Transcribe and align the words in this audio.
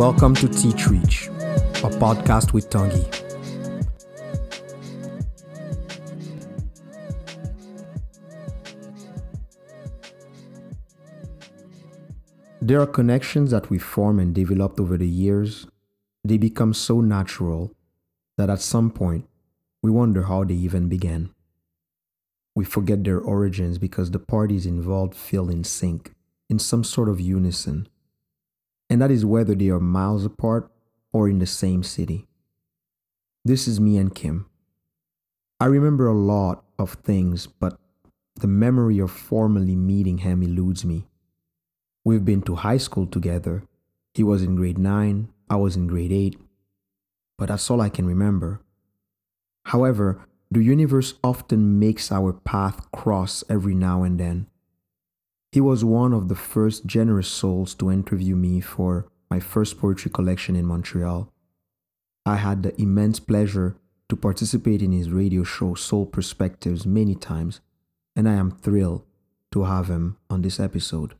Welcome 0.00 0.34
to 0.36 0.48
Teach 0.48 0.86
Reach, 0.86 1.26
a 1.26 1.90
podcast 2.00 2.54
with 2.54 2.70
Tanguy. 2.70 3.04
There 12.62 12.80
are 12.80 12.86
connections 12.86 13.50
that 13.50 13.68
we 13.68 13.78
form 13.78 14.18
and 14.18 14.34
developed 14.34 14.80
over 14.80 14.96
the 14.96 15.06
years. 15.06 15.66
They 16.24 16.38
become 16.38 16.72
so 16.72 17.02
natural 17.02 17.76
that 18.38 18.48
at 18.48 18.62
some 18.62 18.90
point 18.90 19.28
we 19.82 19.90
wonder 19.90 20.22
how 20.22 20.44
they 20.44 20.54
even 20.54 20.88
began. 20.88 21.28
We 22.54 22.64
forget 22.64 23.04
their 23.04 23.20
origins 23.20 23.76
because 23.76 24.12
the 24.12 24.18
parties 24.18 24.64
involved 24.64 25.14
feel 25.14 25.50
in 25.50 25.62
sync, 25.62 26.14
in 26.48 26.58
some 26.58 26.84
sort 26.84 27.10
of 27.10 27.20
unison. 27.20 27.86
And 28.90 29.00
that 29.00 29.10
is 29.10 29.24
whether 29.24 29.54
they 29.54 29.68
are 29.68 29.80
miles 29.80 30.24
apart 30.26 30.70
or 31.12 31.28
in 31.28 31.38
the 31.38 31.46
same 31.46 31.82
city. 31.82 32.26
This 33.44 33.66
is 33.68 33.80
me 33.80 33.96
and 33.96 34.14
Kim. 34.14 34.46
I 35.60 35.66
remember 35.66 36.08
a 36.08 36.14
lot 36.14 36.64
of 36.78 36.94
things, 37.04 37.46
but 37.46 37.78
the 38.34 38.48
memory 38.48 38.98
of 38.98 39.10
formally 39.10 39.76
meeting 39.76 40.18
him 40.18 40.42
eludes 40.42 40.84
me. 40.84 41.06
We've 42.04 42.24
been 42.24 42.42
to 42.42 42.56
high 42.56 42.78
school 42.78 43.06
together. 43.06 43.62
He 44.14 44.24
was 44.24 44.42
in 44.42 44.56
grade 44.56 44.78
9, 44.78 45.28
I 45.48 45.56
was 45.56 45.76
in 45.76 45.86
grade 45.86 46.12
8. 46.12 46.36
But 47.38 47.48
that's 47.48 47.70
all 47.70 47.80
I 47.80 47.90
can 47.90 48.06
remember. 48.06 48.60
However, 49.66 50.26
the 50.50 50.62
universe 50.62 51.14
often 51.22 51.78
makes 51.78 52.10
our 52.10 52.32
path 52.32 52.90
cross 52.90 53.44
every 53.48 53.74
now 53.74 54.02
and 54.02 54.18
then. 54.18 54.49
He 55.52 55.60
was 55.60 55.84
one 55.84 56.12
of 56.12 56.28
the 56.28 56.36
first 56.36 56.86
generous 56.86 57.26
souls 57.26 57.74
to 57.76 57.90
interview 57.90 58.36
me 58.36 58.60
for 58.60 59.06
my 59.28 59.40
first 59.40 59.78
poetry 59.78 60.10
collection 60.10 60.54
in 60.54 60.64
Montreal. 60.64 61.32
I 62.24 62.36
had 62.36 62.62
the 62.62 62.80
immense 62.80 63.18
pleasure 63.18 63.76
to 64.08 64.16
participate 64.16 64.80
in 64.80 64.92
his 64.92 65.10
radio 65.10 65.42
show 65.42 65.74
Soul 65.74 66.06
Perspectives 66.06 66.86
many 66.86 67.16
times, 67.16 67.60
and 68.14 68.28
I 68.28 68.34
am 68.34 68.52
thrilled 68.52 69.04
to 69.50 69.64
have 69.64 69.88
him 69.88 70.18
on 70.28 70.42
this 70.42 70.60
episode. 70.60 71.14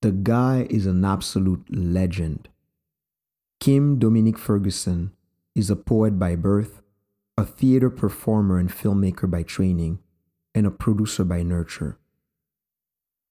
The 0.00 0.12
guy 0.12 0.66
is 0.70 0.86
an 0.86 1.04
absolute 1.04 1.64
legend. 1.68 2.48
Kim 3.60 3.98
Dominique 3.98 4.38
Ferguson 4.38 5.12
is 5.54 5.68
a 5.68 5.76
poet 5.76 6.18
by 6.18 6.36
birth, 6.36 6.80
a 7.36 7.44
theater 7.44 7.90
performer 7.90 8.58
and 8.58 8.70
filmmaker 8.70 9.30
by 9.30 9.42
training, 9.42 9.98
and 10.54 10.66
a 10.66 10.70
producer 10.70 11.24
by 11.24 11.42
nurture. 11.42 11.98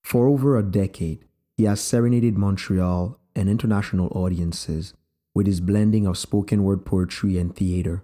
For 0.10 0.28
over 0.28 0.58
a 0.58 0.64
decade, 0.64 1.24
he 1.56 1.66
has 1.66 1.80
serenaded 1.80 2.36
Montreal 2.36 3.20
and 3.36 3.48
international 3.48 4.08
audiences 4.16 4.96
with 5.36 5.46
his 5.46 5.62
blending 5.62 6.08
of 6.08 6.18
spoken 6.18 6.64
word 6.64 6.84
poetry 6.84 7.38
and 7.38 7.56
theater. 7.56 8.04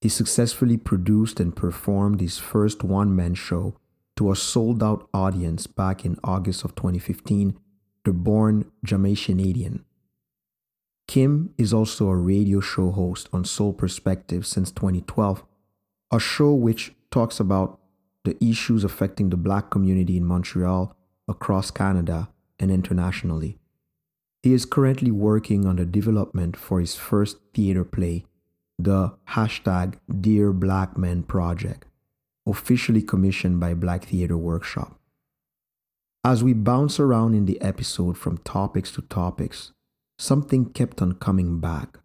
He 0.00 0.08
successfully 0.08 0.76
produced 0.76 1.40
and 1.40 1.56
performed 1.56 2.20
his 2.20 2.38
first 2.38 2.84
one 2.84 3.16
man 3.16 3.34
show 3.34 3.74
to 4.14 4.30
a 4.30 4.36
sold 4.36 4.84
out 4.84 5.08
audience 5.12 5.66
back 5.66 6.04
in 6.04 6.16
August 6.22 6.64
of 6.64 6.76
2015 6.76 7.58
the 8.04 8.12
born 8.12 8.70
Jamaicanadian. 8.86 9.82
Kim 11.08 11.52
is 11.58 11.74
also 11.74 12.08
a 12.08 12.14
radio 12.14 12.60
show 12.60 12.92
host 12.92 13.28
on 13.32 13.44
Soul 13.44 13.72
Perspective 13.72 14.46
since 14.46 14.70
2012, 14.70 15.42
a 16.12 16.20
show 16.20 16.54
which 16.54 16.92
talks 17.10 17.40
about 17.40 17.80
the 18.22 18.36
issues 18.40 18.84
affecting 18.84 19.30
the 19.30 19.36
black 19.36 19.70
community 19.70 20.16
in 20.16 20.24
Montreal, 20.24 20.95
across 21.28 21.70
Canada, 21.70 22.28
and 22.58 22.70
internationally. 22.70 23.58
He 24.42 24.52
is 24.52 24.64
currently 24.64 25.10
working 25.10 25.66
on 25.66 25.76
the 25.76 25.84
development 25.84 26.56
for 26.56 26.80
his 26.80 26.96
first 26.96 27.38
theater 27.52 27.84
play, 27.84 28.24
the 28.78 29.14
hashtag 29.30 29.94
Dear 30.20 30.52
Black 30.52 30.96
Men 30.96 31.22
Project, 31.22 31.84
officially 32.46 33.02
commissioned 33.02 33.58
by 33.58 33.74
Black 33.74 34.04
Theater 34.04 34.36
Workshop. 34.36 35.00
As 36.24 36.42
we 36.42 36.52
bounce 36.52 36.98
around 36.98 37.34
in 37.34 37.46
the 37.46 37.60
episode 37.60 38.18
from 38.18 38.38
topics 38.38 38.90
to 38.92 39.02
topics, 39.02 39.72
something 40.18 40.66
kept 40.70 41.00
on 41.02 41.14
coming 41.14 41.60
back. 41.60 41.98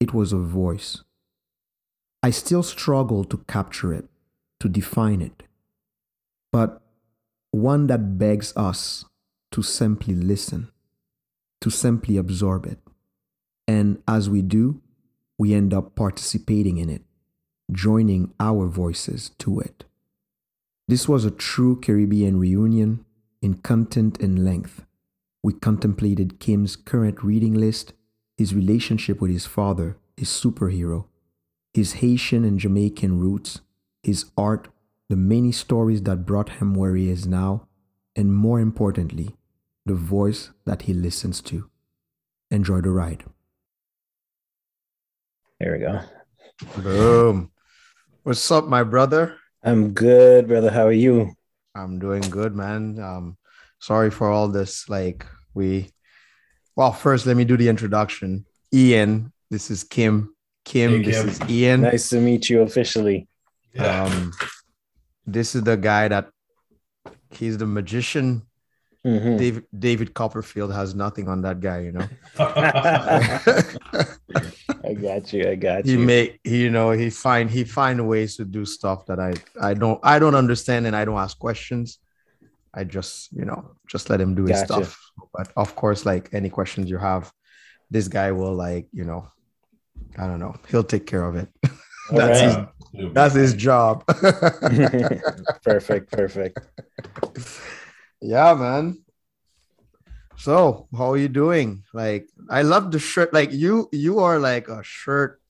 It 0.00 0.12
was 0.12 0.32
a 0.32 0.38
voice. 0.38 1.02
I 2.22 2.30
still 2.30 2.62
struggle 2.62 3.24
to 3.24 3.38
capture 3.48 3.92
it, 3.92 4.06
to 4.60 4.68
define 4.68 5.20
it, 5.20 5.42
but 6.52 6.80
one 7.54 7.86
that 7.86 8.18
begs 8.18 8.52
us 8.56 9.04
to 9.52 9.62
simply 9.62 10.14
listen, 10.14 10.70
to 11.60 11.70
simply 11.70 12.16
absorb 12.16 12.66
it. 12.66 12.78
And 13.66 14.02
as 14.06 14.28
we 14.28 14.42
do, 14.42 14.80
we 15.38 15.54
end 15.54 15.72
up 15.72 15.94
participating 15.94 16.78
in 16.78 16.90
it, 16.90 17.02
joining 17.72 18.32
our 18.38 18.66
voices 18.66 19.30
to 19.38 19.60
it. 19.60 19.84
This 20.86 21.08
was 21.08 21.24
a 21.24 21.30
true 21.30 21.80
Caribbean 21.80 22.38
reunion 22.38 23.04
in 23.40 23.54
content 23.54 24.20
and 24.20 24.44
length. 24.44 24.84
We 25.42 25.54
contemplated 25.54 26.40
Kim's 26.40 26.76
current 26.76 27.22
reading 27.22 27.54
list, 27.54 27.94
his 28.36 28.54
relationship 28.54 29.20
with 29.20 29.30
his 29.30 29.46
father, 29.46 29.96
his 30.16 30.28
superhero, 30.28 31.06
his 31.72 31.94
Haitian 31.94 32.44
and 32.44 32.58
Jamaican 32.58 33.18
roots, 33.18 33.60
his 34.02 34.26
art, 34.36 34.68
the 35.08 35.16
many 35.16 35.52
stories 35.52 36.02
that 36.02 36.26
brought 36.26 36.60
him 36.60 36.74
where 36.74 36.94
he 36.94 37.10
is 37.10 37.26
now, 37.26 37.68
and 38.16 38.34
more 38.34 38.60
importantly, 38.60 39.36
the 39.84 39.94
voice 39.94 40.50
that 40.64 40.82
he 40.82 40.94
listens 40.94 41.40
to. 41.42 41.68
Enjoy 42.50 42.80
the 42.80 42.90
ride. 42.90 43.24
There 45.60 45.72
we 45.72 45.78
go. 45.78 46.00
Boom. 46.82 47.50
What's 48.22 48.50
up, 48.50 48.66
my 48.66 48.82
brother? 48.82 49.36
I'm 49.62 49.92
good, 49.92 50.48
brother. 50.48 50.70
How 50.70 50.86
are 50.86 50.92
you? 50.92 51.34
I'm 51.74 51.98
doing 51.98 52.22
good, 52.22 52.54
man. 52.54 52.98
Um, 52.98 53.36
sorry 53.78 54.10
for 54.10 54.30
all 54.30 54.48
this. 54.48 54.88
Like 54.88 55.26
we, 55.52 55.90
well, 56.76 56.92
first 56.92 57.26
let 57.26 57.36
me 57.36 57.44
do 57.44 57.56
the 57.56 57.68
introduction. 57.68 58.46
Ian, 58.72 59.32
this 59.50 59.70
is 59.70 59.84
Kim. 59.84 60.34
Kim, 60.64 60.90
hey, 60.90 61.02
Kim. 61.02 61.26
this 61.26 61.40
is 61.40 61.50
Ian. 61.50 61.80
Nice 61.82 62.08
to 62.10 62.20
meet 62.20 62.48
you 62.48 62.62
officially. 62.62 63.28
Yeah. 63.74 64.04
Um, 64.04 64.32
this 65.26 65.54
is 65.54 65.62
the 65.62 65.76
guy 65.76 66.08
that 66.08 66.30
he's 67.30 67.58
the 67.58 67.66
magician. 67.66 68.42
Mm-hmm. 69.06 69.36
David 69.36 69.64
David 69.78 70.14
Copperfield 70.14 70.72
has 70.72 70.94
nothing 70.94 71.28
on 71.28 71.42
that 71.42 71.60
guy, 71.60 71.80
you 71.80 71.92
know. 71.92 72.08
I 74.84 74.94
got 74.94 75.32
you. 75.32 75.48
I 75.48 75.54
got 75.56 75.84
you. 75.84 75.98
He 75.98 76.04
make 76.04 76.40
he, 76.42 76.62
you 76.62 76.70
know 76.70 76.90
he 76.90 77.10
find 77.10 77.50
he 77.50 77.64
find 77.64 78.08
ways 78.08 78.36
to 78.36 78.46
do 78.46 78.64
stuff 78.64 79.04
that 79.06 79.20
I 79.20 79.34
I 79.60 79.74
don't 79.74 80.00
I 80.02 80.18
don't 80.18 80.34
understand 80.34 80.86
and 80.86 80.96
I 80.96 81.04
don't 81.04 81.18
ask 81.18 81.38
questions. 81.38 81.98
I 82.72 82.84
just 82.84 83.30
you 83.32 83.44
know 83.44 83.76
just 83.88 84.08
let 84.08 84.22
him 84.22 84.34
do 84.34 84.44
his 84.44 84.62
gotcha. 84.62 84.86
stuff. 84.86 84.98
But 85.34 85.52
of 85.54 85.76
course, 85.76 86.06
like 86.06 86.30
any 86.32 86.48
questions 86.48 86.88
you 86.88 86.96
have, 86.96 87.30
this 87.90 88.08
guy 88.08 88.32
will 88.32 88.54
like 88.54 88.88
you 88.92 89.04
know 89.04 89.28
I 90.16 90.26
don't 90.26 90.40
know 90.40 90.54
he'll 90.70 90.82
take 90.82 91.06
care 91.06 91.24
of 91.24 91.36
it. 91.36 91.48
that's 92.10 92.56
right. 92.56 92.68
his, 92.92 93.12
that's 93.12 93.34
his 93.34 93.54
job. 93.54 94.06
perfect. 95.64 96.12
Perfect. 96.12 96.58
Yeah, 98.20 98.54
man. 98.54 98.98
So, 100.36 100.88
how 100.96 101.12
are 101.12 101.16
you 101.16 101.28
doing? 101.28 101.84
Like, 101.92 102.28
I 102.50 102.62
love 102.62 102.90
the 102.90 102.98
shirt. 102.98 103.32
Like, 103.32 103.52
you, 103.52 103.88
you 103.92 104.18
are 104.20 104.38
like 104.38 104.68
a 104.68 104.82
shirt. 104.82 105.40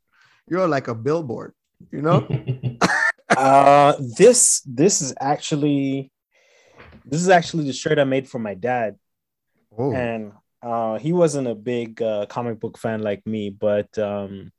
You're 0.49 0.69
like 0.69 0.89
a 0.89 0.95
billboard. 0.95 1.55
You 1.91 2.03
know. 2.03 2.27
uh, 3.37 3.95
this 4.17 4.61
this 4.67 5.03
is 5.03 5.15
actually 5.21 6.13
this 7.05 7.21
is 7.21 7.29
actually 7.29 7.65
the 7.65 7.73
shirt 7.73 7.99
I 7.99 8.05
made 8.05 8.29
for 8.29 8.39
my 8.39 8.55
dad. 8.55 8.97
Oh. 9.77 9.93
And 9.93 10.33
uh, 10.65 10.99
he 10.99 11.13
wasn't 11.13 11.47
a 11.47 11.55
big 11.55 12.01
uh, 12.01 12.25
comic 12.27 12.59
book 12.59 12.79
fan 12.79 13.03
like 13.03 13.25
me, 13.27 13.51
but 13.51 13.97
um, 13.99 14.51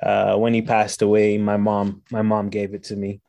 uh, 0.00 0.36
when 0.36 0.54
he 0.54 0.62
passed 0.62 1.02
away, 1.02 1.36
my 1.36 1.56
mom 1.56 2.02
my 2.12 2.22
mom 2.22 2.48
gave 2.48 2.74
it 2.74 2.84
to 2.84 2.96
me. 2.96 3.20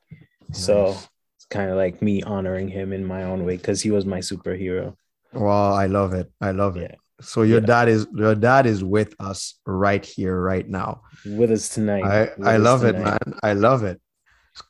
Nice. 0.48 0.66
So 0.66 0.96
it's 1.38 1.46
kind 1.50 1.72
of 1.72 1.78
like 1.78 2.04
me 2.04 2.22
honoring 2.22 2.68
him 2.68 2.94
in 2.94 3.04
my 3.04 3.24
own 3.24 3.46
way 3.46 3.58
because 3.58 3.81
he 3.81 3.90
was 3.90 4.06
my 4.06 4.20
superhero. 4.20 4.96
Wow, 5.34 5.74
I 5.74 5.88
love 5.88 6.14
it. 6.14 6.31
I 6.40 6.52
love 6.52 6.78
it. 6.78 6.98
So 7.20 7.42
your 7.42 7.62
yeah. 7.62 7.66
dad 7.66 7.90
is 7.90 8.08
your 8.14 8.36
dad 8.36 8.68
is 8.68 8.84
with 8.84 9.16
us 9.20 9.56
right 9.66 10.06
here, 10.06 10.40
right 10.40 10.70
now. 10.70 11.02
With 11.26 11.52
us 11.52 11.70
tonight. 11.70 12.04
I, 12.04 12.54
I 12.54 12.58
love 12.58 12.81
tonight. 12.81 13.00
it, 13.00 13.28
man. 13.28 13.40
I 13.42 13.54
love 13.54 13.84
it. 13.84 14.00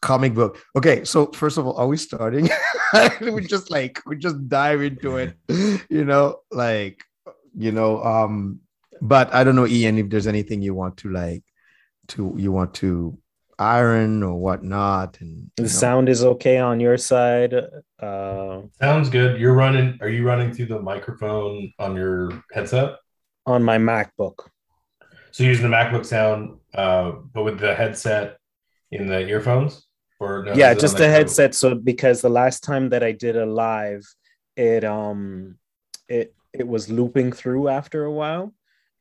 Comic 0.01 0.33
book. 0.33 0.59
Okay, 0.77 1.03
so 1.03 1.27
first 1.33 1.57
of 1.57 1.65
all, 1.67 1.75
are 1.75 1.87
we 1.87 1.97
starting? 1.97 2.49
we 3.21 3.45
just 3.45 3.69
like 3.69 4.01
we 4.05 4.15
just 4.15 4.47
dive 4.47 4.81
into 4.81 5.17
it, 5.17 5.35
you 5.89 6.05
know, 6.05 6.37
like 6.51 7.03
you 7.55 7.71
know, 7.71 8.03
um, 8.03 8.59
but 9.01 9.33
I 9.33 9.43
don't 9.43 9.55
know, 9.55 9.67
Ian, 9.67 9.97
if 9.97 10.09
there's 10.09 10.27
anything 10.27 10.61
you 10.61 10.73
want 10.73 10.97
to 10.97 11.09
like 11.09 11.43
to 12.09 12.33
you 12.37 12.51
want 12.51 12.73
to 12.75 13.17
iron 13.57 14.23
or 14.23 14.35
whatnot. 14.35 15.19
And 15.21 15.51
the 15.57 15.63
know. 15.63 15.69
sound 15.69 16.09
is 16.09 16.23
okay 16.23 16.57
on 16.57 16.79
your 16.79 16.97
side. 16.97 17.53
Uh, 17.99 18.61
Sounds 18.81 19.09
good. 19.09 19.39
You're 19.39 19.53
running. 19.53 19.97
Are 20.01 20.09
you 20.09 20.23
running 20.23 20.53
through 20.53 20.67
the 20.67 20.81
microphone 20.81 21.73
on 21.79 21.95
your 21.95 22.43
headset? 22.51 22.95
on 23.49 23.63
my 23.63 23.77
MacBook. 23.77 24.47
So 25.31 25.43
using 25.43 25.69
the 25.69 25.75
MacBook 25.75 26.05
sound, 26.05 26.59
uh, 26.73 27.11
but 27.33 27.43
with 27.43 27.59
the 27.59 27.73
headset 27.73 28.37
in 28.91 29.07
the 29.07 29.27
earphones, 29.27 29.87
or 30.19 30.43
no, 30.43 30.53
yeah, 30.53 30.73
just 30.73 30.97
the 30.97 31.07
headset. 31.07 31.55
So 31.55 31.75
because 31.75 32.21
the 32.21 32.29
last 32.29 32.63
time 32.63 32.89
that 32.89 33.03
I 33.03 33.11
did 33.11 33.35
a 33.37 33.45
live, 33.45 34.03
it 34.55 34.83
um, 34.83 35.57
it 36.07 36.35
it 36.53 36.67
was 36.67 36.89
looping 36.89 37.31
through 37.31 37.67
after 37.67 38.03
a 38.03 38.11
while, 38.11 38.53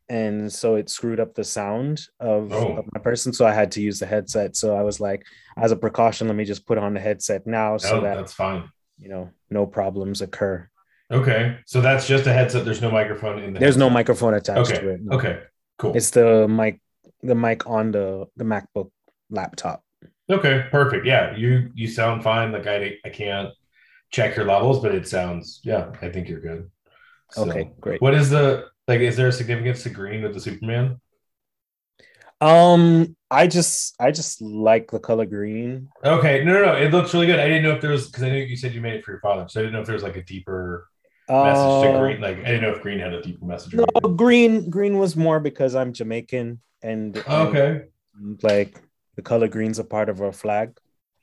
and 0.09 0.53
so 0.53 0.77
it 0.77 0.91
screwed 0.91 1.21
up 1.21 1.35
the 1.35 1.45
sound 1.45 2.01
of, 2.21 2.53
oh. 2.53 2.79
of, 2.79 2.85
my 2.93 3.01
person. 3.01 3.33
So 3.33 3.47
I 3.47 3.53
had 3.53 3.73
to 3.73 3.83
use 3.83 3.99
the 3.99 4.07
headset. 4.07 4.57
So 4.57 4.77
I 4.77 4.83
was 4.83 5.01
like, 5.01 5.25
as 5.57 5.73
a 5.73 5.77
precaution, 5.77 6.29
let 6.29 6.37
me 6.37 6.45
just 6.45 6.67
put 6.67 6.79
on 6.79 6.95
the 6.95 7.01
headset 7.01 7.47
now, 7.47 7.77
so 7.77 7.99
oh, 7.99 8.01
that 8.03 8.17
that's 8.17 8.33
fine. 8.33 8.69
You 8.99 9.09
know, 9.09 9.31
no 9.51 9.67
problems 9.67 10.23
occur. 10.23 10.69
Okay, 11.11 11.59
so 11.67 11.81
that's 11.81 12.07
just 12.07 12.27
a 12.27 12.33
headset. 12.33 12.65
There's 12.65 12.83
no 12.83 12.91
microphone 12.91 13.39
in 13.39 13.53
there. 13.53 13.61
There's 13.61 13.75
headset. 13.75 13.89
no 13.89 13.91
microphone 13.91 14.35
attached 14.35 14.73
okay. 14.73 14.81
to 14.81 14.89
it. 14.91 15.01
No. 15.03 15.17
Okay, 15.17 15.41
cool. 15.79 15.97
It's 15.97 16.11
the 16.11 16.47
mic, 16.49 16.81
the 17.23 17.35
mic 17.35 17.67
on 17.67 17.93
the 17.93 18.27
the 18.37 18.45
MacBook 18.45 18.91
laptop. 19.31 19.83
Okay, 20.31 20.67
perfect. 20.71 21.07
Yeah, 21.07 21.35
you 21.35 21.71
you 21.75 21.89
sound 21.89 22.23
fine. 22.23 22.53
Like 22.53 22.67
I 22.67 22.99
I 23.05 23.09
can't 23.09 23.51
check 24.11 24.37
your 24.37 24.45
levels, 24.45 24.81
but 24.81 24.95
it 24.95 25.09
sounds 25.09 25.61
yeah. 25.65 25.93
I 26.03 26.11
think 26.11 26.29
you're 26.29 26.41
good. 26.41 26.71
So, 27.31 27.49
okay, 27.49 27.71
great. 27.81 28.01
What 28.01 28.15
is 28.15 28.31
the 28.31 28.69
like? 28.87 29.01
Is 29.01 29.17
there 29.17 29.29
a 29.29 29.33
significance 29.33 29.83
to 29.83 29.91
green 29.91 30.23
with 30.23 30.35
the 30.35 30.41
Superman? 30.41 31.01
Um, 32.41 33.17
I 33.31 33.47
just 33.47 33.95
I 34.01 34.11
just 34.11 34.41
like 34.41 34.91
the 34.91 35.01
color 35.01 35.27
green. 35.27 35.89
Okay, 36.05 36.45
no, 36.45 36.53
no, 36.53 36.65
no. 36.67 36.73
It 36.75 36.93
looks 36.93 37.13
really 37.13 37.27
good. 37.27 37.41
I 37.41 37.49
didn't 37.49 37.65
know 37.65 37.73
if 37.73 37.81
there 37.81 37.91
was 37.91 38.07
because 38.07 38.23
I 38.23 38.31
knew 38.31 38.39
you 38.39 38.57
said 38.57 38.75
you 38.75 38.81
made 38.81 38.95
it 38.95 39.05
for 39.05 39.13
your 39.13 39.21
father, 39.21 39.47
so 39.49 39.61
I 39.61 39.63
didn't 39.65 39.75
know 39.75 39.81
if 39.81 39.87
there 39.87 39.95
was 39.95 40.03
like 40.03 40.17
a 40.17 40.23
deeper 40.23 40.89
message 41.29 41.83
to 41.83 41.91
uh, 41.91 42.01
green. 42.01 42.21
Like 42.21 42.39
I 42.39 42.45
didn't 42.45 42.63
know 42.63 42.71
if 42.71 42.83
green 42.83 42.99
had 42.99 43.13
a 43.13 43.23
deeper 43.23 43.45
message. 43.45 43.75
No, 43.75 43.85
green 43.85 44.71
green 44.71 44.99
was 44.99 45.17
more 45.17 45.41
because 45.41 45.75
I'm 45.75 45.93
Jamaican 45.93 46.61
and 46.83 47.17
okay, 47.29 47.83
and, 48.15 48.43
like 48.43 48.81
the 49.17 49.23
color 49.23 49.49
green's 49.49 49.81
a 49.81 49.85
part 49.85 50.09
of 50.09 50.23
our 50.23 50.33
flag. 50.33 50.79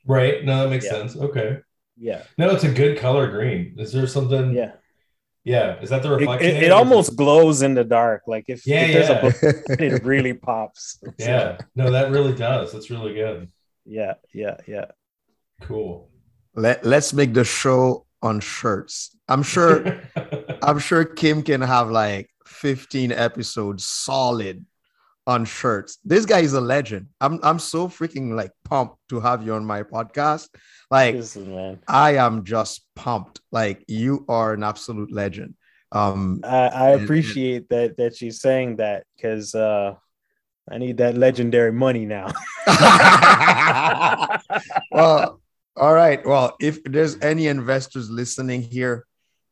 Right. 0.06 0.44
No, 0.44 0.64
that 0.64 0.70
makes 0.70 0.86
yeah. 0.86 0.92
sense. 0.92 1.16
Okay. 1.16 1.60
Yeah. 1.98 2.24
No, 2.38 2.50
it's 2.50 2.66
a 2.66 2.72
good 2.72 3.00
color 3.00 3.32
green. 3.32 3.76
Is 3.78 3.94
there 3.94 4.06
something? 4.06 4.54
Yeah. 4.54 4.74
Yeah. 5.46 5.80
Is 5.80 5.92
that 5.92 6.02
the 6.02 6.10
reflection? 6.10 6.50
It, 6.50 6.58
it, 6.58 6.64
it 6.64 6.72
almost 6.72 7.16
glows 7.16 7.62
in 7.62 7.76
the 7.76 7.84
dark. 7.84 8.24
Like 8.28 8.46
if, 8.48 8.66
yeah, 8.66 8.82
if 8.82 8.90
yeah. 8.90 9.30
there's 9.30 9.44
a 9.80 9.84
it 9.96 10.04
really 10.04 10.34
pops. 10.34 11.02
Yeah. 11.18 11.60
No, 11.76 11.92
that 11.92 12.12
really 12.12 12.34
does. 12.34 12.74
That's 12.74 12.90
really 12.90 13.14
good. 13.14 13.50
Yeah. 13.86 14.16
Yeah. 14.34 14.58
Yeah. 14.68 14.86
Cool. 15.62 16.10
Let 16.56 16.84
Let's 16.84 17.14
make 17.14 17.34
the 17.34 17.46
show 17.46 18.06
on 18.22 18.40
shirts. 18.40 19.16
I'm 19.30 19.44
sure. 19.44 20.02
I'm 20.64 20.80
sure 20.80 21.06
Kim 21.06 21.44
can 21.44 21.62
have 21.62 21.92
like 21.92 22.30
15 22.48 23.12
episodes 23.12 23.86
solid 23.86 24.66
on 25.28 25.46
shirts. 25.46 25.98
This 26.06 26.26
guy 26.26 26.40
is 26.40 26.54
a 26.54 26.62
legend. 26.62 27.08
I'm 27.20 27.40
I'm 27.44 27.60
so 27.60 27.88
freaking 27.88 28.34
like 28.36 28.52
pumped 28.64 28.98
to 29.10 29.20
have 29.20 29.46
you 29.46 29.54
on 29.54 29.66
my 29.66 29.84
podcast. 29.84 30.50
Like 30.92 31.16
Listen, 31.16 31.80
I 31.88 32.18
am 32.18 32.44
just 32.44 32.88
pumped. 32.96 33.42
Like 33.52 33.84
you 33.88 34.26
are 34.30 34.54
an 34.54 34.64
absolute 34.64 35.12
legend. 35.12 35.56
Um 35.92 36.42
I, 36.44 36.68
I 36.68 36.90
appreciate 36.92 37.68
and, 37.70 37.70
that 37.70 37.98
that 37.98 38.16
she's 38.16 38.40
saying 38.40 38.78
that 38.78 39.06
because 39.16 39.56
uh 39.56 39.96
I 40.70 40.78
need 40.80 40.98
that 40.98 41.16
legendary 41.16 41.72
money 41.72 42.06
now. 42.06 42.32
well, 44.92 45.40
all 45.78 45.94
right. 45.94 46.26
Well, 46.26 46.56
if 46.60 46.84
there's 46.84 47.20
any 47.22 47.48
investors 47.48 48.10
listening 48.10 48.64
here, 48.64 49.06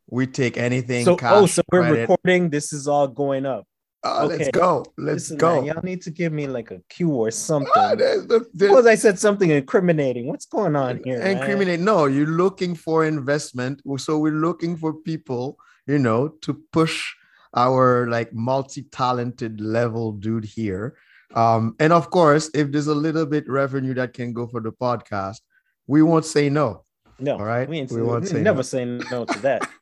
we 0.10 0.26
take 0.26 0.58
anything. 0.58 1.06
So, 1.06 1.18
oh, 1.22 1.46
so 1.46 1.62
we're 1.72 1.82
credit. 1.82 2.10
recording. 2.10 2.50
This 2.50 2.74
is 2.74 2.88
all 2.88 3.08
going 3.08 3.46
up. 3.46 3.68
Uh, 4.04 4.26
okay. 4.26 4.38
Let's 4.38 4.52
go. 4.52 4.86
Let's 4.98 5.16
Listen, 5.16 5.38
go. 5.38 5.56
Man, 5.56 5.66
y'all 5.66 5.84
need 5.84 6.02
to 6.02 6.12
give 6.12 6.34
me 6.34 6.48
like 6.48 6.72
a 6.72 6.80
cue 6.90 7.10
or 7.12 7.32
something. 7.32 7.72
Uh, 7.76 7.96
there's, 7.96 8.28
there's, 8.28 8.46
Suppose 8.58 8.86
I 8.86 8.96
said 8.96 9.18
something 9.18 9.50
incriminating. 9.50 10.28
What's 10.28 10.46
going 10.46 10.76
on 10.76 11.02
here? 11.04 11.22
Incriminate? 11.22 11.80
Man? 11.80 11.86
No, 11.86 12.06
you're 12.06 12.28
looking 12.28 12.76
for 12.76 13.06
investment. 13.06 13.82
So 13.98 14.18
we're 14.18 14.34
looking 14.34 14.76
for 14.76 14.94
people, 14.94 15.58
you 15.88 16.00
know, 16.00 16.28
to 16.42 16.62
push 16.74 17.14
our 17.56 18.08
like 18.08 18.34
multi-talented 18.34 19.62
level 19.62 20.12
dude 20.12 20.46
here. 20.46 20.98
Um, 21.34 21.76
and 21.80 21.94
of 21.94 22.10
course, 22.10 22.50
if 22.54 22.72
there's 22.72 22.88
a 22.88 22.96
little 22.96 23.26
bit 23.26 23.50
revenue 23.50 23.94
that 23.96 24.14
can 24.14 24.34
go 24.34 24.48
for 24.48 24.60
the 24.60 24.72
podcast, 24.72 25.40
we 25.88 26.02
won't 26.02 26.26
say 26.26 26.50
no. 26.50 26.84
No, 27.20 27.38
all 27.38 27.46
right. 27.46 27.70
We, 27.70 27.84
we 27.84 28.02
won't 28.02 28.28
say 28.28 28.42
never 28.42 28.58
no. 28.58 28.62
say 28.64 28.86
no 28.86 29.26
to 29.26 29.40
that. 29.40 29.70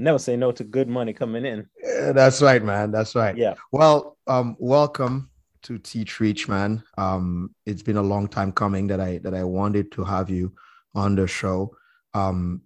never 0.00 0.18
say 0.18 0.36
no 0.36 0.50
to 0.52 0.64
good 0.64 0.88
money 0.88 1.12
coming 1.12 1.44
in. 1.44 1.66
Yeah, 1.82 2.12
that's 2.12 2.42
right, 2.42 2.62
man. 2.62 2.90
That's 2.90 3.14
right. 3.14 3.36
Yeah. 3.36 3.54
Well, 3.70 4.16
um, 4.26 4.56
welcome 4.58 5.30
to 5.62 5.78
Teach 5.78 6.20
Reach, 6.20 6.48
man. 6.48 6.82
Um, 6.96 7.54
it's 7.66 7.82
been 7.82 7.98
a 7.98 8.02
long 8.02 8.26
time 8.26 8.52
coming 8.52 8.86
that 8.88 9.00
I 9.00 9.18
that 9.18 9.34
I 9.34 9.44
wanted 9.44 9.92
to 9.92 10.04
have 10.04 10.30
you 10.30 10.52
on 10.94 11.14
the 11.14 11.26
show. 11.26 11.76
Um, 12.14 12.62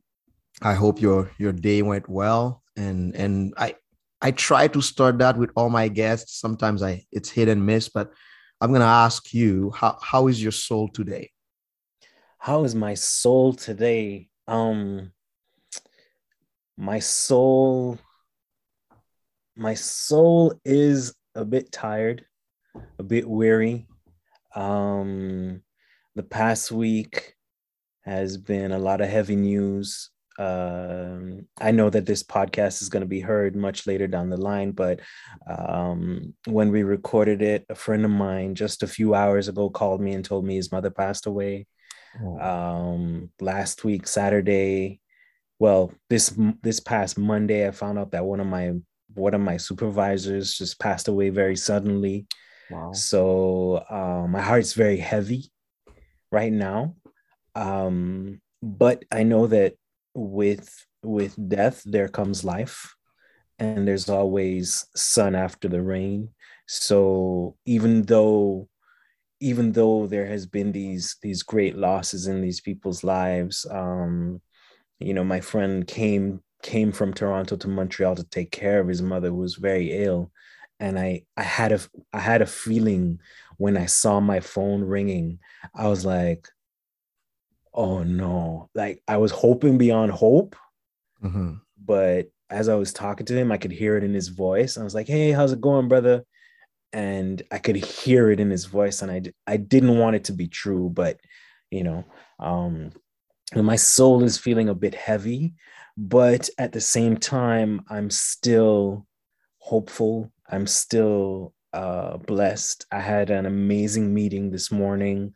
I 0.63 0.75
hope 0.75 1.01
your 1.01 1.31
your 1.39 1.53
day 1.53 1.83
went 1.83 2.09
well, 2.09 2.63
and 2.77 3.15
and 3.17 3.53
I 3.57 3.75
I 4.23 4.31
try 4.31 4.69
to 4.69 4.81
start 4.81 5.19
that 5.19 5.37
with 5.37 5.51
all 5.57 5.69
my 5.69 5.89
guests. 5.89 6.41
Sometimes 6.41 6.83
I 6.83 7.05
it's 7.11 7.31
hit 7.31 7.49
and 7.49 7.67
miss, 7.67 7.89
but 7.89 8.13
I'm 8.61 8.73
gonna 8.73 8.85
ask 8.85 9.35
you 9.35 9.73
how 9.73 9.99
how 10.01 10.29
is 10.29 10.43
your 10.43 10.53
soul 10.53 10.89
today? 10.89 11.31
How 12.39 12.65
is 12.65 12.75
my 12.75 12.95
soul 12.95 13.55
today? 13.55 14.29
Um, 14.47 15.14
my 16.77 16.99
soul 16.99 17.99
my 19.57 19.75
soul 19.75 20.55
is 20.65 21.15
a 21.35 21.45
bit 21.45 21.71
tired 21.71 22.25
a 22.99 23.03
bit 23.03 23.29
weary 23.29 23.87
um 24.55 25.61
the 26.15 26.23
past 26.23 26.73
week 26.73 27.35
has 28.03 28.37
been 28.37 28.73
a 28.73 28.79
lot 28.79 29.01
of 29.01 29.09
heavy 29.09 29.37
news 29.37 30.11
um, 30.39 31.47
I 31.61 31.71
know 31.71 31.91
that 31.91 32.07
this 32.07 32.23
podcast 32.23 32.83
is 32.83 32.89
going 32.89 33.03
to 33.03 33.09
be 33.09 33.21
heard 33.21 33.55
much 33.55 33.87
later 33.87 34.07
down 34.07 34.31
the 34.31 34.37
line, 34.37 34.73
but 34.73 35.01
um, 35.47 36.35
when 36.47 36.73
we 36.73 36.83
recorded 36.83 37.41
it, 37.41 37.65
a 37.69 37.75
friend 37.75 38.05
of 38.05 38.11
mine 38.11 38.55
just 38.55 38.83
a 38.83 38.89
few 38.89 39.15
hours 39.15 39.49
ago 39.49 39.71
called 39.71 40.01
me 40.01 40.13
and 40.13 40.25
told 40.25 40.45
me 40.45 40.57
his 40.57 40.73
mother 40.73 40.91
passed 40.91 41.27
away. 41.27 41.67
Oh. 42.21 42.39
Um, 42.39 43.31
last 43.41 43.85
week, 43.85 44.07
Saturday, 44.07 45.01
well 45.59 45.93
this 46.11 46.35
this 46.63 46.81
past 46.81 47.17
monday 47.17 47.67
i 47.67 47.71
found 47.71 47.99
out 47.99 48.11
that 48.11 48.25
one 48.25 48.41
of 48.41 48.47
my 48.47 48.73
one 49.15 49.35
of 49.35 49.41
my 49.41 49.57
supervisors 49.57 50.55
just 50.55 50.79
passed 50.79 51.09
away 51.09 51.31
very 51.31 51.57
suddenly. 51.57 52.27
Wow. 52.71 52.93
so 52.93 53.85
um, 53.91 54.33
my 54.33 54.41
heart's 54.41 54.73
very 54.73 54.97
heavy 54.97 55.51
right 56.33 56.53
now. 56.53 56.97
Um, 57.55 58.41
but 58.63 59.05
i 59.13 59.23
know 59.23 59.47
that 59.47 59.75
with 60.15 60.87
with 61.03 61.37
death 61.49 61.83
there 61.85 62.09
comes 62.09 62.45
life 62.45 62.95
and 63.59 63.87
there's 63.87 64.09
always 64.09 64.87
sun 64.97 65.35
after 65.35 65.69
the 65.69 65.83
rain. 65.83 66.31
So 66.67 67.57
even 67.67 68.03
though 68.03 68.69
even 69.41 69.73
though 69.73 70.07
there 70.07 70.27
has 70.27 70.47
been 70.47 70.73
these 70.73 71.17
these 71.23 71.43
great 71.43 71.77
losses 71.77 72.27
in 72.27 72.41
these 72.41 72.61
people's 72.61 73.05
lives 73.05 73.67
um, 73.71 74.41
you 75.01 75.15
know 75.15 75.25
my 75.25 75.41
friend 75.41 75.87
came 75.87 76.41
came 76.63 76.93
from 76.93 77.13
toronto 77.13 77.57
to 77.57 77.69
montreal 77.69 78.15
to 78.15 78.25
take 78.25 78.51
care 78.51 78.81
of 78.81 78.89
his 78.89 79.03
mother 79.03 79.29
who 79.29 79.37
was 79.37 79.57
very 79.57 79.93
ill. 79.93 80.31
And 80.81 80.99
i 80.99 81.23
i 81.37 81.43
had 81.43 81.73
a 81.73 81.81
i 82.13 82.19
had 82.19 82.43
a 82.43 82.47
feeling 82.47 83.21
when 83.59 83.77
i 83.77 83.87
saw 83.87 84.21
my 84.21 84.41
phone 84.41 84.83
ringing 84.83 85.39
i 85.75 85.87
was 85.89 86.05
like 86.05 86.49
oh 87.73 88.03
no. 88.03 88.71
Like 88.75 89.03
i 89.07 89.17
was 89.17 89.31
hoping 89.31 89.79
beyond 89.79 90.13
hope 90.13 90.57
mm-hmm. 91.23 91.55
but 91.83 92.29
as 92.51 92.69
i 92.69 92.75
was 92.75 92.93
talking 92.93 93.27
to 93.27 93.35
him 93.35 93.53
i 93.53 93.57
could 93.57 93.73
hear 93.73 93.97
it 93.97 94.05
in 94.05 94.15
his 94.15 94.29
voice. 94.29 94.77
I 94.77 94.85
was 94.85 94.95
like 94.95 95.07
hey 95.07 95.31
how's 95.33 95.53
it 95.53 95.61
going 95.61 95.89
brother? 95.89 96.25
And 96.93 97.43
i 97.51 97.59
could 97.59 97.77
hear 97.77 98.31
it 98.31 98.41
in 98.41 98.51
his 98.51 98.65
voice 98.65 99.03
and 99.03 99.11
i 99.11 99.23
i 99.47 99.57
didn't 99.57 99.99
want 99.99 100.17
it 100.17 100.25
to 100.25 100.33
be 100.33 100.49
true 100.49 100.91
but 100.91 101.19
you 101.71 101.85
know 101.85 102.05
um 102.39 102.93
my 103.63 103.77
soul 103.77 104.23
is 104.25 104.39
feeling 104.39 104.69
a 104.69 104.75
bit 104.75 104.95
heavy, 104.95 105.55
but 105.97 106.49
at 106.59 106.73
the 106.73 106.81
same 106.81 107.17
time, 107.17 107.85
I'm 107.89 108.11
still 108.11 109.07
hopeful. 109.59 110.33
I'm 110.49 110.67
still 110.67 111.55
uh, 111.73 112.17
blessed. 112.19 112.87
I 112.91 113.01
had 113.01 113.31
an 113.31 113.47
amazing 113.47 114.13
meeting 114.13 114.51
this 114.51 114.71
morning 114.71 115.35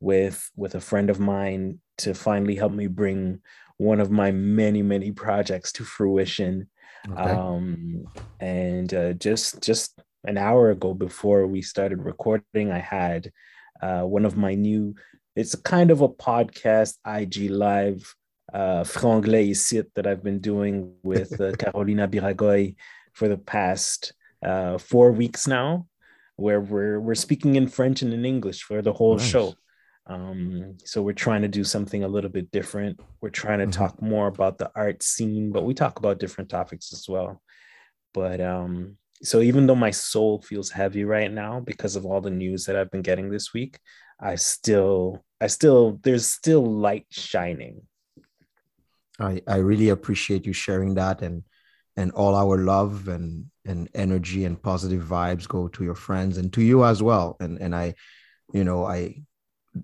with 0.00 0.50
with 0.56 0.74
a 0.74 0.80
friend 0.80 1.10
of 1.10 1.20
mine 1.20 1.78
to 1.98 2.14
finally 2.14 2.56
help 2.56 2.72
me 2.72 2.86
bring 2.86 3.40
one 3.78 4.00
of 4.00 4.10
my 4.10 4.30
many 4.30 4.82
many 4.82 5.12
projects 5.12 5.72
to 5.72 5.84
fruition. 5.84 6.68
Okay. 7.10 7.30
Um, 7.30 8.04
and 8.40 8.92
uh, 8.92 9.12
just 9.14 9.62
just 9.62 10.00
an 10.24 10.38
hour 10.38 10.70
ago 10.70 10.94
before 10.94 11.46
we 11.46 11.62
started 11.62 12.02
recording, 12.02 12.70
I 12.70 12.78
had 12.78 13.30
uh, 13.82 14.02
one 14.02 14.24
of 14.24 14.36
my 14.36 14.54
new 14.54 14.94
it's 15.36 15.54
a 15.54 15.62
kind 15.62 15.90
of 15.90 16.00
a 16.00 16.08
podcast 16.08 16.94
IG 17.06 17.50
live 17.50 18.14
uh, 18.52 18.84
franglais 18.84 19.50
ici 19.50 19.82
that 19.94 20.06
I've 20.06 20.22
been 20.22 20.38
doing 20.38 20.94
with 21.02 21.40
uh, 21.40 21.52
Carolina 21.58 22.06
Biragoy 22.06 22.76
for 23.12 23.28
the 23.28 23.38
past 23.38 24.12
uh, 24.44 24.78
four 24.78 25.12
weeks 25.12 25.46
now, 25.46 25.86
where 26.36 26.60
we're 26.60 27.00
we're 27.00 27.14
speaking 27.14 27.56
in 27.56 27.68
French 27.68 28.02
and 28.02 28.12
in 28.12 28.24
English 28.24 28.62
for 28.62 28.82
the 28.82 28.92
whole 28.92 29.16
nice. 29.16 29.26
show. 29.26 29.54
Um, 30.06 30.76
so 30.84 31.02
we're 31.02 31.12
trying 31.12 31.42
to 31.42 31.48
do 31.48 31.64
something 31.64 32.04
a 32.04 32.08
little 32.08 32.30
bit 32.30 32.50
different. 32.50 33.00
We're 33.20 33.30
trying 33.30 33.60
to 33.60 33.64
mm-hmm. 33.64 33.82
talk 33.82 34.02
more 34.02 34.26
about 34.26 34.58
the 34.58 34.70
art 34.76 35.02
scene, 35.02 35.50
but 35.50 35.64
we 35.64 35.72
talk 35.72 35.98
about 35.98 36.20
different 36.20 36.50
topics 36.50 36.92
as 36.92 37.08
well. 37.08 37.40
But 38.12 38.40
um, 38.40 38.98
so 39.22 39.40
even 39.40 39.66
though 39.66 39.74
my 39.74 39.90
soul 39.90 40.42
feels 40.42 40.70
heavy 40.70 41.04
right 41.04 41.32
now 41.32 41.60
because 41.60 41.96
of 41.96 42.04
all 42.04 42.20
the 42.20 42.30
news 42.30 42.66
that 42.66 42.76
I've 42.76 42.90
been 42.90 43.02
getting 43.02 43.30
this 43.30 43.54
week, 43.54 43.78
I 44.20 44.36
still, 44.36 45.24
I 45.40 45.48
still, 45.48 46.00
there's 46.02 46.30
still 46.30 46.64
light 46.64 47.06
shining. 47.10 47.82
I, 49.20 49.42
I 49.46 49.56
really 49.56 49.90
appreciate 49.90 50.46
you 50.46 50.52
sharing 50.52 50.94
that 50.94 51.22
and 51.22 51.44
and 51.96 52.10
all 52.12 52.34
our 52.34 52.58
love 52.58 53.08
and 53.08 53.46
and 53.64 53.88
energy 53.94 54.44
and 54.44 54.60
positive 54.60 55.04
vibes 55.04 55.48
go 55.48 55.68
to 55.68 55.84
your 55.84 55.94
friends 55.94 56.38
and 56.38 56.52
to 56.52 56.62
you 56.62 56.84
as 56.84 57.02
well. 57.02 57.36
And 57.40 57.58
and 57.60 57.74
I, 57.74 57.94
you 58.52 58.64
know, 58.64 58.84
I 58.84 59.22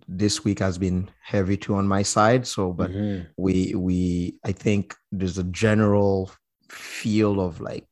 this 0.09 0.45
week 0.45 0.59
has 0.59 0.79
been 0.79 1.11
heavy 1.23 1.57
too 1.57 1.75
on 1.75 1.87
my 1.89 2.03
side. 2.03 2.47
So, 2.47 2.73
but 2.73 2.91
mm-hmm. 2.91 3.27
we 3.37 3.75
we 3.75 4.39
I 4.45 4.53
think 4.53 4.95
there's 5.13 5.39
a 5.39 5.45
general 5.45 6.31
feel 6.69 7.41
of 7.41 7.61
like 7.61 7.87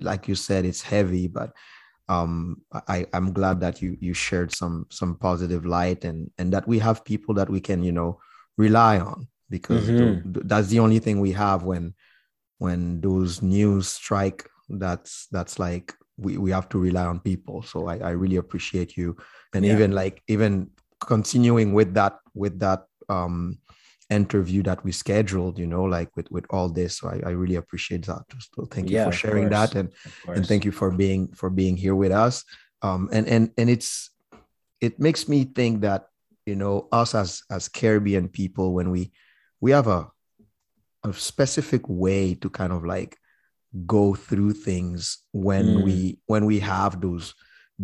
like 0.00 0.28
you 0.28 0.34
said, 0.34 0.64
it's 0.64 0.82
heavy, 0.82 1.28
but 1.28 1.52
um 2.10 2.60
I, 2.72 3.06
I'm 3.14 3.32
glad 3.32 3.60
that 3.60 3.80
you 3.80 3.96
you 4.00 4.14
shared 4.14 4.52
some 4.52 4.86
some 4.90 5.14
positive 5.14 5.64
light 5.64 6.04
and 6.04 6.30
and 6.38 6.52
that 6.52 6.66
we 6.66 6.80
have 6.80 7.04
people 7.04 7.34
that 7.34 7.48
we 7.48 7.60
can, 7.60 7.84
you 7.84 7.92
know, 7.92 8.18
rely 8.58 8.98
on 8.98 9.28
because 9.48 9.88
mm-hmm. 9.88 10.32
th- 10.32 10.46
that's 10.46 10.68
the 10.68 10.80
only 10.80 10.98
thing 10.98 11.20
we 11.20 11.32
have 11.32 11.62
when 11.62 11.94
when 12.58 13.00
those 13.00 13.42
news 13.42 13.88
strike 13.88 14.48
that's 14.68 15.28
that's 15.30 15.58
like 15.58 15.94
we, 16.18 16.36
we 16.36 16.50
have 16.50 16.68
to 16.68 16.78
rely 16.78 17.04
on 17.04 17.18
people 17.18 17.62
so 17.62 17.88
i, 17.88 17.96
I 17.98 18.10
really 18.10 18.36
appreciate 18.36 18.96
you 18.96 19.16
and 19.54 19.64
yeah. 19.64 19.72
even 19.72 19.92
like 19.92 20.22
even 20.28 20.70
continuing 21.00 21.72
with 21.72 21.94
that 21.94 22.18
with 22.34 22.58
that 22.60 22.84
um 23.08 23.58
interview 24.10 24.62
that 24.64 24.82
we 24.84 24.92
scheduled 24.92 25.58
you 25.58 25.66
know 25.66 25.84
like 25.84 26.14
with 26.16 26.30
with 26.30 26.46
all 26.50 26.68
this. 26.68 26.98
So 26.98 27.08
i, 27.08 27.20
I 27.28 27.30
really 27.30 27.56
appreciate 27.56 28.06
that. 28.06 28.24
So 28.54 28.66
thank 28.66 28.90
you 28.90 28.96
yeah, 28.96 29.04
for 29.06 29.12
sharing 29.12 29.48
that 29.50 29.74
and 29.74 29.90
and 30.26 30.46
thank 30.46 30.64
you 30.64 30.72
for 30.72 30.90
being 30.90 31.28
for 31.32 31.50
being 31.50 31.76
here 31.76 31.94
with 31.94 32.12
us. 32.12 32.44
Um 32.82 33.08
and 33.12 33.26
and 33.28 33.50
and 33.56 33.70
it's 33.70 34.10
it 34.80 34.98
makes 34.98 35.28
me 35.28 35.44
think 35.44 35.82
that 35.82 36.06
you 36.46 36.56
know 36.56 36.88
us 36.92 37.14
as 37.14 37.42
as 37.50 37.68
caribbean 37.68 38.28
people 38.28 38.74
when 38.74 38.90
we 38.90 39.12
we 39.60 39.70
have 39.70 39.86
a 39.86 40.10
a 41.04 41.12
specific 41.12 41.82
way 41.88 42.34
to 42.34 42.50
kind 42.50 42.72
of 42.72 42.84
like 42.84 43.16
go 43.86 44.14
through 44.14 44.52
things 44.52 45.18
when 45.32 45.66
mm. 45.66 45.84
we 45.84 46.18
when 46.26 46.44
we 46.44 46.58
have 46.58 47.00
those 47.00 47.34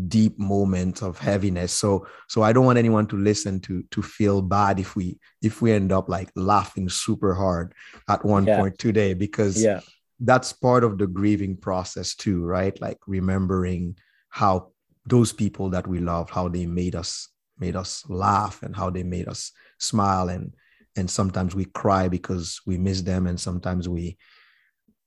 deep 0.08 0.38
moments 0.38 1.02
of 1.02 1.18
heaviness. 1.18 1.72
So 1.72 2.06
so 2.28 2.42
i 2.42 2.52
don't 2.52 2.66
want 2.66 2.78
anyone 2.78 3.06
to 3.06 3.16
listen 3.16 3.60
to 3.60 3.82
to 3.90 4.02
feel 4.02 4.42
bad 4.42 4.78
if 4.78 4.94
we 4.94 5.18
if 5.42 5.62
we 5.62 5.72
end 5.72 5.92
up 5.92 6.08
like 6.08 6.30
laughing 6.36 6.88
super 6.88 7.34
hard 7.34 7.72
at 8.08 8.24
one 8.24 8.46
yeah. 8.46 8.58
point 8.58 8.78
today 8.78 9.14
because 9.14 9.62
yeah. 9.62 9.80
that's 10.20 10.52
part 10.52 10.84
of 10.84 10.98
the 10.98 11.06
grieving 11.06 11.56
process 11.56 12.14
too 12.14 12.44
right? 12.44 12.80
Like 12.80 12.98
remembering 13.06 13.96
how 14.28 14.72
those 15.06 15.32
people 15.32 15.70
that 15.70 15.86
we 15.86 15.98
love 15.98 16.30
how 16.30 16.48
they 16.48 16.66
made 16.66 16.94
us 16.94 17.28
made 17.58 17.76
us 17.76 18.04
laugh 18.08 18.62
and 18.62 18.76
how 18.76 18.90
they 18.90 19.02
made 19.02 19.28
us 19.28 19.52
smile 19.78 20.28
and 20.28 20.52
and 20.96 21.10
sometimes 21.10 21.54
we 21.54 21.66
cry 21.66 22.08
because 22.08 22.60
we 22.66 22.78
miss 22.78 23.02
them 23.02 23.26
and 23.26 23.38
sometimes 23.38 23.88
we 23.88 24.16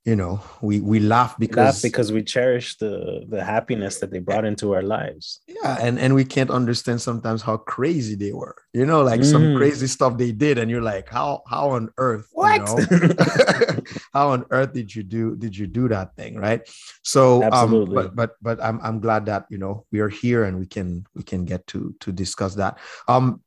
you 0.09 0.15
know 0.15 0.41
we 0.61 0.79
we 0.79 0.99
laugh 0.99 1.37
because 1.37 1.75
laugh 1.75 1.81
because 1.83 2.11
we 2.11 2.23
cherish 2.23 2.77
the 2.77 3.23
the 3.29 3.43
happiness 3.43 3.99
that 3.99 4.09
they 4.09 4.17
brought 4.17 4.43
into 4.43 4.73
our 4.73 4.81
lives 4.81 5.41
yeah 5.47 5.77
and 5.79 5.99
and 5.99 6.15
we 6.15 6.25
can't 6.25 6.49
understand 6.49 6.99
sometimes 6.99 7.43
how 7.43 7.57
crazy 7.57 8.15
they 8.15 8.33
were 8.33 8.55
you 8.73 8.87
know 8.87 9.03
like 9.03 9.21
mm. 9.21 9.31
some 9.31 9.55
crazy 9.55 9.85
stuff 9.85 10.17
they 10.17 10.31
did 10.31 10.57
and 10.57 10.71
you're 10.71 10.81
like 10.81 11.07
how 11.07 11.43
how 11.47 11.69
on 11.69 11.93
earth 11.97 12.27
what 12.31 12.67
you 12.79 12.97
know? 12.97 13.83
how 14.13 14.29
on 14.29 14.43
earth 14.49 14.73
did 14.73 14.89
you 14.95 15.03
do 15.03 15.35
did 15.35 15.55
you 15.55 15.67
do 15.67 15.87
that 15.87 16.15
thing 16.15 16.35
right 16.37 16.61
so 17.03 17.43
um, 17.43 17.53
Absolutely. 17.53 17.97
um 17.97 18.03
but 18.15 18.15
but 18.15 18.31
but 18.41 18.65
i'm 18.65 18.79
i'm 18.81 18.99
glad 18.99 19.27
that 19.27 19.45
you 19.51 19.59
know 19.59 19.85
we 19.91 19.99
are 19.99 20.09
here 20.09 20.45
and 20.45 20.57
we 20.57 20.65
can 20.65 21.05
we 21.13 21.21
can 21.21 21.45
get 21.45 21.67
to 21.67 21.93
to 21.99 22.11
discuss 22.11 22.55
that 22.55 22.79
um 23.07 23.43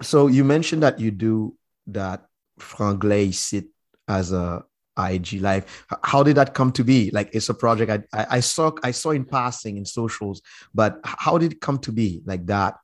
so 0.00 0.28
you 0.28 0.44
mentioned 0.44 0.84
that 0.84 1.00
you 1.00 1.10
do 1.10 1.56
that 1.88 2.22
Franglais 2.60 3.30
ici 3.30 3.66
as 4.06 4.32
a 4.32 4.64
IG 4.98 5.40
live. 5.40 5.86
How 6.02 6.22
did 6.22 6.36
that 6.36 6.54
come 6.54 6.72
to 6.72 6.84
be? 6.84 7.10
Like 7.10 7.30
it's 7.32 7.48
a 7.48 7.54
project 7.54 8.08
I, 8.12 8.20
I, 8.20 8.26
I 8.36 8.40
saw 8.40 8.72
I 8.82 8.90
saw 8.90 9.10
in 9.10 9.24
passing 9.24 9.76
in 9.76 9.84
socials, 9.84 10.42
but 10.74 11.00
how 11.04 11.38
did 11.38 11.52
it 11.52 11.60
come 11.60 11.78
to 11.80 11.92
be 11.92 12.22
like 12.24 12.46
that? 12.46 12.74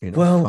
You 0.00 0.10
know, 0.10 0.18
well. 0.18 0.42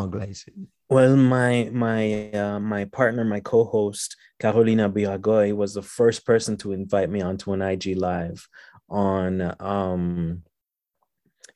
Well, 0.88 1.15
my 1.15 1.70
my 1.74 2.29
uh, 2.32 2.60
my 2.60 2.86
partner, 2.86 3.25
my 3.25 3.39
co-host 3.39 4.15
Carolina 4.39 4.88
Biragoy, 4.89 5.55
was 5.55 5.74
the 5.74 5.82
first 5.82 6.25
person 6.25 6.58
to 6.58 6.74
invite 6.74 7.10
me 7.10 7.22
onto 7.22 7.53
an 7.53 7.62
IG 7.62 7.98
live 7.98 8.48
on 8.88 9.55
um 9.60 10.44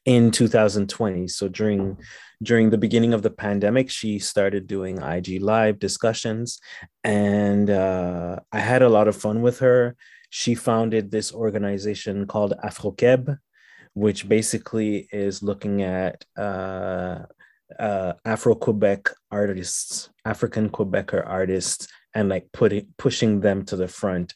in 0.09 0.31
2020. 0.31 1.27
So 1.27 1.47
during 1.47 1.95
during 2.41 2.71
the 2.71 2.79
beginning 2.79 3.13
of 3.13 3.21
the 3.21 3.29
pandemic, 3.29 3.91
she 3.91 4.17
started 4.17 4.65
doing 4.65 4.97
IG 4.97 5.39
live 5.39 5.77
discussions, 5.77 6.59
and 7.03 7.69
uh, 7.69 8.39
I 8.51 8.59
had 8.59 8.81
a 8.81 8.89
lot 8.89 9.07
of 9.07 9.15
fun 9.15 9.43
with 9.43 9.59
her. 9.59 9.95
She 10.31 10.55
founded 10.55 11.11
this 11.11 11.31
organization 11.31 12.25
called 12.25 12.53
AfroKeb, 12.63 13.37
which 13.93 14.27
basically 14.27 15.07
is 15.11 15.43
looking 15.43 15.83
at 15.83 16.25
uh, 16.35 17.25
uh, 17.77 18.13
Afro 18.25 18.55
Quebec 18.55 19.09
artists, 19.29 20.09
African 20.25 20.71
Quebecer 20.71 21.23
artists, 21.23 21.87
and 22.15 22.29
like 22.29 22.47
putting 22.51 22.87
pushing 22.97 23.41
them 23.41 23.63
to 23.65 23.75
the 23.75 23.87
front. 23.87 24.33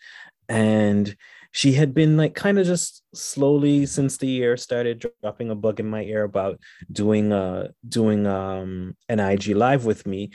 And 0.48 1.16
she 1.54 1.74
had 1.74 1.94
been 1.94 2.18
like 2.18 2.34
kind 2.34 2.58
of 2.58 2.66
just 2.66 3.04
slowly 3.14 3.86
since 3.86 4.18
the 4.18 4.28
year 4.28 4.58
started 4.58 5.06
dropping 5.22 5.52
a 5.52 5.56
bug 5.56 5.80
in 5.80 5.88
my 5.88 6.02
ear 6.02 6.24
about 6.24 6.60
doing 6.92 7.32
uh 7.32 7.68
doing 7.88 8.26
um 8.26 8.98
an 9.08 9.20
IG 9.20 9.50
live 9.56 9.86
with 9.86 10.06
me, 10.06 10.32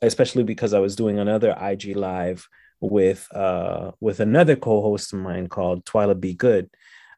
especially 0.00 0.42
because 0.42 0.72
I 0.72 0.80
was 0.80 0.96
doing 0.96 1.18
another 1.18 1.54
IG 1.60 1.94
live 1.94 2.48
with 2.80 3.28
uh 3.34 3.92
with 4.00 4.20
another 4.20 4.56
co-host 4.56 5.12
of 5.12 5.20
mine 5.20 5.46
called 5.46 5.84
Twyla 5.84 6.18
Be 6.18 6.32
Good. 6.32 6.70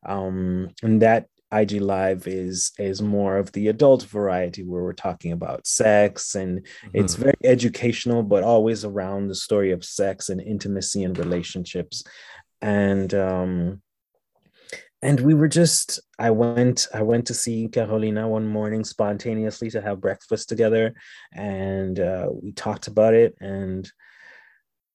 Um 0.05 0.71
and 0.83 1.01
that 1.03 1.29
IG 1.53 1.81
Live 1.81 2.27
is 2.27 2.73
is 2.81 3.01
more 3.01 3.37
of 3.39 3.53
the 3.53 3.69
adult 3.69 4.03
variety 4.03 4.65
where 4.65 4.83
we're 4.83 4.93
talking 4.93 5.31
about 5.31 5.69
sex 5.69 6.35
and 6.35 6.59
mm-hmm. 6.59 6.89
it's 6.95 7.15
very 7.15 7.35
educational, 7.45 8.25
but 8.25 8.43
always 8.43 8.85
around 8.85 9.29
the 9.29 9.37
story 9.37 9.71
of 9.71 9.85
sex 9.85 10.29
and 10.29 10.41
intimacy 10.41 11.05
and 11.05 11.17
relationships 11.17 12.03
and 12.65 13.13
um, 13.13 13.83
and 15.03 15.21
we 15.21 15.35
were 15.35 15.49
just 15.49 16.01
i 16.19 16.31
went 16.31 16.89
i 16.95 17.03
went 17.03 17.27
to 17.27 17.35
see 17.35 17.69
carolina 17.69 18.27
one 18.27 18.47
morning 18.47 18.83
spontaneously 18.85 19.69
to 19.71 19.83
have 19.83 20.01
breakfast 20.01 20.49
together. 20.49 20.95
And 21.33 22.01
uh, 22.01 22.29
we 22.43 22.53
talked 22.53 22.87
about 22.89 23.13
it 23.13 23.37
and 23.39 23.91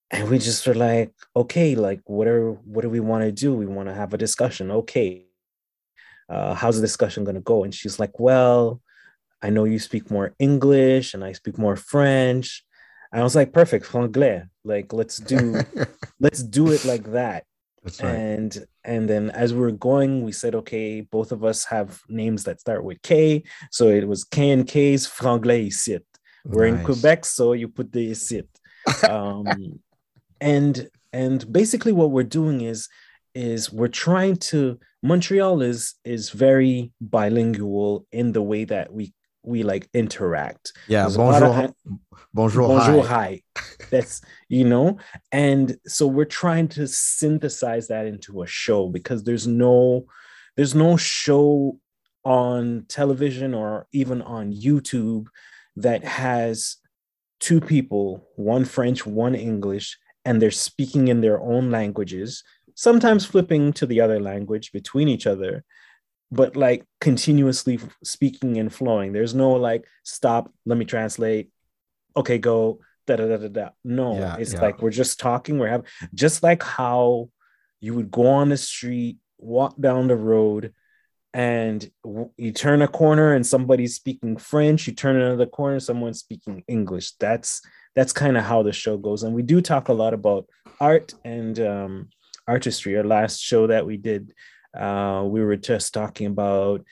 and 0.10 0.28
we 0.30 0.40
just 0.40 0.66
were 0.66 0.74
like 0.74 1.14
okay 1.36 1.76
like 1.76 2.02
what 2.06 2.28
are 2.28 2.54
what 2.54 2.82
do 2.82 2.90
we 2.90 3.00
want 3.00 3.24
to 3.24 3.32
do? 3.32 3.54
We 3.54 3.68
want 3.68 3.88
to 3.88 3.94
have 3.94 4.14
a 4.14 4.18
discussion. 4.18 4.72
Okay 4.72 5.28
uh, 6.28 6.56
how's 6.56 6.76
the 6.76 6.88
discussion 6.88 7.24
going 7.24 7.36
to 7.36 7.42
go? 7.42 7.64
And 7.64 7.74
she's 7.74 8.00
like 8.00 8.20
well 8.20 8.82
i 9.42 9.50
know 9.50 9.64
you 9.64 9.80
speak 9.80 10.12
more 10.12 10.36
english 10.40 11.14
and 11.14 11.24
i 11.24 11.34
speak 11.34 11.58
more 11.60 11.76
french. 11.76 12.66
And 13.12 13.22
i 13.22 13.24
was 13.24 13.36
like 13.36 13.54
perfect 13.54 13.86
franglais 13.86 14.50
like 14.64 14.92
let's 14.92 15.18
do 15.18 15.62
let's 16.20 16.42
do 16.42 16.72
it 16.72 16.84
like 16.84 17.12
that 17.12 17.46
that's 17.90 18.04
right. 18.04 18.16
And 18.16 18.66
and 18.84 19.10
then 19.10 19.30
as 19.32 19.54
we 19.54 19.60
were 19.60 19.72
going, 19.72 20.24
we 20.24 20.32
said, 20.32 20.56
okay, 20.56 21.02
both 21.02 21.32
of 21.32 21.44
us 21.44 21.66
have 21.66 22.02
names 22.08 22.44
that 22.44 22.60
start 22.60 22.84
with 22.84 23.02
K. 23.02 23.44
So 23.72 23.88
it 23.88 24.08
was 24.08 24.24
K 24.24 24.52
and 24.52 24.68
K's 24.68 25.08
franglais 25.08 25.68
ici. 25.68 26.00
We're 26.46 26.70
nice. 26.70 26.80
in 26.80 26.86
Quebec, 26.86 27.26
so 27.26 27.54
you 27.54 27.68
put 27.68 27.92
the 27.92 28.12
ici. 28.12 28.44
Um, 29.08 29.80
and 30.42 30.90
and 31.12 31.52
basically 31.52 31.92
what 31.92 32.12
we're 32.12 32.24
doing 32.24 32.62
is 32.62 32.88
is 33.36 33.72
we're 33.72 33.88
trying 33.88 34.38
to 34.38 34.80
Montreal 35.04 35.62
is 35.62 35.96
is 36.04 36.30
very 36.30 36.92
bilingual 37.00 38.06
in 38.12 38.32
the 38.32 38.42
way 38.42 38.66
that 38.66 38.92
we 38.92 39.14
we 39.44 39.64
like 39.64 39.90
interact. 39.94 40.74
Yeah, 40.88 41.04
There's 41.04 41.18
bonjour, 41.18 41.74
bonjour, 42.34 42.68
bonjour, 42.68 43.04
hi. 43.04 43.42
hi. 43.56 43.64
That's 43.90 44.22
you 44.48 44.66
know, 44.66 44.98
and 45.32 45.78
so 45.86 46.08
we're 46.08 46.26
trying 46.26 46.68
to 46.70 46.88
synthesize 46.88 47.88
that 47.88 48.06
into 48.06 48.42
a 48.42 48.48
show 48.48 48.90
because 48.90 49.24
there's 49.24 49.48
no, 49.48 50.06
there's 50.56 50.76
no 50.76 50.98
show 50.98 51.80
on 52.26 52.86
television 52.90 53.54
or 53.54 53.88
even 53.92 54.22
on 54.22 54.54
YouTube 54.54 55.28
that 55.78 56.04
has 56.04 56.78
two 57.40 57.62
people, 57.62 58.28
one 58.36 58.66
French, 58.66 59.06
one 59.06 59.36
English, 59.36 59.98
and 60.26 60.42
they're 60.42 60.52
speaking 60.52 61.08
in 61.08 61.22
their 61.22 61.42
own 61.42 61.72
languages, 61.72 62.44
sometimes 62.76 63.26
flipping 63.26 63.72
to 63.74 63.86
the 63.86 64.02
other 64.02 64.20
language 64.20 64.72
between 64.72 65.08
each 65.08 65.26
other 65.26 65.64
but 66.32 66.56
like 66.56 66.86
continuously 67.02 67.80
speaking 68.04 68.58
and 68.58 68.74
flowing. 68.74 69.14
There's 69.14 69.34
no 69.34 69.52
like 69.52 69.86
stop, 70.04 70.52
let 70.66 70.78
me 70.78 70.86
translate. 70.86 71.50
Okay, 72.16 72.38
go. 72.38 72.80
Da, 73.08 73.16
da, 73.16 73.28
da, 73.28 73.38
da, 73.38 73.48
da. 73.48 73.70
No, 73.84 74.16
yeah, 74.16 74.36
it's 74.38 74.54
yeah. 74.54 74.62
like 74.62 74.82
we're 74.82 74.92
just 74.92 75.20
talking. 75.20 75.58
We're 75.58 75.70
having 75.70 75.88
just 76.14 76.44
like 76.44 76.62
how 76.62 77.30
you 77.80 77.96
would 77.96 78.12
go 78.12 78.28
on 78.28 78.50
the 78.50 78.58
street, 78.58 79.18
walk 79.40 79.76
down 79.80 80.08
the 80.08 80.16
road, 80.16 80.74
and 81.34 81.90
you 82.38 82.52
turn 82.52 82.84
a 82.84 82.88
corner 82.88 83.34
and 83.34 83.46
somebody's 83.46 83.96
speaking 83.96 84.38
French. 84.38 84.86
You 84.86 84.94
turn 84.94 85.16
another 85.16 85.48
corner, 85.48 85.80
someone's 85.80 86.20
speaking 86.20 86.64
English. 86.68 87.14
That's 87.14 87.62
that's 87.96 88.14
kind 88.14 88.38
of 88.38 88.44
how 88.44 88.62
the 88.62 88.74
show 88.74 88.98
goes. 88.98 89.24
And 89.24 89.34
we 89.34 89.42
do 89.42 89.60
talk 89.60 89.90
a 89.90 89.94
lot 89.94 90.14
about 90.14 90.48
art 90.80 91.14
and 91.26 91.60
um, 91.60 92.10
artistry. 92.48 92.96
Our 92.96 93.04
last 93.04 93.40
show 93.40 93.68
that 93.68 93.88
we 93.88 93.98
did 93.98 94.34
uh, 94.78 95.24
we 95.26 95.42
were 95.42 95.56
just 95.56 95.94
talking 95.94 96.28
about 96.28 96.84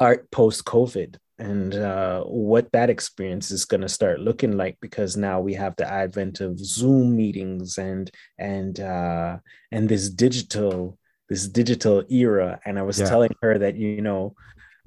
art 0.00 0.30
post 0.30 0.64
COVID 0.64 1.16
and 1.38 1.74
uh, 1.74 2.22
what 2.24 2.70
that 2.72 2.90
experience 2.90 3.50
is 3.50 3.64
going 3.64 3.80
to 3.80 3.88
start 3.88 4.20
looking 4.20 4.56
like 4.56 4.78
because 4.80 5.16
now 5.16 5.40
we 5.40 5.54
have 5.54 5.74
the 5.76 5.90
advent 5.90 6.40
of 6.40 6.58
Zoom 6.58 7.16
meetings 7.16 7.78
and 7.78 8.10
and 8.38 8.78
uh, 8.78 9.38
and 9.72 9.88
this 9.88 10.08
digital 10.08 10.98
this 11.28 11.48
digital 11.48 12.04
era. 12.08 12.60
And 12.64 12.78
I 12.78 12.82
was 12.82 13.00
yeah. 13.00 13.06
telling 13.06 13.34
her 13.42 13.58
that 13.58 13.76
you 13.76 14.00
know 14.00 14.34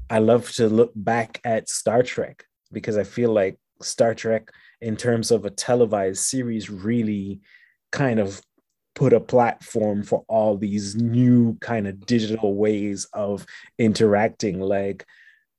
I 0.09 0.19
love 0.19 0.51
to 0.53 0.69
look 0.69 0.91
back 0.95 1.41
at 1.43 1.69
Star 1.69 2.01
Trek 2.01 2.45
because 2.71 2.97
I 2.97 3.03
feel 3.03 3.31
like 3.31 3.57
Star 3.81 4.15
Trek, 4.15 4.49
in 4.81 4.95
terms 4.95 5.31
of 5.31 5.45
a 5.45 5.49
televised 5.49 6.23
series, 6.23 6.69
really 6.69 7.41
kind 7.91 8.19
of 8.19 8.41
put 8.97 9.13
a 9.13 9.19
platform 9.19 10.03
for 10.03 10.25
all 10.27 10.57
these 10.57 10.95
new 10.95 11.55
kind 11.61 11.87
of 11.87 12.05
digital 12.05 12.55
ways 12.55 13.07
of 13.13 13.45
interacting. 13.77 14.59
Like 14.59 15.05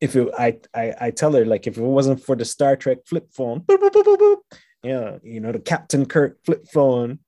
if 0.01 0.15
it 0.15 0.29
I, 0.39 0.59
I 0.75 0.95
i 1.01 1.11
tell 1.11 1.33
her 1.33 1.45
like 1.45 1.67
if 1.67 1.79
it 1.79 1.83
wasn't 1.83 2.23
for 2.23 2.37
the 2.37 2.45
star 2.45 2.77
trek 2.77 2.99
flip 3.05 3.33
phone 3.33 3.63
boop, 3.63 3.79
boop, 3.79 4.05
boop, 4.05 4.37
yeah 4.85 5.19
you 5.25 5.41
know 5.41 5.51
the 5.51 5.59
captain 5.59 6.07
kirk 6.07 6.39
flip 6.45 6.69
phone 6.73 7.19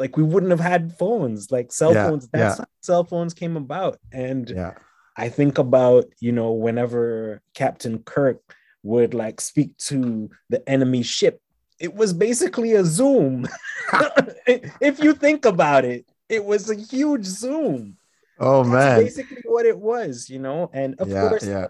like 0.00 0.16
we 0.16 0.22
wouldn't 0.22 0.50
have 0.50 0.60
had 0.60 0.96
phones. 0.96 1.50
Like 1.50 1.72
cell 1.72 1.92
yeah, 1.94 2.08
phones 2.08 2.28
that's 2.28 2.58
yeah. 2.58 2.64
how 2.64 2.70
cell 2.80 3.04
phones 3.04 3.34
came 3.34 3.56
about. 3.56 3.98
And 4.12 4.48
yeah. 4.48 4.74
I 5.16 5.28
think 5.28 5.58
about 5.58 6.06
you 6.20 6.32
know 6.32 6.52
whenever 6.52 7.42
captain 7.54 8.02
kirk 8.02 8.40
would 8.82 9.12
like 9.14 9.40
speak 9.40 9.76
to 9.76 10.30
the 10.48 10.66
enemy 10.68 11.02
ship 11.02 11.40
it 11.80 11.94
was 11.94 12.12
basically 12.12 12.74
a 12.74 12.84
Zoom. 12.84 13.48
if 14.46 15.02
you 15.02 15.14
think 15.14 15.46
about 15.46 15.84
it, 15.84 16.06
it 16.28 16.44
was 16.44 16.70
a 16.70 16.76
huge 16.76 17.24
Zoom. 17.24 17.96
Oh 18.38 18.62
That's 18.62 18.72
man. 18.72 19.00
Basically 19.00 19.42
what 19.44 19.66
it 19.66 19.78
was, 19.78 20.30
you 20.30 20.38
know? 20.38 20.70
And 20.72 20.94
of 21.00 21.08
yeah, 21.08 21.28
course, 21.28 21.46
yeah. 21.46 21.68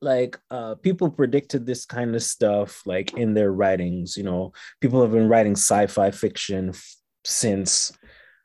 like 0.00 0.38
uh 0.50 0.76
people 0.76 1.10
predicted 1.10 1.66
this 1.66 1.84
kind 1.84 2.14
of 2.16 2.22
stuff 2.22 2.82
like 2.86 3.14
in 3.14 3.34
their 3.34 3.52
writings, 3.52 4.16
you 4.16 4.24
know. 4.24 4.52
People 4.80 5.02
have 5.02 5.12
been 5.12 5.28
writing 5.28 5.52
sci-fi 5.52 6.10
fiction 6.10 6.70
f- 6.70 6.96
since 7.24 7.92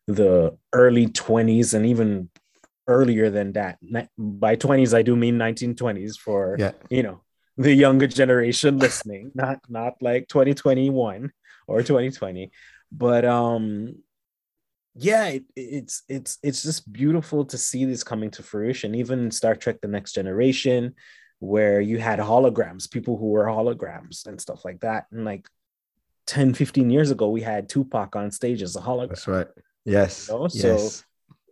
the 0.07 0.57
early 0.73 1.07
20s 1.07 1.73
and 1.73 1.85
even 1.85 2.29
earlier 2.87 3.29
than 3.29 3.53
that. 3.53 3.79
By 4.17 4.55
20s 4.55 4.93
I 4.95 5.01
do 5.01 5.15
mean 5.15 5.37
1920s 5.37 6.17
for 6.17 6.57
yeah. 6.59 6.73
you 6.89 7.01
know, 7.01 7.22
the 7.57 7.73
younger 7.73 8.07
generation 8.07 8.79
listening, 8.79 9.31
not 9.35 9.59
not 9.69 9.93
like 10.01 10.27
2021 10.27 11.31
or 11.67 11.81
2020. 11.81 12.51
But 12.91 13.25
um 13.25 13.95
yeah, 14.95 15.25
it, 15.27 15.43
it's 15.55 16.03
it's 16.07 16.37
it's 16.43 16.61
just 16.61 16.91
beautiful 16.91 17.45
to 17.45 17.57
see 17.57 17.85
this 17.85 18.03
coming 18.03 18.29
to 18.31 18.43
fruition. 18.43 18.93
Even 18.95 19.31
Star 19.31 19.55
Trek: 19.55 19.81
The 19.81 19.87
Next 19.87 20.13
Generation, 20.13 20.93
where 21.39 21.81
you 21.81 21.97
had 21.97 22.19
holograms, 22.19 22.89
people 22.89 23.17
who 23.17 23.27
were 23.27 23.45
holograms 23.45 24.27
and 24.27 24.39
stuff 24.39 24.63
like 24.63 24.81
that. 24.81 25.07
And 25.11 25.25
like 25.25 25.47
10, 26.27 26.53
15 26.53 26.89
years 26.89 27.11
ago, 27.11 27.29
we 27.29 27.41
had 27.41 27.69
Tupac 27.69 28.15
on 28.15 28.31
stage 28.31 28.61
as 28.61 28.75
a 28.75 28.81
hologram. 28.81 29.09
That's 29.09 29.27
right. 29.27 29.47
Yes. 29.83 30.27
You 30.29 30.35
know? 30.35 30.47
So 30.47 30.67
yes. 30.67 31.03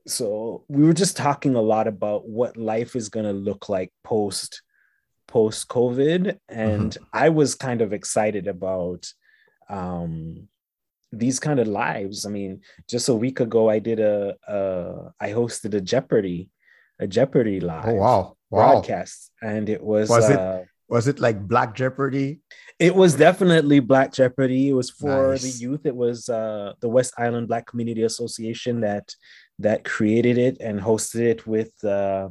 so 0.08 0.64
we 0.68 0.84
were 0.84 0.94
just 0.94 1.18
talking 1.18 1.56
a 1.56 1.62
lot 1.62 1.88
about 1.88 2.28
what 2.28 2.58
life 2.58 2.96
is 2.96 3.10
gonna 3.10 3.34
look 3.34 3.70
like 3.70 3.92
post 4.04 4.62
post 5.32 5.70
COVID, 5.70 6.38
and 6.50 6.92
mm-hmm. 6.92 7.04
I 7.14 7.30
was 7.30 7.56
kind 7.56 7.82
of 7.82 7.94
excited 7.94 8.48
about 8.48 9.08
um, 9.70 10.50
these 11.12 11.40
kind 11.40 11.60
of 11.60 11.68
lives. 11.68 12.26
I 12.26 12.30
mean, 12.30 12.62
just 12.88 13.08
a 13.08 13.16
week 13.16 13.40
ago, 13.40 13.70
I 13.70 13.80
did 13.80 14.00
a, 14.00 14.36
a 14.48 15.14
I 15.20 15.30
hosted 15.30 15.74
a 15.74 15.82
Jeopardy, 15.82 16.50
a 17.00 17.08
Jeopardy 17.08 17.62
live. 17.62 17.88
Oh 17.88 17.94
wow! 17.94 18.38
wow. 18.50 18.74
broadcast, 18.74 19.32
and 19.42 19.70
it 19.70 19.82
was 19.82 20.10
was 20.10 20.30
uh, 20.30 20.64
it 20.64 20.68
was 20.90 21.08
it 21.08 21.20
like 21.20 21.40
Black 21.48 21.76
Jeopardy? 21.76 22.42
It 22.78 22.94
was 22.94 23.16
definitely 23.16 23.80
Black 23.80 24.12
Jeopardy. 24.12 24.70
It 24.70 24.74
was 24.74 24.90
for 24.90 25.32
nice. 25.32 25.44
the 25.44 25.54
youth. 25.66 25.86
It 25.86 25.96
was 25.96 26.28
uh, 26.28 26.74
the 26.82 26.90
West 26.90 27.14
Island 27.18 27.48
Black 27.48 27.66
Community 27.68 28.04
Association 28.04 28.82
that 28.82 29.16
that 29.60 29.86
created 29.86 30.38
it 30.38 30.58
and 30.60 30.82
hosted 30.82 31.22
it 31.22 31.48
with 31.48 31.72
uh, 31.86 32.28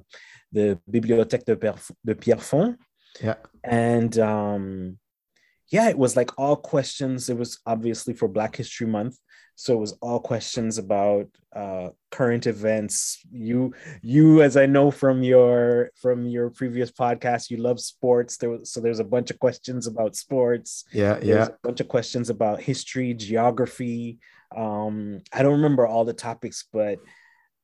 the 0.52 0.78
Bibliothèque 0.90 1.46
de, 1.46 1.56
de 2.04 2.14
Pierrefonds 2.14 2.76
yeah. 3.22 3.34
And 3.64 4.18
um, 4.18 4.98
yeah, 5.68 5.88
it 5.88 5.98
was 5.98 6.16
like 6.16 6.38
all 6.38 6.56
questions. 6.56 7.28
It 7.28 7.36
was 7.36 7.60
obviously 7.66 8.14
for 8.14 8.28
Black 8.28 8.56
History 8.56 8.86
Month. 8.86 9.16
So 9.54 9.74
it 9.74 9.80
was 9.80 9.92
all 10.00 10.20
questions 10.20 10.78
about 10.78 11.26
uh, 11.54 11.90
current 12.10 12.46
events. 12.46 13.18
You, 13.30 13.74
you, 14.00 14.42
as 14.42 14.56
I 14.56 14.64
know 14.64 14.90
from 14.90 15.22
your 15.22 15.90
from 16.00 16.24
your 16.24 16.48
previous 16.48 16.90
podcast, 16.90 17.50
you 17.50 17.58
love 17.58 17.78
sports. 17.78 18.38
There 18.38 18.48
was 18.48 18.72
so 18.72 18.80
there's 18.80 19.00
a 19.00 19.04
bunch 19.04 19.30
of 19.30 19.38
questions 19.38 19.86
about 19.86 20.16
sports. 20.16 20.84
Yeah, 20.92 21.18
yeah. 21.22 21.48
a 21.48 21.50
bunch 21.62 21.80
of 21.80 21.88
questions 21.88 22.30
about 22.30 22.62
history, 22.62 23.12
geography. 23.12 24.18
Um, 24.56 25.20
I 25.30 25.42
don't 25.42 25.60
remember 25.60 25.86
all 25.86 26.06
the 26.06 26.14
topics, 26.14 26.64
but 26.72 26.98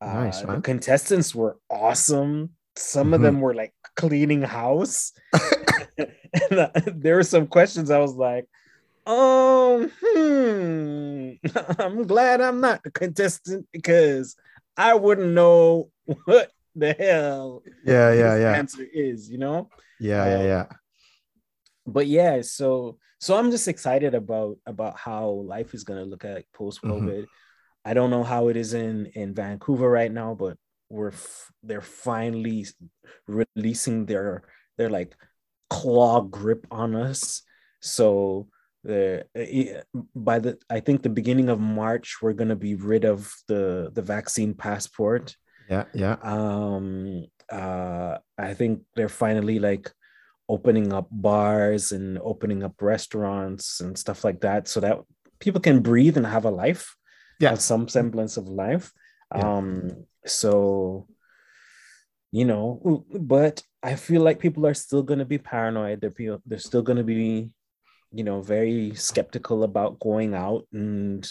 uh, 0.03 0.25
nice, 0.25 0.43
the 0.43 0.61
contestants 0.61 1.35
were 1.35 1.57
awesome. 1.71 2.51
Some 2.77 3.07
mm-hmm. 3.07 3.15
of 3.15 3.21
them 3.23 3.41
were 3.41 3.55
like 3.55 3.73
cleaning 3.97 4.43
house. 4.43 5.13
and 5.99 6.59
uh, 6.59 6.71
there 6.87 7.17
were 7.17 7.23
some 7.23 7.47
questions 7.47 7.91
I 7.91 7.99
was 7.99 8.15
like, 8.15 8.47
um, 9.07 9.91
hmm, 10.03 11.33
I'm 11.79 12.07
glad 12.07 12.41
I'm 12.41 12.61
not 12.61 12.83
the 12.83 12.91
contestant 12.91 13.67
because 13.73 14.37
I 14.77 14.95
wouldn't 14.95 15.33
know 15.33 15.91
what 16.25 16.51
the 16.77 16.93
hell 16.93 17.63
yeah 17.85 18.13
yeah 18.13 18.37
yeah 18.37 18.53
answer 18.53 18.87
is 18.93 19.31
you 19.31 19.39
know 19.39 19.69
yeah 19.99 20.23
um, 20.23 20.29
yeah 20.29 20.43
yeah 20.43 20.67
but 21.87 22.07
yeah 22.07 22.43
so 22.43 22.99
so 23.19 23.37
i'm 23.37 23.51
just 23.51 23.67
excited 23.67 24.15
about 24.15 24.59
about 24.67 24.97
how 24.99 25.29
life 25.29 25.73
is 25.73 25.85
going 25.85 25.99
to 25.99 26.05
look 26.05 26.25
at 26.25 26.45
post 26.53 26.83
covid 26.83 27.23
mm-hmm. 27.23 27.25
i 27.87 27.95
don't 27.95 28.11
know 28.11 28.23
how 28.23 28.49
it 28.49 28.57
is 28.57 28.75
in 28.75 29.07
in 29.15 29.35
vancouver 29.35 29.91
right 29.91 30.13
now 30.13 30.35
but 30.35 30.59
we're 30.89 31.13
f- 31.13 31.51
they're 31.63 31.81
finally 31.81 32.67
releasing 33.27 34.07
their 34.07 34.45
their 34.79 34.91
like 34.91 35.17
claw 35.71 36.21
grip 36.21 36.67
on 36.71 36.95
us. 36.95 37.43
So 37.81 38.49
the 38.87 39.27
by 40.15 40.39
the 40.39 40.57
i 40.71 40.79
think 40.79 41.03
the 41.03 41.09
beginning 41.09 41.49
of 41.49 41.59
march 41.59 42.19
we're 42.23 42.33
going 42.33 42.49
to 42.49 42.55
be 42.57 42.77
rid 42.77 43.05
of 43.05 43.35
the 43.49 43.91
the 43.93 44.03
vaccine 44.03 44.55
passport. 44.55 45.35
Yeah 45.69 45.85
yeah. 45.93 46.17
Um 46.23 47.27
uh 47.51 48.19
i 48.39 48.55
think 48.55 48.83
they're 48.95 49.09
finally 49.09 49.59
like 49.59 49.93
opening 50.49 50.93
up 50.93 51.09
bars 51.11 51.93
and 51.93 52.19
opening 52.23 52.63
up 52.63 52.75
restaurants 52.81 53.81
and 53.81 53.99
stuff 53.99 54.25
like 54.25 54.41
that 54.41 54.69
so 54.69 54.81
that 54.81 54.99
people 55.41 55.61
can 55.61 55.81
breathe 55.81 56.17
and 56.17 56.27
have 56.27 56.45
a 56.45 56.51
life 56.51 56.97
yeah. 57.41 57.51
have 57.51 57.61
some 57.61 57.89
semblance 57.89 58.37
of 58.37 58.49
life 58.49 58.93
yeah. 59.35 59.57
um 59.57 60.07
so, 60.25 61.07
you 62.33 62.45
know, 62.45 63.05
but 63.19 63.63
I 63.83 63.95
feel 63.95 64.23
like 64.23 64.41
people 64.41 64.67
are 64.67 64.75
still 64.75 65.03
going 65.03 65.21
to 65.21 65.25
be 65.25 65.39
paranoid. 65.39 66.01
They're, 66.01 66.39
they're 66.45 66.59
still 66.59 66.83
going 66.83 66.99
to 66.99 67.05
be, 67.05 67.51
you 68.13 68.25
know, 68.25 68.43
very 68.43 68.95
skeptical 68.95 69.63
about 69.63 70.01
going 70.01 70.35
out 70.35 70.67
and 70.73 71.27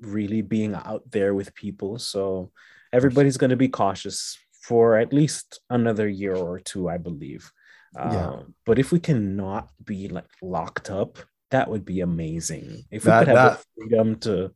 really 0.00 0.42
being 0.42 0.74
out 0.74 1.02
there 1.10 1.34
with 1.34 1.54
people. 1.54 1.98
So 1.98 2.50
everybody's 2.92 3.36
going 3.36 3.50
to 3.50 3.56
be 3.56 3.68
cautious 3.68 4.36
for 4.62 4.96
at 4.96 5.12
least 5.12 5.60
another 5.70 6.08
year 6.08 6.34
or 6.34 6.58
two, 6.58 6.88
I 6.88 6.98
believe. 6.98 7.52
Yeah. 7.94 8.30
Um, 8.30 8.54
but 8.66 8.78
if 8.78 8.90
we 8.90 8.98
cannot 8.98 9.68
be 9.84 10.08
like 10.08 10.26
locked 10.42 10.90
up, 10.90 11.18
that 11.52 11.70
would 11.70 11.84
be 11.84 12.00
amazing. 12.00 12.84
If 12.90 13.04
we 13.04 13.10
that, 13.10 13.20
could 13.20 13.28
have 13.28 13.36
that... 13.36 13.58
the 13.58 13.64
freedom 13.76 14.16
to 14.20 14.52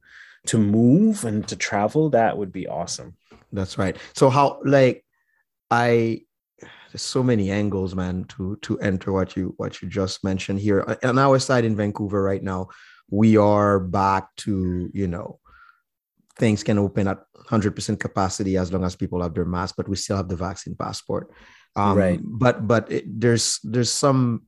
to 0.49 0.59
move 0.59 1.25
and 1.25 1.47
to 1.49 1.57
travel, 1.57 2.11
that 2.11 2.37
would 2.37 2.53
be 2.53 2.67
awesome. 2.67 3.17
That's 3.53 3.79
right. 3.79 3.97
So 4.15 4.29
how 4.29 4.61
like 4.65 5.05
I 5.71 6.23
there's 6.91 7.03
so 7.03 7.23
many 7.23 7.51
angles, 7.51 7.95
man, 7.95 8.25
to 8.37 8.57
to 8.63 8.79
enter 8.81 9.13
what 9.13 9.37
you 9.37 9.55
what 9.57 9.81
you 9.83 9.89
just 9.89 10.25
mentioned 10.25 10.61
here. 10.61 10.85
On 11.05 11.19
our 11.19 11.39
side 11.39 11.65
in 11.65 11.77
Vancouver 11.77 12.23
right 12.23 12.43
now, 12.43 12.69
we 13.11 13.37
are 13.37 13.79
back 13.79 14.35
to, 14.37 14.91
you 14.93 15.07
know, 15.07 15.39
things 16.39 16.63
can 16.63 16.79
open 16.79 17.09
at 17.09 17.19
100% 17.37 18.01
capacity 18.01 18.57
as 18.57 18.73
long 18.73 18.85
as 18.85 18.97
people 18.97 19.23
have 19.23 19.35
their 19.35 19.45
mask, 19.45 19.75
but 19.77 19.89
we 19.89 19.97
still 19.97 20.17
have 20.17 20.29
the 20.29 20.37
vaccine 20.37 20.77
passport. 20.77 21.31
Um, 21.77 21.97
right. 21.97 22.21
But 22.23 22.67
but 22.67 22.91
it, 22.91 23.05
there's 23.21 23.61
there's 23.63 23.93
some 23.93 24.43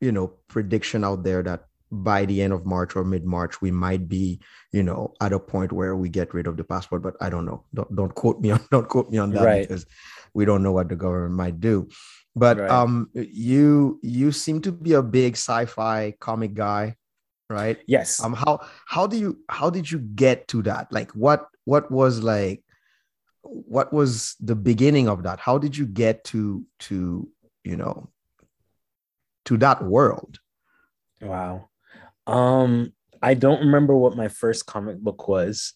you 0.00 0.12
know 0.12 0.34
prediction 0.48 1.04
out 1.04 1.24
there 1.24 1.42
that 1.42 1.64
by 1.90 2.24
the 2.24 2.42
end 2.42 2.52
of 2.52 2.66
March 2.66 2.96
or 2.96 3.04
mid 3.04 3.24
March 3.24 3.60
we 3.60 3.70
might 3.70 4.08
be 4.08 4.40
you 4.72 4.82
know 4.82 5.14
at 5.20 5.32
a 5.32 5.38
point 5.38 5.72
where 5.72 5.96
we 5.96 6.08
get 6.08 6.34
rid 6.34 6.46
of 6.46 6.56
the 6.56 6.64
passport. 6.64 7.02
But 7.02 7.16
I 7.20 7.30
don't 7.30 7.46
know. 7.46 7.64
Don't 7.74 7.94
don't 7.94 8.14
quote 8.14 8.40
me 8.40 8.50
on 8.50 8.60
don't 8.70 8.88
quote 8.88 9.10
me 9.10 9.18
on 9.18 9.30
that 9.30 9.44
right. 9.44 9.68
because 9.68 9.86
we 10.34 10.44
don't 10.44 10.62
know 10.62 10.72
what 10.72 10.88
the 10.88 10.96
government 10.96 11.34
might 11.34 11.60
do. 11.60 11.88
But 12.36 12.58
right. 12.58 12.70
um, 12.70 13.10
you 13.14 13.98
you 14.02 14.32
seem 14.32 14.60
to 14.62 14.72
be 14.72 14.92
a 14.92 15.02
big 15.02 15.34
sci-fi 15.34 16.14
comic 16.20 16.54
guy, 16.54 16.96
right? 17.50 17.78
Yes. 17.86 18.22
Um, 18.22 18.32
how 18.32 18.60
how 18.86 19.06
do 19.06 19.16
you 19.18 19.38
how 19.48 19.70
did 19.70 19.90
you 19.90 19.98
get 19.98 20.46
to 20.48 20.62
that? 20.62 20.92
Like, 20.92 21.10
what 21.12 21.48
what 21.64 21.90
was 21.90 22.22
like, 22.22 22.62
what 23.42 23.92
was 23.92 24.36
the 24.40 24.54
beginning 24.54 25.08
of 25.08 25.24
that? 25.24 25.40
How 25.40 25.58
did 25.58 25.76
you 25.76 25.86
get 25.86 26.24
to 26.24 26.64
to 26.80 27.28
you 27.64 27.76
know 27.76 28.08
to 29.46 29.56
that 29.56 29.82
world? 29.82 30.38
Wow. 31.20 31.68
Um, 32.28 32.92
I 33.22 33.34
don't 33.34 33.60
remember 33.60 33.96
what 33.96 34.16
my 34.16 34.28
first 34.28 34.66
comic 34.66 34.98
book 34.98 35.26
was. 35.26 35.72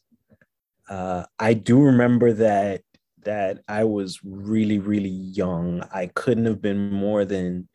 Uh, 0.89 1.25
I 1.39 1.55
do 1.55 1.81
remember 1.81 2.33
that 2.35 2.83
that 3.25 3.61
I 3.69 3.85
was 3.85 4.21
really, 4.25 4.79
really 4.79 5.09
young. 5.09 5.83
I 5.95 6.09
couldn't 6.09 6.47
have 6.47 6.61
been 6.61 6.91
more 6.91 7.25
than 7.25 7.69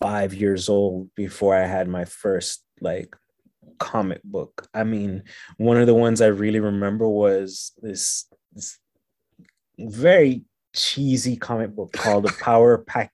five 0.00 0.34
years 0.34 0.68
old 0.68 1.10
before 1.14 1.56
I 1.56 1.66
had 1.66 1.88
my 1.88 2.04
first 2.04 2.62
like 2.80 3.16
comic 3.78 4.22
book. 4.22 4.68
I 4.74 4.84
mean, 4.84 5.24
one 5.56 5.78
of 5.78 5.86
the 5.86 5.94
ones 5.94 6.20
I 6.20 6.26
really 6.26 6.60
remember 6.60 7.08
was 7.08 7.72
this, 7.80 8.26
this 8.52 8.78
very 9.78 10.42
cheesy 10.74 11.36
comic 11.36 11.74
book 11.74 11.92
called 11.92 12.24
The 12.24 12.36
Power 12.40 12.78
Pack. 12.78 13.10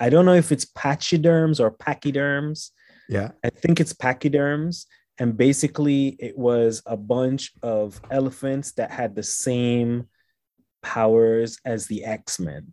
I 0.00 0.10
don't 0.10 0.26
know 0.26 0.34
if 0.34 0.50
it's 0.50 0.64
Pachyderms 0.64 1.60
or 1.60 1.70
Pachyderms. 1.70 2.70
Yeah. 3.08 3.30
I 3.44 3.50
think 3.50 3.80
it's 3.80 3.92
Pachyderms. 3.92 4.86
And 5.18 5.36
basically, 5.36 6.08
it 6.18 6.36
was 6.36 6.82
a 6.84 6.96
bunch 6.96 7.52
of 7.62 8.00
elephants 8.10 8.72
that 8.72 8.90
had 8.90 9.14
the 9.14 9.22
same 9.22 10.08
powers 10.82 11.58
as 11.64 11.86
the 11.86 12.04
X-Men. 12.04 12.72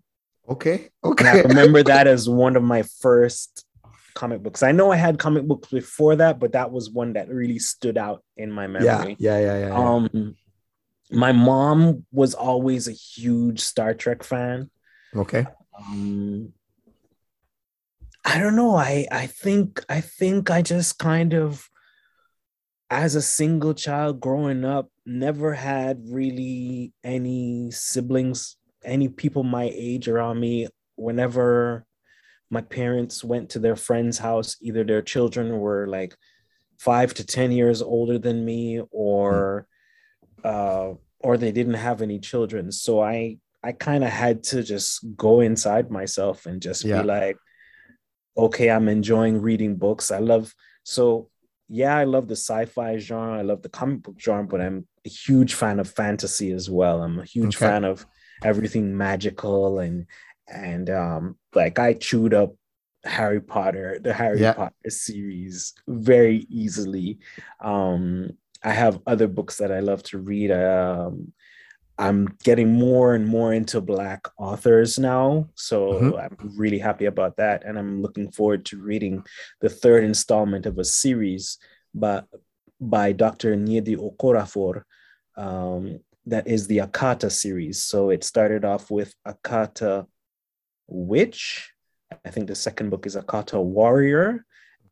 Okay. 0.50 0.90
Okay. 1.04 1.28
And 1.30 1.38
I 1.38 1.42
remember 1.42 1.84
that 1.84 2.08
as 2.08 2.28
one 2.28 2.56
of 2.56 2.64
my 2.64 2.84
first 3.02 3.66
comic 4.14 4.44
books. 4.44 4.64
I 4.64 4.72
know 4.72 4.92
I 4.92 4.96
had 4.96 5.20
comic 5.20 5.46
books 5.46 5.70
before 5.70 6.16
that, 6.18 6.40
but 6.40 6.52
that 6.54 6.72
was 6.72 6.90
one 6.90 7.14
that 7.14 7.30
really 7.30 7.60
stood 7.60 7.98
out 7.98 8.24
in 8.38 8.52
my 8.52 8.68
memory. 8.68 9.16
Yeah, 9.20 9.40
yeah, 9.40 9.40
yeah, 9.40 9.60
yeah. 9.60 9.68
yeah. 9.68 9.90
Um 9.90 10.36
my 11.12 11.32
mom 11.32 12.06
was 12.12 12.34
always 12.34 12.88
a 12.88 12.92
huge 12.92 13.60
Star 13.60 13.94
Trek 13.94 14.24
fan. 14.24 14.70
Okay. 15.16 15.46
Um 15.78 16.54
I 18.26 18.40
don't 18.40 18.56
know. 18.56 18.76
I 18.76 19.08
I 19.12 19.28
think 19.28 19.84
I 19.90 20.02
think 20.02 20.50
I 20.50 20.62
just 20.62 20.98
kind 21.00 21.34
of 21.34 21.70
as 22.90 23.16
a 23.16 23.22
single 23.22 23.74
child 23.74 24.20
growing 24.20 24.64
up, 24.64 24.90
never 25.06 25.54
had 25.54 26.04
really 26.08 26.94
any 27.04 27.72
siblings, 27.72 28.56
any 28.86 29.10
people 29.10 29.44
my 29.44 29.72
age 29.74 30.08
around 30.08 30.40
me. 30.40 30.68
Whenever 30.96 31.86
my 32.52 32.62
parents 32.62 33.24
went 33.24 33.50
to 33.50 33.60
their 33.60 33.76
friend's 33.76 34.20
house, 34.20 34.58
either 34.62 34.84
their 34.84 35.02
children 35.02 35.58
were 35.58 35.88
like 35.88 36.16
five 36.80 37.14
to 37.16 37.26
10 37.26 37.52
years 37.52 37.82
older 37.82 38.20
than 38.20 38.46
me 38.46 38.80
or 38.92 39.68
uh, 40.44 40.94
or 41.20 41.38
they 41.38 41.52
didn't 41.52 41.74
have 41.74 42.02
any 42.02 42.20
children. 42.20 42.72
So 42.72 43.02
I 43.02 43.38
I 43.64 43.72
kind 43.72 44.04
of 44.04 44.10
had 44.12 44.44
to 44.44 44.62
just 44.62 45.04
go 45.16 45.40
inside 45.40 45.90
myself 45.90 46.46
and 46.46 46.62
just 46.62 46.84
yeah. 46.84 47.02
be 47.02 47.08
like, 47.08 47.38
okay, 48.38 48.70
I'm 48.70 48.88
enjoying 48.88 49.42
reading 49.42 49.76
books. 49.76 50.12
I 50.12 50.20
love 50.20 50.54
so 50.84 51.30
yeah, 51.70 51.98
I 51.98 52.04
love 52.04 52.28
the 52.28 52.36
sci-fi 52.36 52.98
genre, 52.98 53.40
I 53.40 53.42
love 53.42 53.62
the 53.62 53.70
comic 53.70 54.04
book 54.04 54.20
genre, 54.20 54.46
but 54.46 54.62
I'm 54.62 54.88
a 55.06 55.10
huge 55.10 55.54
fan 55.54 55.80
of 55.80 55.90
fantasy 55.90 56.52
as 56.52 56.70
well. 56.70 57.02
I'm 57.02 57.20
a 57.20 57.26
huge 57.26 57.56
okay. 57.56 57.66
fan 57.66 57.84
of 57.84 58.06
everything 58.44 58.96
magical 58.96 59.80
and 59.80 60.06
and 60.48 60.90
um 60.90 61.38
like 61.56 61.80
I 61.80 61.94
chewed 61.94 62.34
up 62.34 62.56
Harry 63.06 63.42
Potter, 63.42 64.00
the 64.02 64.14
Harry 64.14 64.42
yeah. 64.42 64.54
Potter 64.54 64.90
series 64.90 65.74
very 65.88 66.46
easily. 66.50 67.20
Um 67.62 68.32
I 68.64 68.72
have 68.72 69.02
other 69.06 69.28
books 69.28 69.58
that 69.58 69.72
I 69.72 69.80
love 69.80 70.04
to 70.04 70.20
read. 70.20 70.52
Um 70.52 71.34
I'm 71.98 72.36
getting 72.44 72.74
more 72.74 73.14
and 73.14 73.28
more 73.28 73.54
into 73.54 73.80
Black 73.80 74.28
authors 74.38 74.98
now. 74.98 75.50
So 75.56 75.94
mm-hmm. 75.94 76.20
I'm 76.20 76.58
really 76.58 76.80
happy 76.80 77.06
about 77.06 77.38
that. 77.38 77.64
And 77.66 77.78
I'm 77.78 78.02
looking 78.02 78.32
forward 78.32 78.66
to 78.66 78.82
reading 78.82 79.24
the 79.62 79.70
third 79.70 80.04
installment 80.04 80.66
of 80.66 80.80
a 80.80 80.84
series 80.84 81.60
by, 81.94 82.24
by 82.82 83.12
Dr. 83.12 83.56
Nnedi 83.56 83.96
Okorafor. 83.96 84.84
Um, 85.38 86.00
that 86.26 86.48
is 86.48 86.68
the 86.68 86.80
Akata 86.80 87.32
series. 87.32 87.84
So 87.84 88.10
it 88.10 88.24
started 88.24 88.66
off 88.66 88.90
with 88.90 89.14
Akata 89.28 90.08
Witch. 90.88 91.72
I 92.26 92.30
think 92.30 92.48
the 92.48 92.56
second 92.56 92.90
book 92.90 93.06
is 93.06 93.16
Akata 93.16 93.62
Warrior. 93.62 94.46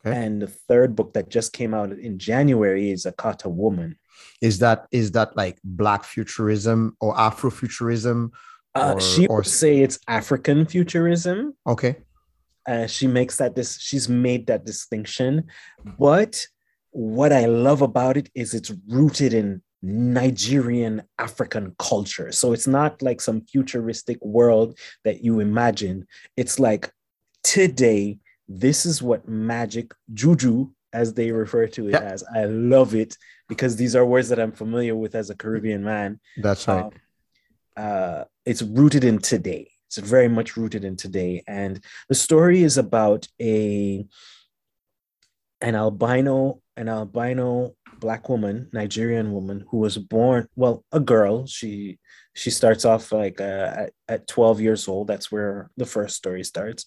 Okay. 0.05 0.15
And 0.15 0.41
the 0.41 0.47
third 0.47 0.95
book 0.95 1.13
that 1.13 1.29
just 1.29 1.53
came 1.53 1.73
out 1.73 1.91
in 1.91 2.19
January 2.19 2.91
is 2.91 3.05
Akata 3.05 3.49
Woman. 3.49 3.97
Is 4.41 4.59
that 4.59 4.87
is 4.91 5.11
that 5.11 5.35
like 5.35 5.59
black 5.63 6.03
futurism 6.03 6.95
or 6.99 7.15
Afrofuturism? 7.15 8.31
Uh, 8.73 8.99
she 8.99 9.27
or... 9.27 9.37
would 9.37 9.47
say 9.47 9.79
it's 9.79 9.99
African 10.07 10.65
futurism. 10.65 11.55
Okay. 11.67 11.97
Uh, 12.67 12.87
she 12.87 13.07
makes 13.07 13.37
that 13.37 13.55
this 13.55 13.79
she's 13.79 14.07
made 14.07 14.47
that 14.47 14.65
distinction, 14.65 15.47
but 15.97 16.45
what 16.91 17.31
I 17.31 17.45
love 17.45 17.81
about 17.81 18.17
it 18.17 18.29
is 18.35 18.53
it's 18.53 18.71
rooted 18.87 19.33
in 19.33 19.61
Nigerian 19.81 21.01
African 21.17 21.75
culture. 21.79 22.31
So 22.31 22.53
it's 22.53 22.67
not 22.67 23.01
like 23.01 23.19
some 23.19 23.41
futuristic 23.41 24.23
world 24.23 24.77
that 25.03 25.23
you 25.23 25.39
imagine. 25.39 26.05
It's 26.37 26.59
like 26.59 26.91
today, 27.43 28.19
this 28.47 28.85
is 28.85 29.01
what 29.01 29.27
magic, 29.27 29.93
juju, 30.13 30.69
as 30.93 31.13
they 31.13 31.31
refer 31.31 31.67
to 31.67 31.89
it 31.89 31.95
as. 31.95 32.23
I 32.33 32.45
love 32.45 32.95
it 32.95 33.17
because 33.47 33.75
these 33.75 33.95
are 33.95 34.05
words 34.05 34.29
that 34.29 34.39
I'm 34.39 34.51
familiar 34.51 34.95
with 34.95 35.15
as 35.15 35.29
a 35.29 35.35
Caribbean 35.35 35.83
man. 35.83 36.19
That's 36.37 36.67
right. 36.67 36.85
Um, 36.85 36.91
uh, 37.77 38.23
it's 38.45 38.61
rooted 38.61 39.03
in 39.03 39.19
today. 39.19 39.71
It's 39.87 39.97
very 39.97 40.29
much 40.29 40.55
rooted 40.55 40.85
in 40.85 40.95
today, 40.95 41.43
and 41.47 41.83
the 42.07 42.15
story 42.15 42.63
is 42.63 42.77
about 42.77 43.27
a 43.41 44.05
an 45.59 45.75
albino 45.75 46.61
an 46.77 46.89
albino 46.89 47.75
black 47.99 48.27
woman, 48.29 48.67
Nigerian 48.73 49.31
woman 49.31 49.63
who 49.69 49.77
was 49.77 49.97
born 49.97 50.47
well 50.55 50.83
a 50.91 50.99
girl. 50.99 51.45
She 51.45 51.99
she 52.33 52.49
starts 52.49 52.85
off 52.85 53.11
like 53.11 53.39
uh, 53.39 53.43
at, 53.83 53.93
at 54.07 54.27
12 54.27 54.61
years 54.61 54.87
old. 54.87 55.07
That's 55.07 55.31
where 55.31 55.69
the 55.77 55.85
first 55.85 56.15
story 56.15 56.43
starts. 56.43 56.85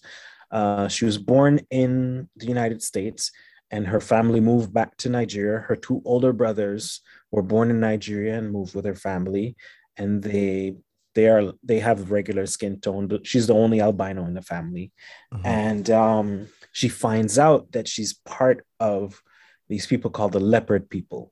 Uh, 0.51 0.87
she 0.87 1.05
was 1.05 1.17
born 1.17 1.61
in 1.69 2.29
the 2.35 2.45
United 2.47 2.83
States 2.83 3.31
and 3.71 3.87
her 3.87 3.99
family 3.99 4.39
moved 4.39 4.73
back 4.73 4.95
to 4.97 5.09
Nigeria. 5.09 5.59
Her 5.59 5.75
two 5.75 6.01
older 6.05 6.33
brothers 6.33 7.01
were 7.31 7.41
born 7.41 7.69
in 7.69 7.79
Nigeria 7.79 8.37
and 8.37 8.51
moved 8.51 8.75
with 8.75 8.85
her 8.85 8.95
family, 8.95 9.55
and 9.97 10.21
they 10.21 10.75
they 11.15 11.27
are 11.27 11.53
they 11.63 11.79
have 11.79 12.11
regular 12.11 12.45
skin 12.45 12.79
tone. 12.79 13.07
But 13.07 13.25
she's 13.25 13.47
the 13.47 13.55
only 13.55 13.81
albino 13.81 14.25
in 14.25 14.33
the 14.33 14.41
family, 14.41 14.91
mm-hmm. 15.33 15.45
and 15.45 15.89
um, 15.89 16.47
she 16.71 16.89
finds 16.89 17.39
out 17.39 17.71
that 17.71 17.87
she's 17.87 18.13
part 18.13 18.65
of 18.79 19.21
these 19.67 19.87
people 19.87 20.11
called 20.11 20.33
the 20.33 20.39
leopard 20.39 20.89
people, 20.89 21.31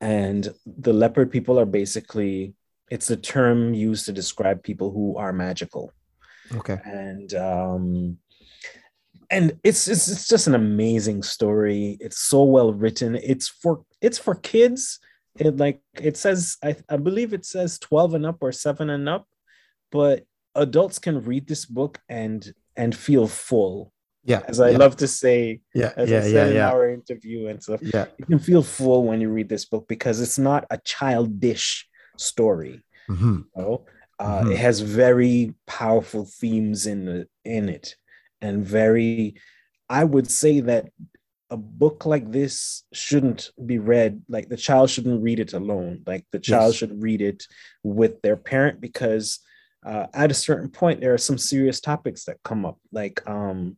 and 0.00 0.48
the 0.66 0.92
leopard 0.92 1.30
people 1.30 1.58
are 1.60 1.66
basically 1.66 2.54
it's 2.90 3.10
a 3.10 3.16
term 3.16 3.74
used 3.74 4.06
to 4.06 4.12
describe 4.12 4.62
people 4.62 4.90
who 4.90 5.16
are 5.16 5.32
magical. 5.32 5.92
Okay, 6.54 6.78
and 6.84 7.34
um, 7.34 8.18
and 9.30 9.58
it's, 9.62 9.88
it's 9.88 10.08
it's 10.08 10.26
just 10.26 10.46
an 10.46 10.54
amazing 10.54 11.22
story. 11.22 11.98
It's 12.00 12.18
so 12.18 12.44
well 12.44 12.72
written. 12.72 13.16
It's 13.16 13.48
for 13.48 13.84
it's 14.00 14.18
for 14.18 14.34
kids. 14.34 15.00
It 15.38 15.56
like 15.56 15.80
it 16.00 16.16
says 16.16 16.56
I, 16.62 16.76
I 16.88 16.96
believe 16.96 17.32
it 17.32 17.44
says 17.44 17.78
12 17.78 18.14
and 18.14 18.26
up 18.26 18.38
or 18.40 18.52
7 18.52 18.90
and 18.90 19.08
up, 19.08 19.26
but 19.92 20.24
adults 20.54 20.98
can 20.98 21.22
read 21.22 21.46
this 21.46 21.66
book 21.66 22.00
and 22.08 22.52
and 22.76 22.94
feel 22.94 23.28
full. 23.28 23.92
Yeah. 24.24 24.42
As 24.46 24.60
I 24.60 24.70
yeah. 24.70 24.78
love 24.78 24.96
to 24.96 25.08
say, 25.08 25.60
yeah, 25.74 25.92
as 25.96 26.10
yeah, 26.10 26.18
I 26.18 26.20
said 26.22 26.32
yeah, 26.32 26.46
in 26.46 26.54
yeah. 26.54 26.70
our 26.70 26.90
interview 26.90 27.46
and 27.48 27.62
stuff, 27.62 27.80
yeah. 27.82 28.06
you 28.18 28.26
can 28.26 28.38
feel 28.38 28.62
full 28.62 29.04
when 29.04 29.20
you 29.20 29.30
read 29.30 29.48
this 29.48 29.64
book 29.64 29.86
because 29.88 30.20
it's 30.20 30.38
not 30.38 30.66
a 30.70 30.78
childish 30.84 31.88
story. 32.18 32.82
Mm-hmm. 33.08 33.40
You 33.56 33.62
know? 33.62 33.86
uh, 34.18 34.40
mm-hmm. 34.40 34.52
It 34.52 34.58
has 34.58 34.80
very 34.80 35.54
powerful 35.66 36.26
themes 36.26 36.86
in 36.86 37.06
the, 37.06 37.28
in 37.44 37.68
it 37.70 37.96
and 38.40 38.64
very 38.64 39.34
i 39.88 40.02
would 40.02 40.30
say 40.30 40.60
that 40.60 40.90
a 41.50 41.56
book 41.56 42.04
like 42.04 42.30
this 42.30 42.84
shouldn't 42.92 43.50
be 43.64 43.78
read 43.78 44.22
like 44.28 44.48
the 44.48 44.56
child 44.56 44.90
shouldn't 44.90 45.22
read 45.22 45.40
it 45.40 45.54
alone 45.54 46.02
like 46.06 46.26
the 46.30 46.38
child 46.38 46.72
yes. 46.72 46.76
should 46.76 47.02
read 47.02 47.22
it 47.22 47.44
with 47.82 48.20
their 48.22 48.36
parent 48.36 48.80
because 48.80 49.40
uh, 49.86 50.06
at 50.12 50.30
a 50.30 50.34
certain 50.34 50.68
point 50.68 51.00
there 51.00 51.14
are 51.14 51.18
some 51.18 51.38
serious 51.38 51.80
topics 51.80 52.24
that 52.24 52.42
come 52.42 52.66
up 52.66 52.78
like 52.92 53.26
um, 53.28 53.76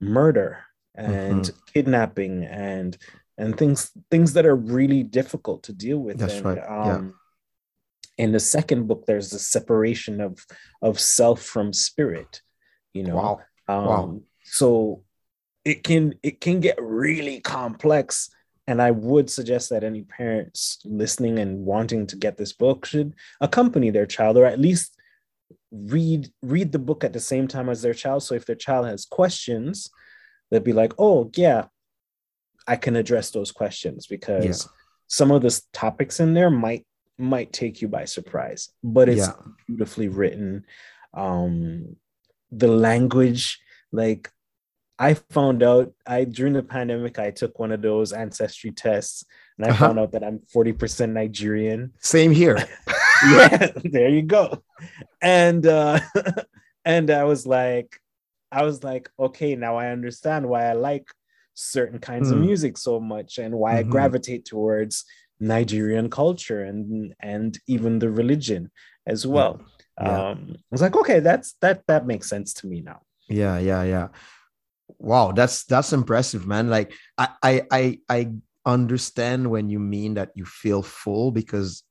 murder 0.00 0.64
and 0.94 1.44
mm-hmm. 1.44 1.58
kidnapping 1.72 2.44
and 2.44 2.96
and 3.36 3.56
things 3.56 3.90
things 4.10 4.32
that 4.34 4.46
are 4.46 4.56
really 4.56 5.02
difficult 5.02 5.62
to 5.64 5.72
deal 5.72 5.98
with 5.98 6.18
that's 6.18 6.34
and, 6.34 6.44
right 6.44 6.58
um, 6.58 7.14
yeah. 8.16 8.24
in 8.24 8.32
the 8.32 8.40
second 8.40 8.86
book 8.86 9.04
there's 9.06 9.30
the 9.30 9.38
separation 9.38 10.20
of 10.20 10.44
of 10.80 10.98
self 10.98 11.42
from 11.42 11.72
spirit 11.72 12.40
you 12.92 13.02
know 13.02 13.16
wow. 13.16 13.40
Um, 13.70 13.86
wow. 13.86 14.20
so 14.42 15.02
it 15.64 15.84
can 15.84 16.14
it 16.22 16.40
can 16.40 16.60
get 16.60 16.80
really 16.80 17.40
complex 17.40 18.30
and 18.66 18.80
i 18.82 18.90
would 18.90 19.30
suggest 19.30 19.70
that 19.70 19.84
any 19.84 20.02
parents 20.02 20.80
listening 20.84 21.38
and 21.38 21.64
wanting 21.64 22.06
to 22.08 22.16
get 22.16 22.36
this 22.36 22.52
book 22.52 22.86
should 22.86 23.14
accompany 23.40 23.90
their 23.90 24.06
child 24.06 24.36
or 24.36 24.44
at 24.44 24.58
least 24.58 24.96
read 25.70 26.28
read 26.42 26.72
the 26.72 26.78
book 26.78 27.04
at 27.04 27.12
the 27.12 27.20
same 27.20 27.46
time 27.46 27.68
as 27.68 27.82
their 27.82 27.94
child 27.94 28.22
so 28.22 28.34
if 28.34 28.44
their 28.44 28.56
child 28.56 28.86
has 28.86 29.04
questions 29.04 29.90
they'd 30.50 30.64
be 30.64 30.72
like 30.72 30.92
oh 30.98 31.30
yeah 31.36 31.66
i 32.66 32.74
can 32.74 32.96
address 32.96 33.30
those 33.30 33.52
questions 33.52 34.06
because 34.06 34.44
yeah. 34.44 34.70
some 35.06 35.30
of 35.30 35.42
the 35.42 35.60
topics 35.72 36.18
in 36.18 36.34
there 36.34 36.50
might 36.50 36.84
might 37.18 37.52
take 37.52 37.82
you 37.82 37.88
by 37.88 38.04
surprise 38.04 38.70
but 38.82 39.08
it's 39.08 39.28
yeah. 39.28 39.32
beautifully 39.68 40.08
written 40.08 40.64
um 41.14 41.96
the 42.50 42.68
language 42.68 43.58
like 43.92 44.30
I 44.98 45.14
found 45.14 45.62
out 45.62 45.92
I 46.06 46.24
during 46.24 46.52
the 46.52 46.62
pandemic 46.62 47.18
I 47.18 47.30
took 47.30 47.58
one 47.58 47.72
of 47.72 47.82
those 47.82 48.12
ancestry 48.12 48.70
tests 48.70 49.24
and 49.56 49.66
I 49.66 49.70
uh-huh. 49.70 49.86
found 49.86 49.98
out 49.98 50.12
that 50.12 50.24
I'm 50.24 50.40
40% 50.54 51.12
Nigerian. 51.12 51.92
Same 52.00 52.32
here. 52.32 52.56
yeah, 53.30 53.72
there 53.84 54.08
you 54.10 54.22
go. 54.22 54.62
And 55.22 55.66
uh 55.66 56.00
and 56.84 57.10
I 57.10 57.24
was 57.24 57.46
like 57.46 58.00
I 58.52 58.62
was 58.62 58.84
like 58.84 59.10
okay, 59.18 59.56
now 59.56 59.76
I 59.76 59.88
understand 59.88 60.48
why 60.48 60.66
I 60.66 60.74
like 60.74 61.06
certain 61.54 61.98
kinds 61.98 62.28
mm. 62.28 62.32
of 62.32 62.38
hmm. 62.38 62.46
music 62.46 62.78
so 62.78 63.00
much 63.00 63.38
and 63.38 63.54
why 63.54 63.74
mm-hmm. 63.74 63.88
I 63.88 63.90
gravitate 63.90 64.44
towards 64.44 65.04
Nigerian 65.40 66.10
culture 66.10 66.62
and 66.62 67.14
and 67.20 67.58
even 67.66 67.98
the 67.98 68.10
religion 68.10 68.70
as 69.06 69.26
well. 69.26 69.60
Yeah. 70.00 70.30
Um 70.30 70.56
I 70.56 70.70
was 70.70 70.82
like 70.82 70.96
okay, 70.96 71.20
that's 71.20 71.54
that 71.60 71.86
that 71.86 72.06
makes 72.06 72.28
sense 72.28 72.54
to 72.54 72.66
me 72.66 72.80
now. 72.80 73.00
Yeah, 73.28 73.58
yeah, 73.58 73.82
yeah. 73.82 74.08
Wow 74.98 75.32
that's 75.32 75.64
that's 75.64 75.92
impressive 75.92 76.46
man. 76.46 76.68
Like 76.68 76.92
I, 77.16 77.28
I 77.42 77.62
i 77.70 77.98
i 78.08 78.32
understand 78.66 79.50
when 79.50 79.70
you 79.70 79.78
mean 79.78 80.14
that 80.14 80.30
you 80.34 80.44
feel 80.44 80.82
full 80.82 81.32
because 81.32 81.82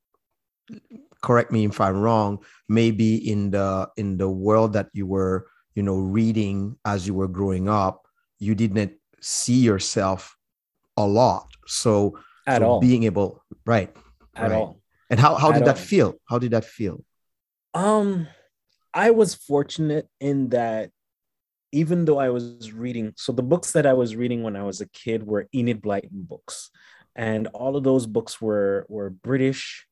correct 1.20 1.52
me 1.52 1.66
if 1.66 1.82
i'm 1.82 1.98
wrong 1.98 2.38
maybe 2.70 3.18
in 3.18 3.50
the 3.50 3.90
in 3.98 4.18
the 4.18 4.30
world 4.30 4.74
that 4.74 4.88
you 4.94 5.08
were 5.08 5.48
you 5.74 5.82
know 5.82 5.98
reading 5.98 6.78
as 6.86 7.08
you 7.08 7.16
were 7.16 7.28
growing 7.28 7.68
up 7.68 8.06
you 8.38 8.54
didn't 8.54 8.94
see 9.20 9.60
yourself 9.60 10.38
a 10.98 11.06
lot. 11.06 11.48
So 11.68 12.20
at 12.48 12.62
so 12.62 12.68
all. 12.68 12.80
being 12.80 13.04
able 13.04 13.44
right 13.66 13.96
at 14.36 14.50
right. 14.50 14.56
all. 14.56 14.82
And 15.10 15.20
how 15.20 15.36
how 15.36 15.52
did 15.52 15.66
that 15.66 15.78
feel? 15.78 16.16
How 16.28 16.38
did 16.38 16.52
that 16.52 16.66
feel 16.66 17.04
um 17.80 18.28
i 18.94 19.12
was 19.12 19.36
fortunate 19.36 20.08
in 20.20 20.50
that 20.50 20.92
even 21.72 22.06
though 22.06 22.20
I 22.20 22.30
was 22.30 22.72
reading, 22.72 23.14
so 23.16 23.32
the 23.32 23.44
books 23.44 23.72
that 23.74 23.86
I 23.86 23.94
was 23.94 24.16
reading 24.16 24.44
when 24.44 24.56
I 24.56 24.64
was 24.64 24.82
a 24.82 24.90
kid 24.90 25.26
were 25.26 25.48
Enid 25.54 25.82
Blyton 25.82 26.28
books, 26.28 26.72
and 27.16 27.48
all 27.48 27.76
of 27.76 27.84
those 27.84 28.06
books 28.06 28.42
were 28.42 28.86
were 28.90 29.10
British, 29.10 29.86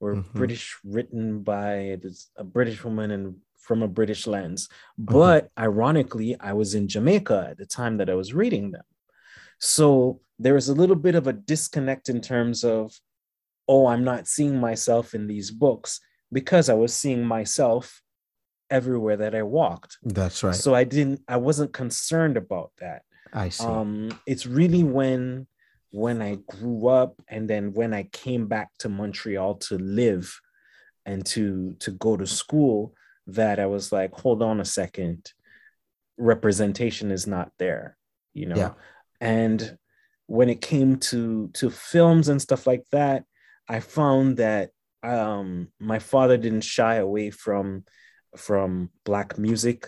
were 0.00 0.16
mm-hmm. 0.16 0.38
British 0.38 0.76
written 0.84 1.42
by 1.42 1.98
a 2.36 2.44
British 2.44 2.84
woman 2.84 3.10
and 3.10 3.36
from 3.58 3.82
a 3.82 3.88
British 3.88 4.26
lens. 4.26 4.68
Mm-hmm. 5.00 5.14
But 5.14 5.50
ironically, 5.58 6.36
I 6.38 6.52
was 6.52 6.74
in 6.74 6.88
Jamaica 6.88 7.48
at 7.50 7.58
the 7.58 7.66
time 7.66 7.96
that 7.98 8.10
I 8.10 8.14
was 8.14 8.34
reading 8.34 8.72
them, 8.72 8.84
so 9.58 10.20
there 10.38 10.54
was 10.54 10.68
a 10.68 10.74
little 10.74 10.96
bit 10.96 11.14
of 11.14 11.26
a 11.26 11.32
disconnect 11.32 12.08
in 12.08 12.20
terms 12.20 12.64
of, 12.64 12.92
oh, 13.68 13.86
I'm 13.86 14.04
not 14.04 14.26
seeing 14.26 14.58
myself 14.58 15.14
in 15.14 15.26
these 15.26 15.50
books 15.50 16.00
because 16.34 16.68
I 16.68 16.74
was 16.74 16.92
seeing 16.92 17.24
myself 17.24 18.02
everywhere 18.68 19.16
that 19.18 19.34
I 19.34 19.42
walked. 19.44 19.98
That's 20.02 20.42
right. 20.42 20.54
So 20.54 20.74
I 20.74 20.84
didn't 20.84 21.20
I 21.28 21.36
wasn't 21.36 21.72
concerned 21.72 22.36
about 22.36 22.72
that. 22.80 23.02
I 23.32 23.48
see. 23.48 23.64
Um 23.64 24.18
it's 24.26 24.44
really 24.44 24.82
when 24.82 25.46
when 25.90 26.20
I 26.20 26.38
grew 26.46 26.88
up 26.88 27.22
and 27.28 27.48
then 27.48 27.72
when 27.72 27.94
I 27.94 28.02
came 28.12 28.48
back 28.48 28.70
to 28.80 28.88
Montreal 28.88 29.54
to 29.66 29.78
live 29.78 30.38
and 31.06 31.24
to 31.26 31.76
to 31.80 31.92
go 31.92 32.16
to 32.16 32.26
school 32.26 32.94
that 33.28 33.58
I 33.60 33.66
was 33.66 33.92
like 33.92 34.12
hold 34.12 34.42
on 34.42 34.60
a 34.60 34.64
second 34.64 35.32
representation 36.16 37.10
is 37.10 37.26
not 37.26 37.52
there, 37.58 37.96
you 38.32 38.46
know. 38.46 38.56
Yeah. 38.56 38.72
And 39.20 39.78
when 40.26 40.48
it 40.48 40.60
came 40.60 40.96
to 40.96 41.48
to 41.54 41.70
films 41.70 42.28
and 42.28 42.42
stuff 42.42 42.66
like 42.66 42.84
that, 42.90 43.24
I 43.68 43.80
found 43.80 44.38
that 44.38 44.70
um 45.04 45.68
my 45.78 45.98
father 45.98 46.36
didn't 46.36 46.62
shy 46.62 46.96
away 46.96 47.30
from 47.30 47.84
from 48.36 48.90
black 49.04 49.38
music 49.38 49.86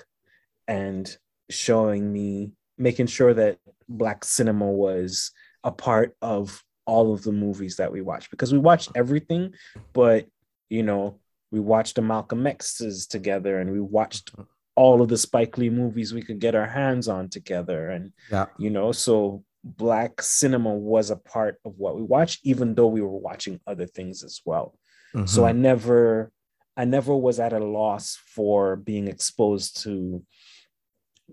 and 0.69 1.17
showing 1.51 2.13
me 2.13 2.53
making 2.79 3.07
sure 3.07 3.33
that 3.33 3.59
black 3.89 4.25
cinema 4.25 4.67
was 4.67 5.33
a 5.65 5.73
part 5.73 6.15
of 6.21 6.63
all 6.85 7.13
of 7.13 7.23
the 7.23 7.33
movies 7.33 7.77
that 7.77 7.91
we 7.91 8.01
watched. 8.01 8.31
Because 8.31 8.53
we 8.53 8.59
watched 8.59 8.91
everything 8.95 9.55
but 9.93 10.27
you 10.69 10.83
know 10.83 11.19
we 11.51 11.61
watched 11.61 11.95
the 11.95 12.03
malcolm 12.03 12.47
x's 12.47 13.07
together 13.07 13.61
and 13.61 13.71
we 13.71 13.81
watched 13.81 14.35
all 14.75 15.01
of 15.01 15.09
the 15.09 15.17
spike 15.17 15.57
lee 15.57 15.71
movies 15.71 16.13
we 16.13 16.23
could 16.23 16.41
get 16.41 16.55
our 16.55 16.67
hands 16.67 17.09
on 17.09 17.29
together. 17.29 17.89
And 17.89 18.13
yeah. 18.31 18.47
you 18.59 18.71
know 18.71 18.93
so 18.93 19.45
black 19.65 20.23
cinema 20.23 20.73
was 20.73 21.11
a 21.11 21.17
part 21.17 21.57
of 21.65 21.79
what 21.79 21.97
we 21.97 22.03
watched 22.03 22.41
even 22.45 22.75
though 22.75 22.87
we 22.87 23.01
were 23.01 23.09
watching 23.09 23.59
other 23.67 23.87
things 23.87 24.23
as 24.23 24.41
well 24.45 24.79
mm-hmm. 25.17 25.27
so 25.27 25.45
i 25.45 25.53
never 25.53 26.31
I 26.77 26.85
never 26.85 27.17
was 27.17 27.41
at 27.41 27.53
a 27.53 27.65
loss 27.65 28.19
for 28.27 28.77
being 28.77 29.09
exposed 29.09 29.83
to 29.85 30.23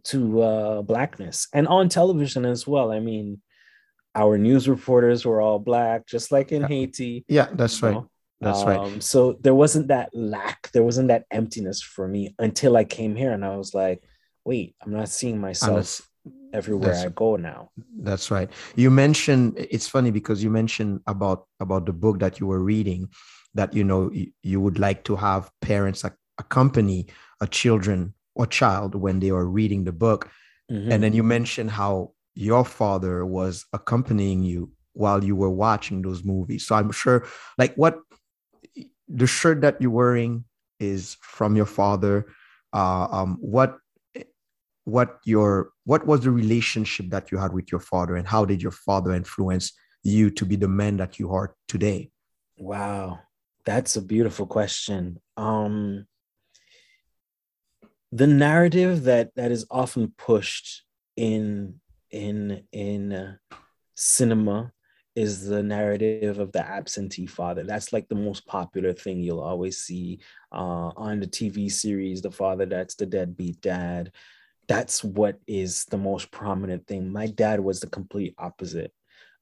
to 0.05 0.41
uh, 0.41 0.81
blackness 0.81 1.47
and 1.53 1.67
on 1.67 1.89
television 1.89 2.45
as 2.45 2.65
well. 2.65 2.91
I 2.91 2.99
mean, 2.99 3.41
our 4.15 4.37
news 4.37 4.67
reporters 4.67 5.25
were 5.25 5.41
all 5.41 5.59
black, 5.59 6.07
just 6.07 6.31
like 6.31 6.51
in 6.51 6.61
yeah. 6.61 6.67
Haiti. 6.67 7.25
Yeah, 7.27 7.47
that's 7.53 7.81
right. 7.81 7.93
Know? 7.93 8.09
That's 8.41 8.61
um, 8.61 8.67
right. 8.67 9.03
So 9.03 9.33
there 9.41 9.53
wasn't 9.53 9.89
that 9.89 10.09
lack, 10.13 10.71
there 10.71 10.83
wasn't 10.83 11.09
that 11.09 11.25
emptiness 11.29 11.81
for 11.81 12.07
me 12.07 12.35
until 12.39 12.75
I 12.75 12.85
came 12.85 13.15
here 13.15 13.31
and 13.31 13.45
I 13.45 13.55
was 13.55 13.73
like, 13.73 14.03
wait, 14.43 14.75
I'm 14.81 14.91
not 14.91 15.09
seeing 15.09 15.39
myself 15.39 16.01
everywhere 16.53 16.95
I 16.95 17.09
go 17.09 17.35
now. 17.35 17.69
That's 17.97 18.31
right. 18.31 18.49
You 18.75 18.89
mentioned 18.89 19.57
it's 19.57 19.87
funny 19.87 20.11
because 20.11 20.43
you 20.43 20.49
mentioned 20.49 21.01
about 21.07 21.47
about 21.59 21.85
the 21.85 21.93
book 21.93 22.19
that 22.19 22.39
you 22.39 22.47
were 22.47 22.59
reading 22.59 23.09
that 23.53 23.73
you 23.73 23.83
know 23.83 24.11
you, 24.41 24.59
would 24.59 24.79
like 24.79 25.03
to 25.05 25.15
have 25.15 25.51
parents 25.61 26.03
accompany 26.39 27.07
a 27.41 27.47
children 27.47 28.13
or 28.35 28.45
child 28.47 28.95
when 28.95 29.19
they 29.19 29.29
are 29.29 29.45
reading 29.45 29.83
the 29.83 29.91
book. 29.91 30.29
Mm-hmm. 30.71 30.91
and 30.93 31.03
then 31.03 31.11
you 31.11 31.23
mentioned 31.23 31.69
how 31.71 32.13
your 32.35 32.63
father 32.63 33.25
was 33.25 33.65
accompanying 33.73 34.43
you 34.43 34.71
while 34.93 35.21
you 35.21 35.35
were 35.35 35.49
watching 35.49 36.01
those 36.01 36.23
movies. 36.23 36.65
So 36.65 36.75
i'm 36.75 36.91
sure 36.91 37.27
like 37.57 37.75
what 37.75 37.99
the 39.09 39.27
shirt 39.27 39.59
that 39.61 39.81
you're 39.81 39.91
wearing 39.91 40.45
is 40.79 41.17
from 41.21 41.55
your 41.55 41.65
father. 41.65 42.25
Uh, 42.71 43.07
um, 43.11 43.37
what 43.41 43.77
what 44.85 45.19
your 45.25 45.71
what 45.85 46.07
was 46.07 46.21
the 46.21 46.31
relationship 46.31 47.09
that 47.09 47.31
you 47.31 47.37
had 47.37 47.53
with 47.53 47.71
your 47.71 47.79
father 47.79 48.15
and 48.15 48.27
how 48.27 48.43
did 48.45 48.61
your 48.61 48.71
father 48.71 49.11
influence 49.13 49.73
you 50.03 50.29
to 50.29 50.45
be 50.45 50.55
the 50.55 50.67
man 50.67 50.97
that 50.97 51.19
you 51.19 51.31
are 51.31 51.55
today? 51.67 52.09
Wow 52.57 53.19
that's 53.65 53.95
a 53.95 54.01
beautiful 54.01 54.45
question. 54.45 55.19
Um, 55.37 56.05
the 58.11 58.27
narrative 58.27 59.03
that 59.03 59.33
that 59.35 59.51
is 59.51 59.65
often 59.71 60.13
pushed 60.17 60.83
in 61.15 61.79
in 62.11 62.63
in 62.71 63.13
uh, 63.13 63.35
cinema 63.95 64.71
is 65.15 65.45
the 65.45 65.61
narrative 65.61 66.39
of 66.39 66.51
the 66.51 66.67
absentee 66.67 67.27
father. 67.27 67.63
That's 67.63 67.93
like 67.93 68.07
the 68.07 68.15
most 68.15 68.45
popular 68.47 68.93
thing 68.93 69.19
you'll 69.19 69.41
always 69.41 69.77
see 69.79 70.19
uh, 70.51 70.91
on 70.95 71.19
the 71.19 71.27
TV 71.27 71.71
series. 71.71 72.21
The 72.21 72.31
father 72.31 72.65
that's 72.65 72.95
the 72.95 73.05
deadbeat 73.05 73.61
dad. 73.61 74.11
That's 74.67 75.03
what 75.03 75.39
is 75.45 75.85
the 75.85 75.97
most 75.97 76.31
prominent 76.31 76.87
thing. 76.87 77.11
My 77.11 77.27
dad 77.27 77.59
was 77.59 77.79
the 77.79 77.89
complete 77.89 78.33
opposite. 78.37 78.91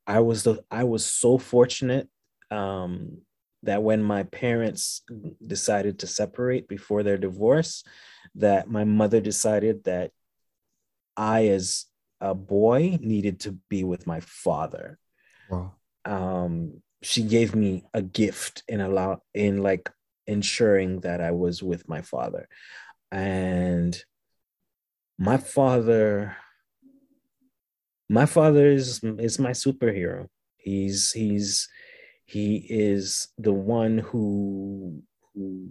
I 0.07 0.19
was 0.19 0.43
the 0.43 0.63
I 0.71 0.84
was 0.84 1.05
so 1.05 1.38
fortunate 1.38 2.10
um, 2.49 3.17
that 3.63 3.84
when 3.84 4.02
my 4.02 4.24
parents 4.24 5.04
decided 5.45 6.00
to 6.00 6.08
separate 6.08 6.67
before 6.67 7.04
their 7.04 7.17
divorce, 7.17 7.84
that 8.36 8.69
my 8.69 8.84
mother 8.84 9.19
decided 9.19 9.84
that 9.84 10.12
I, 11.15 11.47
as 11.47 11.86
a 12.19 12.34
boy 12.34 12.97
needed 13.02 13.41
to 13.41 13.58
be 13.69 13.84
with 13.84 14.08
my 14.08 14.19
father. 14.21 14.97
Wow. 15.50 15.74
Um, 16.06 16.82
she 17.04 17.24
gave 17.24 17.56
me 17.56 17.84
a 17.93 18.02
gift 18.02 18.63
in 18.67 18.82
allow 18.82 19.21
in 19.34 19.62
like 19.62 19.89
ensuring 20.28 21.02
that 21.02 21.19
I 21.19 21.32
was 21.32 21.62
with 21.63 21.89
my 21.89 22.02
father. 22.02 22.47
And 23.12 24.02
my 25.17 25.38
father 25.38 26.38
my 28.12 28.26
father 28.26 28.67
is 28.67 29.02
is 29.04 29.39
my 29.39 29.52
superhero. 29.52 30.28
He's 30.58 31.12
he's 31.12 31.69
he 32.25 32.65
is 32.69 33.27
the 33.38 33.53
one 33.53 33.97
who 33.97 35.03
who 35.34 35.69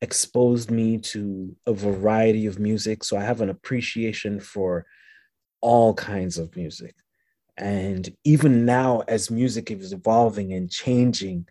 exposed 0.00 0.70
me 0.70 0.98
to 0.98 1.56
a 1.66 1.72
variety 1.72 2.46
of 2.46 2.58
music. 2.58 3.02
So 3.02 3.16
I 3.16 3.22
have 3.22 3.40
an 3.40 3.50
appreciation 3.50 4.40
for 4.40 4.86
all 5.60 5.94
kinds 5.94 6.38
of 6.38 6.54
music. 6.56 6.94
And 7.56 8.08
even 8.22 8.64
now, 8.64 9.02
as 9.08 9.30
music 9.30 9.70
is 9.70 9.92
evolving 9.92 10.52
and 10.52 10.70
changing, 10.70 11.48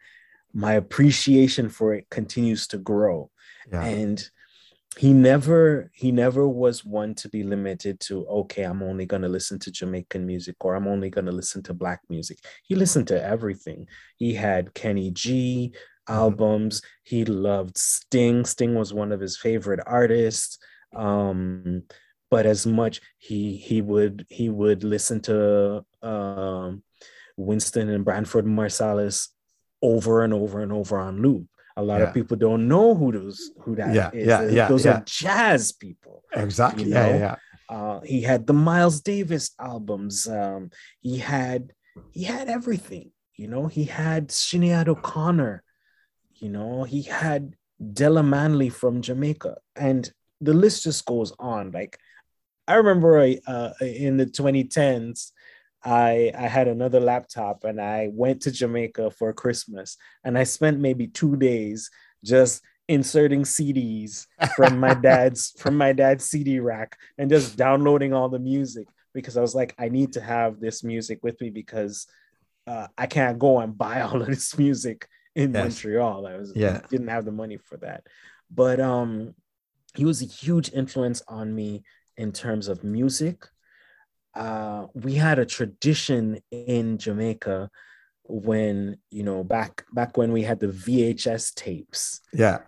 my 0.54 0.74
appreciation 0.74 1.68
for 1.70 1.94
it 1.94 2.10
continues 2.10 2.68
to 2.68 2.78
grow. 2.78 3.30
Yeah. 3.72 3.84
And 3.84 4.30
he 4.98 5.14
never 5.14 5.92
he 5.94 6.12
never 6.12 6.48
was 6.48 6.84
one 6.84 7.14
to 7.14 7.30
be 7.30 7.44
limited 7.44 8.00
to 8.00 8.26
okay 8.28 8.64
i'm 8.64 8.82
only 8.82 9.06
going 9.06 9.22
to 9.22 9.30
listen 9.30 9.60
to 9.60 9.72
jamaican 9.72 10.26
music 10.26 10.56
or 10.62 10.76
i'm 10.76 10.88
only 10.88 11.10
going 11.10 11.26
to 11.26 11.32
listen 11.32 11.62
to 11.64 11.74
black 11.74 12.02
music. 12.10 12.40
He 12.64 12.76
listened 12.76 13.08
to 13.08 13.24
everything. 13.24 13.88
He 14.18 14.34
had 14.34 14.74
kenny 14.74 15.12
g 15.12 15.72
mm-hmm. 15.74 16.14
albums. 16.14 16.82
He 17.04 17.26
loved 17.26 17.78
sting. 17.78 18.46
Sting 18.46 18.76
was 18.76 18.94
one 18.94 19.12
of 19.12 19.20
his 19.20 19.38
favorite 19.38 19.82
artists. 19.86 20.58
Um 20.96 21.84
but 22.30 22.46
as 22.46 22.66
much 22.66 23.02
he 23.18 23.56
he 23.58 23.82
would 23.82 24.26
he 24.30 24.50
would 24.50 24.84
listen 24.84 25.22
to 25.22 25.86
um, 26.02 26.84
Wynton 27.38 27.90
and 27.90 28.04
Branford 28.04 28.46
Marsalis 28.46 29.30
over 29.82 30.24
and 30.24 30.34
over 30.34 30.62
and 30.62 30.74
over 30.74 30.98
on 30.98 31.22
loop. 31.22 31.48
A 31.78 31.84
lot 31.84 32.02
yeah. 32.02 32.08
of 32.08 32.14
people 32.14 32.36
don't 32.36 32.68
know 32.68 32.96
who 32.96 33.12
those 33.12 33.52
who 33.62 33.76
that 33.76 33.94
yeah, 33.94 34.10
is. 34.12 34.28
Yeah, 34.28 34.48
yeah, 34.50 34.68
those 34.68 34.86
yeah. 34.86 34.98
are 34.98 35.04
jazz 35.06 35.72
people. 35.72 36.24
Exactly. 36.34 36.86
You 36.86 36.90
know? 36.96 37.08
Yeah, 37.08 37.18
yeah. 37.18 37.36
Uh, 37.70 38.00
he 38.02 38.22
had 38.22 38.48
the 38.48 38.54
Miles 38.54 39.02
Davis 39.02 39.52
albums. 39.60 40.28
Um, 40.28 40.72
he 41.02 41.20
had 41.20 41.74
he 42.12 42.24
had 42.24 42.50
everything. 42.50 43.12
You 43.36 43.48
know, 43.48 43.68
he 43.68 43.84
had 43.84 44.30
Sinead 44.30 44.88
O'Connor. 44.88 45.64
You 46.34 46.50
know, 46.50 46.84
he 46.84 47.04
had 47.04 47.56
Della 47.94 48.24
Manley 48.24 48.70
from 48.70 49.04
Jamaica, 49.04 49.58
and 49.76 50.12
the 50.42 50.54
list 50.54 50.84
just 50.84 51.06
goes 51.06 51.32
on. 51.38 51.72
Like 51.72 52.00
I 52.68 52.76
remember 52.76 53.20
uh, 53.20 53.70
in 53.82 54.18
the 54.18 54.26
2010s, 54.26 55.32
I 55.84 56.32
I 56.38 56.48
had 56.48 56.68
another 56.68 57.00
laptop 57.00 57.64
and 57.64 57.80
I 57.80 58.10
went 58.12 58.42
to 58.44 58.52
Jamaica 58.52 59.12
for 59.12 59.34
Christmas 59.34 59.98
and 60.24 60.38
I 60.38 60.44
spent 60.44 60.80
maybe 60.80 61.08
two 61.08 61.36
days 61.36 61.90
just 62.24 62.64
inserting 62.88 63.44
CDs 63.44 64.28
from 64.56 64.80
my 64.80 64.94
dad's 65.08 65.54
from 65.60 65.78
my 65.78 65.94
dad's 65.94 66.26
CD 66.26 66.60
rack 66.60 66.98
and 67.18 67.30
just 67.30 67.58
downloading 67.58 68.14
all 68.14 68.30
the 68.30 68.40
music 68.40 68.88
because 69.14 69.38
I 69.38 69.42
was 69.42 69.56
like 69.56 69.76
I 69.78 69.90
need 69.90 70.14
to 70.14 70.22
have 70.22 70.60
this 70.60 70.84
music 70.84 71.20
with 71.24 71.40
me 71.42 71.50
because 71.50 72.08
uh, 72.66 72.88
I 72.98 73.06
can't 73.08 73.40
go 73.40 73.60
and 73.60 73.78
buy 73.78 74.02
all 74.04 74.22
of 74.22 74.28
this 74.28 74.58
music 74.58 75.08
in 75.36 75.54
yes. 75.54 75.64
Montreal. 75.64 76.26
I 76.26 76.38
was 76.38 76.54
yeah. 76.56 76.82
didn't 76.90 77.10
have 77.10 77.26
the 77.26 77.32
money 77.32 77.58
for 77.58 77.78
that. 77.78 78.08
But 78.50 78.80
um 78.80 79.36
he 79.96 80.06
was 80.06 80.22
a 80.22 80.26
huge 80.26 80.72
influence 80.74 81.22
on 81.28 81.54
me 81.54 81.84
in 82.18 82.32
terms 82.32 82.68
of 82.68 82.84
music. 82.84 83.46
Uh, 84.38 84.86
we 84.94 85.16
had 85.16 85.40
a 85.40 85.46
tradition 85.46 86.40
in 86.52 86.98
Jamaica 87.00 87.70
when 88.30 88.98
you 89.10 89.24
know 89.24 89.44
back 89.44 89.86
back 89.94 90.16
when 90.16 90.32
we 90.32 90.44
had 90.44 90.60
the 90.60 90.68
VHS 90.68 91.56
tapes. 91.56 92.22
Yeah. 92.34 92.60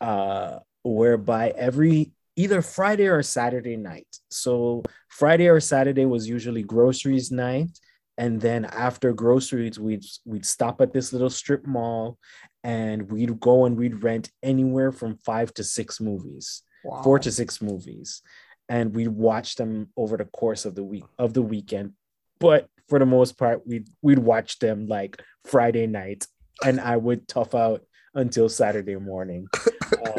Uh, 0.00 0.58
whereby 0.82 1.50
every 1.50 2.10
either 2.34 2.60
Friday 2.60 3.06
or 3.06 3.22
Saturday 3.22 3.76
night. 3.76 4.08
So 4.30 4.82
Friday 5.08 5.48
or 5.48 5.60
Saturday 5.60 6.06
was 6.06 6.28
usually 6.28 6.64
groceries 6.64 7.30
night, 7.30 7.70
and 8.18 8.40
then 8.40 8.64
after 8.64 9.12
groceries, 9.12 9.78
we'd 9.78 10.04
we'd 10.24 10.46
stop 10.46 10.80
at 10.80 10.92
this 10.92 11.12
little 11.12 11.30
strip 11.30 11.66
mall, 11.66 12.18
and 12.64 13.10
we'd 13.12 13.38
go 13.38 13.64
and 13.64 13.76
we'd 13.76 14.02
rent 14.02 14.30
anywhere 14.42 14.90
from 14.90 15.18
five 15.24 15.54
to 15.54 15.62
six 15.62 16.00
movies, 16.00 16.62
wow. 16.84 17.02
four 17.02 17.20
to 17.20 17.30
six 17.30 17.62
movies, 17.62 18.22
and 18.68 18.94
we 18.94 19.08
watched 19.08 19.58
them 19.58 19.88
over 19.96 20.16
the 20.16 20.24
course 20.24 20.64
of 20.64 20.74
the 20.74 20.84
week 20.84 21.04
of 21.18 21.34
the 21.34 21.42
weekend. 21.42 21.92
But 22.38 22.68
for 22.88 22.98
the 22.98 23.06
most 23.06 23.38
part, 23.38 23.66
we'd 23.66 23.88
we'd 24.02 24.18
watch 24.18 24.58
them 24.58 24.86
like 24.86 25.22
Friday 25.44 25.86
night, 25.86 26.26
and 26.64 26.80
I 26.80 26.96
would 26.96 27.28
tough 27.28 27.54
out 27.54 27.82
until 28.14 28.48
Saturday 28.48 28.96
morning, 28.96 29.46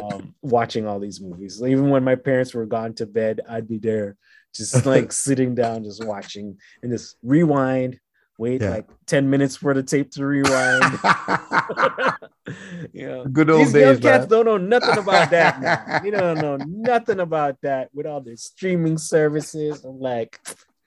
um, 0.01 0.33
watching 0.41 0.87
all 0.87 0.99
these 0.99 1.21
movies. 1.21 1.61
Even 1.61 1.89
when 1.89 2.03
my 2.03 2.15
parents 2.15 2.53
were 2.53 2.65
gone 2.65 2.93
to 2.95 3.05
bed, 3.05 3.41
I'd 3.47 3.67
be 3.67 3.77
there, 3.77 4.17
just 4.55 4.85
like 4.85 5.11
sitting 5.25 5.55
down, 5.55 5.83
just 5.83 6.03
watching, 6.03 6.57
and 6.81 6.91
just 6.91 7.17
rewind, 7.21 7.99
wait 8.37 8.61
yeah. 8.61 8.69
like 8.69 8.89
10 9.05 9.29
minutes 9.29 9.55
for 9.55 9.73
the 9.73 9.83
tape 9.83 10.11
to 10.11 10.25
rewind. 10.25 10.99
yeah. 12.93 13.23
Good 13.31 13.49
old 13.49 13.61
These 13.61 13.73
days. 13.73 13.83
Young 13.83 13.99
cats 13.99 14.27
don't 14.27 14.45
know 14.45 14.57
nothing 14.57 14.97
about 14.97 15.29
that 15.31 15.61
now. 15.61 16.01
You 16.03 16.11
don't 16.17 16.39
know 16.39 16.57
nothing 16.57 17.19
about 17.19 17.61
that 17.61 17.89
with 17.93 18.05
all 18.05 18.21
the 18.21 18.35
streaming 18.35 18.97
services. 18.97 19.83
I'm 19.83 19.99
like, 19.99 20.39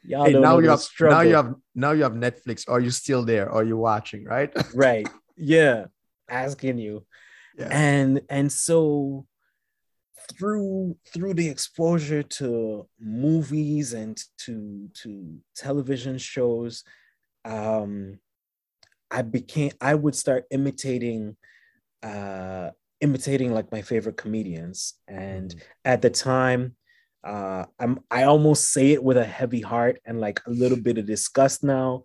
y'all 0.02 0.24
hey, 0.24 0.32
now 0.32 0.58
you 0.58 0.68
have 0.70 0.80
struggle. 0.80 1.18
now 1.18 1.22
you 1.22 1.34
have 1.34 1.54
now 1.74 1.92
you 1.92 2.02
have 2.02 2.12
Netflix. 2.12 2.64
Are 2.68 2.80
you 2.80 2.90
still 2.90 3.24
there? 3.24 3.50
Are 3.50 3.64
you 3.64 3.76
watching, 3.76 4.24
right? 4.24 4.52
right. 4.74 5.08
Yeah. 5.36 5.86
Asking 6.28 6.78
you. 6.78 7.06
Yeah. 7.58 7.68
And 7.70 8.20
and 8.28 8.52
so 8.52 9.26
through 10.32 10.96
through 11.14 11.34
the 11.34 11.48
exposure 11.48 12.22
to 12.22 12.88
movies 12.98 13.92
and 13.92 14.18
to 14.38 14.90
to 15.02 15.38
television 15.54 16.18
shows 16.18 16.82
um, 17.46 18.18
I 19.10 19.22
became 19.22 19.70
I 19.80 19.94
would 19.94 20.14
start 20.14 20.44
imitating 20.50 21.36
uh, 22.02 22.70
imitating 23.00 23.52
like 23.52 23.70
my 23.72 23.82
favorite 23.82 24.16
comedians, 24.16 24.94
and 25.06 25.54
mm. 25.54 25.60
at 25.84 26.02
the 26.02 26.10
time, 26.10 26.76
uh, 27.24 27.64
I'm 27.78 28.00
I 28.10 28.24
almost 28.24 28.72
say 28.72 28.92
it 28.92 29.02
with 29.02 29.16
a 29.16 29.24
heavy 29.24 29.60
heart 29.60 30.00
and 30.04 30.20
like 30.20 30.40
a 30.46 30.50
little 30.50 30.78
bit 30.78 30.98
of 30.98 31.06
disgust 31.06 31.62
now. 31.62 32.02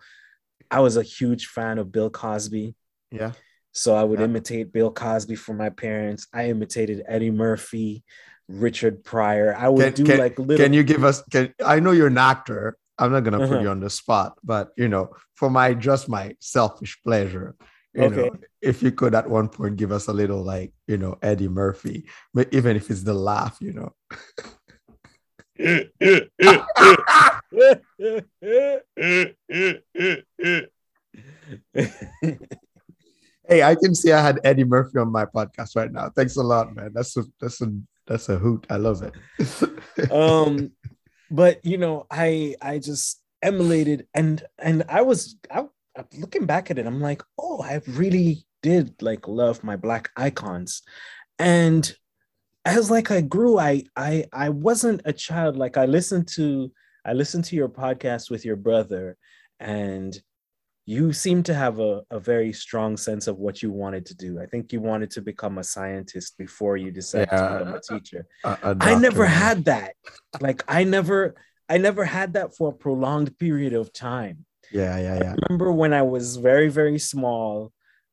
I 0.69 0.79
was 0.79 0.95
a 0.95 1.03
huge 1.03 1.47
fan 1.47 1.79
of 1.79 1.91
Bill 1.91 2.09
Cosby. 2.09 2.75
Yeah. 3.11 3.33
So 3.73 3.95
I 3.95 4.03
would 4.03 4.19
yeah. 4.19 4.25
imitate 4.25 4.71
Bill 4.71 4.91
Cosby 4.91 5.35
for 5.35 5.53
my 5.53 5.69
parents. 5.69 6.27
I 6.33 6.49
imitated 6.49 7.03
Eddie 7.07 7.31
Murphy, 7.31 8.03
Richard 8.47 9.03
Pryor. 9.03 9.55
I 9.57 9.69
would 9.69 9.83
can, 9.83 9.93
do 9.93 10.03
can, 10.05 10.19
like 10.19 10.37
little. 10.37 10.63
Can 10.63 10.73
you 10.73 10.83
give 10.83 11.03
us? 11.03 11.23
Can 11.31 11.53
I 11.65 11.79
know 11.79 11.91
you're 11.91 12.07
an 12.07 12.17
actor? 12.17 12.77
I'm 13.01 13.11
not 13.11 13.23
gonna 13.23 13.41
uh-huh. 13.41 13.55
put 13.55 13.61
you 13.63 13.69
on 13.69 13.79
the 13.79 13.89
spot, 13.89 14.37
but 14.43 14.71
you 14.77 14.87
know, 14.87 15.09
for 15.35 15.49
my 15.49 15.73
just 15.73 16.07
my 16.07 16.35
selfish 16.39 17.01
pleasure, 17.03 17.55
you 17.93 18.03
okay. 18.03 18.15
know, 18.15 18.37
if 18.61 18.83
you 18.83 18.91
could 18.91 19.15
at 19.15 19.27
one 19.29 19.49
point 19.49 19.75
give 19.75 19.91
us 19.91 20.07
a 20.07 20.13
little 20.13 20.43
like, 20.43 20.71
you 20.87 20.97
know, 20.97 21.17
Eddie 21.23 21.49
Murphy, 21.49 22.05
but 22.33 22.47
even 22.53 22.77
if 22.77 22.91
it's 22.91 23.01
the 23.01 23.13
laugh, 23.13 23.57
you 23.59 23.73
know. 23.73 23.91
hey, 33.47 33.63
I 33.63 33.75
can 33.75 33.95
see 33.95 34.11
I 34.11 34.21
had 34.21 34.39
Eddie 34.43 34.63
Murphy 34.63 34.99
on 34.99 35.11
my 35.11 35.25
podcast 35.25 35.75
right 35.75 35.91
now. 35.91 36.09
Thanks 36.15 36.37
a 36.37 36.43
lot, 36.43 36.75
man. 36.75 36.91
That's 36.93 37.17
a 37.17 37.23
that's 37.39 37.61
a 37.61 37.73
that's 38.07 38.29
a 38.29 38.37
hoot. 38.37 38.65
I 38.69 38.77
love 38.77 39.03
it. 39.03 40.11
um 40.11 40.71
but 41.31 41.65
you 41.65 41.77
know, 41.77 42.05
I 42.11 42.55
I 42.61 42.79
just 42.79 43.21
emulated 43.41 44.07
and 44.13 44.43
and 44.59 44.83
I 44.89 45.01
was 45.01 45.37
I, 45.49 45.65
looking 46.17 46.45
back 46.45 46.69
at 46.69 46.77
it, 46.77 46.85
I'm 46.85 47.01
like, 47.01 47.23
oh, 47.39 47.61
I 47.61 47.81
really 47.87 48.45
did 48.61 49.01
like 49.01 49.27
love 49.27 49.63
my 49.63 49.75
black 49.75 50.11
icons, 50.15 50.83
and 51.39 51.91
as 52.65 52.91
like 52.91 53.09
I 53.11 53.21
grew, 53.21 53.57
I 53.57 53.83
I 53.95 54.25
I 54.33 54.49
wasn't 54.49 55.01
a 55.05 55.13
child. 55.13 55.57
Like 55.57 55.77
I 55.77 55.85
listened 55.85 56.27
to 56.35 56.71
I 57.05 57.13
listened 57.13 57.45
to 57.45 57.55
your 57.55 57.69
podcast 57.69 58.29
with 58.29 58.45
your 58.45 58.57
brother, 58.57 59.17
and 59.59 60.19
you 60.91 61.13
seem 61.13 61.41
to 61.41 61.53
have 61.53 61.79
a, 61.79 62.01
a 62.11 62.19
very 62.19 62.51
strong 62.51 62.97
sense 62.97 63.27
of 63.27 63.37
what 63.37 63.63
you 63.63 63.71
wanted 63.71 64.05
to 64.07 64.15
do. 64.15 64.41
I 64.41 64.45
think 64.45 64.73
you 64.73 64.81
wanted 64.81 65.09
to 65.11 65.21
become 65.21 65.57
a 65.57 65.63
scientist 65.63 66.37
before 66.37 66.75
you 66.75 66.91
decided 66.91 67.29
yeah, 67.31 67.47
to 67.47 67.59
become 67.59 67.73
a 67.75 67.81
teacher. 67.81 68.27
A, 68.43 68.57
a 68.63 68.77
I 68.81 68.95
never 68.95 69.25
had 69.25 69.65
that. 69.65 69.93
Like 70.41 70.63
I 70.67 70.83
never, 70.83 71.35
I 71.69 71.77
never 71.77 72.03
had 72.03 72.33
that 72.33 72.57
for 72.57 72.69
a 72.69 72.73
prolonged 72.73 73.39
period 73.39 73.73
of 73.73 73.93
time. 73.93 74.45
Yeah, 74.69 74.97
yeah, 74.97 75.17
yeah. 75.23 75.31
I 75.31 75.35
remember 75.47 75.71
when 75.71 75.93
I 75.93 76.01
was 76.01 76.35
very, 76.35 76.67
very 76.67 76.99
small, 76.99 77.71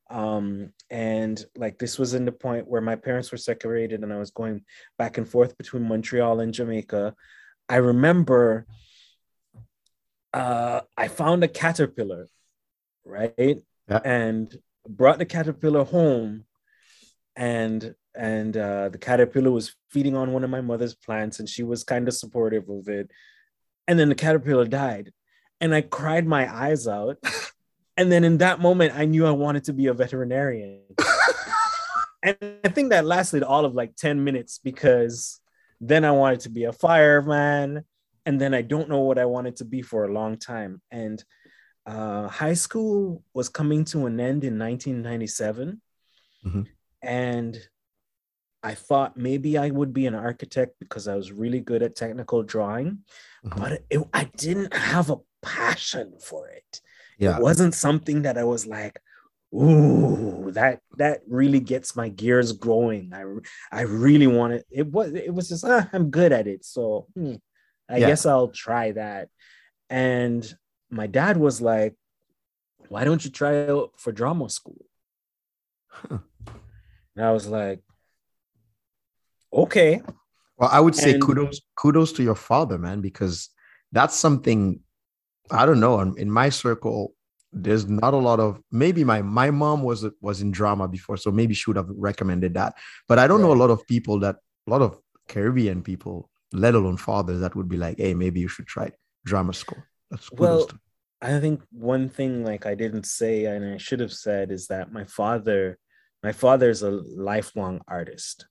um, 0.08 0.72
and 0.88 1.44
like 1.56 1.78
this 1.78 1.98
was 1.98 2.14
in 2.14 2.24
the 2.26 2.38
point 2.46 2.68
where 2.68 2.80
my 2.80 2.94
parents 2.94 3.32
were 3.32 3.38
separated, 3.38 4.04
and 4.04 4.12
I 4.12 4.18
was 4.18 4.30
going 4.30 4.64
back 4.98 5.18
and 5.18 5.28
forth 5.28 5.58
between 5.58 5.88
Montreal 5.88 6.38
and 6.38 6.54
Jamaica. 6.54 7.14
I 7.68 7.76
remember 7.76 8.66
uh, 10.32 10.80
I 10.96 11.08
found 11.08 11.42
a 11.42 11.48
caterpillar, 11.48 12.28
right? 13.08 13.58
Yeah. 13.88 14.00
And 14.04 14.56
brought 14.88 15.18
the 15.18 15.26
caterpillar 15.26 15.84
home, 15.84 16.44
and 17.36 17.94
and 18.14 18.56
uh, 18.56 18.88
the 18.88 18.98
caterpillar 18.98 19.50
was 19.50 19.74
feeding 19.90 20.16
on 20.16 20.32
one 20.32 20.44
of 20.44 20.50
my 20.50 20.60
mother's 20.60 20.94
plants, 20.94 21.38
and 21.38 21.48
she 21.48 21.62
was 21.62 21.84
kind 21.84 22.08
of 22.08 22.14
supportive 22.14 22.68
of 22.68 22.88
it. 22.88 23.10
And 23.86 23.98
then 23.98 24.08
the 24.08 24.14
caterpillar 24.14 24.66
died, 24.66 25.12
and 25.60 25.74
I 25.74 25.80
cried 25.80 26.26
my 26.26 26.52
eyes 26.52 26.86
out. 26.86 27.18
and 27.96 28.12
then 28.12 28.24
in 28.24 28.38
that 28.38 28.60
moment, 28.60 28.94
I 28.94 29.04
knew 29.04 29.26
I 29.26 29.30
wanted 29.30 29.64
to 29.64 29.72
be 29.72 29.86
a 29.86 29.94
veterinarian. 29.94 30.82
and 32.22 32.36
I 32.64 32.68
think 32.68 32.90
that 32.90 33.04
lasted 33.04 33.42
all 33.42 33.64
of 33.64 33.74
like 33.74 33.96
10 33.96 34.22
minutes 34.22 34.60
because 34.62 35.40
then 35.80 36.04
I 36.04 36.10
wanted 36.10 36.40
to 36.40 36.50
be 36.50 36.64
a 36.64 36.72
fireman. 36.72 37.84
And 38.26 38.40
then 38.40 38.52
I 38.52 38.62
don't 38.62 38.90
know 38.90 39.00
what 39.00 39.18
I 39.18 39.24
wanted 39.24 39.56
to 39.56 39.64
be 39.64 39.80
for 39.80 40.04
a 40.04 40.12
long 40.12 40.36
time. 40.36 40.82
And 40.90 41.22
uh, 41.88 42.28
high 42.28 42.54
school 42.54 43.22
was 43.32 43.48
coming 43.48 43.82
to 43.82 44.04
an 44.04 44.20
end 44.20 44.44
in 44.44 44.58
1997. 44.58 45.80
Mm-hmm. 46.44 46.62
And 47.02 47.58
I 48.62 48.74
thought 48.74 49.16
maybe 49.16 49.56
I 49.56 49.70
would 49.70 49.94
be 49.94 50.06
an 50.06 50.14
architect 50.14 50.74
because 50.80 51.08
I 51.08 51.16
was 51.16 51.32
really 51.32 51.60
good 51.60 51.82
at 51.82 51.96
technical 51.96 52.42
drawing, 52.42 52.98
mm-hmm. 53.44 53.58
but 53.58 53.82
it, 53.88 54.00
I 54.12 54.24
didn't 54.36 54.74
have 54.74 55.08
a 55.08 55.16
passion 55.40 56.18
for 56.22 56.48
it. 56.48 56.80
Yeah. 57.18 57.38
It 57.38 57.42
wasn't 57.42 57.74
something 57.74 58.22
that 58.22 58.36
I 58.36 58.44
was 58.44 58.66
like, 58.66 59.00
ooh, 59.54 60.50
that 60.52 60.80
that 60.98 61.22
really 61.26 61.60
gets 61.60 61.96
my 61.96 62.10
gears 62.10 62.52
going. 62.52 63.12
I 63.14 63.24
I 63.72 63.82
really 63.82 64.26
want 64.26 64.52
it. 64.52 64.66
It 64.70 64.86
was 64.86 65.14
it 65.14 65.32
was 65.32 65.48
just 65.48 65.64
ah, 65.64 65.88
I'm 65.92 66.10
good 66.10 66.32
at 66.32 66.46
it, 66.46 66.64
so 66.66 67.06
hmm, 67.14 67.36
I 67.88 67.96
yeah. 67.96 68.08
guess 68.08 68.26
I'll 68.26 68.48
try 68.48 68.92
that. 68.92 69.30
And 69.88 70.44
my 70.90 71.06
dad 71.06 71.36
was 71.36 71.60
like, 71.60 71.94
"Why 72.88 73.04
don't 73.04 73.24
you 73.24 73.30
try 73.30 73.68
out 73.68 73.92
for 73.96 74.12
drama 74.12 74.48
school?" 74.50 74.84
Huh. 75.88 76.18
And 77.16 77.24
I 77.24 77.32
was 77.32 77.46
like, 77.46 77.82
"Okay." 79.52 80.02
Well, 80.56 80.70
I 80.72 80.80
would 80.80 80.96
say 80.96 81.14
and, 81.14 81.22
kudos 81.22 81.60
kudos 81.76 82.12
to 82.12 82.22
your 82.22 82.34
father, 82.34 82.78
man, 82.78 83.00
because 83.00 83.50
that's 83.92 84.16
something 84.16 84.80
I 85.50 85.66
don't 85.66 85.80
know. 85.80 86.00
In 86.00 86.30
my 86.30 86.48
circle, 86.48 87.14
there's 87.52 87.88
not 87.88 88.12
a 88.14 88.18
lot 88.18 88.40
of 88.40 88.60
maybe 88.70 89.04
my 89.04 89.22
my 89.22 89.50
mom 89.50 89.82
was 89.82 90.04
was 90.20 90.42
in 90.42 90.50
drama 90.50 90.88
before, 90.88 91.16
so 91.16 91.30
maybe 91.30 91.54
she 91.54 91.70
would 91.70 91.76
have 91.76 91.88
recommended 91.90 92.54
that. 92.54 92.74
But 93.06 93.18
I 93.18 93.26
don't 93.26 93.40
right. 93.40 93.48
know 93.48 93.54
a 93.54 93.62
lot 93.62 93.70
of 93.70 93.86
people 93.86 94.20
that 94.20 94.36
a 94.66 94.70
lot 94.70 94.82
of 94.82 94.98
Caribbean 95.28 95.82
people, 95.82 96.30
let 96.52 96.74
alone 96.74 96.96
fathers, 96.96 97.40
that 97.40 97.54
would 97.54 97.68
be 97.68 97.76
like, 97.76 97.98
hey, 97.98 98.14
maybe 98.14 98.40
you 98.40 98.48
should 98.48 98.66
try 98.66 98.92
drama 99.24 99.52
school. 99.52 99.82
That's 100.10 100.30
well, 100.32 100.68
I 101.20 101.40
think 101.40 101.62
one 101.70 102.08
thing 102.08 102.44
like 102.44 102.66
I 102.66 102.74
didn't 102.74 103.04
say 103.04 103.44
and 103.46 103.74
I 103.74 103.76
should 103.76 104.00
have 104.00 104.12
said 104.12 104.50
is 104.50 104.68
that 104.68 104.92
my 104.92 105.04
father, 105.04 105.78
my 106.22 106.32
father 106.32 106.70
is 106.70 106.82
a 106.82 106.90
lifelong 106.90 107.80
artist, 107.88 108.46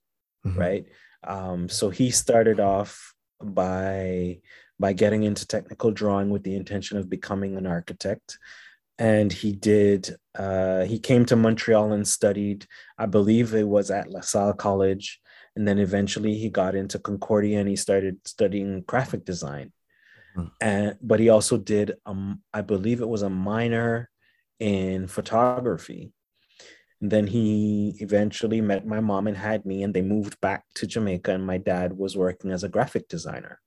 mm-hmm. 0.45 0.59
right? 0.59 0.85
Um, 1.23 1.69
so 1.69 1.89
he 1.89 2.11
started 2.11 2.59
off 2.59 3.13
by 3.41 4.39
by 4.79 4.93
getting 4.93 5.23
into 5.23 5.47
technical 5.47 5.91
drawing 5.91 6.29
with 6.29 6.43
the 6.43 6.55
intention 6.55 6.97
of 6.97 7.09
becoming 7.09 7.57
an 7.57 7.65
architect. 7.65 8.37
And 8.99 9.31
he 9.31 9.51
did, 9.51 10.15
uh, 10.37 10.83
he 10.85 10.99
came 10.99 11.25
to 11.25 11.35
Montreal 11.35 11.93
and 11.93 12.07
studied, 12.07 12.65
I 12.97 13.05
believe 13.05 13.53
it 13.53 13.67
was 13.67 13.91
at 13.91 14.09
La 14.09 14.21
Salle 14.21 14.53
College. 14.53 15.19
And 15.55 15.67
then 15.67 15.79
eventually 15.79 16.35
he 16.35 16.49
got 16.49 16.75
into 16.75 16.99
Concordia 16.99 17.59
and 17.59 17.69
he 17.69 17.75
started 17.75 18.19
studying 18.25 18.81
graphic 18.81 19.25
design. 19.25 19.71
Mm-hmm. 20.37 20.47
And, 20.61 20.97
but 21.01 21.19
he 21.19 21.29
also 21.29 21.57
did, 21.57 21.95
um, 22.05 22.41
I 22.53 22.61
believe 22.61 23.01
it 23.01 23.09
was 23.09 23.23
a 23.23 23.29
minor 23.29 24.09
in 24.59 25.07
photography. 25.07 26.13
And 27.01 27.11
then 27.11 27.27
he 27.27 27.95
eventually 27.99 28.61
met 28.61 28.85
my 28.85 28.99
mom 28.99 29.27
and 29.27 29.37
had 29.37 29.65
me, 29.65 29.83
and 29.83 29.93
they 29.93 30.01
moved 30.01 30.39
back 30.41 30.63
to 30.75 30.87
Jamaica. 30.87 31.31
And 31.31 31.45
my 31.45 31.57
dad 31.57 31.93
was 31.93 32.17
working 32.17 32.51
as 32.51 32.63
a 32.63 32.69
graphic 32.69 33.07
designer. 33.07 33.59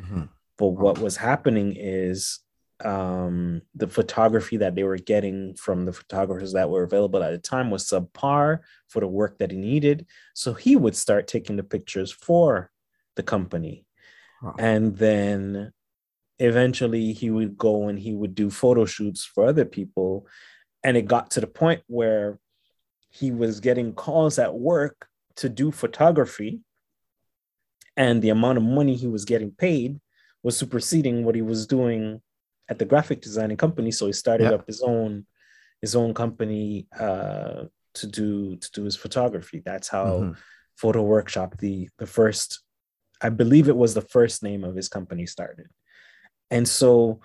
Mm-hmm. 0.00 0.24
But 0.58 0.68
what 0.68 0.98
was 0.98 1.16
happening 1.16 1.76
is 1.76 2.40
um, 2.84 3.62
the 3.74 3.88
photography 3.88 4.58
that 4.58 4.74
they 4.74 4.84
were 4.84 4.98
getting 4.98 5.54
from 5.54 5.84
the 5.84 5.92
photographers 5.92 6.52
that 6.52 6.68
were 6.68 6.82
available 6.82 7.22
at 7.22 7.30
the 7.30 7.38
time 7.38 7.70
was 7.70 7.88
subpar 7.88 8.60
for 8.88 9.00
the 9.00 9.08
work 9.08 9.38
that 9.38 9.50
he 9.50 9.56
needed. 9.56 10.06
So 10.34 10.52
he 10.52 10.76
would 10.76 10.96
start 10.96 11.26
taking 11.26 11.56
the 11.56 11.62
pictures 11.62 12.12
for 12.12 12.70
the 13.16 13.22
company. 13.22 13.86
Wow. 14.42 14.56
And 14.58 14.96
then 14.96 15.72
eventually 16.38 17.12
he 17.12 17.30
would 17.30 17.56
go 17.56 17.88
and 17.88 17.98
he 17.98 18.14
would 18.14 18.34
do 18.34 18.50
photo 18.50 18.84
shoots 18.84 19.24
for 19.24 19.46
other 19.46 19.64
people. 19.64 20.26
And 20.82 20.96
it 20.96 21.06
got 21.06 21.30
to 21.32 21.40
the 21.40 21.46
point 21.46 21.82
where 21.86 22.38
he 23.10 23.30
was 23.30 23.60
getting 23.60 23.92
calls 23.94 24.38
at 24.38 24.54
work 24.54 25.06
to 25.36 25.48
do 25.48 25.70
photography. 25.70 26.60
And 27.96 28.20
the 28.20 28.30
amount 28.30 28.58
of 28.58 28.64
money 28.64 28.96
he 28.96 29.06
was 29.06 29.24
getting 29.24 29.52
paid 29.52 30.00
was 30.42 30.56
superseding 30.56 31.24
what 31.24 31.34
he 31.34 31.42
was 31.42 31.66
doing 31.66 32.20
at 32.68 32.78
the 32.78 32.84
graphic 32.84 33.20
designing 33.20 33.56
company. 33.56 33.90
So 33.92 34.06
he 34.06 34.12
started 34.12 34.52
up 34.52 34.66
his 34.66 34.82
own 34.82 35.26
his 35.80 35.94
own 35.94 36.14
company 36.14 36.88
uh, 36.98 37.64
to 37.94 38.06
do 38.06 38.56
to 38.56 38.70
do 38.72 38.84
his 38.84 38.96
photography. 38.96 39.62
That's 39.64 39.88
how 39.88 40.06
mm-hmm. 40.06 40.32
Photo 40.76 41.02
Workshop, 41.02 41.58
the 41.58 41.88
the 41.98 42.06
first, 42.06 42.60
I 43.20 43.28
believe 43.28 43.68
it 43.68 43.76
was 43.76 43.94
the 43.94 44.00
first 44.00 44.42
name 44.42 44.64
of 44.64 44.74
his 44.74 44.88
company 44.88 45.26
started. 45.26 45.68
And 46.54 46.68
so 46.68 47.20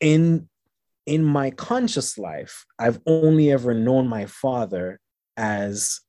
in 0.00 0.48
in 1.06 1.24
my 1.24 1.50
conscious 1.50 2.18
life, 2.18 2.66
I've 2.78 3.00
only 3.06 3.50
ever 3.52 3.74
known 3.74 4.08
my 4.08 4.26
father 4.26 5.00
as 5.36 6.00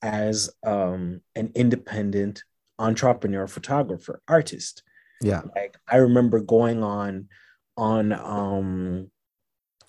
as 0.00 0.48
um, 0.64 1.20
an 1.34 1.50
independent 1.56 2.44
entrepreneur, 2.78 3.48
photographer, 3.48 4.22
artist. 4.28 4.84
Yeah. 5.20 5.42
Like 5.56 5.76
I 5.88 5.96
remember 5.96 6.38
going 6.38 6.84
on 6.84 7.28
on 7.76 8.12
um 8.12 9.10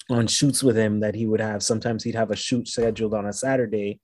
on 0.09 0.25
shoots 0.25 0.63
with 0.63 0.75
him 0.75 1.01
that 1.01 1.13
he 1.13 1.27
would 1.27 1.41
have. 1.41 1.61
Sometimes 1.61 2.03
he'd 2.03 2.15
have 2.15 2.31
a 2.31 2.35
shoot 2.35 2.67
scheduled 2.67 3.13
on 3.13 3.27
a 3.27 3.33
Saturday, 3.33 3.99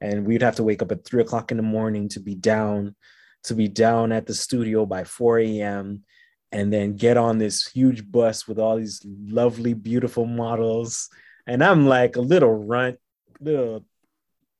and 0.00 0.24
we'd 0.24 0.42
have 0.42 0.54
to 0.56 0.62
wake 0.62 0.82
up 0.82 0.92
at 0.92 1.04
three 1.04 1.22
o'clock 1.22 1.50
in 1.50 1.56
the 1.56 1.64
morning 1.64 2.08
to 2.10 2.20
be 2.20 2.36
down 2.36 2.94
to 3.42 3.54
be 3.56 3.66
down 3.66 4.12
at 4.12 4.26
the 4.26 4.34
studio 4.34 4.86
by 4.86 5.02
4 5.02 5.38
a.m. 5.40 6.04
and 6.52 6.72
then 6.72 6.96
get 6.96 7.16
on 7.16 7.38
this 7.38 7.66
huge 7.66 8.10
bus 8.10 8.48
with 8.48 8.58
all 8.58 8.76
these 8.76 9.00
lovely, 9.04 9.74
beautiful 9.74 10.26
models. 10.26 11.08
And 11.46 11.62
I'm 11.62 11.86
like 11.86 12.16
a 12.16 12.20
little 12.20 12.52
runt, 12.52 12.98
little 13.40 13.84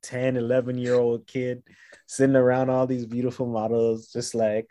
10, 0.02 0.36
11 0.36 0.78
year 0.78 0.94
old 0.94 1.26
kid 1.26 1.62
sitting 2.06 2.36
around 2.36 2.70
all 2.70 2.86
these 2.86 3.06
beautiful 3.06 3.46
models, 3.46 4.08
just 4.12 4.34
like 4.34 4.70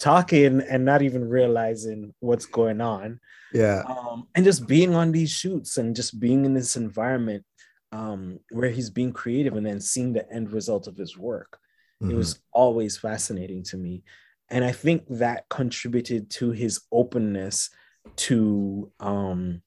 talking 0.00 0.60
and 0.60 0.84
not 0.84 1.02
even 1.02 1.28
realizing 1.28 2.14
what's 2.20 2.46
going 2.46 2.80
on. 2.80 3.20
Yeah. 3.52 3.82
Um, 3.86 4.28
and 4.34 4.44
just 4.44 4.66
being 4.66 4.94
on 4.94 5.12
these 5.12 5.30
shoots 5.30 5.76
and 5.76 5.94
just 5.94 6.18
being 6.20 6.44
in 6.44 6.54
this 6.54 6.76
environment 6.76 7.44
um, 7.92 8.40
where 8.50 8.70
he's 8.70 8.90
being 8.90 9.12
creative 9.12 9.56
and 9.56 9.66
then 9.66 9.80
seeing 9.80 10.12
the 10.12 10.30
end 10.30 10.52
result 10.52 10.86
of 10.86 10.96
his 10.96 11.16
work. 11.16 11.58
Mm-hmm. 12.02 12.12
It 12.12 12.16
was 12.16 12.40
always 12.52 12.96
fascinating 12.96 13.62
to 13.64 13.76
me. 13.76 14.02
And 14.50 14.64
I 14.64 14.72
think 14.72 15.04
that 15.08 15.48
contributed 15.48 16.30
to 16.30 16.50
his 16.50 16.80
openness 16.90 17.70
to 18.16 18.90
um, 19.00 19.62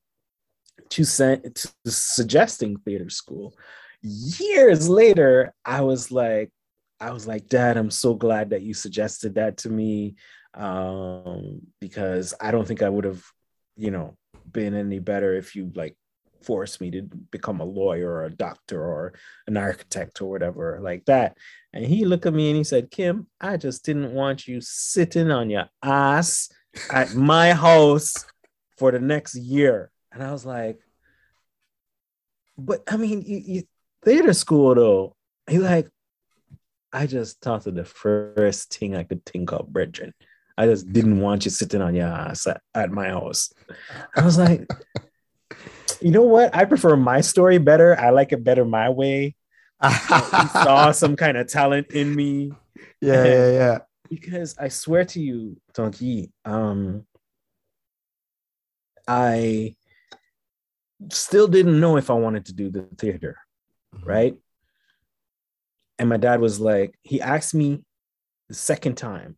to, 0.89 1.03
send, 1.05 1.55
to 1.55 1.69
suggesting 1.85 2.77
theater 2.77 3.09
school. 3.09 3.55
Years 4.01 4.89
later, 4.89 5.53
I 5.63 5.81
was 5.81 6.11
like, 6.11 6.51
I 6.99 7.11
was 7.11 7.25
like, 7.25 7.47
Dad, 7.47 7.77
I'm 7.77 7.91
so 7.91 8.13
glad 8.13 8.49
that 8.51 8.61
you 8.61 8.73
suggested 8.73 9.35
that 9.35 9.57
to 9.57 9.69
me 9.69 10.15
um, 10.53 11.61
because 11.79 12.33
I 12.39 12.51
don't 12.51 12.67
think 12.67 12.81
I 12.81 12.89
would 12.89 13.05
have, 13.05 13.23
you 13.77 13.89
know, 13.89 14.17
been 14.51 14.75
any 14.75 14.99
better 14.99 15.35
if 15.35 15.55
you 15.55 15.71
like 15.75 15.95
forced 16.43 16.81
me 16.81 16.91
to 16.91 17.03
become 17.03 17.59
a 17.59 17.65
lawyer 17.65 18.09
or 18.11 18.25
a 18.25 18.29
doctor 18.29 18.83
or 18.83 19.13
an 19.47 19.57
architect 19.57 20.21
or 20.21 20.29
whatever 20.29 20.79
like 20.81 21.05
that. 21.05 21.37
And 21.73 21.85
he 21.85 22.05
looked 22.05 22.25
at 22.25 22.33
me 22.33 22.49
and 22.49 22.57
he 22.57 22.63
said, 22.63 22.91
Kim, 22.91 23.27
I 23.39 23.57
just 23.57 23.85
didn't 23.85 24.13
want 24.13 24.47
you 24.47 24.61
sitting 24.61 25.31
on 25.31 25.49
your 25.49 25.69
ass 25.81 26.49
at 26.91 27.15
my 27.15 27.53
house 27.53 28.25
for 28.77 28.91
the 28.91 28.99
next 28.99 29.35
year. 29.35 29.91
And 30.11 30.23
I 30.23 30.31
was 30.31 30.45
like, 30.45 30.79
but 32.57 32.83
I 32.87 32.97
mean, 32.97 33.21
you, 33.21 33.37
you 33.37 33.63
theater 34.03 34.33
school 34.33 34.75
though. 34.75 35.15
He 35.49 35.59
like, 35.59 35.89
I 36.93 37.07
just 37.07 37.41
thought 37.41 37.67
of 37.67 37.75
the 37.75 37.85
first 37.85 38.73
thing 38.73 38.95
I 38.95 39.03
could 39.03 39.25
think 39.25 39.51
of, 39.51 39.71
brethren. 39.71 40.13
I 40.57 40.67
just 40.67 40.91
didn't 40.91 41.21
want 41.21 41.45
you 41.45 41.51
sitting 41.51 41.81
on 41.81 41.95
your 41.95 42.07
ass 42.07 42.45
at, 42.47 42.61
at 42.75 42.91
my 42.91 43.09
house. 43.09 43.53
I 44.15 44.23
was 44.23 44.37
like, 44.37 44.69
you 46.01 46.11
know 46.11 46.23
what? 46.23 46.55
I 46.55 46.65
prefer 46.65 46.95
my 46.95 47.21
story 47.21 47.57
better. 47.57 47.99
I 47.99 48.09
like 48.11 48.31
it 48.31 48.43
better 48.43 48.65
my 48.65 48.89
way. 48.89 49.35
he 49.83 49.89
saw 49.89 50.91
some 50.91 51.15
kind 51.15 51.37
of 51.37 51.47
talent 51.47 51.91
in 51.91 52.15
me. 52.15 52.51
Yeah, 53.01 53.25
yeah, 53.25 53.51
yeah. 53.51 53.77
Because 54.09 54.55
I 54.57 54.67
swear 54.67 55.05
to 55.05 55.19
you, 55.19 55.57
Donkey, 55.73 56.31
um, 56.45 57.05
I 59.07 59.75
still 61.09 61.47
didn't 61.47 61.79
know 61.79 61.97
if 61.97 62.09
I 62.09 62.13
wanted 62.13 62.45
to 62.45 62.53
do 62.53 62.69
the 62.69 62.83
theater, 62.97 63.37
mm-hmm. 63.95 64.07
right? 64.07 64.35
And 65.97 66.09
my 66.09 66.17
dad 66.17 66.41
was 66.41 66.59
like, 66.59 66.97
he 67.01 67.21
asked 67.21 67.53
me 67.53 67.83
the 68.49 68.55
second 68.55 68.95
time, 68.95 69.37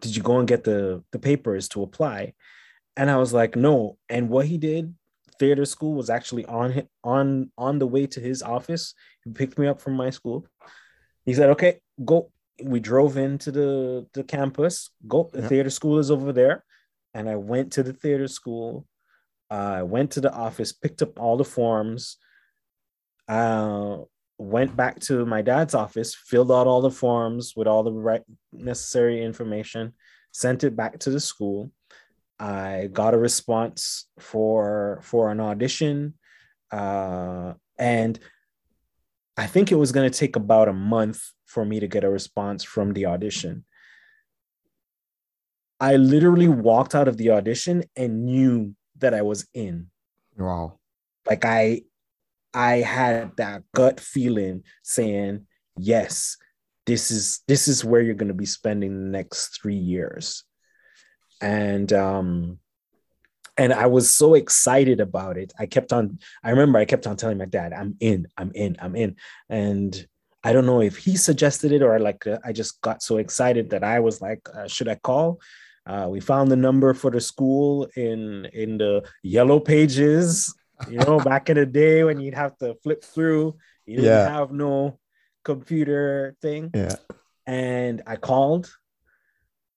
did 0.00 0.16
you 0.16 0.22
go 0.22 0.38
and 0.38 0.48
get 0.48 0.64
the, 0.64 1.02
the 1.12 1.18
papers 1.18 1.68
to 1.70 1.82
apply? 1.82 2.34
And 2.96 3.10
I 3.10 3.16
was 3.16 3.32
like, 3.32 3.56
no. 3.56 3.96
And 4.08 4.28
what 4.28 4.46
he 4.46 4.58
did, 4.58 4.94
theater 5.38 5.64
school 5.64 5.94
was 5.94 6.10
actually 6.10 6.44
on 6.46 6.88
on 7.02 7.50
on 7.58 7.78
the 7.78 7.86
way 7.86 8.06
to 8.06 8.20
his 8.20 8.42
office. 8.42 8.94
He 9.24 9.30
picked 9.30 9.58
me 9.58 9.66
up 9.66 9.80
from 9.80 9.94
my 9.94 10.10
school. 10.10 10.46
He 11.24 11.34
said, 11.34 11.50
okay, 11.50 11.80
go. 12.04 12.30
We 12.62 12.78
drove 12.78 13.16
into 13.16 13.50
the, 13.50 14.06
the 14.14 14.22
campus. 14.22 14.90
Go, 15.08 15.28
the 15.32 15.42
theater 15.48 15.70
school 15.70 15.98
is 15.98 16.08
over 16.08 16.32
there. 16.32 16.64
And 17.12 17.28
I 17.28 17.34
went 17.34 17.72
to 17.72 17.82
the 17.82 17.92
theater 17.92 18.28
school 18.28 18.86
I 19.50 19.80
uh, 19.80 19.84
went 19.84 20.12
to 20.12 20.20
the 20.20 20.32
office, 20.32 20.72
picked 20.72 21.02
up 21.02 21.20
all 21.20 21.36
the 21.36 21.44
forms, 21.44 22.16
uh, 23.28 23.98
went 24.38 24.74
back 24.74 25.00
to 25.00 25.26
my 25.26 25.42
dad's 25.42 25.74
office, 25.74 26.14
filled 26.14 26.50
out 26.50 26.66
all 26.66 26.80
the 26.80 26.90
forms 26.90 27.52
with 27.54 27.68
all 27.68 27.82
the 27.82 27.92
right 27.92 28.22
necessary 28.52 29.22
information, 29.22 29.92
sent 30.32 30.64
it 30.64 30.74
back 30.74 30.98
to 31.00 31.10
the 31.10 31.20
school. 31.20 31.70
I 32.38 32.88
got 32.92 33.14
a 33.14 33.18
response 33.18 34.06
for 34.18 35.00
for 35.02 35.30
an 35.30 35.40
audition, 35.40 36.14
uh, 36.70 37.54
and 37.78 38.18
I 39.36 39.46
think 39.46 39.70
it 39.70 39.76
was 39.76 39.92
going 39.92 40.10
to 40.10 40.18
take 40.18 40.36
about 40.36 40.68
a 40.68 40.72
month 40.72 41.20
for 41.46 41.64
me 41.64 41.80
to 41.80 41.86
get 41.86 42.04
a 42.04 42.10
response 42.10 42.64
from 42.64 42.92
the 42.92 43.06
audition. 43.06 43.64
I 45.80 45.96
literally 45.96 46.48
walked 46.48 46.94
out 46.94 47.08
of 47.08 47.16
the 47.16 47.30
audition 47.30 47.84
and 47.96 48.24
knew 48.24 48.74
that 48.98 49.14
I 49.14 49.22
was 49.22 49.46
in. 49.54 49.90
Wow. 50.36 50.78
Like 51.28 51.44
I 51.44 51.82
I 52.52 52.76
had 52.76 53.36
that 53.36 53.62
gut 53.74 53.98
feeling 53.98 54.62
saying, 54.82 55.46
yes, 55.76 56.36
this 56.86 57.10
is 57.10 57.42
this 57.48 57.66
is 57.68 57.84
where 57.84 58.00
you're 58.00 58.14
going 58.14 58.28
to 58.28 58.34
be 58.34 58.46
spending 58.46 58.94
the 58.94 59.10
next 59.10 59.60
3 59.60 59.74
years. 59.74 60.44
And 61.44 61.92
um 61.92 62.58
and 63.56 63.72
I 63.72 63.86
was 63.86 64.14
so 64.14 64.34
excited 64.34 65.00
about 65.00 65.36
it. 65.36 65.52
I 65.58 65.66
kept 65.66 65.92
on 65.92 66.18
I 66.42 66.50
remember 66.50 66.78
I 66.78 66.86
kept 66.86 67.06
on 67.06 67.16
telling 67.16 67.38
my 67.38 67.44
dad, 67.44 67.72
I'm 67.72 67.96
in, 68.00 68.26
I'm 68.36 68.50
in, 68.54 68.76
I'm 68.80 68.96
in. 68.96 69.16
And 69.48 70.06
I 70.42 70.52
don't 70.52 70.66
know 70.66 70.80
if 70.80 70.96
he 70.96 71.16
suggested 71.16 71.72
it 71.72 71.82
or 71.82 71.98
like 71.98 72.26
uh, 72.26 72.38
I 72.44 72.52
just 72.52 72.80
got 72.82 73.02
so 73.02 73.16
excited 73.16 73.70
that 73.70 73.84
I 73.84 74.00
was 74.00 74.20
like, 74.20 74.46
uh, 74.54 74.68
should 74.68 74.88
I 74.88 74.96
call? 74.96 75.40
Uh, 75.86 76.08
we 76.10 76.20
found 76.20 76.50
the 76.50 76.56
number 76.56 76.94
for 76.94 77.10
the 77.10 77.20
school 77.20 77.88
in 77.96 78.46
in 78.52 78.78
the 78.78 79.04
yellow 79.22 79.60
pages. 79.60 80.54
You 80.88 80.98
know, 80.98 81.18
back 81.30 81.50
in 81.50 81.56
the 81.56 81.66
day 81.66 82.04
when 82.04 82.20
you'd 82.20 82.34
have 82.34 82.56
to 82.58 82.74
flip 82.82 83.04
through, 83.04 83.56
you 83.86 83.96
didn't 83.96 84.10
yeah. 84.10 84.28
have 84.28 84.50
no 84.50 84.98
computer 85.44 86.36
thing. 86.40 86.70
Yeah. 86.74 86.96
And 87.46 88.02
I 88.06 88.16
called 88.16 88.70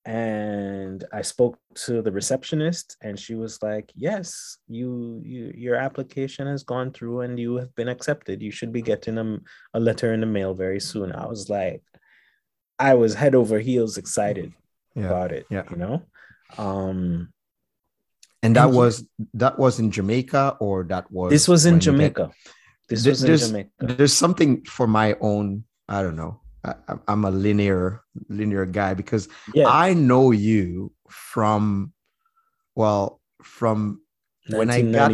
and 0.08 1.04
I 1.12 1.22
spoke 1.22 1.60
to 1.86 2.02
the 2.02 2.14
receptionist 2.14 2.96
and 3.02 3.20
she 3.20 3.36
was 3.36 3.62
like, 3.62 3.92
"Yes, 3.94 4.58
you, 4.70 5.22
you 5.24 5.52
your 5.54 5.76
application 5.76 6.48
has 6.48 6.64
gone 6.64 6.94
through 6.94 7.22
and 7.22 7.38
you 7.38 7.58
have 7.58 7.76
been 7.76 7.90
accepted. 7.90 8.42
You 8.42 8.50
should 8.50 8.72
be 8.72 8.82
getting 8.82 9.18
a, 9.18 9.38
a 9.74 9.80
letter 9.82 10.14
in 10.14 10.22
the 10.22 10.26
mail 10.26 10.54
very 10.54 10.80
soon." 10.80 11.12
I 11.12 11.26
was 11.26 11.50
like 11.50 11.84
I 12.80 12.94
was 12.94 13.16
head 13.16 13.36
over 13.36 13.60
heels 13.60 13.98
excited 13.98 14.54
yeah. 14.96 15.08
about 15.08 15.34
it. 15.34 15.46
Yeah. 15.50 15.64
You 15.70 15.76
know? 15.76 16.02
Um 16.58 17.34
and 18.42 18.56
that 18.56 18.68
and 18.68 18.78
was 18.78 19.06
that 19.34 19.60
was 19.60 19.78
in 19.78 19.92
Jamaica 19.92 20.56
or 20.62 20.86
that 20.86 21.12
was 21.12 21.32
this 21.32 21.50
was 21.50 21.66
in 21.66 21.82
Jamaica. 21.82 22.32
This 22.88 23.06
was 23.06 23.20
there's, 23.20 23.44
in 23.44 23.50
Jamaica. 23.50 23.96
There's 23.98 24.14
something 24.14 24.64
for 24.64 24.88
my 24.88 25.18
own, 25.20 25.66
I 25.90 26.02
don't 26.02 26.16
know. 26.16 26.40
I, 26.68 26.98
am 27.08 27.26
a 27.26 27.32
linear 27.32 28.04
linear 28.30 28.66
guy 28.66 28.94
because. 28.94 29.28
I 29.70 29.94
know 29.94 30.32
you 30.32 30.92
from 31.10 31.94
well 32.76 33.22
from 33.42 34.02
when 34.50 34.70
I 34.70 34.82
got 34.82 35.12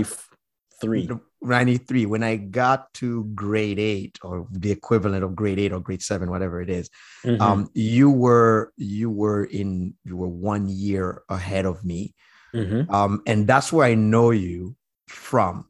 three 0.81 1.09
93 1.43 2.05
when 2.05 2.23
i 2.23 2.35
got 2.35 2.93
to 2.93 3.25
grade 3.35 3.79
8 3.79 4.19
or 4.23 4.47
the 4.51 4.71
equivalent 4.71 5.23
of 5.23 5.35
grade 5.35 5.59
8 5.59 5.73
or 5.73 5.79
grade 5.79 6.01
7 6.01 6.29
whatever 6.29 6.61
it 6.61 6.69
is, 6.69 6.89
mm-hmm. 7.25 7.41
um, 7.41 7.69
you 7.73 8.09
were 8.09 8.71
you 8.77 9.09
were 9.09 9.43
in 9.45 9.93
you 10.05 10.15
were 10.15 10.27
one 10.27 10.67
year 10.69 11.23
ahead 11.29 11.65
of 11.65 11.83
me 11.83 12.13
mm-hmm. 12.55 12.89
um, 12.93 13.21
and 13.27 13.45
that's 13.45 13.71
where 13.73 13.85
i 13.85 13.93
know 13.93 14.31
you 14.31 14.75
from 15.07 15.65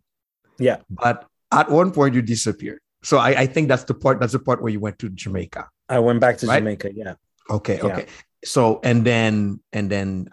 yeah 0.60 0.78
but 0.90 1.26
at 1.52 1.70
one 1.70 1.92
point 1.92 2.14
you 2.14 2.22
disappeared 2.22 2.80
so 3.04 3.18
I, 3.18 3.42
I 3.42 3.46
think 3.48 3.68
that's 3.68 3.84
the 3.84 3.94
part 3.94 4.20
that's 4.20 4.34
the 4.34 4.40
part 4.40 4.62
where 4.62 4.72
you 4.72 4.80
went 4.80 5.00
to 5.00 5.10
jamaica 5.10 5.70
i 5.90 6.00
went 6.00 6.20
back 6.20 6.38
to 6.38 6.48
right? 6.48 6.60
jamaica 6.60 6.92
yeah 6.94 7.14
okay 7.50 7.78
yeah. 7.78 7.86
okay 7.86 8.06
so 8.44 8.80
and 8.84 9.06
then 9.06 9.60
and 9.72 9.90
then 9.90 10.30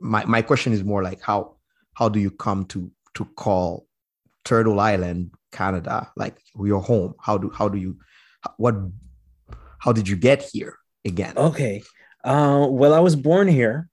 my, 0.00 0.24
my 0.24 0.42
question 0.42 0.72
is 0.72 0.82
more 0.82 1.02
like 1.02 1.20
how 1.20 1.56
how 1.94 2.08
do 2.08 2.18
you 2.18 2.30
come 2.30 2.64
to 2.66 2.90
to 3.14 3.24
call 3.36 3.86
Turtle 4.44 4.80
Island, 4.80 5.32
Canada, 5.52 6.10
like 6.16 6.40
your 6.58 6.80
home? 6.80 7.14
How 7.20 7.38
do 7.38 7.50
how 7.50 7.68
do 7.68 7.78
you 7.78 7.98
what 8.56 8.74
how 9.78 9.92
did 9.92 10.08
you 10.08 10.16
get 10.16 10.42
here 10.42 10.78
again? 11.04 11.34
Okay. 11.36 11.82
Uh, 12.24 12.66
well, 12.68 12.94
I 12.94 13.00
was 13.00 13.16
born 13.16 13.48
here. 13.48 13.88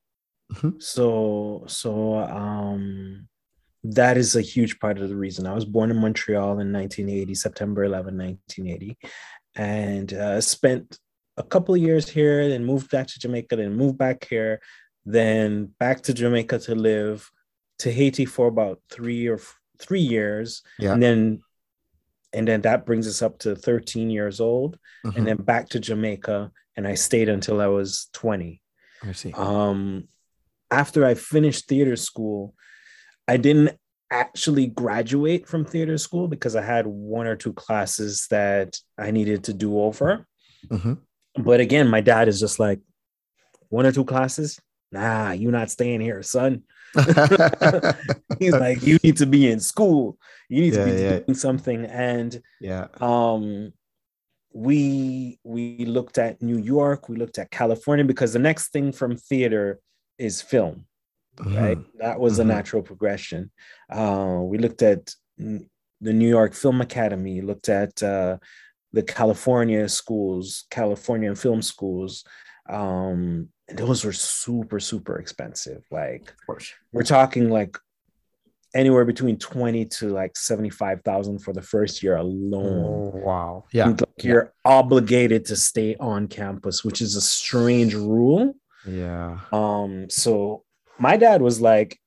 Mm-hmm. 0.53 0.79
So 0.79 1.65
so 1.67 2.15
um 2.19 3.27
that 3.83 4.17
is 4.17 4.35
a 4.35 4.41
huge 4.41 4.79
part 4.79 4.97
of 4.97 5.09
the 5.09 5.15
reason. 5.15 5.45
I 5.45 5.53
was 5.53 5.65
born 5.65 5.91
in 5.91 5.97
Montreal 5.97 6.59
in 6.59 6.73
1980, 6.73 7.35
September 7.35 7.83
11, 7.83 8.17
1980, 8.17 8.97
and 9.57 10.13
uh, 10.13 10.39
spent 10.39 10.99
a 11.35 11.43
couple 11.43 11.75
of 11.75 11.81
years 11.81 12.07
here, 12.07 12.47
then 12.47 12.63
moved 12.63 12.89
back 12.89 13.07
to 13.07 13.19
Jamaica, 13.19 13.55
then 13.55 13.75
moved 13.75 13.97
back 13.97 14.25
here, 14.29 14.61
then 15.05 15.71
back 15.79 16.01
to 16.03 16.13
Jamaica 16.13 16.59
to 16.59 16.75
live, 16.75 17.29
to 17.79 17.91
Haiti 17.91 18.25
for 18.25 18.47
about 18.47 18.79
three 18.89 19.27
or 19.27 19.39
three 19.79 20.01
years, 20.01 20.61
yeah. 20.79 20.93
and 20.93 21.03
then 21.03 21.41
and 22.33 22.47
then 22.47 22.61
that 22.61 22.85
brings 22.85 23.07
us 23.07 23.21
up 23.21 23.39
to 23.39 23.55
13 23.55 24.09
years 24.09 24.39
old, 24.39 24.77
mm-hmm. 25.05 25.17
and 25.17 25.27
then 25.27 25.37
back 25.37 25.69
to 25.69 25.79
Jamaica, 25.79 26.51
and 26.75 26.87
I 26.87 26.95
stayed 26.95 27.29
until 27.29 27.61
I 27.61 27.67
was 27.67 28.09
20. 28.13 28.61
I 29.03 29.11
see. 29.13 29.31
Um, 29.33 30.07
after 30.69 31.05
I 31.05 31.13
finished 31.13 31.67
theater 31.67 31.95
school, 31.95 32.53
I 33.27 33.37
didn't 33.37 33.77
actually 34.11 34.67
graduate 34.67 35.47
from 35.47 35.65
theater 35.65 35.97
school 35.97 36.27
because 36.27 36.55
I 36.55 36.61
had 36.61 36.87
one 36.87 37.27
or 37.27 37.35
two 37.35 37.53
classes 37.53 38.27
that 38.29 38.79
I 38.97 39.11
needed 39.11 39.43
to 39.45 39.53
do 39.53 39.79
over. 39.79 40.25
Mm-hmm. 40.69 40.93
But 41.43 41.59
again, 41.59 41.87
my 41.87 42.01
dad 42.01 42.27
is 42.27 42.39
just 42.39 42.59
like, 42.59 42.79
one 43.69 43.85
or 43.85 43.91
two 43.91 44.05
classes? 44.05 44.59
Nah, 44.91 45.31
you're 45.31 45.51
not 45.51 45.69
staying 45.69 46.01
here, 46.01 46.23
son. 46.23 46.63
He's 48.39 48.53
like, 48.53 48.81
you 48.81 48.97
need 49.03 49.17
to 49.17 49.25
be 49.25 49.51
in 49.51 49.59
school. 49.59 50.17
You 50.49 50.61
need 50.61 50.73
yeah, 50.73 50.85
to 50.85 50.91
be 50.91 51.01
yeah. 51.01 51.19
doing 51.19 51.35
something. 51.35 51.85
And 51.85 52.41
yeah, 52.61 52.87
um, 53.01 53.73
we 54.53 55.39
we 55.43 55.85
looked 55.85 56.17
at 56.17 56.41
New 56.41 56.57
York, 56.57 57.09
we 57.09 57.17
looked 57.17 57.37
at 57.37 57.51
California 57.51 58.05
because 58.05 58.33
the 58.33 58.39
next 58.39 58.69
thing 58.69 58.91
from 58.91 59.17
theater 59.17 59.79
is 60.17 60.41
film. 60.41 60.85
Mm-hmm. 61.37 61.57
Right. 61.57 61.77
That 61.99 62.19
was 62.19 62.33
mm-hmm. 62.33 62.49
a 62.49 62.53
natural 62.53 62.81
progression. 62.81 63.51
Uh, 63.89 64.39
we 64.41 64.57
looked 64.57 64.81
at 64.81 65.13
the 65.37 66.13
New 66.13 66.29
York 66.29 66.53
Film 66.53 66.81
Academy, 66.81 67.41
looked 67.41 67.69
at 67.69 68.01
uh, 68.03 68.37
the 68.93 69.03
California 69.03 69.87
schools, 69.89 70.65
California 70.69 71.35
film 71.35 71.61
schools. 71.61 72.23
Um, 72.69 73.49
and 73.69 73.77
those 73.77 74.05
were 74.05 74.13
super 74.13 74.79
super 74.79 75.17
expensive 75.17 75.83
like 75.91 76.33
we're 76.93 77.03
talking 77.03 77.49
like 77.49 77.77
anywhere 78.73 79.05
between 79.05 79.37
20 79.37 79.85
to 79.85 80.09
like 80.09 80.37
75,000 80.37 81.39
for 81.39 81.53
the 81.53 81.61
first 81.61 82.03
year 82.03 82.17
alone. 82.17 83.13
Oh, 83.15 83.19
wow. 83.25 83.65
Yeah. 83.71 83.87
Like 83.87 84.03
you're 84.21 84.53
obligated 84.65 85.45
to 85.45 85.55
stay 85.55 85.95
on 85.99 86.27
campus, 86.27 86.83
which 86.83 87.01
is 87.01 87.15
a 87.15 87.21
strange 87.21 87.93
rule. 87.95 88.55
Yeah. 88.85 89.39
Um 89.51 90.09
so 90.09 90.63
my 90.99 91.17
dad 91.17 91.41
was 91.41 91.61
like 91.61 91.99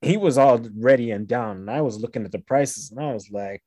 he 0.00 0.16
was 0.16 0.38
all 0.38 0.60
ready 0.76 1.10
and 1.10 1.26
down 1.26 1.58
and 1.58 1.70
I 1.70 1.80
was 1.80 1.98
looking 1.98 2.24
at 2.24 2.32
the 2.32 2.38
prices 2.38 2.90
and 2.90 3.00
I 3.00 3.12
was 3.12 3.30
like 3.30 3.62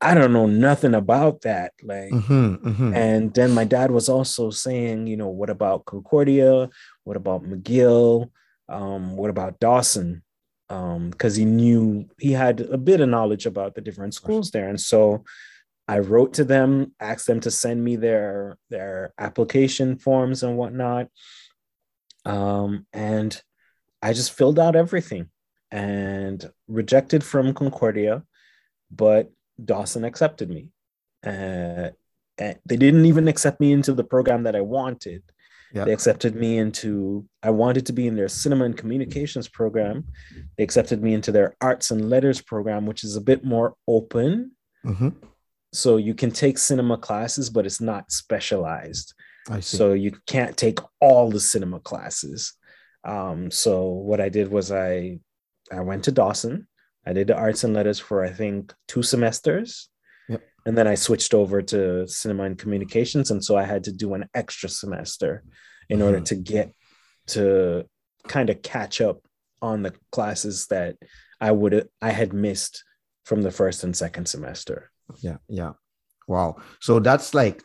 I 0.00 0.14
don't 0.14 0.32
know 0.32 0.46
nothing 0.46 0.94
about 0.94 1.42
that. 1.42 1.72
Like, 1.82 2.10
mm-hmm, 2.10 2.68
mm-hmm. 2.68 2.94
and 2.94 3.32
then 3.32 3.52
my 3.52 3.64
dad 3.64 3.90
was 3.90 4.08
also 4.08 4.50
saying, 4.50 5.06
you 5.06 5.16
know, 5.16 5.28
what 5.28 5.48
about 5.48 5.86
Concordia? 5.86 6.68
What 7.04 7.16
about 7.16 7.44
McGill? 7.44 8.30
Um, 8.68 9.16
what 9.16 9.30
about 9.30 9.58
Dawson? 9.58 10.22
Um, 10.68 11.10
because 11.10 11.36
he 11.36 11.44
knew 11.44 12.08
he 12.18 12.32
had 12.32 12.60
a 12.60 12.76
bit 12.76 13.00
of 13.00 13.08
knowledge 13.08 13.46
about 13.46 13.74
the 13.74 13.80
different 13.80 14.14
schools 14.14 14.50
there. 14.50 14.68
And 14.68 14.80
so 14.80 15.24
I 15.88 16.00
wrote 16.00 16.34
to 16.34 16.44
them, 16.44 16.92
asked 17.00 17.26
them 17.26 17.40
to 17.40 17.50
send 17.50 17.82
me 17.82 17.96
their 17.96 18.58
their 18.68 19.14
application 19.18 19.96
forms 19.96 20.42
and 20.42 20.58
whatnot. 20.58 21.08
Um, 22.26 22.86
and 22.92 23.40
I 24.06 24.12
just 24.12 24.32
filled 24.32 24.58
out 24.64 24.76
everything 24.76 25.24
and 25.72 26.38
rejected 26.68 27.24
from 27.24 27.52
Concordia, 27.52 28.22
but 28.90 29.32
Dawson 29.70 30.04
accepted 30.04 30.48
me. 30.48 30.68
Uh, 31.26 31.90
they 32.38 32.78
didn't 32.84 33.06
even 33.06 33.26
accept 33.26 33.58
me 33.60 33.72
into 33.72 33.92
the 33.92 34.04
program 34.04 34.44
that 34.44 34.54
I 34.54 34.60
wanted. 34.60 35.22
Yep. 35.74 35.86
They 35.86 35.92
accepted 35.92 36.36
me 36.36 36.58
into, 36.58 37.26
I 37.42 37.50
wanted 37.50 37.84
to 37.86 37.92
be 37.92 38.06
in 38.06 38.14
their 38.14 38.28
cinema 38.28 38.66
and 38.66 38.76
communications 38.76 39.48
program. 39.48 40.04
They 40.56 40.62
accepted 40.62 41.02
me 41.02 41.12
into 41.12 41.32
their 41.32 41.56
arts 41.60 41.90
and 41.90 42.08
letters 42.08 42.40
program, 42.40 42.86
which 42.86 43.02
is 43.02 43.16
a 43.16 43.20
bit 43.20 43.44
more 43.44 43.74
open. 43.88 44.52
Mm-hmm. 44.84 45.08
So 45.72 45.96
you 45.96 46.14
can 46.14 46.30
take 46.30 46.58
cinema 46.58 46.96
classes, 46.96 47.50
but 47.50 47.66
it's 47.66 47.80
not 47.80 48.12
specialized. 48.12 49.14
So 49.60 49.94
you 49.94 50.12
can't 50.26 50.56
take 50.56 50.78
all 51.00 51.28
the 51.28 51.40
cinema 51.40 51.80
classes. 51.80 52.52
Um, 53.06 53.50
so 53.50 53.84
what 53.84 54.20
I 54.20 54.28
did 54.28 54.48
was 54.50 54.72
I 54.72 55.20
I 55.72 55.80
went 55.80 56.04
to 56.04 56.12
Dawson. 56.12 56.66
I 57.06 57.12
did 57.12 57.28
the 57.28 57.36
arts 57.36 57.64
and 57.64 57.72
letters 57.72 58.00
for 58.00 58.24
I 58.24 58.30
think 58.30 58.74
two 58.88 59.02
semesters. 59.02 59.88
Yep. 60.28 60.42
And 60.66 60.76
then 60.76 60.88
I 60.88 60.96
switched 60.96 61.32
over 61.32 61.62
to 61.62 62.06
cinema 62.08 62.44
and 62.44 62.58
communications. 62.58 63.30
And 63.30 63.44
so 63.44 63.56
I 63.56 63.62
had 63.62 63.84
to 63.84 63.92
do 63.92 64.14
an 64.14 64.28
extra 64.34 64.68
semester 64.68 65.44
in 65.88 65.98
mm-hmm. 65.98 66.06
order 66.06 66.20
to 66.20 66.34
get 66.34 66.72
to 67.28 67.84
kind 68.26 68.50
of 68.50 68.62
catch 68.62 69.00
up 69.00 69.20
on 69.62 69.82
the 69.82 69.94
classes 70.10 70.66
that 70.68 70.96
I 71.40 71.52
would 71.52 71.88
I 72.02 72.10
had 72.10 72.32
missed 72.32 72.82
from 73.24 73.42
the 73.42 73.50
first 73.52 73.84
and 73.84 73.96
second 73.96 74.26
semester. 74.26 74.90
Yeah, 75.20 75.36
yeah. 75.48 75.72
Wow. 76.26 76.56
So 76.80 76.98
that's 76.98 77.34
like 77.34 77.62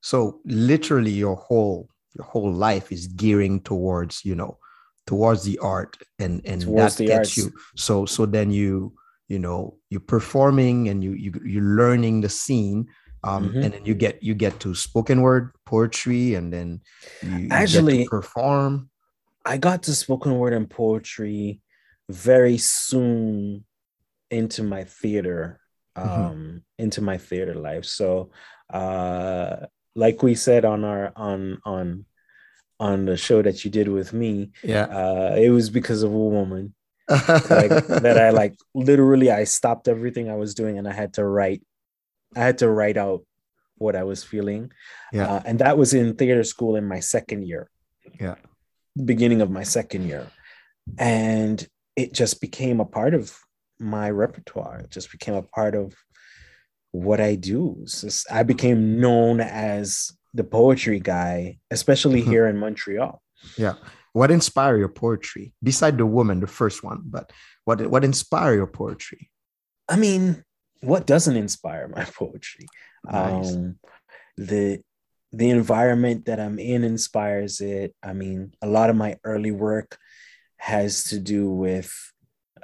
so 0.00 0.40
literally 0.44 1.10
your 1.10 1.36
whole 1.36 1.88
your 2.14 2.24
whole 2.24 2.52
life 2.52 2.92
is 2.92 3.08
gearing 3.08 3.60
towards, 3.60 4.24
you 4.24 4.34
know, 4.34 4.58
towards 5.08 5.42
the 5.42 5.58
art 5.60 5.96
and 6.18 6.42
and 6.44 6.60
towards 6.60 6.96
that 6.96 7.06
gets 7.06 7.18
arts. 7.18 7.36
you 7.38 7.50
so 7.74 8.04
so 8.04 8.26
then 8.26 8.50
you 8.50 8.92
you 9.28 9.38
know 9.38 9.78
you're 9.88 10.04
performing 10.04 10.88
and 10.90 11.02
you 11.02 11.12
you 11.12 11.32
you're 11.46 11.64
learning 11.80 12.20
the 12.20 12.28
scene 12.28 12.86
um 13.24 13.48
mm-hmm. 13.48 13.62
and 13.62 13.72
then 13.72 13.84
you 13.86 13.94
get 13.94 14.22
you 14.22 14.34
get 14.34 14.60
to 14.60 14.74
spoken 14.74 15.22
word 15.22 15.50
poetry 15.64 16.34
and 16.34 16.52
then 16.52 16.78
you, 17.22 17.48
actually 17.50 18.02
you 18.02 18.08
perform 18.08 18.90
i 19.46 19.56
got 19.56 19.82
to 19.82 19.94
spoken 19.94 20.36
word 20.36 20.52
and 20.52 20.68
poetry 20.68 21.62
very 22.10 22.58
soon 22.58 23.64
into 24.30 24.62
my 24.62 24.84
theater 24.84 25.58
mm-hmm. 25.96 26.06
um 26.06 26.36
mm-hmm. 26.36 26.58
into 26.76 27.00
my 27.00 27.16
theater 27.16 27.54
life 27.54 27.86
so 27.86 28.30
uh 28.74 29.56
like 29.96 30.22
we 30.22 30.34
said 30.34 30.66
on 30.66 30.84
our 30.84 31.12
on 31.16 31.56
on 31.64 32.04
on 32.80 33.06
the 33.06 33.16
show 33.16 33.42
that 33.42 33.64
you 33.64 33.70
did 33.70 33.88
with 33.88 34.12
me. 34.12 34.50
Yeah. 34.62 34.84
Uh, 34.84 35.36
it 35.36 35.50
was 35.50 35.70
because 35.70 36.02
of 36.02 36.12
a 36.12 36.16
woman 36.16 36.74
like, 37.08 37.86
that 37.86 38.18
I 38.18 38.30
like 38.42 38.56
literally 38.74 39.30
I 39.30 39.44
stopped 39.44 39.88
everything 39.88 40.30
I 40.30 40.36
was 40.36 40.54
doing 40.54 40.78
and 40.78 40.86
I 40.86 40.92
had 40.92 41.14
to 41.14 41.24
write. 41.24 41.62
I 42.36 42.40
had 42.40 42.58
to 42.58 42.68
write 42.68 42.96
out 42.96 43.22
what 43.78 43.96
I 43.96 44.04
was 44.04 44.22
feeling. 44.22 44.72
Yeah. 45.12 45.34
Uh, 45.34 45.42
and 45.44 45.58
that 45.60 45.78
was 45.78 45.94
in 45.94 46.14
theater 46.14 46.44
school 46.44 46.76
in 46.76 46.84
my 46.86 47.00
second 47.00 47.46
year. 47.46 47.70
Yeah. 48.20 48.34
Beginning 49.02 49.40
of 49.40 49.50
my 49.50 49.62
second 49.62 50.06
year. 50.06 50.26
And 50.98 51.66
it 51.96 52.12
just 52.12 52.40
became 52.40 52.80
a 52.80 52.84
part 52.84 53.14
of 53.14 53.36
my 53.78 54.10
repertoire. 54.10 54.80
It 54.80 54.90
just 54.90 55.10
became 55.10 55.34
a 55.34 55.42
part 55.42 55.74
of 55.74 55.94
what 56.90 57.20
I 57.20 57.34
do. 57.34 57.84
Just, 57.86 58.30
I 58.30 58.42
became 58.42 59.00
known 59.00 59.40
as 59.40 60.12
the 60.38 60.44
poetry 60.44 61.00
guy, 61.00 61.58
especially 61.72 62.20
mm-hmm. 62.22 62.30
here 62.30 62.46
in 62.46 62.56
Montreal. 62.56 63.20
Yeah. 63.56 63.74
What 64.12 64.30
inspired 64.30 64.78
your 64.78 64.88
poetry? 64.88 65.52
Beside 65.62 65.98
the 65.98 66.06
woman, 66.06 66.38
the 66.38 66.46
first 66.46 66.84
one, 66.84 67.02
but 67.04 67.32
what 67.64 67.84
what 67.88 68.04
inspired 68.04 68.54
your 68.54 68.68
poetry? 68.68 69.30
I 69.88 69.96
mean, 69.96 70.44
what 70.80 71.06
doesn't 71.06 71.36
inspire 71.36 71.88
my 71.88 72.04
poetry? 72.20 72.66
Nice. 73.04 73.52
Um, 73.52 73.78
the 74.36 74.80
the 75.32 75.50
environment 75.50 76.26
that 76.26 76.38
I'm 76.38 76.58
in 76.58 76.84
inspires 76.84 77.60
it. 77.60 77.94
I 78.00 78.12
mean, 78.12 78.52
a 78.62 78.68
lot 78.68 78.90
of 78.90 78.96
my 78.96 79.18
early 79.24 79.50
work 79.50 79.98
has 80.56 81.04
to 81.10 81.18
do 81.18 81.50
with 81.50 81.92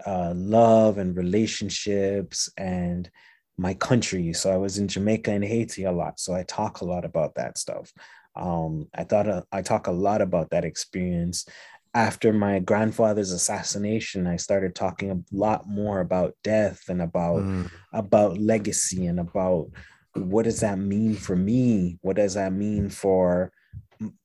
uh, 0.07 0.33
love 0.35 0.99
and 0.99 1.17
relationships 1.17 2.49
and 2.57 3.11
my 3.57 3.75
country. 3.75 4.33
So 4.33 4.53
I 4.53 4.57
was 4.57 4.79
in 4.79 4.89
Jamaica 4.89 5.31
and 5.31 5.45
Haiti 5.45 5.85
a 5.85 5.93
lot. 5.93 6.19
So 6.19 6.35
I 6.35 6.43
talk 6.45 6.81
a 6.81 6.85
lot 6.85 7.05
about 7.05 7.37
that 7.37 7.59
stuff. 7.59 7.93
Um, 8.37 8.89
I 8.95 9.05
thought 9.05 9.29
uh, 9.29 9.43
I 9.53 9.63
talk 9.63 9.87
a 9.87 9.93
lot 9.93 10.21
about 10.21 10.51
that 10.51 10.65
experience. 10.65 11.47
After 11.95 12.33
my 12.33 12.59
grandfather's 12.59 13.31
assassination, 13.31 14.27
I 14.27 14.37
started 14.37 14.75
talking 14.75 15.11
a 15.13 15.23
lot 15.31 15.69
more 15.69 16.01
about 16.01 16.35
death 16.43 16.89
and 16.89 17.01
about 17.01 17.43
mm. 17.43 17.71
about 17.93 18.39
legacy 18.39 19.07
and 19.07 19.21
about 19.21 19.69
what 20.15 20.45
does 20.45 20.61
that 20.61 20.79
mean 20.79 21.15
for 21.15 21.37
me? 21.37 21.99
What 22.03 22.17
does 22.17 22.35
that 22.35 22.53
mean 22.53 22.89
for 22.89 23.53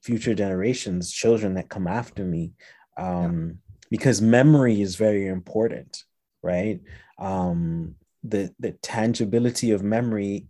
future 0.02 0.34
generations, 0.34 1.12
children 1.12 1.54
that 1.56 1.70
come 1.70 1.88
after 1.88 2.24
me? 2.24 2.54
Um, 2.98 3.48
yeah. 3.48 3.54
Because 3.92 4.22
memory 4.22 4.82
is 4.82 4.96
very 4.96 5.28
important, 5.28 6.04
right? 6.44 6.80
Um, 7.18 7.96
the 8.24 8.54
the 8.60 8.72
tangibility 8.82 9.72
of 9.72 9.84
memory 9.84 10.48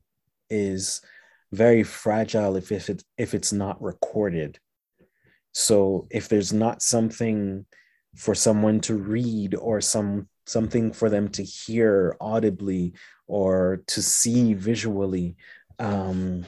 is 0.50 1.02
very 1.52 1.84
fragile 1.84 2.56
if, 2.56 2.72
if 2.72 2.90
it 2.90 3.04
if 3.18 3.34
it's 3.34 3.54
not 3.54 3.82
recorded. 3.82 4.60
So 5.52 6.08
if 6.12 6.30
there's 6.30 6.54
not 6.54 6.82
something 6.82 7.66
for 8.16 8.36
someone 8.36 8.80
to 8.82 8.96
read 8.96 9.56
or 9.56 9.82
some 9.82 10.28
something 10.46 10.92
for 10.92 11.10
them 11.10 11.30
to 11.30 11.44
hear 11.44 12.16
audibly 12.20 12.94
or 13.28 13.84
to 13.88 14.02
see 14.02 14.54
visually 14.54 15.36
um, 15.78 16.46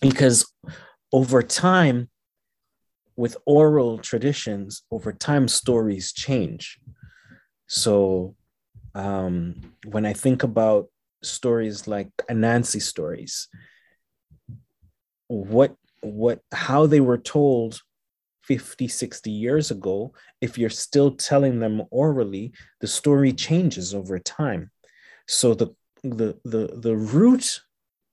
because 0.00 0.50
over 1.12 1.42
time 1.42 2.08
with 3.16 3.36
oral 3.44 3.98
traditions 3.98 4.82
over 4.90 5.12
time 5.12 5.46
stories 5.48 6.12
change. 6.12 6.78
So 7.66 8.34
um, 8.94 9.74
when 9.84 10.06
I 10.06 10.12
think 10.12 10.42
about 10.42 10.88
stories 11.22 11.86
like 11.86 12.10
Anansi 12.30 12.82
stories, 12.82 13.48
what 15.28 15.76
what 16.02 16.40
how 16.52 16.86
they 16.86 17.00
were 17.00 17.18
told 17.18 17.80
50 18.42 18.88
60 18.88 19.30
years 19.30 19.70
ago 19.70 20.12
if 20.40 20.58
you're 20.58 20.70
still 20.70 21.12
telling 21.12 21.60
them 21.60 21.82
orally 21.90 22.52
the 22.80 22.88
story 22.88 23.32
changes 23.32 23.94
over 23.94 24.18
time. 24.18 24.70
So 25.28 25.54
the 25.54 25.68
the 26.02 26.38
the 26.44 26.72
the 26.76 26.96
root 26.96 27.60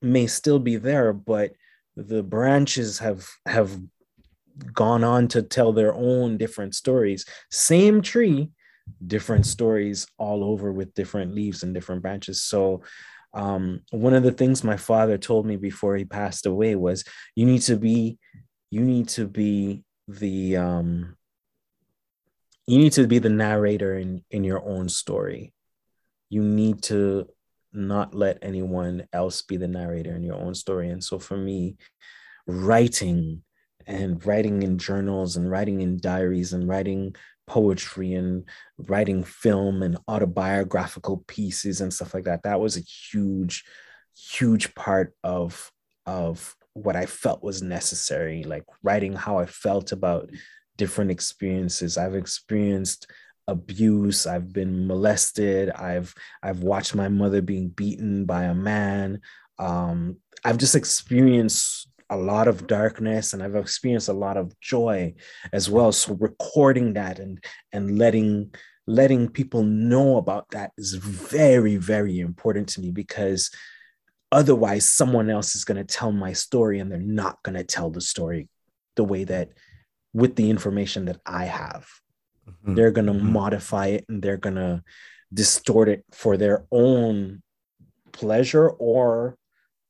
may 0.02 0.28
still 0.28 0.60
be 0.60 0.76
there 0.76 1.12
but 1.12 1.54
the 1.96 2.22
branches 2.22 3.00
have 3.00 3.28
have 3.48 3.80
gone 4.74 5.04
on 5.04 5.28
to 5.30 5.42
tell 5.42 5.74
their 5.74 5.94
own 5.94 6.38
different 6.38 6.76
stories. 6.76 7.26
Same 7.50 8.02
tree 8.02 8.52
different 9.06 9.46
stories 9.46 10.08
all 10.18 10.44
over 10.44 10.72
with 10.72 10.94
different 10.94 11.34
leaves 11.34 11.64
and 11.64 11.74
different 11.74 12.02
branches. 12.02 12.42
So, 12.44 12.82
um, 13.34 13.82
one 13.92 14.14
of 14.14 14.24
the 14.24 14.32
things 14.32 14.64
my 14.64 14.78
father 14.78 15.18
told 15.18 15.46
me 15.46 15.58
before 15.58 15.96
he 15.96 16.06
passed 16.06 16.46
away 16.46 16.76
was, 16.76 17.04
"You 17.36 17.46
need 17.46 17.62
to 17.64 17.78
be, 17.78 18.18
you 18.72 18.82
need 18.82 19.10
to 19.10 19.28
be 19.28 19.84
the, 20.08 20.58
um, 20.58 21.18
you 22.66 22.78
need 22.80 22.94
to 22.94 23.08
be 23.08 23.20
the 23.20 23.30
narrator 23.30 23.98
in 23.98 24.24
in 24.32 24.44
your 24.44 24.64
own 24.66 24.90
story. 24.90 25.54
You 26.30 26.42
need 26.44 26.82
to 26.84 27.30
not 27.74 28.16
let 28.16 28.40
anyone 28.42 29.08
else 29.14 29.42
be 29.42 29.58
the 29.58 29.68
narrator 29.68 30.16
in 30.16 30.24
your 30.24 30.36
own 30.36 30.56
story." 30.56 30.90
And 30.90 31.04
so, 31.04 31.20
for 31.20 31.38
me, 31.38 31.78
writing 32.48 33.44
and 33.86 34.26
writing 34.26 34.64
in 34.64 34.78
journals 34.78 35.38
and 35.38 35.50
writing 35.50 35.82
in 35.82 35.98
diaries 35.98 36.54
and 36.54 36.68
writing 36.68 37.16
poetry 37.48 38.14
and 38.14 38.44
writing 38.78 39.24
film 39.24 39.82
and 39.82 39.98
autobiographical 40.08 41.24
pieces 41.28 41.82
and 41.82 41.94
stuff 41.94 42.14
like 42.14 42.26
that. 42.26 42.44
That 42.44 42.60
was 42.60 42.78
a 42.78 42.82
huge, 42.82 43.64
huge 44.16 44.76
part 44.76 45.14
of 45.24 45.72
of 46.06 46.56
what 46.74 46.96
I 46.96 47.06
felt 47.06 47.44
was 47.44 47.62
necessary, 47.62 48.44
like 48.44 48.64
writing 48.84 49.14
how 49.14 49.40
I 49.40 49.46
felt 49.46 49.92
about 49.92 50.30
different 50.78 51.12
experiences. 51.12 51.98
I've 51.98 52.16
experienced 52.16 53.08
abuse, 53.48 54.28
I've 54.28 54.54
been 54.54 54.88
molested, 54.88 55.70
I've 55.72 56.14
I've 56.44 56.60
watched 56.60 56.96
my 56.96 57.10
mother 57.10 57.42
being 57.42 57.70
beaten 57.70 58.26
by 58.26 58.44
a 58.44 58.54
man. 58.54 59.22
Um, 59.58 60.18
I've 60.44 60.58
just 60.58 60.76
experienced 60.76 61.88
a 62.10 62.18
lot 62.18 62.48
of 62.48 62.68
darkness 62.68 63.34
and 63.34 63.44
I've 63.44 63.56
experienced 63.56 64.10
a 64.10 64.14
lot 64.14 64.38
of 64.38 64.58
joy 64.60 65.16
as 65.52 65.70
well. 65.70 65.92
So 65.92 66.14
recording 66.16 66.94
that 66.94 67.20
and 67.20 67.44
and 67.74 67.98
letting 67.98 68.54
letting 68.86 69.28
people 69.28 69.64
know 69.64 70.18
about 70.18 70.50
that 70.52 70.72
is 70.78 70.94
very 70.94 71.76
very 71.76 72.20
important 72.20 72.70
to 72.70 72.82
me 72.82 72.92
because 72.92 73.52
otherwise 74.32 74.90
someone 74.90 75.30
else 75.30 75.56
is 75.56 75.66
going 75.66 75.78
to 75.78 75.84
tell 75.84 76.12
my 76.12 76.34
story 76.34 76.80
and 76.80 76.92
they're 76.92 77.00
not 77.00 77.42
going 77.44 77.56
to 77.56 77.64
tell 77.64 77.90
the 77.90 78.02
story 78.02 78.48
the 78.96 79.04
way 79.04 79.24
that 79.24 79.50
with 80.14 80.36
the 80.36 80.50
information 80.50 81.06
that 81.06 81.20
I 81.26 81.46
have. 81.46 81.88
mm-hmm. 82.48 82.76
they're 82.76 82.92
going 82.92 83.08
to 83.08 83.14
mm-hmm. 83.14 83.34
modify 83.34 83.88
it 83.88 84.06
and 84.08 84.22
they're 84.22 84.38
going 84.38 84.56
to 84.56 84.84
distort 85.34 85.90
it 85.90 86.06
for 86.12 86.38
their 86.38 86.66
own 86.72 87.42
pleasure 88.14 88.70
or 88.70 89.38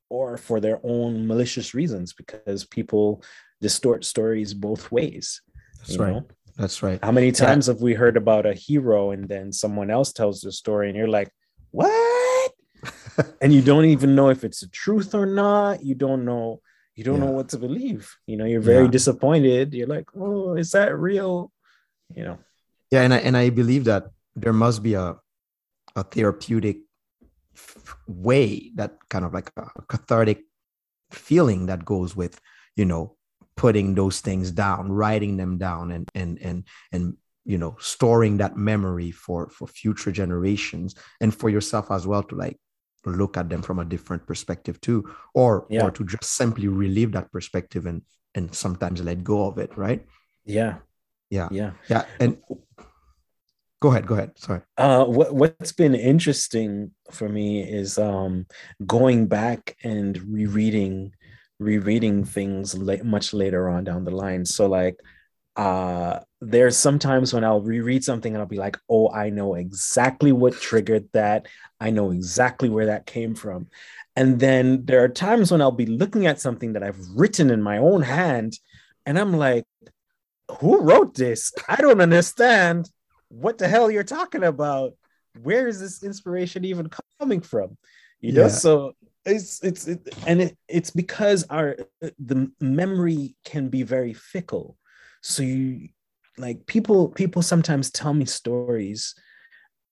or 0.10 0.38
for 0.38 0.60
their 0.60 0.80
own 0.84 1.28
malicious 1.28 1.74
reasons 1.74 2.14
because 2.14 2.66
people 2.66 3.24
distort 3.62 4.06
stories 4.06 4.54
both 4.54 4.92
ways 4.92 5.42
that's 5.80 5.98
right 5.98 6.14
know? 6.14 6.28
that's 6.58 6.84
right 6.84 7.00
how 7.04 7.12
many 7.12 7.32
times 7.32 7.68
yeah. 7.68 7.74
have 7.74 7.82
we 7.82 7.94
heard 7.94 8.18
about 8.18 8.46
a 8.46 8.54
hero 8.54 9.12
and 9.12 9.28
then 9.28 9.52
someone 9.52 9.90
else 9.90 10.14
tells 10.14 10.42
the 10.42 10.52
story 10.52 10.88
and 10.88 10.98
you're 10.98 11.08
like 11.08 11.32
what 11.72 12.52
and 13.42 13.54
you 13.54 13.62
don't 13.62 13.86
even 13.86 14.16
know 14.16 14.30
if 14.30 14.44
it's 14.44 14.62
the 14.62 14.68
truth 14.68 15.14
or 15.16 15.26
not 15.26 15.84
you 15.84 15.96
don't 15.96 16.24
know 16.24 16.62
you 16.96 17.04
don't 17.04 17.20
yeah. 17.20 17.26
know 17.26 17.32
what 17.32 17.50
to 17.50 17.58
believe 17.58 18.16
you 18.26 18.38
know 18.38 18.46
you're 18.46 18.62
very 18.62 18.86
yeah. 18.86 18.92
disappointed 18.92 19.74
you're 19.74 19.88
like 19.88 20.08
oh 20.16 20.56
is 20.56 20.72
that 20.72 20.98
real 20.98 21.52
you 22.16 22.24
know 22.24 22.38
yeah 22.92 23.02
and 23.02 23.14
i 23.14 23.18
and 23.18 23.36
i 23.36 23.50
believe 23.50 23.86
that 23.86 24.08
there 24.36 24.54
must 24.54 24.82
be 24.84 24.94
a 24.94 25.16
a 25.96 26.04
therapeutic 26.04 26.78
way 28.08 28.72
that 28.76 28.98
kind 29.10 29.26
of 29.26 29.34
like 29.34 29.52
a 29.58 29.82
cathartic 29.88 30.44
feeling 31.12 31.68
that 31.68 31.86
goes 31.86 32.16
with 32.16 32.40
you 32.76 32.86
know 32.86 33.16
putting 33.56 33.96
those 33.96 34.20
things 34.22 34.52
down 34.52 34.92
writing 34.92 35.38
them 35.38 35.58
down 35.58 35.92
and 35.92 36.10
and 36.14 36.38
and 36.42 36.64
and 36.92 37.18
you 37.46 37.58
know 37.58 37.76
storing 37.80 38.38
that 38.38 38.58
memory 38.58 39.10
for 39.10 39.50
for 39.50 39.68
future 39.68 40.12
generations 40.12 40.96
and 41.22 41.34
for 41.34 41.50
yourself 41.50 41.90
as 41.90 42.06
well 42.06 42.22
to 42.22 42.36
like 42.36 42.58
look 43.06 43.38
at 43.38 43.50
them 43.50 43.62
from 43.62 43.80
a 43.80 43.86
different 43.86 44.26
perspective 44.28 44.80
too 44.82 45.10
or 45.34 45.66
yeah. 45.70 45.84
or 45.84 45.92
to 45.92 46.04
just 46.04 46.26
simply 46.26 46.68
relive 46.68 47.14
that 47.14 47.32
perspective 47.32 47.86
and 47.86 48.02
and 48.36 48.54
sometimes 48.54 49.02
let 49.02 49.24
go 49.24 49.48
of 49.48 49.58
it 49.58 49.76
right? 49.78 50.06
Yeah. 50.46 50.76
Yeah. 51.30 51.48
Yeah. 51.52 51.72
Yeah 51.90 52.06
and 52.20 52.38
go 53.80 53.90
ahead 53.90 54.08
go 54.08 54.16
ahead 54.16 54.32
sorry 54.38 54.62
uh 54.78 55.06
what, 55.06 55.34
what's 55.34 55.72
been 55.72 55.96
interesting 55.96 56.92
for 57.12 57.30
me 57.30 57.62
is 57.62 57.98
um 57.98 58.46
going 58.86 59.28
back 59.28 59.78
and 59.84 60.22
rereading 60.32 61.12
rereading 61.60 62.24
things 62.24 62.78
late, 62.78 63.04
much 63.04 63.34
later 63.34 63.70
on 63.70 63.84
down 63.84 64.04
the 64.04 64.12
line 64.12 64.46
so 64.46 64.68
like 64.68 65.00
uh 65.56 66.20
there's 66.42 66.78
sometimes 66.78 67.34
when 67.34 67.44
I'll 67.44 67.62
reread 67.62 68.04
something 68.04 68.34
and 68.34 68.42
I'll 68.42 68.48
be 68.48 68.58
like, 68.58 68.78
oh, 68.90 69.10
I 69.10 69.30
know 69.30 69.56
exactly 69.56 70.32
what 70.32 70.54
triggered 70.54 71.10
that. 71.14 71.48
I 71.80 71.90
know 71.90 72.12
exactly 72.12 72.70
where 72.70 72.88
that 72.88 73.06
came 73.06 73.34
from. 73.34 73.68
And 74.16 74.40
then 74.40 74.86
there 74.86 75.04
are 75.04 75.10
times 75.10 75.52
when 75.52 75.62
I'll 75.62 75.72
be 75.72 75.86
looking 75.86 76.28
at 76.28 76.40
something 76.40 76.74
that 76.74 76.84
I've 76.84 77.00
written 77.16 77.50
in 77.50 77.62
my 77.62 77.78
own 77.78 78.02
hand 78.02 78.58
and 79.06 79.18
I'm 79.18 79.34
like, 79.34 79.66
who 80.60 80.82
wrote 80.82 81.16
this? 81.16 81.52
I 81.68 81.78
don't 81.78 82.02
understand 82.02 82.90
what 83.30 83.58
the 83.58 83.68
hell 83.68 83.90
you're 83.92 84.04
talking 84.04 84.44
about. 84.44 84.94
Where 85.42 85.68
is 85.68 85.80
this 85.80 86.04
inspiration 86.04 86.66
even 86.66 86.90
coming 87.20 87.42
from? 87.42 87.78
You 88.20 88.34
know, 88.34 88.42
yeah. 88.44 88.48
so 88.48 88.94
it's 89.26 89.64
it's 89.64 89.88
it, 89.88 90.08
and 90.26 90.42
it, 90.42 90.58
it's 90.68 90.90
because 90.90 91.46
our 91.50 91.78
the 92.02 92.52
memory 92.60 93.36
can 93.46 93.70
be 93.70 93.84
very 93.84 94.14
fickle. 94.14 94.78
So 95.22 95.44
you 95.44 95.90
like 96.38 96.66
people 96.66 97.10
people 97.10 97.42
sometimes 97.42 97.92
tell 97.92 98.14
me 98.14 98.26
stories 98.26 99.14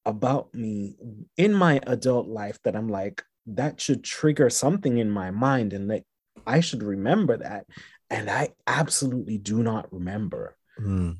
about 0.06 0.54
me 0.54 0.96
in 1.38 1.54
my 1.54 1.80
adult 1.88 2.28
life 2.28 2.60
that 2.64 2.76
I'm 2.76 2.90
like 2.90 3.24
that 3.48 3.80
should 3.80 4.04
trigger 4.04 4.50
something 4.50 4.98
in 4.98 5.10
my 5.10 5.32
mind 5.32 5.74
and 5.74 5.90
that 5.92 6.04
I 6.48 6.60
should 6.60 6.84
remember 6.84 7.38
that 7.38 7.66
and 8.10 8.30
I 8.30 8.50
absolutely 8.68 9.38
do 9.38 9.64
not 9.64 9.92
remember. 9.92 10.56
Mm. 10.80 11.18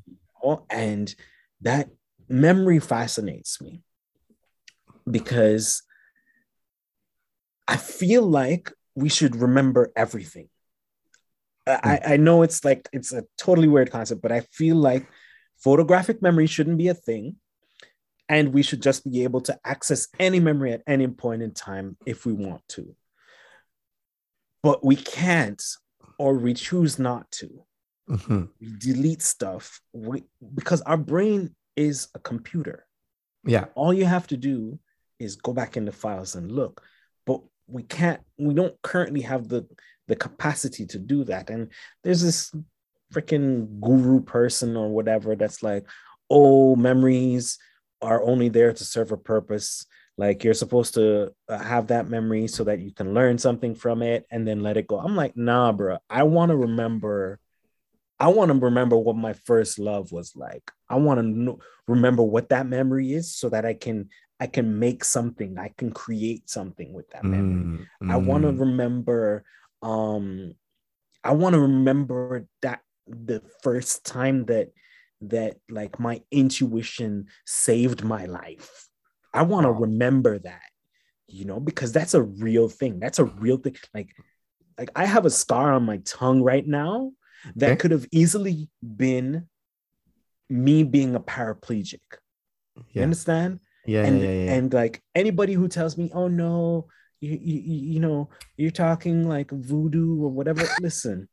And 0.70 1.14
that 1.62 1.88
memory 2.28 2.78
fascinates 2.78 3.60
me 3.60 3.82
because 5.10 5.82
I 7.68 7.76
feel 7.76 8.22
like 8.22 8.72
we 8.94 9.08
should 9.08 9.36
remember 9.36 9.92
everything. 9.96 10.48
I, 11.66 12.00
I 12.06 12.16
know 12.16 12.42
it's 12.42 12.64
like 12.64 12.88
it's 12.92 13.12
a 13.12 13.24
totally 13.36 13.66
weird 13.66 13.90
concept, 13.90 14.22
but 14.22 14.30
I 14.30 14.40
feel 14.52 14.76
like 14.76 15.06
photographic 15.58 16.22
memory 16.22 16.46
shouldn't 16.46 16.78
be 16.78 16.88
a 16.88 16.94
thing. 16.94 17.36
And 18.28 18.52
we 18.52 18.62
should 18.62 18.82
just 18.82 19.08
be 19.08 19.22
able 19.22 19.40
to 19.42 19.58
access 19.64 20.08
any 20.18 20.40
memory 20.40 20.72
at 20.72 20.82
any 20.86 21.06
point 21.06 21.42
in 21.42 21.52
time 21.52 21.96
if 22.06 22.26
we 22.26 22.32
want 22.32 22.66
to. 22.70 22.94
But 24.62 24.84
we 24.84 24.96
can't, 24.96 25.62
or 26.18 26.34
we 26.34 26.54
choose 26.54 26.98
not 26.98 27.30
to. 27.32 27.64
Mm-hmm. 28.08 28.44
We 28.60 28.78
delete 28.78 29.22
stuff 29.22 29.80
we, 29.92 30.24
because 30.54 30.82
our 30.82 30.96
brain 30.96 31.54
is 31.76 32.08
a 32.14 32.18
computer. 32.18 32.86
Yeah. 33.44 33.66
All 33.74 33.92
you 33.92 34.06
have 34.06 34.26
to 34.28 34.36
do 34.36 34.78
is 35.18 35.36
go 35.36 35.52
back 35.52 35.76
in 35.76 35.84
the 35.84 35.92
files 35.92 36.34
and 36.34 36.50
look. 36.50 36.82
But 37.26 37.40
we 37.66 37.82
can't, 37.82 38.20
we 38.38 38.54
don't 38.54 38.80
currently 38.82 39.22
have 39.22 39.48
the 39.48 39.66
the 40.08 40.16
capacity 40.16 40.86
to 40.86 40.98
do 40.98 41.24
that. 41.24 41.50
And 41.50 41.68
there's 42.04 42.22
this 42.22 42.54
freaking 43.12 43.80
guru 43.80 44.20
person 44.20 44.76
or 44.76 44.88
whatever 44.88 45.36
that's 45.36 45.62
like, 45.62 45.86
oh, 46.30 46.76
memories 46.76 47.58
are 48.02 48.22
only 48.22 48.48
there 48.48 48.72
to 48.72 48.84
serve 48.84 49.12
a 49.12 49.16
purpose. 49.16 49.86
Like 50.18 50.44
you're 50.44 50.54
supposed 50.54 50.94
to 50.94 51.32
uh, 51.48 51.58
have 51.58 51.88
that 51.88 52.08
memory 52.08 52.46
so 52.48 52.64
that 52.64 52.80
you 52.80 52.92
can 52.92 53.14
learn 53.14 53.38
something 53.38 53.74
from 53.74 54.02
it 54.02 54.26
and 54.30 54.46
then 54.46 54.62
let 54.62 54.76
it 54.76 54.86
go. 54.86 54.98
I'm 54.98 55.16
like, 55.16 55.36
nah, 55.36 55.72
bro. 55.72 55.98
I 56.08 56.22
want 56.22 56.50
to 56.50 56.56
remember 56.56 57.38
I 58.18 58.28
want 58.28 58.50
to 58.50 58.58
remember 58.58 58.96
what 58.96 59.16
my 59.16 59.34
first 59.34 59.78
love 59.78 60.10
was 60.10 60.34
like. 60.34 60.70
I 60.88 60.96
want 60.96 61.18
to 61.20 61.22
know, 61.22 61.58
remember 61.86 62.22
what 62.22 62.48
that 62.48 62.66
memory 62.66 63.12
is 63.12 63.34
so 63.34 63.48
that 63.50 63.66
I 63.66 63.74
can 63.74 64.08
I 64.38 64.46
can 64.46 64.78
make 64.78 65.04
something. 65.04 65.58
I 65.58 65.72
can 65.76 65.92
create 65.92 66.48
something 66.48 66.92
with 66.92 67.10
that 67.10 67.24
memory. 67.24 67.86
Mm, 68.02 68.12
I 68.12 68.16
want 68.16 68.44
to 68.44 68.52
mm. 68.52 68.60
remember 68.60 69.44
um 69.82 70.54
I 71.22 71.32
want 71.32 71.54
to 71.54 71.60
remember 71.60 72.46
that 72.62 72.80
the 73.06 73.42
first 73.62 74.04
time 74.06 74.46
that 74.46 74.70
that 75.22 75.56
like 75.68 75.98
my 75.98 76.22
intuition 76.30 77.26
saved 77.44 78.04
my 78.04 78.26
life. 78.26 78.88
I 79.34 79.42
want 79.42 79.64
to 79.64 79.72
remember 79.72 80.38
that. 80.38 80.62
You 81.28 81.44
know, 81.44 81.58
because 81.58 81.92
that's 81.92 82.14
a 82.14 82.22
real 82.22 82.68
thing. 82.68 83.00
That's 83.00 83.18
a 83.18 83.24
real 83.24 83.58
thing. 83.58 83.76
Like 83.92 84.10
like 84.78 84.90
I 84.96 85.04
have 85.04 85.26
a 85.26 85.30
scar 85.30 85.72
on 85.72 85.84
my 85.84 85.98
tongue 85.98 86.42
right 86.42 86.66
now 86.66 87.12
that 87.54 87.70
okay. 87.70 87.76
could 87.76 87.90
have 87.92 88.06
easily 88.10 88.68
been 88.82 89.48
me 90.48 90.82
being 90.82 91.14
a 91.14 91.20
paraplegic. 91.20 92.00
Yeah. 92.76 92.82
You 92.92 93.02
understand? 93.02 93.60
Yeah 93.86 94.04
and, 94.04 94.20
yeah, 94.20 94.30
yeah, 94.30 94.52
and 94.54 94.72
like 94.72 95.00
anybody 95.14 95.52
who 95.52 95.68
tells 95.68 95.96
me, 95.96 96.10
oh 96.12 96.26
no, 96.26 96.88
you, 97.20 97.38
you, 97.40 97.60
you 97.94 98.00
know, 98.00 98.28
you're 98.56 98.70
talking 98.70 99.28
like 99.28 99.50
voodoo 99.50 100.22
or 100.22 100.28
whatever. 100.28 100.66
Listen, 100.80 101.28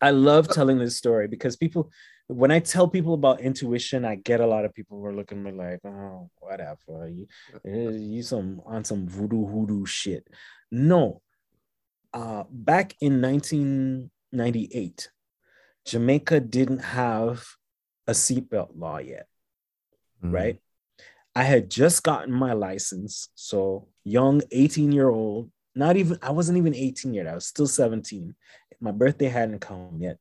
I 0.00 0.10
love 0.10 0.48
telling 0.48 0.78
this 0.78 0.96
story 0.96 1.26
because 1.26 1.56
people, 1.56 1.90
when 2.28 2.50
I 2.50 2.58
tell 2.58 2.86
people 2.86 3.14
about 3.14 3.40
intuition, 3.40 4.04
I 4.04 4.16
get 4.16 4.40
a 4.40 4.46
lot 4.46 4.64
of 4.64 4.74
people 4.74 4.98
who 4.98 5.06
are 5.06 5.14
looking 5.14 5.38
at 5.38 5.44
me 5.44 5.52
like, 5.52 5.80
oh, 5.84 6.30
whatever. 6.38 7.08
You, 7.08 7.26
you 7.64 8.22
some 8.22 8.60
on 8.66 8.84
some 8.84 9.08
voodoo 9.08 9.46
hoodoo 9.46 9.86
shit. 9.86 10.28
No. 10.70 11.22
Uh, 12.12 12.44
back 12.50 12.94
in 13.00 13.20
19 13.20 14.10
98, 14.32 15.10
Jamaica 15.84 16.40
didn't 16.40 16.80
have 16.80 17.44
a 18.06 18.12
seatbelt 18.12 18.70
law 18.74 18.98
yet, 18.98 19.26
mm-hmm. 20.22 20.34
right? 20.34 20.60
I 21.34 21.42
had 21.42 21.70
just 21.70 22.02
gotten 22.02 22.32
my 22.32 22.54
license. 22.54 23.28
So, 23.34 23.88
young 24.04 24.42
18 24.50 24.90
year 24.92 25.08
old, 25.08 25.50
not 25.74 25.96
even, 25.96 26.18
I 26.22 26.30
wasn't 26.30 26.58
even 26.58 26.74
18 26.74 27.14
yet. 27.14 27.26
I 27.26 27.34
was 27.34 27.46
still 27.46 27.66
17. 27.66 28.34
My 28.80 28.90
birthday 28.90 29.28
hadn't 29.28 29.60
come 29.60 29.98
yet. 30.00 30.18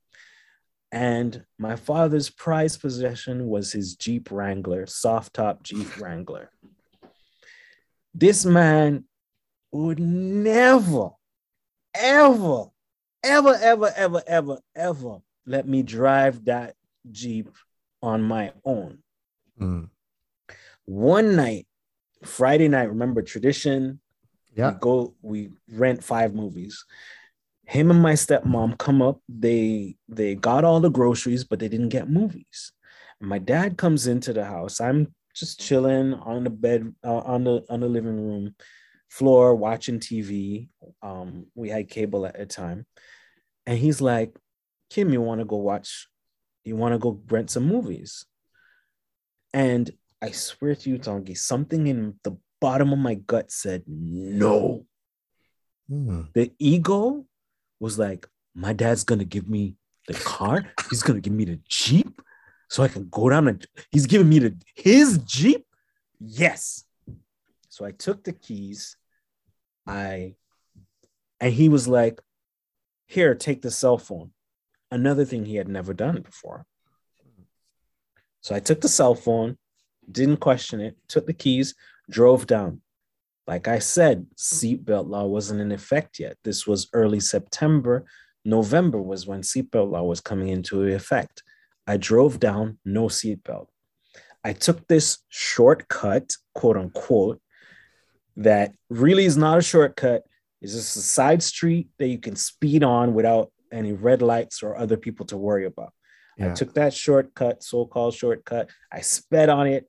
And 0.92 1.44
my 1.58 1.76
father's 1.76 2.30
prized 2.30 2.82
possession 2.82 3.48
was 3.48 3.72
his 3.72 3.96
Jeep 3.96 4.32
Wrangler, 4.32 4.86
soft 4.86 5.34
top 5.34 5.64
Jeep 5.64 5.98
Wrangler. 6.02 6.52
This 8.14 8.46
man 8.46 9.06
would 9.72 10.00
never, 10.00 11.10
ever 11.94 12.66
ever, 13.26 13.58
ever, 13.62 13.94
ever, 13.96 14.24
ever, 14.28 14.60
ever 14.76 15.20
let 15.46 15.68
me 15.68 15.84
drive 15.84 16.46
that 16.46 16.76
Jeep 17.12 17.50
on 18.02 18.22
my 18.22 18.52
own. 18.64 19.00
Mm. 19.60 19.90
One 20.86 21.36
night, 21.36 21.68
Friday 22.24 22.68
night, 22.68 22.90
remember 22.90 23.22
tradition? 23.22 24.00
Yeah. 24.56 24.72
We 24.72 24.78
go, 24.80 25.14
we 25.22 25.50
rent 25.72 26.04
five 26.04 26.34
movies. 26.34 26.86
Him 27.66 27.90
and 27.92 28.02
my 28.02 28.14
stepmom 28.14 28.78
come 28.78 29.02
up. 29.02 29.20
They 29.28 29.96
they 30.08 30.36
got 30.36 30.64
all 30.64 30.80
the 30.80 30.90
groceries, 30.90 31.44
but 31.44 31.60
they 31.60 31.68
didn't 31.68 31.90
get 31.90 32.10
movies. 32.10 32.72
And 33.20 33.30
my 33.30 33.40
dad 33.40 33.78
comes 33.78 34.08
into 34.08 34.34
the 34.34 34.46
house. 34.46 34.80
I'm 34.80 35.14
just 35.36 35.60
chilling 35.60 36.14
on 36.14 36.44
the 36.44 36.50
bed 36.52 36.94
uh, 37.04 37.18
on 37.18 37.44
the 37.44 37.66
on 37.70 37.80
the 37.80 37.88
living 37.88 38.28
room 38.28 38.56
floor 39.10 39.56
watching 39.56 40.00
TV. 40.00 40.70
Um, 41.02 41.48
we 41.56 41.70
had 41.70 41.90
cable 41.90 42.26
at 42.26 42.38
the 42.38 42.46
time. 42.46 42.86
And 43.66 43.78
he's 43.78 44.02
like, 44.02 44.36
Kim, 44.90 45.12
you 45.12 45.22
want 45.22 45.40
to 45.40 45.46
go 45.46 45.58
watch, 45.58 46.08
you 46.64 46.76
want 46.76 46.94
to 46.94 47.00
go 47.00 47.22
rent 47.30 47.50
some 47.50 47.66
movies? 47.66 48.26
And 49.54 49.90
I 50.22 50.32
swear 50.32 50.76
to 50.76 50.90
you, 50.90 51.00
Tongi, 51.00 51.38
something 51.38 51.88
in 51.88 52.16
the 52.24 52.38
bottom 52.62 52.94
of 52.94 53.00
my 53.00 53.16
gut 53.16 53.52
said 53.52 53.84
no. 53.88 54.86
Hmm. 55.90 56.24
The 56.34 56.52
ego 56.60 57.26
was 57.80 58.00
like, 58.00 58.28
my 58.54 58.74
dad's 58.74 59.04
gonna 59.04 59.26
give 59.26 59.48
me 59.50 59.76
the 60.08 60.14
car. 60.14 60.64
He's 60.90 61.04
gonna 61.04 61.20
give 61.20 61.34
me 61.34 61.46
the 61.46 61.60
Jeep 61.68 62.22
so 62.70 62.84
I 62.84 62.88
can 62.88 63.08
go 63.10 63.30
down 63.30 63.48
and 63.48 63.66
he's 63.92 64.06
giving 64.06 64.30
me 64.30 64.40
the 64.40 64.56
his 64.76 65.20
Jeep. 65.20 65.66
Yes. 66.20 66.86
So 67.70 67.86
I 67.86 67.92
took 67.92 68.24
the 68.24 68.34
keys. 68.34 68.98
I 69.86 70.36
and 71.40 71.54
he 71.54 71.70
was 71.70 71.88
like, 71.88 72.22
here, 73.08 73.36
take 73.36 73.62
the 73.62 73.72
cell 73.72 73.98
phone. 73.98 74.32
Another 74.92 75.26
thing 75.26 75.46
he 75.46 75.56
had 75.56 75.68
never 75.68 75.94
done 75.94 76.22
before. 76.22 76.66
So 78.42 78.56
I 78.56 78.60
took 78.60 78.82
the 78.82 78.88
cell 78.88 79.16
phone, 79.16 79.58
didn't 80.10 80.38
question 80.38 80.80
it, 80.80 80.96
took 81.08 81.26
the 81.26 81.34
keys, 81.34 81.76
drove 82.10 82.46
down. 82.48 82.82
Like 83.48 83.68
I 83.68 83.80
said, 83.80 84.28
seatbelt 84.38 85.08
law 85.08 85.26
wasn't 85.26 85.62
in 85.62 85.72
effect 85.72 86.20
yet. 86.20 86.38
This 86.44 86.66
was 86.66 86.90
early 86.94 87.20
September. 87.20 88.06
November 88.44 89.02
was 89.02 89.28
when 89.28 89.42
seatbelt 89.42 89.92
law 89.92 90.04
was 90.04 90.22
coming 90.22 90.50
into 90.50 90.84
effect. 90.84 91.44
I 91.88 91.98
drove 91.98 92.40
down, 92.40 92.80
no 92.86 93.06
seatbelt. 93.06 93.68
I 94.44 94.54
took 94.54 94.88
this 94.88 95.20
shortcut, 95.30 96.36
quote 96.54 96.78
unquote, 96.78 97.42
that 98.38 98.74
really 98.90 99.26
is 99.26 99.38
not 99.38 99.58
a 99.58 99.62
shortcut. 99.62 100.24
It's 100.62 100.74
just 100.74 100.96
a 100.96 101.02
side 101.02 101.44
street 101.44 101.90
that 102.00 102.08
you 102.08 102.18
can 102.18 102.36
speed 102.36 102.84
on 102.84 103.14
without 103.14 103.52
any 103.72 103.94
red 103.94 104.22
lights 104.22 104.64
or 104.64 104.78
other 104.78 104.98
people 104.98 105.26
to 105.28 105.38
worry 105.38 105.66
about. 105.66 105.94
Yeah. 106.38 106.52
I 106.52 106.54
took 106.54 106.74
that 106.74 106.94
shortcut, 106.94 107.64
so 107.64 107.86
called 107.86 108.14
shortcut. 108.14 108.70
I 108.92 109.02
sped 109.02 109.50
on 109.50 109.68
it, 109.68 109.88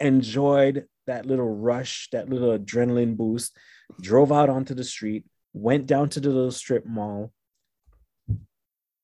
enjoyed 0.00 0.86
that 1.06 1.26
little 1.26 1.48
rush, 1.54 2.08
that 2.12 2.28
little 2.28 2.58
adrenaline 2.58 3.16
boost, 3.16 3.56
drove 4.00 4.32
out 4.32 4.48
onto 4.48 4.74
the 4.74 4.84
street, 4.84 5.24
went 5.52 5.86
down 5.86 6.08
to 6.10 6.20
the 6.20 6.30
little 6.30 6.50
strip 6.50 6.86
mall, 6.86 7.32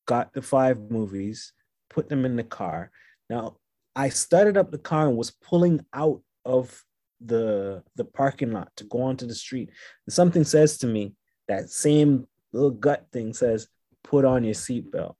got 0.07 0.33
the 0.33 0.43
five 0.43 0.91
movies, 0.91 1.53
put 1.89 2.09
them 2.09 2.25
in 2.25 2.37
the 2.37 2.45
car. 2.45 2.91
Now, 3.29 3.57
I 3.95 4.09
started 4.09 4.57
up 4.57 4.71
the 4.71 4.79
car 4.79 5.09
and 5.09 5.17
was 5.17 5.31
pulling 5.31 5.85
out 5.93 6.23
of 6.45 6.85
the 7.25 7.83
the 7.97 8.05
parking 8.05 8.53
lot 8.53 8.71
to 8.77 8.85
go 8.85 9.03
onto 9.03 9.27
the 9.27 9.35
street. 9.35 9.71
And 10.07 10.13
something 10.13 10.45
says 10.45 10.79
to 10.79 10.87
me, 10.87 11.15
that 11.49 11.71
same 11.71 12.27
little 12.53 12.71
gut 12.71 13.07
thing 13.13 13.33
says, 13.33 13.69
put 14.03 14.25
on 14.25 14.45
your 14.45 14.55
seatbelt. 14.55 15.15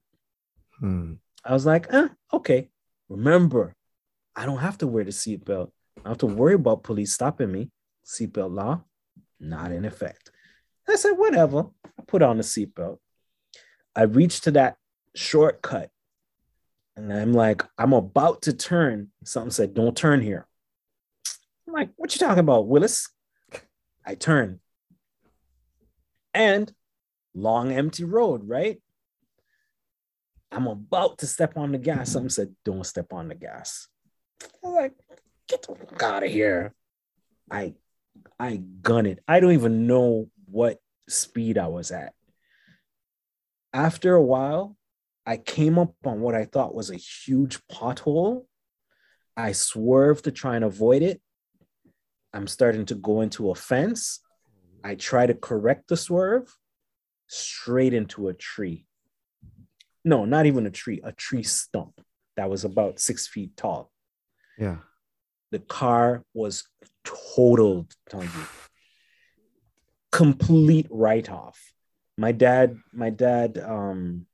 Hmm. 0.79 1.15
I 1.45 1.53
was 1.53 1.67
like, 1.67 1.93
eh, 1.93 2.09
okay. 2.33 2.69
Remember, 3.09 3.75
I 4.37 4.47
don't 4.47 4.59
have 4.59 4.79
to 4.79 4.87
wear 4.87 5.05
the 5.05 5.11
seatbelt. 5.11 5.71
I 5.99 6.03
don't 6.03 6.11
have 6.13 6.19
to 6.19 6.27
worry 6.27 6.55
about 6.55 6.83
police 6.83 7.13
stopping 7.13 7.51
me. 7.51 7.71
Seatbelt 8.05 8.55
law, 8.55 8.83
not 9.39 9.73
in 9.73 9.85
effect. 9.85 10.31
I 10.89 10.97
said, 10.97 11.13
whatever. 11.13 11.67
I 11.85 12.03
put 12.07 12.23
on 12.23 12.37
the 12.37 12.43
seatbelt. 12.43 12.99
I 13.95 14.03
reached 14.03 14.45
to 14.45 14.53
that 14.53 14.77
shortcut 15.15 15.91
and 16.97 17.13
I'm 17.13 17.33
like, 17.33 17.63
I'm 17.79 17.93
about 17.93 18.43
to 18.43 18.53
turn. 18.53 19.09
Something 19.25 19.51
said, 19.51 19.75
don't 19.75 19.97
turn 19.97 20.21
here. 20.21 20.47
I'm 21.71 21.75
like, 21.75 21.91
what 21.95 22.13
you 22.13 22.19
talking 22.19 22.41
about, 22.41 22.67
Willis? 22.67 23.09
I 24.05 24.17
turn. 24.17 24.59
And 26.35 26.73
long 27.33 27.71
empty 27.71 28.03
road, 28.03 28.49
right? 28.49 28.83
I'm 30.51 30.67
about 30.67 31.19
to 31.19 31.29
step 31.29 31.57
on 31.57 31.71
the 31.71 31.79
gas. 31.79 32.11
Something 32.11 32.29
said, 32.29 32.57
don't 32.65 32.85
step 32.85 33.13
on 33.13 33.29
the 33.29 33.37
gas. 33.37 33.87
I'm 34.65 34.73
like, 34.73 34.95
get 35.47 35.63
the 35.63 35.77
fuck 35.77 36.03
out 36.03 36.25
of 36.25 36.31
here. 36.31 36.75
I 37.49 37.75
I 38.41 38.57
gun 38.57 39.07
it. 39.07 39.21
I 39.29 39.39
don't 39.39 39.53
even 39.53 39.87
know 39.87 40.29
what 40.47 40.79
speed 41.09 41.57
I 41.57 41.69
was 41.69 41.93
at. 41.93 42.15
After 43.73 44.17
a 44.17 44.23
while, 44.23 44.77
I 45.25 45.37
came 45.37 45.79
up 45.79 45.95
on 46.05 46.21
what 46.21 46.35
I 46.35 46.47
thought 46.47 46.75
was 46.75 46.91
a 46.91 46.97
huge 46.97 47.61
pothole. 47.71 48.47
I 49.37 49.53
swerved 49.53 50.25
to 50.25 50.33
try 50.33 50.57
and 50.57 50.65
avoid 50.65 51.03
it. 51.03 51.23
I'm 52.33 52.47
starting 52.47 52.87
to 52.87 52.95
go 52.95 53.21
into 53.21 53.51
a 53.51 53.55
fence. 53.55 54.21
I 54.85 54.95
try 54.95 55.27
to 55.27 55.35
correct 55.35 55.89
the 55.89 55.97
swerve 55.97 56.57
straight 57.27 57.95
into 57.95 58.29
a 58.29 58.35
tree. 58.35 58.87
No, 60.05 60.25
not 60.25 60.47
even 60.47 60.67
a 60.67 60.71
tree, 60.71 61.01
a 61.05 61.13
tree 61.13 61.43
stump 61.43 62.01
that 62.37 62.49
was 62.49 62.65
about 62.65 63.01
six 63.01 63.27
feet 63.27 63.57
tall. 63.57 63.91
Yeah. 64.59 64.79
The 65.51 65.59
car 65.59 66.25
was 66.33 66.69
totaled. 67.05 67.95
Complete 70.13 70.87
write 70.91 71.31
off. 71.31 71.73
My 72.17 72.33
dad, 72.33 72.77
my 72.93 73.11
dad, 73.11 73.59
um, 73.59 74.27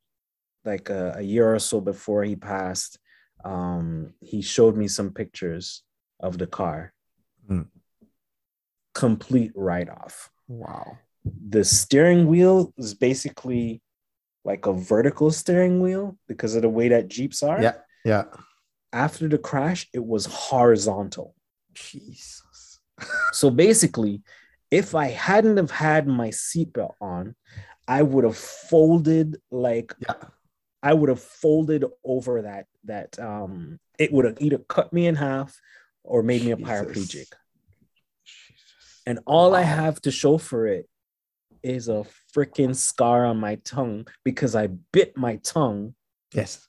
like 0.64 0.90
a, 0.90 1.14
a 1.18 1.22
year 1.22 1.54
or 1.54 1.58
so 1.58 1.80
before 1.80 2.24
he 2.24 2.36
passed, 2.36 2.98
um, 3.44 4.12
he 4.20 4.42
showed 4.42 4.76
me 4.76 4.88
some 4.88 5.10
pictures 5.10 5.82
of 6.20 6.38
the 6.38 6.46
car. 6.46 6.92
Mm. 7.48 7.68
Complete 8.96 9.52
write 9.54 9.90
off. 9.90 10.30
Wow. 10.48 10.96
The 11.48 11.64
steering 11.64 12.26
wheel 12.26 12.72
is 12.78 12.94
basically 12.94 13.82
like 14.44 14.64
a 14.66 14.72
vertical 14.72 15.30
steering 15.30 15.80
wheel 15.80 16.16
because 16.28 16.54
of 16.54 16.62
the 16.62 16.68
way 16.70 16.88
that 16.88 17.08
Jeeps 17.08 17.42
are. 17.42 17.60
Yeah. 17.60 17.74
Yeah. 18.04 18.24
After 18.92 19.28
the 19.28 19.36
crash, 19.36 19.86
it 19.92 20.02
was 20.04 20.24
horizontal. 20.24 21.34
Jesus. 21.74 22.80
so 23.32 23.50
basically, 23.50 24.22
if 24.70 24.94
I 24.94 25.08
hadn't 25.08 25.58
have 25.58 25.70
had 25.70 26.06
my 26.06 26.28
seatbelt 26.28 26.94
on, 27.00 27.34
I 27.86 28.02
would 28.02 28.24
have 28.24 28.38
folded 28.38 29.36
like 29.50 29.94
yeah. 29.98 30.14
I 30.82 30.94
would 30.94 31.08
have 31.08 31.20
folded 31.20 31.84
over 32.02 32.42
that 32.42 32.66
that 32.84 33.18
um 33.18 33.78
it 33.98 34.12
would 34.12 34.24
have 34.24 34.40
either 34.40 34.58
cut 34.58 34.92
me 34.92 35.06
in 35.06 35.16
half 35.16 35.60
or 36.02 36.22
made 36.22 36.44
me 36.44 36.52
a 36.52 36.56
paraplegic. 36.56 37.26
And 39.06 39.20
all 39.26 39.52
wow. 39.52 39.58
I 39.58 39.62
have 39.62 40.00
to 40.02 40.10
show 40.10 40.38
for 40.38 40.66
it 40.66 40.88
is 41.62 41.88
a 41.88 42.04
freaking 42.34 42.74
scar 42.74 43.24
on 43.24 43.38
my 43.38 43.56
tongue 43.56 44.06
because 44.24 44.54
I 44.54 44.68
bit 44.92 45.16
my 45.16 45.36
tongue. 45.36 45.94
Yes. 46.32 46.66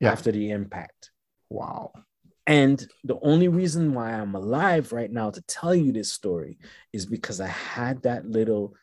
Yeah. 0.00 0.12
After 0.12 0.32
the 0.32 0.50
impact. 0.50 1.10
Wow. 1.50 1.92
And 2.46 2.86
the 3.04 3.18
only 3.20 3.48
reason 3.48 3.92
why 3.92 4.12
I'm 4.12 4.34
alive 4.34 4.92
right 4.92 5.10
now 5.10 5.30
to 5.30 5.42
tell 5.42 5.74
you 5.74 5.92
this 5.92 6.12
story 6.12 6.58
is 6.92 7.04
because 7.04 7.40
I 7.40 7.48
had 7.48 8.02
that 8.02 8.26
little 8.26 8.74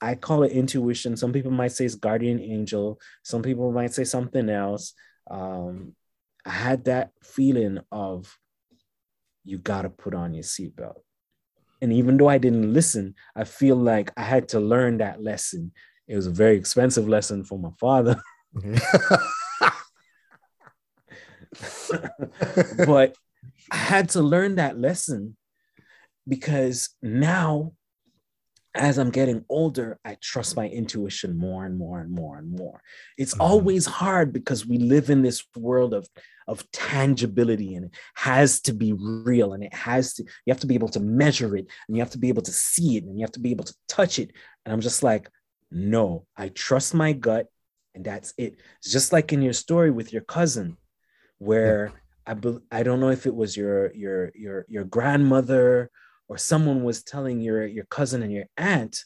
I 0.00 0.16
call 0.16 0.42
it 0.42 0.52
intuition. 0.52 1.16
Some 1.16 1.32
people 1.32 1.50
might 1.50 1.72
say 1.72 1.86
it's 1.86 1.94
guardian 1.94 2.38
angel. 2.38 3.00
Some 3.22 3.42
people 3.42 3.72
might 3.72 3.94
say 3.94 4.04
something 4.04 4.50
else. 4.50 4.92
Um, 5.30 5.94
I 6.44 6.50
had 6.50 6.84
that 6.84 7.12
feeling 7.22 7.78
of 7.90 8.36
you 9.44 9.58
got 9.58 9.82
to 9.82 9.90
put 9.90 10.14
on 10.14 10.34
your 10.34 10.42
seatbelt. 10.42 11.00
And 11.84 11.92
even 11.92 12.16
though 12.16 12.30
I 12.30 12.38
didn't 12.38 12.72
listen, 12.72 13.14
I 13.36 13.44
feel 13.44 13.76
like 13.76 14.10
I 14.16 14.22
had 14.22 14.48
to 14.48 14.58
learn 14.58 14.96
that 14.98 15.22
lesson. 15.22 15.70
It 16.08 16.16
was 16.16 16.26
a 16.26 16.30
very 16.30 16.56
expensive 16.56 17.06
lesson 17.06 17.44
for 17.44 17.58
my 17.58 17.68
father. 17.78 18.16
but 22.86 23.14
I 23.70 23.76
had 23.76 24.08
to 24.10 24.22
learn 24.22 24.54
that 24.54 24.78
lesson 24.78 25.36
because 26.26 26.88
now 27.02 27.72
as 28.74 28.98
I'm 28.98 29.10
getting 29.10 29.44
older, 29.48 29.98
I 30.04 30.16
trust 30.20 30.56
my 30.56 30.68
intuition 30.68 31.38
more 31.38 31.64
and 31.64 31.78
more 31.78 32.00
and 32.00 32.10
more 32.10 32.38
and 32.38 32.50
more. 32.50 32.82
It's 33.16 33.32
mm-hmm. 33.32 33.42
always 33.42 33.86
hard 33.86 34.32
because 34.32 34.66
we 34.66 34.78
live 34.78 35.10
in 35.10 35.22
this 35.22 35.44
world 35.56 35.94
of, 35.94 36.08
of 36.48 36.68
tangibility 36.72 37.76
and 37.76 37.86
it 37.86 37.92
has 38.14 38.60
to 38.62 38.72
be 38.72 38.92
real 38.92 39.52
and 39.52 39.62
it 39.62 39.72
has 39.72 40.14
to, 40.14 40.24
you 40.24 40.52
have 40.52 40.60
to 40.60 40.66
be 40.66 40.74
able 40.74 40.88
to 40.88 41.00
measure 41.00 41.56
it 41.56 41.66
and 41.86 41.96
you 41.96 42.02
have 42.02 42.10
to 42.10 42.18
be 42.18 42.28
able 42.28 42.42
to 42.42 42.52
see 42.52 42.96
it 42.96 43.04
and 43.04 43.16
you 43.16 43.22
have 43.22 43.32
to 43.32 43.40
be 43.40 43.52
able 43.52 43.64
to 43.64 43.74
touch 43.88 44.18
it. 44.18 44.32
And 44.64 44.72
I'm 44.72 44.80
just 44.80 45.04
like, 45.04 45.30
no, 45.70 46.26
I 46.36 46.48
trust 46.48 46.94
my 46.94 47.12
gut 47.12 47.46
and 47.94 48.04
that's 48.04 48.34
it. 48.36 48.56
It's 48.78 48.90
just 48.90 49.12
like 49.12 49.32
in 49.32 49.40
your 49.40 49.52
story 49.52 49.92
with 49.92 50.12
your 50.12 50.22
cousin, 50.22 50.76
where 51.38 51.92
I, 52.26 52.34
be, 52.34 52.58
I 52.72 52.82
don't 52.82 53.00
know 53.00 53.10
if 53.10 53.26
it 53.26 53.34
was 53.34 53.56
your, 53.56 53.92
your, 53.94 54.32
your, 54.34 54.66
your 54.68 54.84
grandmother 54.84 55.90
or 56.28 56.38
someone 56.38 56.82
was 56.84 57.02
telling 57.02 57.40
your 57.40 57.66
your 57.66 57.84
cousin 57.84 58.22
and 58.22 58.32
your 58.32 58.46
aunt, 58.56 59.04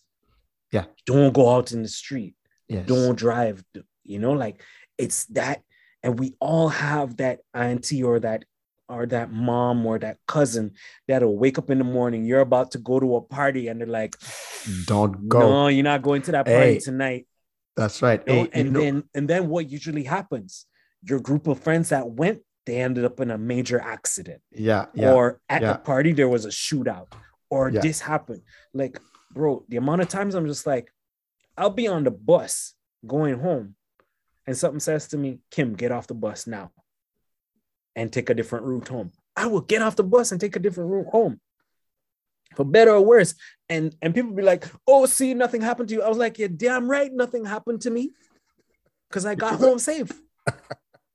yeah, 0.72 0.84
don't 1.06 1.34
go 1.34 1.54
out 1.54 1.72
in 1.72 1.82
the 1.82 1.88
street, 1.88 2.34
yes. 2.68 2.86
don't 2.86 3.16
drive, 3.16 3.62
you 4.04 4.18
know, 4.18 4.32
like 4.32 4.62
it's 4.96 5.24
that, 5.26 5.62
and 6.02 6.18
we 6.18 6.34
all 6.40 6.68
have 6.68 7.16
that 7.18 7.40
auntie 7.54 8.02
or 8.02 8.20
that 8.20 8.44
or 8.88 9.06
that 9.06 9.30
mom 9.30 9.84
or 9.84 9.98
that 9.98 10.16
cousin 10.26 10.72
that'll 11.06 11.36
wake 11.36 11.58
up 11.58 11.70
in 11.70 11.78
the 11.78 11.84
morning. 11.84 12.24
You're 12.24 12.40
about 12.40 12.70
to 12.72 12.78
go 12.78 12.98
to 12.98 13.16
a 13.16 13.20
party, 13.20 13.68
and 13.68 13.80
they're 13.80 13.86
like, 13.86 14.16
"Don't 14.86 15.28
go. 15.28 15.40
No, 15.40 15.68
you're 15.68 15.84
not 15.84 16.02
going 16.02 16.22
to 16.22 16.32
that 16.32 16.46
party 16.46 16.74
hey, 16.74 16.78
tonight." 16.78 17.26
That's 17.76 18.02
right. 18.02 18.22
Oh, 18.26 18.32
you 18.32 18.38
know? 18.38 18.48
hey, 18.52 18.60
and 18.60 18.76
then 18.76 19.04
and 19.14 19.28
then 19.28 19.48
what 19.48 19.70
usually 19.70 20.04
happens? 20.04 20.66
Your 21.02 21.20
group 21.20 21.46
of 21.46 21.60
friends 21.60 21.90
that 21.90 22.10
went 22.10 22.40
they 22.68 22.76
ended 22.82 23.06
up 23.06 23.18
in 23.18 23.30
a 23.30 23.38
major 23.38 23.80
accident. 23.80 24.42
Yeah. 24.52 24.86
yeah 24.92 25.12
or 25.12 25.40
at 25.48 25.62
yeah. 25.62 25.72
the 25.72 25.78
party 25.78 26.12
there 26.12 26.28
was 26.28 26.44
a 26.44 26.50
shootout. 26.50 27.06
Or 27.48 27.70
Yeah. 27.70 27.80
this 27.80 27.98
happened. 27.98 28.42
Like, 28.74 29.00
bro, 29.32 29.64
the 29.70 29.78
amount 29.78 30.02
of 30.02 30.08
times 30.08 30.34
I'm 30.34 30.46
just 30.46 30.66
like, 30.66 30.92
I'll 31.56 31.70
be 31.70 31.88
on 31.88 32.04
the 32.04 32.10
bus 32.10 32.74
going 33.06 33.38
home, 33.40 33.74
and 34.46 34.54
something 34.54 34.80
says 34.80 35.08
to 35.08 35.16
me, 35.16 35.40
Kim, 35.50 35.74
get 35.74 35.92
off 35.92 36.08
the 36.08 36.14
bus 36.14 36.46
now 36.46 36.70
and 37.96 38.12
take 38.12 38.28
a 38.28 38.34
different 38.34 38.66
route 38.66 38.88
home. 38.88 39.12
I 39.34 39.46
will 39.46 39.62
get 39.62 39.80
off 39.80 39.96
the 39.96 40.04
bus 40.04 40.30
and 40.30 40.38
take 40.40 40.54
a 40.54 40.60
different 40.60 40.90
route 40.90 41.08
home. 41.08 41.40
For 42.54 42.64
better 42.64 42.92
or 42.92 43.00
worse. 43.00 43.34
And 43.70 43.96
and 44.02 44.14
people 44.14 44.32
be 44.32 44.42
like, 44.42 44.66
oh, 44.86 45.06
see, 45.06 45.32
nothing 45.32 45.62
happened 45.62 45.88
to 45.88 45.94
you. 45.94 46.02
I 46.02 46.08
was 46.08 46.18
like, 46.18 46.38
yeah, 46.38 46.48
damn 46.54 46.88
right, 46.90 47.10
nothing 47.12 47.46
happened 47.46 47.80
to 47.82 47.90
me. 47.90 48.12
Because 49.08 49.24
I 49.24 49.34
got 49.34 49.58
home 49.64 49.78
safe. 49.78 50.12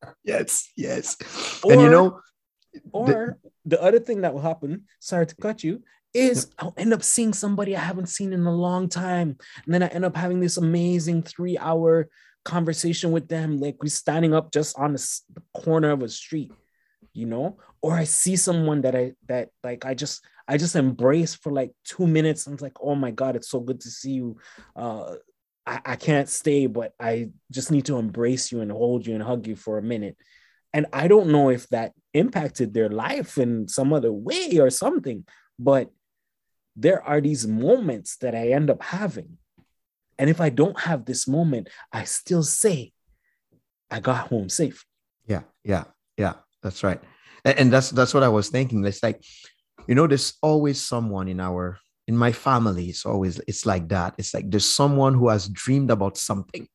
yes 0.23 0.71
yes 0.75 1.17
and 1.63 1.81
you 1.81 1.87
Or- 1.87 1.91
know 1.91 2.19
Or 2.91 3.37
the, 3.65 3.81
other 3.81 3.99
thing 3.99 4.21
that 4.21 4.33
will 4.33 4.41
happen, 4.41 4.85
sorry 4.99 5.27
to 5.27 5.35
cut 5.35 5.63
you, 5.63 5.83
is 6.13 6.49
I'll 6.57 6.73
end 6.75 6.93
up 6.93 7.03
seeing 7.03 7.33
somebody 7.33 7.75
I 7.75 7.79
haven't 7.79 8.09
seen 8.09 8.33
in 8.33 8.45
a 8.45 8.55
long 8.55 8.89
time. 8.89 9.37
And 9.65 9.73
then 9.73 9.83
I 9.83 9.87
end 9.87 10.05
up 10.05 10.15
having 10.15 10.39
this 10.39 10.57
amazing 10.57 11.21
three 11.23 11.57
hour 11.57 12.09
conversation 12.45 13.11
with 13.11 13.27
them. 13.27 13.59
Like 13.59 13.77
we're 13.81 13.89
standing 13.89 14.33
up 14.33 14.51
just 14.51 14.77
on 14.77 14.93
the, 14.93 15.21
the 15.33 15.43
corner 15.53 15.91
of 15.91 16.01
a 16.01 16.09
street, 16.09 16.51
you 17.13 17.25
know? 17.27 17.57
Or 17.81 17.93
I 17.93 18.05
see 18.05 18.35
someone 18.37 18.81
that 18.81 18.95
I, 18.95 19.13
that 19.27 19.49
like 19.63 19.85
I 19.85 19.93
just, 19.93 20.25
I 20.47 20.57
just 20.57 20.75
embrace 20.75 21.35
for 21.35 21.51
like 21.51 21.71
two 21.85 22.07
minutes. 22.07 22.47
And 22.47 22.53
it's 22.55 22.63
like, 22.63 22.77
oh 22.81 22.95
my 22.95 23.11
God, 23.11 23.35
it's 23.35 23.49
so 23.49 23.59
good 23.59 23.81
to 23.81 23.89
see 23.89 24.13
you. 24.13 24.37
Uh, 24.75 25.15
I, 25.65 25.81
I 25.85 25.95
can't 25.95 26.29
stay, 26.29 26.67
but 26.67 26.93
I 26.99 27.29
just 27.51 27.71
need 27.71 27.85
to 27.85 27.97
embrace 27.97 28.51
you 28.51 28.61
and 28.61 28.71
hold 28.71 29.05
you 29.05 29.13
and 29.15 29.23
hug 29.23 29.47
you 29.47 29.55
for 29.55 29.77
a 29.77 29.83
minute. 29.83 30.17
And 30.73 30.87
I 30.91 31.07
don't 31.07 31.29
know 31.29 31.49
if 31.49 31.67
that 31.69 31.93
impacted 32.13 32.73
their 32.73 32.89
life 32.89 33.37
in 33.37 33.67
some 33.67 33.93
other 33.93 34.11
way 34.11 34.57
or 34.59 34.69
something, 34.69 35.25
but 35.59 35.89
there 36.75 37.03
are 37.03 37.21
these 37.21 37.45
moments 37.47 38.17
that 38.17 38.33
I 38.33 38.49
end 38.49 38.69
up 38.69 38.81
having. 38.81 39.37
And 40.17 40.29
if 40.29 40.41
I 40.41 40.49
don't 40.49 40.79
have 40.79 41.05
this 41.05 41.27
moment, 41.27 41.69
I 41.91 42.03
still 42.05 42.43
say, 42.43 42.91
I 43.91 43.99
got 43.99 44.27
home 44.27 44.49
safe. 44.49 44.85
Yeah, 45.27 45.41
yeah, 45.63 45.85
yeah. 46.17 46.33
That's 46.61 46.83
right. 46.83 46.99
And, 47.45 47.59
and 47.59 47.73
that's 47.73 47.91
that's 47.91 48.13
what 48.13 48.23
I 48.23 48.29
was 48.29 48.49
thinking. 48.49 48.83
It's 48.85 49.03
like, 49.03 49.23
you 49.87 49.95
know, 49.95 50.07
there's 50.07 50.33
always 50.41 50.81
someone 50.81 51.27
in 51.27 51.39
our 51.39 51.77
in 52.07 52.17
my 52.17 52.31
family. 52.31 52.89
It's 52.89 53.05
always 53.05 53.39
it's 53.47 53.65
like 53.65 53.87
that. 53.89 54.15
It's 54.17 54.33
like 54.33 54.49
there's 54.49 54.65
someone 54.65 55.13
who 55.13 55.29
has 55.29 55.47
dreamed 55.49 55.91
about 55.91 56.17
something, 56.17 56.67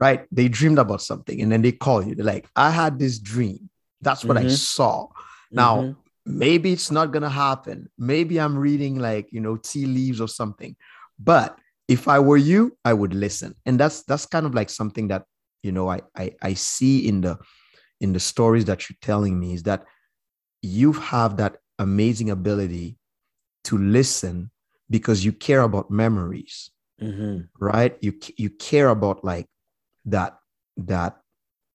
right? 0.00 0.26
They 0.30 0.48
dreamed 0.48 0.78
about 0.78 1.02
something, 1.02 1.40
and 1.40 1.50
then 1.50 1.62
they 1.62 1.72
call 1.72 2.04
you. 2.04 2.14
They're 2.14 2.24
like, 2.24 2.48
I 2.56 2.70
had 2.70 2.98
this 2.98 3.18
dream. 3.18 3.70
That's 4.00 4.24
what 4.24 4.36
I 4.36 4.44
Mhm. 4.44 4.50
saw. 4.50 5.08
Now, 5.50 5.80
Mhm. 5.82 5.96
maybe 6.26 6.72
it's 6.72 6.90
not 6.90 7.12
gonna 7.12 7.30
happen. 7.30 7.88
Maybe 7.98 8.38
I'm 8.40 8.56
reading 8.56 8.98
like 8.98 9.32
you 9.32 9.40
know 9.40 9.56
tea 9.56 9.86
leaves 9.86 10.20
or 10.20 10.28
something. 10.28 10.76
But 11.18 11.58
if 11.88 12.06
I 12.06 12.18
were 12.20 12.36
you, 12.36 12.76
I 12.84 12.92
would 12.92 13.14
listen. 13.14 13.54
And 13.66 13.80
that's 13.80 14.02
that's 14.04 14.26
kind 14.26 14.46
of 14.46 14.54
like 14.54 14.70
something 14.70 15.08
that 15.08 15.24
you 15.62 15.72
know 15.72 15.88
I 15.88 16.02
I, 16.16 16.34
I 16.42 16.54
see 16.54 17.08
in 17.08 17.22
the 17.22 17.38
in 18.00 18.12
the 18.12 18.20
stories 18.20 18.66
that 18.66 18.88
you're 18.88 18.96
telling 19.02 19.40
me 19.40 19.54
is 19.54 19.64
that 19.64 19.84
you 20.62 20.92
have 20.92 21.36
that 21.38 21.56
amazing 21.78 22.30
ability 22.30 22.97
to 23.64 23.76
listen 23.78 24.50
because 24.90 25.24
you 25.24 25.32
care 25.32 25.62
about 25.62 25.90
memories 25.90 26.70
Mhm. 27.00 27.48
right? 27.60 27.96
You 28.00 28.12
you 28.36 28.50
care 28.50 28.88
about 28.88 29.22
like 29.24 29.46
that 30.06 30.38
that 30.78 31.20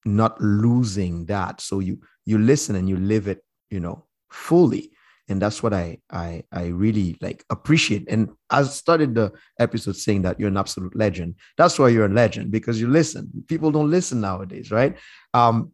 not 0.05 0.39
losing 0.41 1.25
that. 1.27 1.61
So 1.61 1.79
you 1.79 1.99
you 2.25 2.37
listen 2.37 2.75
and 2.75 2.89
you 2.89 2.97
live 2.97 3.27
it 3.29 3.41
you 3.69 3.79
know 3.79 4.05
fully. 4.29 4.91
And 5.29 5.41
that's 5.41 5.63
what 5.63 5.73
i 5.73 5.97
i 6.11 6.43
i 6.51 6.65
really 6.67 7.15
like 7.21 7.45
appreciate. 7.49 8.03
And 8.09 8.29
i 8.49 8.63
started 8.63 9.15
the 9.15 9.31
episode 9.59 9.95
saying 9.95 10.23
that 10.23 10.39
you're 10.39 10.49
an 10.49 10.57
absolute 10.57 10.95
legend. 10.95 11.35
That's 11.57 11.79
why 11.79 11.87
you're 11.89 12.07
a 12.11 12.19
legend 12.23 12.51
because 12.51 12.81
you 12.81 12.89
listen. 12.89 13.31
People 13.47 13.71
don't 13.71 13.89
listen 13.89 14.19
nowadays 14.19 14.71
right? 14.71 14.97
Um 15.33 15.71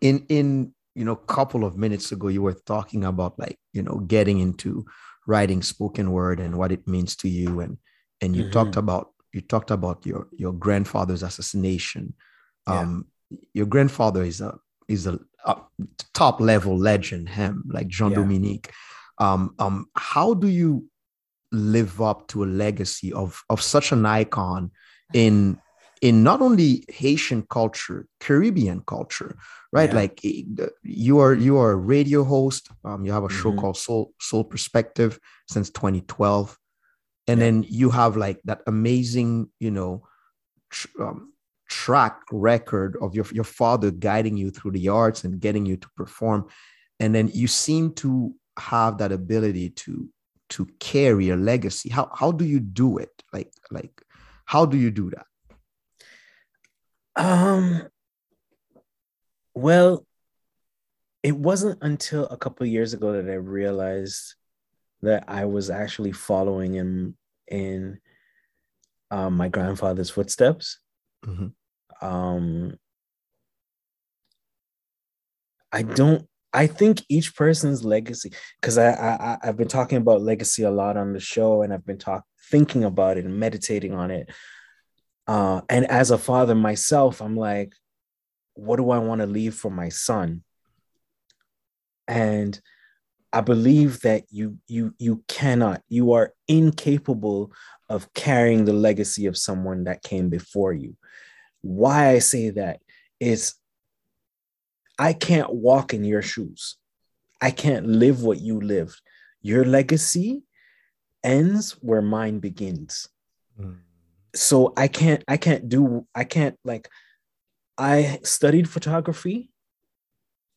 in 0.00 0.26
in 0.28 0.74
you 0.96 1.04
know 1.04 1.14
couple 1.16 1.64
of 1.64 1.76
minutes 1.76 2.10
ago 2.12 2.28
you 2.28 2.42
were 2.42 2.58
talking 2.66 3.04
about 3.04 3.38
like 3.38 3.58
you 3.72 3.82
know 3.82 4.00
getting 4.08 4.40
into 4.40 4.84
writing 5.26 5.62
spoken 5.62 6.10
word 6.10 6.40
and 6.40 6.56
what 6.56 6.72
it 6.72 6.86
means 6.86 7.16
to 7.16 7.28
you 7.28 7.60
and 7.60 7.78
and 8.20 8.36
you 8.36 8.44
Mhm. 8.44 8.52
talked 8.52 8.76
about 8.76 9.12
you 9.32 9.40
talked 9.40 9.70
about 9.70 10.04
your 10.06 10.28
your 10.36 10.52
grandfather's 10.52 11.22
assassination 11.22 12.14
Yeah. 12.66 12.80
um 12.80 13.06
your 13.54 13.66
grandfather 13.66 14.22
is 14.22 14.40
a 14.40 14.58
is 14.88 15.06
a, 15.06 15.18
a 15.46 15.56
top 16.12 16.40
level 16.40 16.76
legend 16.76 17.28
him 17.28 17.62
like 17.68 17.88
jean 17.88 18.10
Yeah. 18.10 18.16
dominique 18.16 18.70
um 19.18 19.54
um 19.58 19.86
how 19.96 20.34
do 20.34 20.48
you 20.48 20.84
live 21.52 22.00
up 22.02 22.26
to 22.28 22.44
a 22.44 22.46
legacy 22.64 23.12
of 23.12 23.42
of 23.48 23.60
such 23.62 23.92
an 23.92 24.04
icon 24.06 24.70
in 25.14 25.58
in 26.02 26.22
not 26.22 26.40
only 26.42 26.84
haitian 26.88 27.42
culture 27.48 28.06
caribbean 28.20 28.80
culture 28.94 29.36
right 29.72 29.90
Yeah. 29.90 30.00
like 30.00 30.20
eh, 30.24 30.42
you 30.82 31.20
are 31.24 31.34
you 31.34 31.56
are 31.62 31.72
a 31.72 31.76
radio 31.94 32.24
host 32.24 32.68
um 32.84 33.04
you 33.06 33.12
have 33.12 33.24
a 33.24 33.30
show 33.40 33.52
Mhm. 33.52 33.58
called 33.60 33.76
soul 33.76 34.12
soul 34.20 34.44
perspective 34.44 35.18
since 35.48 35.70
2012 35.70 36.58
and 37.28 37.38
Yeah. 37.38 37.44
then 37.44 37.64
you 37.80 37.90
have 37.90 38.16
like 38.16 38.40
that 38.44 38.60
amazing 38.66 39.48
you 39.60 39.70
know 39.70 39.92
tr- 40.70 41.02
um, 41.02 41.32
track 41.68 42.20
record 42.32 42.96
of 43.00 43.14
your 43.14 43.26
your 43.32 43.44
father 43.60 43.90
guiding 43.90 44.36
you 44.36 44.50
through 44.50 44.72
the 44.78 44.88
arts 44.88 45.24
and 45.24 45.40
getting 45.40 45.64
you 45.70 45.76
to 45.76 45.88
perform 45.96 46.40
and 47.00 47.14
then 47.14 47.30
you 47.32 47.46
seem 47.48 47.94
to 47.94 48.34
have 48.58 48.98
that 48.98 49.12
ability 49.12 49.70
to 49.70 50.08
to 50.48 50.66
carry 50.78 51.30
a 51.30 51.36
legacy 51.36 51.88
how 51.88 52.10
how 52.20 52.30
do 52.32 52.44
you 52.44 52.60
do 52.60 52.98
it 52.98 53.14
like 53.32 53.52
like 53.70 53.94
how 54.44 54.66
do 54.66 54.76
you 54.76 54.90
do 54.90 55.08
that 55.10 55.26
Um, 57.16 57.88
well, 59.54 60.06
it 61.22 61.36
wasn't 61.36 61.78
until 61.82 62.26
a 62.26 62.36
couple 62.36 62.64
of 62.64 62.72
years 62.72 62.94
ago 62.94 63.12
that 63.12 63.30
I 63.30 63.34
realized 63.34 64.34
that 65.02 65.24
I 65.28 65.44
was 65.44 65.70
actually 65.70 66.12
following 66.12 66.74
in 66.74 67.16
in 67.48 68.00
um, 69.10 69.36
my 69.36 69.48
grandfather's 69.48 70.10
footsteps. 70.10 70.78
Mhm. 71.24 71.52
Um, 72.00 72.78
I 75.70 75.82
don't. 75.82 76.26
I 76.54 76.66
think 76.66 77.02
each 77.08 77.34
person's 77.34 77.84
legacy, 77.84 78.32
because 78.60 78.76
I 78.78 78.90
I- 78.92 79.38
I've 79.42 79.56
been 79.56 79.68
talking 79.68 79.98
about 79.98 80.20
legacy 80.22 80.64
a 80.64 80.70
lot 80.70 80.96
on 80.96 81.12
the 81.12 81.20
show, 81.20 81.62
and 81.62 81.72
I've 81.72 81.86
been 81.86 81.98
talking 81.98 82.24
thinking 82.50 82.84
about 82.84 83.16
it 83.16 83.24
and 83.24 83.38
meditating 83.38 83.94
on 83.94 84.10
it. 84.10 84.28
Uh, 85.26 85.60
and 85.68 85.86
as 85.90 86.10
a 86.10 86.18
father 86.18 86.54
myself, 86.54 87.20
I'm 87.20 87.36
like, 87.36 87.74
what 88.54 88.76
do 88.76 88.90
I 88.90 88.98
want 88.98 89.20
to 89.20 89.26
leave 89.26 89.54
for 89.54 89.70
my 89.70 89.88
son? 89.88 90.42
And 92.08 92.60
I 93.32 93.40
believe 93.40 94.00
that 94.00 94.24
you 94.30 94.58
you 94.66 94.94
you 94.98 95.24
cannot, 95.26 95.82
you 95.88 96.12
are 96.12 96.34
incapable 96.48 97.52
of 97.88 98.12
carrying 98.12 98.64
the 98.64 98.74
legacy 98.74 99.26
of 99.26 99.38
someone 99.38 99.84
that 99.84 100.02
came 100.02 100.28
before 100.28 100.72
you. 100.72 100.96
Why 101.62 102.10
I 102.10 102.18
say 102.18 102.50
that 102.50 102.80
is 103.20 103.54
I 104.98 105.14
can't 105.14 105.54
walk 105.54 105.94
in 105.94 106.04
your 106.04 106.22
shoes. 106.22 106.76
I 107.40 107.50
can't 107.50 107.86
live 107.86 108.22
what 108.22 108.40
you 108.40 108.60
lived. 108.60 109.00
Your 109.40 109.64
legacy 109.64 110.42
ends 111.24 111.72
where 111.80 112.02
mine 112.02 112.38
begins 112.38 113.08
so 114.34 114.72
i 114.76 114.88
can't 114.88 115.22
i 115.28 115.36
can't 115.36 115.68
do 115.68 116.06
i 116.14 116.24
can't 116.24 116.56
like 116.64 116.88
i 117.78 118.18
studied 118.22 118.68
photography. 118.68 119.50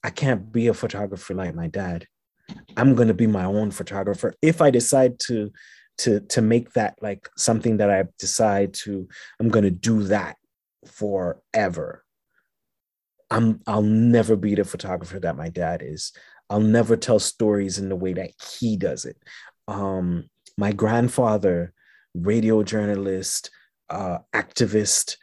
I 0.04 0.12
can't 0.12 0.52
be 0.52 0.68
a 0.68 0.74
photographer 0.76 1.34
like 1.34 1.56
my 1.56 1.66
dad. 1.66 2.06
I'm 2.78 2.94
going 2.94 3.08
to 3.08 3.16
be 3.16 3.26
my 3.26 3.46
own 3.46 3.72
photographer. 3.72 4.36
If 4.42 4.62
i 4.62 4.70
decide 4.70 5.20
to 5.28 5.52
to 6.00 6.20
to 6.20 6.42
make 6.42 6.74
that 6.74 6.96
like 7.02 7.30
something 7.38 7.78
that 7.78 7.90
i 7.90 8.04
decide 8.20 8.74
to 8.74 9.08
i'm 9.40 9.50
going 9.50 9.64
to 9.64 9.72
do 9.72 10.04
that 10.04 10.36
forever. 10.86 12.04
I'm 13.32 13.62
i'll 13.66 13.82
never 13.82 14.36
be 14.36 14.54
the 14.56 14.66
photographer 14.66 15.20
that 15.20 15.38
my 15.38 15.50
dad 15.50 15.82
is. 15.84 16.12
I'll 16.50 16.60
never 16.60 16.96
tell 16.96 17.18
stories 17.18 17.80
in 17.80 17.90
the 17.90 17.96
way 17.96 18.14
that 18.14 18.32
he 18.60 18.78
does 18.78 19.06
it. 19.06 19.18
Um 19.68 20.30
my 20.58 20.72
grandfather 20.72 21.74
radio 22.14 22.64
journalist 22.64 23.50
uh, 23.90 24.20
activist, 24.34 25.18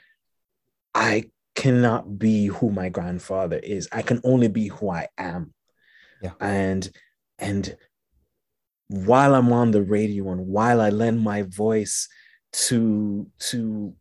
I 0.94 1.30
cannot 1.54 2.18
be 2.18 2.46
who 2.46 2.70
my 2.70 2.88
grandfather 2.88 3.58
is. 3.58 3.88
I 3.92 4.02
can 4.02 4.20
only 4.24 4.48
be 4.48 4.68
who 4.68 4.90
I 4.90 5.08
am. 5.18 5.52
Yeah. 6.22 6.32
And 6.40 6.88
and 7.38 7.76
while 8.88 9.34
I'm 9.34 9.52
on 9.52 9.70
the 9.70 9.82
radio 9.82 10.30
and 10.30 10.46
while 10.46 10.80
I 10.80 10.90
lend 10.90 11.20
my 11.20 11.42
voice 11.42 12.08
to 12.52 13.26
to 13.38 13.94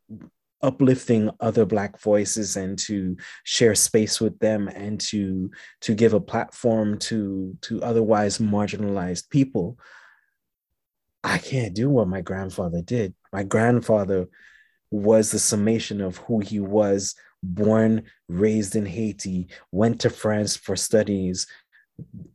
uplifting 0.62 1.30
other 1.40 1.66
black 1.66 2.00
voices 2.00 2.56
and 2.56 2.78
to 2.78 3.18
share 3.44 3.76
space 3.76 4.22
with 4.22 4.38
them 4.40 4.68
and 4.68 5.00
to 5.00 5.50
to 5.82 5.96
give 5.96 6.14
a 6.14 6.20
platform 6.20 6.98
to 7.00 7.58
to 7.62 7.82
otherwise 7.82 8.38
marginalized 8.38 9.30
people 9.30 9.78
i 11.24 11.38
can't 11.38 11.74
do 11.74 11.90
what 11.90 12.08
my 12.08 12.22
grandfather 12.22 12.82
did 12.82 13.14
my 13.34 13.42
grandfather 13.44 14.28
was 14.92 15.32
the 15.32 15.40
summation 15.40 16.02
of 16.02 16.18
who 16.18 16.40
he 16.40 16.60
was 16.60 17.16
born 17.44 18.04
raised 18.28 18.76
in 18.76 18.86
haiti 18.86 19.48
went 19.72 20.00
to 20.00 20.10
france 20.10 20.56
for 20.56 20.76
studies 20.76 21.48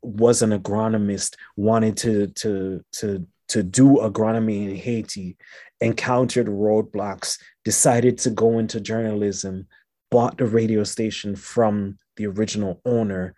was 0.03 0.43
an 0.43 0.51
agronomist 0.51 1.37
wanted 1.57 1.97
to 1.97 2.27
to 2.29 2.83
to 2.91 3.27
to 3.49 3.63
do 3.63 3.99
agronomy 3.99 4.69
in 4.69 4.75
haiti 4.75 5.37
encountered 5.81 6.47
roadblocks, 6.47 7.39
decided 7.65 8.19
to 8.19 8.31
go 8.31 8.59
into 8.59 8.81
journalism, 8.81 9.67
bought 10.11 10.39
the 10.39 10.47
radio 10.47 10.85
station 10.85 11.37
from 11.37 11.99
the 12.17 12.27
original 12.27 12.81
owner, 12.85 13.35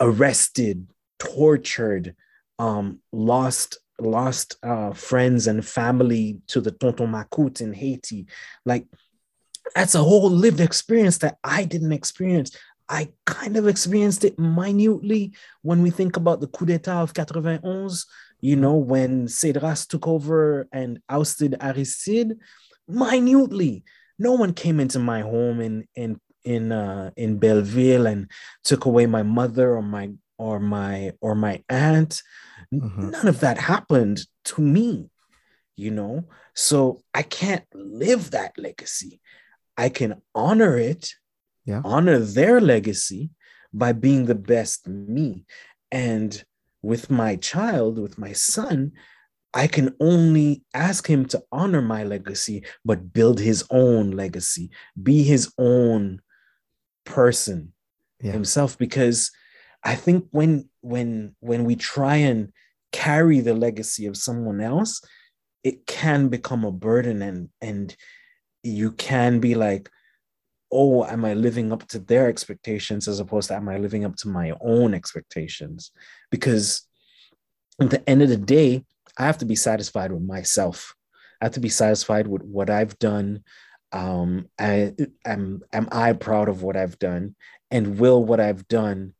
arrested, 0.00 0.86
tortured, 1.18 2.14
um, 2.58 3.00
lost 3.12 3.78
lost 4.00 4.56
uh, 4.62 4.92
friends 4.92 5.46
and 5.46 5.66
family 5.66 6.40
to 6.48 6.60
the 6.60 6.70
Tonton 6.70 7.12
Macoute 7.12 7.60
in 7.60 7.72
Haiti. 7.72 8.26
Like 8.64 8.86
that's 9.74 9.94
a 9.94 10.02
whole 10.02 10.30
lived 10.30 10.60
experience 10.60 11.18
that 11.18 11.38
I 11.44 11.64
didn't 11.64 11.92
experience. 11.92 12.56
I 12.88 13.10
kind 13.26 13.56
of 13.56 13.68
experienced 13.68 14.24
it 14.24 14.38
minutely 14.38 15.34
when 15.62 15.82
we 15.82 15.90
think 15.90 16.16
about 16.16 16.40
the 16.40 16.46
coup 16.46 16.64
d'etat 16.64 17.02
of 17.02 17.12
91 17.16 17.90
you 18.40 18.56
know, 18.56 18.76
when 18.76 19.26
Cedras 19.26 19.86
took 19.86 20.06
over 20.06 20.68
and 20.72 21.00
ousted 21.08 21.56
Aristide, 21.60 22.38
minutely. 22.86 23.84
No 24.18 24.32
one 24.32 24.52
came 24.52 24.80
into 24.80 24.98
my 24.98 25.20
home 25.20 25.60
in 25.60 25.86
in 25.94 26.20
in 26.44 26.72
uh, 26.72 27.10
in 27.16 27.38
Belleville 27.38 28.06
and 28.06 28.30
took 28.64 28.86
away 28.86 29.06
my 29.06 29.22
mother 29.22 29.76
or 29.76 29.82
my 29.82 30.10
or 30.38 30.60
my 30.60 31.12
or 31.20 31.34
my 31.34 31.62
aunt. 31.68 32.22
Mm-hmm. 32.72 33.10
None 33.10 33.28
of 33.28 33.40
that 33.40 33.58
happened 33.58 34.20
to 34.46 34.62
me, 34.62 35.10
you 35.76 35.90
know. 35.90 36.24
So 36.54 37.00
I 37.14 37.22
can't 37.22 37.64
live 37.74 38.30
that 38.30 38.58
legacy. 38.58 39.20
I 39.76 39.88
can 39.88 40.22
honor 40.34 40.76
it, 40.76 41.14
yeah. 41.64 41.82
honor 41.84 42.18
their 42.18 42.60
legacy 42.60 43.30
by 43.72 43.92
being 43.92 44.26
the 44.26 44.34
best 44.34 44.88
me. 44.88 45.44
And 45.90 46.42
with 46.82 47.10
my 47.10 47.36
child, 47.36 47.98
with 47.98 48.18
my 48.18 48.32
son, 48.32 48.92
I 49.54 49.66
can 49.66 49.94
only 50.00 50.64
ask 50.74 51.06
him 51.06 51.24
to 51.26 51.42
honor 51.50 51.80
my 51.80 52.04
legacy, 52.04 52.64
but 52.84 53.12
build 53.12 53.40
his 53.40 53.64
own 53.70 54.10
legacy, 54.10 54.70
be 55.00 55.22
his 55.22 55.52
own 55.58 56.20
person 57.04 57.72
yeah. 58.20 58.32
himself. 58.32 58.76
Because 58.76 59.30
I 59.84 59.94
think 59.94 60.26
when 60.30 60.68
when 60.80 61.36
when 61.40 61.64
we 61.64 61.76
try 61.76 62.16
and 62.16 62.52
carry 62.92 63.40
the 63.40 63.54
legacy 63.54 64.06
of 64.06 64.16
someone 64.16 64.60
else, 64.60 65.02
it 65.62 65.86
can 65.86 66.28
become 66.28 66.64
a 66.64 66.72
burden 66.72 67.22
and 67.22 67.48
and 67.60 67.94
you 68.62 68.92
can 68.92 69.40
be 69.40 69.54
like, 69.54 69.88
oh, 70.72 71.04
am 71.04 71.24
I 71.24 71.34
living 71.34 71.72
up 71.72 71.86
to 71.88 71.98
their 71.98 72.28
expectations 72.28 73.08
as 73.08 73.20
opposed 73.20 73.48
to 73.48 73.54
am 73.54 73.68
I 73.68 73.78
living 73.78 74.04
up 74.04 74.16
to 74.16 74.28
my 74.28 74.52
own 74.60 74.94
expectations? 74.94 75.90
Because 76.30 76.86
at 77.80 77.90
the 77.90 78.08
end 78.08 78.22
of 78.22 78.28
the 78.28 78.36
day, 78.36 78.84
I 79.16 79.26
have 79.26 79.38
to 79.38 79.44
be 79.44 79.56
satisfied 79.56 80.12
with 80.12 80.22
myself. 80.22 80.94
I 81.40 81.46
have 81.46 81.54
to 81.54 81.60
be 81.60 81.68
satisfied 81.68 82.26
with 82.26 82.42
what 82.42 82.68
I've 82.68 82.98
done. 82.98 83.44
Um, 83.92 84.48
I 84.58 84.94
am 85.24 85.62
am 85.72 85.88
I 85.90 86.12
proud 86.12 86.48
of 86.48 86.62
what 86.62 86.76
I've 86.76 86.98
done, 86.98 87.36
and 87.70 87.98
will 87.98 88.22
what 88.22 88.40
I've 88.40 88.68
done 88.68 89.14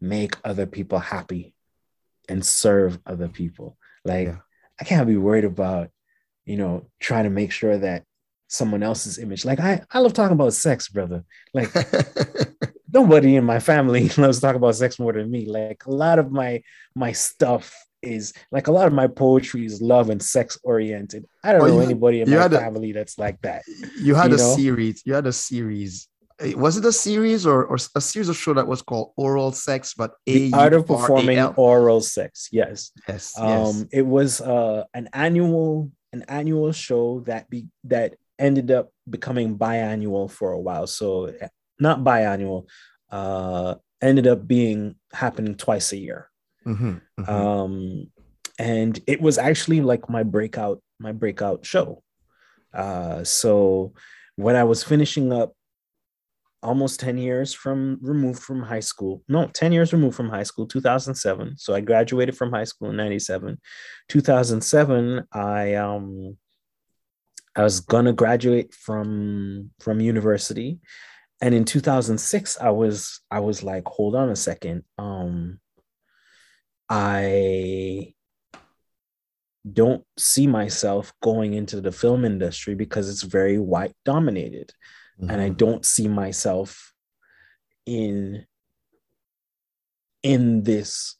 make 0.00 0.34
other 0.44 0.66
people 0.66 0.98
happy 0.98 1.54
and 2.28 2.44
serve 2.44 2.98
other 3.06 3.28
people? 3.28 3.76
Like 4.04 4.28
yeah. 4.28 4.36
I 4.80 4.84
can't 4.84 5.06
be 5.06 5.16
worried 5.16 5.44
about, 5.44 5.90
you 6.44 6.56
know, 6.56 6.86
trying 7.00 7.24
to 7.24 7.30
make 7.30 7.52
sure 7.52 7.78
that 7.78 8.04
someone 8.48 8.82
else's 8.82 9.18
image. 9.18 9.44
Like 9.44 9.60
I, 9.60 9.82
I 9.90 10.00
love 10.00 10.12
talking 10.12 10.34
about 10.34 10.54
sex, 10.54 10.88
brother. 10.88 11.24
Like 11.54 11.70
nobody 12.92 13.36
in 13.36 13.44
my 13.44 13.60
family 13.60 14.08
loves 14.16 14.40
talking 14.40 14.56
about 14.56 14.74
sex 14.74 14.98
more 14.98 15.12
than 15.12 15.30
me. 15.30 15.46
Like 15.46 15.86
a 15.86 15.90
lot 15.90 16.18
of 16.18 16.30
my 16.32 16.62
my 16.94 17.12
stuff 17.12 17.74
is 18.02 18.32
like 18.50 18.66
a 18.66 18.72
lot 18.72 18.86
of 18.86 18.92
my 18.92 19.06
poetry 19.06 19.66
is 19.66 19.80
love 19.80 20.10
and 20.10 20.22
sex 20.22 20.58
oriented. 20.62 21.26
I 21.44 21.52
don't 21.52 21.62
well, 21.62 21.70
know 21.70 21.80
you, 21.80 21.84
anybody 21.84 22.20
in 22.22 22.30
my 22.30 22.48
family 22.48 22.90
a, 22.90 22.94
that's 22.94 23.18
like 23.18 23.40
that. 23.42 23.62
You 23.98 24.14
had 24.14 24.30
you 24.30 24.36
a 24.36 24.38
know? 24.38 24.56
series. 24.56 25.02
You 25.04 25.14
had 25.14 25.26
a 25.26 25.32
series. 25.32 26.08
Was 26.56 26.76
it 26.76 26.84
a 26.84 26.92
series 26.92 27.46
or, 27.46 27.64
or 27.64 27.76
a 27.94 28.00
series 28.00 28.28
of 28.28 28.36
show 28.36 28.54
that 28.54 28.66
was 28.66 28.82
called 28.82 29.12
Oral 29.16 29.52
Sex? 29.52 29.94
But 29.94 30.12
the 30.24 30.52
art 30.54 30.72
of 30.72 30.86
performing 30.86 31.38
oral 31.38 32.00
sex. 32.00 32.48
Yes. 32.50 32.92
Yes. 33.06 33.38
Um, 33.38 33.48
yes. 33.48 33.84
it 33.92 34.06
was 34.06 34.40
uh, 34.40 34.84
an 34.94 35.08
annual 35.12 35.90
an 36.12 36.24
annual 36.28 36.72
show 36.72 37.20
that 37.26 37.48
be 37.50 37.68
that 37.84 38.16
ended 38.38 38.70
up 38.70 38.90
becoming 39.08 39.58
biannual 39.58 40.30
for 40.30 40.52
a 40.52 40.60
while. 40.60 40.86
So 40.86 41.26
eh, 41.26 41.48
not 41.78 42.00
biannual, 42.00 42.66
uh, 43.10 43.76
ended 44.00 44.26
up 44.26 44.46
being 44.46 44.96
happening 45.12 45.54
twice 45.56 45.92
a 45.92 45.96
year. 45.96 46.30
Mm-hmm, 46.66 46.96
mm-hmm. 47.20 47.30
Um, 47.30 48.10
and 48.58 48.98
it 49.06 49.20
was 49.20 49.38
actually 49.38 49.80
like 49.82 50.08
my 50.08 50.22
breakout, 50.22 50.82
my 50.98 51.12
breakout 51.12 51.64
show. 51.64 52.02
Uh, 52.72 53.24
so 53.24 53.92
when 54.36 54.56
I 54.56 54.64
was 54.64 54.82
finishing 54.82 55.32
up 55.32 55.54
almost 56.62 57.00
10 57.00 57.18
years 57.18 57.52
from 57.52 57.98
removed 58.02 58.42
from 58.42 58.62
high 58.62 58.80
school. 58.80 59.22
No, 59.28 59.46
10 59.46 59.72
years 59.72 59.92
removed 59.92 60.16
from 60.16 60.28
high 60.28 60.42
school, 60.42 60.66
2007. 60.66 61.56
So 61.56 61.74
I 61.74 61.80
graduated 61.80 62.36
from 62.36 62.50
high 62.50 62.64
school 62.64 62.90
in 62.90 62.96
97. 62.96 63.58
2007, 64.08 65.26
I 65.32 65.74
um 65.74 66.36
I 67.56 67.62
was 67.62 67.80
gonna 67.80 68.12
graduate 68.12 68.74
from 68.74 69.70
from 69.80 70.00
university. 70.00 70.80
And 71.42 71.54
in 71.54 71.64
2006, 71.64 72.58
I 72.60 72.70
was 72.70 73.20
I 73.30 73.40
was 73.40 73.62
like, 73.62 73.86
hold 73.86 74.14
on 74.14 74.28
a 74.28 74.36
second. 74.36 74.84
Um, 74.98 75.58
I 76.88 78.14
don't 79.70 80.04
see 80.18 80.46
myself 80.46 81.12
going 81.22 81.54
into 81.54 81.80
the 81.80 81.92
film 81.92 82.24
industry 82.24 82.74
because 82.74 83.08
it's 83.08 83.22
very 83.22 83.58
white 83.58 83.94
dominated. 84.04 84.72
Mm-hmm. 85.20 85.30
And 85.30 85.40
I 85.40 85.48
mm-hmm. 85.48 85.56
don't 85.56 85.84
see 85.84 86.08
myself 86.08 86.92
in 87.86 88.46
in 90.22 90.62
this 90.62 91.16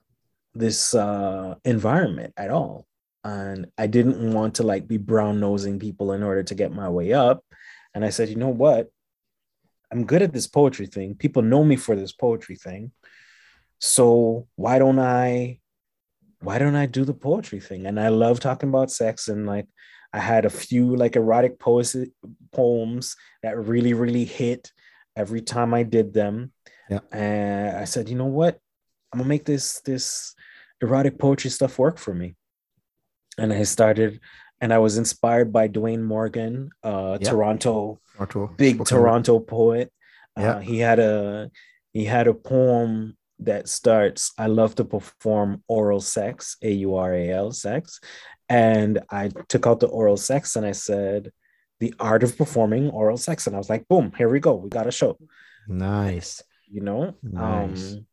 this 0.54 0.94
uh 0.94 1.54
environment 1.64 2.32
at 2.36 2.50
all. 2.50 2.86
And 3.22 3.66
i 3.76 3.86
didn't 3.86 4.32
want 4.32 4.56
to 4.56 4.62
like 4.62 4.88
be 4.88 4.96
brown 4.96 5.40
nosing 5.40 5.78
people 5.78 6.12
in 6.12 6.22
order 6.22 6.42
to 6.42 6.54
get 6.54 6.72
my 6.72 6.88
way 6.88 7.12
up. 7.12 7.44
And 7.94 8.04
i 8.04 8.10
said 8.10 8.28
you 8.28 8.36
know 8.36 8.48
what? 8.48 8.90
I'm 9.92 10.06
good 10.06 10.22
at 10.22 10.32
this 10.32 10.46
poetry 10.46 10.86
thing. 10.86 11.14
People 11.14 11.42
know 11.42 11.64
me 11.64 11.76
for 11.76 11.96
this 11.96 12.12
poetry 12.12 12.56
thing. 12.56 12.92
So 13.78 14.46
why 14.56 14.78
don't 14.78 14.98
i 14.98 15.58
why 16.40 16.58
don't 16.58 16.76
i 16.76 16.86
do 16.86 17.04
the 17.04 17.14
poetry 17.14 17.60
thing? 17.60 17.86
And 17.86 18.00
i 18.00 18.08
love 18.08 18.40
talking 18.40 18.68
about 18.70 18.90
sex 18.90 19.28
and 19.28 19.46
like 19.46 19.66
i 20.12 20.18
had 20.18 20.44
a 20.44 20.50
few 20.50 20.96
like 20.96 21.16
erotic 21.16 21.58
poems 21.58 23.16
that 23.42 23.58
really 23.58 23.94
really 23.94 24.24
hit 24.24 24.72
every 25.16 25.40
time 25.40 25.74
i 25.74 25.82
did 25.82 26.12
them. 26.14 26.52
Yeah. 26.88 27.00
And 27.12 27.76
i 27.76 27.84
said 27.84 28.08
you 28.08 28.16
know 28.16 28.26
what? 28.26 28.58
I'm 29.12 29.18
gonna 29.18 29.28
make 29.28 29.44
this 29.44 29.80
this 29.80 30.34
erotic 30.80 31.18
poetry 31.18 31.50
stuff 31.50 31.78
work 31.78 31.98
for 31.98 32.14
me. 32.14 32.34
And 33.38 33.52
I 33.52 33.62
started, 33.62 34.20
and 34.60 34.72
I 34.72 34.78
was 34.78 34.98
inspired 34.98 35.52
by 35.52 35.68
Dwayne 35.68 36.02
Morgan, 36.02 36.70
uh, 36.82 37.18
yep. 37.20 37.30
Toronto, 37.30 38.00
Toronto, 38.16 38.54
big 38.56 38.76
Spoken 38.76 38.96
Toronto 38.96 39.40
poet. 39.40 39.92
Uh, 40.36 40.58
he 40.58 40.78
had 40.78 40.98
a 40.98 41.50
he 41.92 42.04
had 42.04 42.28
a 42.28 42.34
poem 42.34 43.16
that 43.40 43.68
starts, 43.68 44.32
"I 44.38 44.46
love 44.46 44.74
to 44.76 44.84
perform 44.84 45.62
oral 45.68 46.00
sex, 46.00 46.56
A 46.62 46.70
U 46.70 46.94
R 46.94 47.14
A 47.14 47.30
L 47.30 47.52
sex," 47.52 48.00
and 48.48 49.00
I 49.10 49.28
took 49.48 49.66
out 49.66 49.80
the 49.80 49.88
oral 49.88 50.16
sex 50.16 50.56
and 50.56 50.66
I 50.66 50.72
said, 50.72 51.32
"The 51.80 51.94
art 51.98 52.22
of 52.22 52.36
performing 52.36 52.90
oral 52.90 53.16
sex," 53.16 53.46
and 53.46 53.56
I 53.56 53.58
was 53.58 53.70
like, 53.70 53.88
"Boom, 53.88 54.12
here 54.16 54.28
we 54.28 54.40
go, 54.40 54.54
we 54.54 54.68
got 54.68 54.86
a 54.86 54.92
show." 54.92 55.18
Nice, 55.68 56.42
you 56.68 56.80
know, 56.80 57.14
nice. 57.22 57.94
Um, 57.94 58.06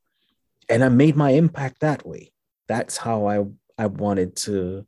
and 0.70 0.84
I 0.84 0.90
made 0.90 1.16
my 1.16 1.32
impact 1.32 1.80
that 1.82 2.06
way. 2.06 2.32
That's 2.68 2.98
how 2.98 3.28
I 3.28 3.45
I 3.78 3.88
wanted 3.88 4.36
to 4.48 4.86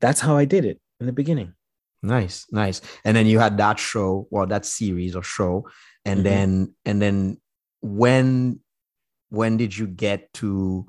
that's 0.00 0.20
how 0.20 0.36
I 0.36 0.44
did 0.44 0.64
it 0.64 0.80
in 1.00 1.06
the 1.06 1.12
beginning. 1.12 1.54
Nice, 2.02 2.46
nice. 2.52 2.80
And 3.04 3.16
then 3.16 3.26
you 3.26 3.38
had 3.38 3.56
that 3.58 3.78
show, 3.78 4.28
well, 4.30 4.46
that 4.46 4.66
series 4.66 5.16
or 5.16 5.22
show, 5.22 5.68
and 6.04 6.18
mm-hmm. 6.18 6.24
then 6.24 6.74
and 6.84 7.02
then 7.02 7.40
when 7.80 8.60
when 9.28 9.56
did 9.56 9.76
you 9.76 9.86
get 9.86 10.32
to 10.34 10.86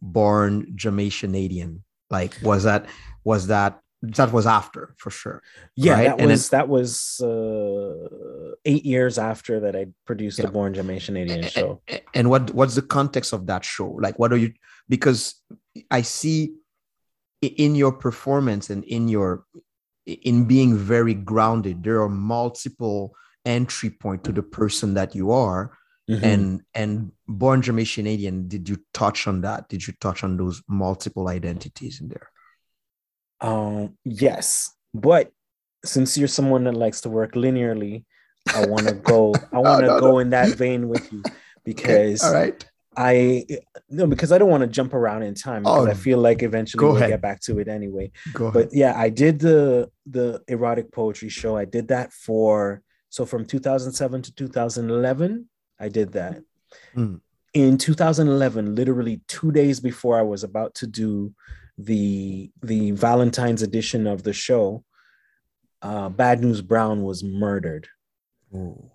born 0.00 0.72
Jamaican 0.74 1.32
Jamaicanadian? 1.32 1.80
Like, 2.10 2.36
was 2.42 2.64
that 2.64 2.86
was 3.24 3.48
that 3.48 3.80
that 4.02 4.32
was 4.32 4.46
after 4.46 4.94
for 4.98 5.10
sure. 5.10 5.42
Yeah, 5.76 5.94
right? 5.94 6.04
that 6.04 6.20
and 6.20 6.30
was 6.30 6.48
that 6.50 6.68
was 6.68 7.20
uh, 7.20 8.54
eight 8.64 8.84
years 8.84 9.18
after 9.18 9.60
that 9.60 9.74
I 9.74 9.86
produced 10.06 10.38
yeah. 10.38 10.46
the 10.46 10.52
Born 10.52 10.74
Jamaican 10.74 11.42
show. 11.48 11.80
And 12.12 12.30
what 12.30 12.52
what's 12.54 12.74
the 12.74 12.82
context 12.82 13.32
of 13.32 13.46
that 13.46 13.64
show? 13.64 13.90
Like, 13.90 14.18
what 14.18 14.32
are 14.32 14.36
you? 14.36 14.52
Because 14.88 15.36
I 15.90 16.02
see 16.02 16.54
in 17.40 17.74
your 17.74 17.92
performance 17.92 18.70
and 18.70 18.84
in 18.84 19.08
your 19.08 19.44
in 20.06 20.44
being 20.44 20.76
very 20.76 21.14
grounded, 21.14 21.82
there 21.82 22.02
are 22.02 22.08
multiple 22.08 23.14
entry 23.44 23.90
point 23.90 24.24
to 24.24 24.32
the 24.32 24.42
person 24.42 24.94
that 24.94 25.14
you 25.14 25.30
are. 25.30 25.76
Mm-hmm. 26.10 26.24
And 26.24 26.62
and 26.74 27.12
born 27.26 27.62
Jamaican 27.62 28.48
did 28.48 28.68
you 28.68 28.76
touch 28.92 29.26
on 29.26 29.40
that? 29.40 29.68
Did 29.68 29.86
you 29.86 29.94
touch 30.00 30.22
on 30.22 30.36
those 30.36 30.62
multiple 30.68 31.28
identities 31.28 32.00
in 32.00 32.08
there? 32.08 32.30
Um, 33.40 33.96
yes, 34.04 34.70
but 34.92 35.32
since 35.84 36.18
you're 36.18 36.28
someone 36.28 36.64
that 36.64 36.74
likes 36.74 37.02
to 37.02 37.10
work 37.10 37.32
linearly, 37.32 38.04
I 38.54 38.66
want 38.66 38.88
to 38.88 38.94
go. 39.12 39.34
I 39.52 39.58
want 39.58 39.80
to 39.80 39.86
no, 39.86 39.94
no, 39.94 40.00
go 40.00 40.10
no. 40.12 40.18
in 40.18 40.30
that 40.30 40.56
vein 40.56 40.88
with 40.88 41.10
you 41.10 41.22
because 41.64 42.22
okay. 42.22 42.28
all 42.28 42.34
right. 42.34 42.70
I 42.96 43.46
no 43.90 44.06
because 44.06 44.30
I 44.30 44.38
don't 44.38 44.50
want 44.50 44.60
to 44.60 44.68
jump 44.68 44.94
around 44.94 45.22
in 45.22 45.34
time 45.34 45.62
because 45.62 45.86
oh, 45.86 45.90
I 45.90 45.94
feel 45.94 46.18
like 46.18 46.42
eventually 46.42 46.84
we'll 46.84 46.96
ahead. 46.96 47.10
get 47.10 47.20
back 47.20 47.40
to 47.42 47.58
it 47.58 47.66
anyway. 47.66 48.12
Go 48.32 48.50
but 48.50 48.72
yeah, 48.72 48.94
I 48.96 49.08
did 49.08 49.40
the 49.40 49.90
the 50.06 50.42
erotic 50.48 50.92
poetry 50.92 51.28
show. 51.28 51.56
I 51.56 51.64
did 51.64 51.88
that 51.88 52.12
for 52.12 52.82
so 53.08 53.24
from 53.26 53.46
2007 53.46 54.22
to 54.22 54.34
2011, 54.34 55.48
I 55.78 55.88
did 55.88 56.12
that. 56.12 56.42
Mm. 56.96 57.20
In 57.52 57.78
2011, 57.78 58.74
literally 58.74 59.20
two 59.28 59.52
days 59.52 59.80
before 59.80 60.18
I 60.18 60.22
was 60.22 60.42
about 60.42 60.74
to 60.76 60.86
do 60.86 61.32
the 61.78 62.50
the 62.62 62.92
Valentine's 62.92 63.62
edition 63.62 64.06
of 64.06 64.22
the 64.22 64.32
show, 64.32 64.84
uh, 65.82 66.08
Bad 66.08 66.40
News 66.40 66.62
Brown 66.62 67.02
was 67.02 67.22
murdered. 67.22 67.88
Ooh. 68.54 68.90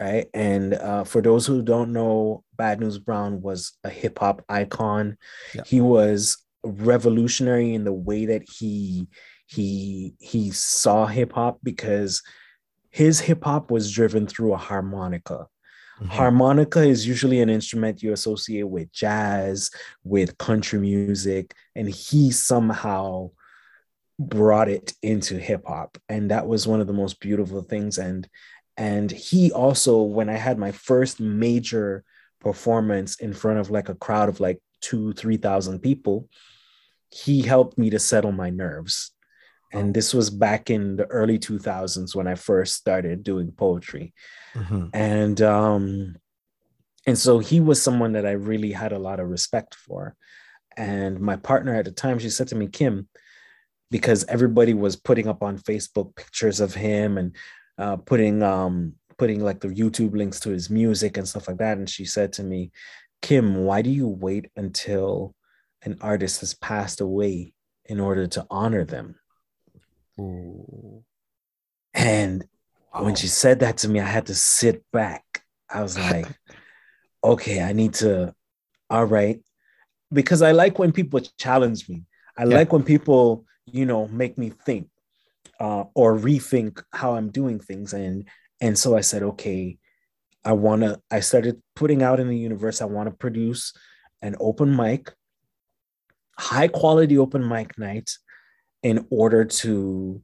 Right, 0.00 0.28
and 0.32 0.74
uh, 0.74 1.02
for 1.02 1.20
those 1.20 1.44
who 1.44 1.60
don't 1.60 1.92
know, 1.92 2.44
Bad 2.56 2.78
News 2.78 2.98
Brown 2.98 3.42
was 3.42 3.72
a 3.82 3.90
hip 3.90 4.20
hop 4.20 4.44
icon. 4.48 5.18
Yeah. 5.54 5.62
He 5.66 5.80
was 5.80 6.38
revolutionary 6.62 7.74
in 7.74 7.82
the 7.82 7.92
way 7.92 8.26
that 8.26 8.48
he 8.48 9.08
he 9.46 10.14
he 10.20 10.50
saw 10.50 11.06
hip 11.06 11.32
hop 11.32 11.58
because 11.62 12.22
his 12.90 13.18
hip 13.18 13.42
hop 13.42 13.70
was 13.70 13.90
driven 13.90 14.26
through 14.26 14.52
a 14.52 14.58
harmonica. 14.58 15.46
Mm-hmm. 16.00 16.10
Harmonica 16.10 16.82
is 16.82 17.06
usually 17.06 17.40
an 17.40 17.50
instrument 17.50 18.02
you 18.02 18.12
associate 18.12 18.68
with 18.68 18.92
jazz, 18.92 19.70
with 20.04 20.38
country 20.38 20.78
music, 20.78 21.54
and 21.74 21.88
he 21.88 22.30
somehow 22.30 23.30
brought 24.18 24.68
it 24.68 24.94
into 25.02 25.38
hip 25.38 25.64
hop. 25.66 25.98
And 26.08 26.30
that 26.30 26.46
was 26.46 26.66
one 26.66 26.80
of 26.80 26.86
the 26.86 26.92
most 26.92 27.20
beautiful 27.20 27.62
things. 27.62 27.98
And 27.98 28.28
and 28.76 29.10
he 29.10 29.50
also, 29.50 30.02
when 30.02 30.28
I 30.28 30.36
had 30.36 30.56
my 30.56 30.70
first 30.70 31.18
major 31.18 32.04
performance 32.40 33.16
in 33.16 33.32
front 33.32 33.58
of 33.58 33.70
like 33.70 33.88
a 33.88 33.96
crowd 33.96 34.28
of 34.28 34.38
like 34.38 34.60
two, 34.80 35.12
three 35.14 35.36
thousand 35.36 35.80
people, 35.80 36.28
he 37.10 37.42
helped 37.42 37.76
me 37.76 37.90
to 37.90 37.98
settle 37.98 38.32
my 38.32 38.50
nerves. 38.50 39.10
And 39.72 39.92
this 39.92 40.14
was 40.14 40.30
back 40.30 40.70
in 40.70 40.96
the 40.96 41.06
early 41.06 41.38
2000s 41.38 42.14
when 42.14 42.26
I 42.26 42.34
first 42.34 42.74
started 42.76 43.22
doing 43.22 43.52
poetry. 43.52 44.14
Mm-hmm. 44.54 44.86
And 44.94 45.42
um, 45.42 46.16
and 47.06 47.18
so 47.18 47.38
he 47.38 47.60
was 47.60 47.82
someone 47.82 48.12
that 48.12 48.26
I 48.26 48.32
really 48.32 48.72
had 48.72 48.92
a 48.92 48.98
lot 48.98 49.20
of 49.20 49.28
respect 49.28 49.74
for. 49.74 50.14
And 50.76 51.20
my 51.20 51.36
partner 51.36 51.74
at 51.74 51.84
the 51.84 51.90
time, 51.90 52.18
she 52.18 52.30
said 52.30 52.48
to 52.48 52.54
me, 52.54 52.68
Kim, 52.68 53.08
because 53.90 54.24
everybody 54.24 54.74
was 54.74 54.96
putting 54.96 55.28
up 55.28 55.42
on 55.42 55.58
Facebook 55.58 56.14
pictures 56.16 56.60
of 56.60 56.74
him 56.74 57.18
and 57.18 57.36
uh, 57.78 57.96
putting 57.96 58.42
um, 58.42 58.94
putting 59.18 59.42
like 59.42 59.60
the 59.60 59.68
YouTube 59.68 60.16
links 60.16 60.40
to 60.40 60.50
his 60.50 60.70
music 60.70 61.16
and 61.16 61.28
stuff 61.28 61.48
like 61.48 61.58
that. 61.58 61.78
And 61.78 61.88
she 61.88 62.04
said 62.04 62.32
to 62.34 62.42
me, 62.42 62.70
Kim, 63.20 63.64
why 63.64 63.82
do 63.82 63.90
you 63.90 64.06
wait 64.06 64.50
until 64.56 65.34
an 65.82 65.98
artist 66.00 66.40
has 66.40 66.54
passed 66.54 67.00
away 67.00 67.54
in 67.86 68.00
order 68.00 68.26
to 68.28 68.46
honor 68.50 68.84
them? 68.84 69.16
Ooh. 70.18 71.02
And 71.94 72.44
when 72.92 73.14
she 73.14 73.26
said 73.26 73.60
that 73.60 73.78
to 73.78 73.88
me, 73.88 74.00
I 74.00 74.06
had 74.06 74.26
to 74.26 74.34
sit 74.34 74.84
back. 74.92 75.42
I 75.70 75.82
was 75.82 75.98
like, 75.98 76.26
okay, 77.24 77.62
I 77.62 77.72
need 77.72 77.94
to, 77.94 78.34
all 78.90 79.04
right. 79.04 79.40
Because 80.12 80.42
I 80.42 80.52
like 80.52 80.78
when 80.78 80.92
people 80.92 81.20
challenge 81.38 81.88
me. 81.88 82.04
I 82.36 82.44
yeah. 82.44 82.56
like 82.56 82.72
when 82.72 82.82
people, 82.82 83.44
you 83.66 83.84
know, 83.84 84.08
make 84.08 84.38
me 84.38 84.50
think 84.64 84.88
uh, 85.60 85.84
or 85.94 86.16
rethink 86.16 86.82
how 86.92 87.14
I'm 87.14 87.30
doing 87.30 87.60
things. 87.60 87.92
And 87.92 88.28
and 88.60 88.78
so 88.78 88.96
I 88.96 89.02
said, 89.02 89.22
okay, 89.22 89.78
I 90.44 90.52
want 90.52 90.82
to. 90.82 91.00
I 91.10 91.20
started 91.20 91.62
putting 91.74 92.02
out 92.02 92.20
in 92.20 92.28
the 92.28 92.36
universe. 92.36 92.80
I 92.80 92.86
want 92.86 93.08
to 93.08 93.14
produce 93.14 93.72
an 94.22 94.36
open 94.40 94.74
mic, 94.74 95.12
high 96.38 96.68
quality 96.68 97.18
open 97.18 97.46
mic 97.46 97.78
night, 97.78 98.10
in 98.82 99.06
order 99.10 99.44
to 99.44 100.22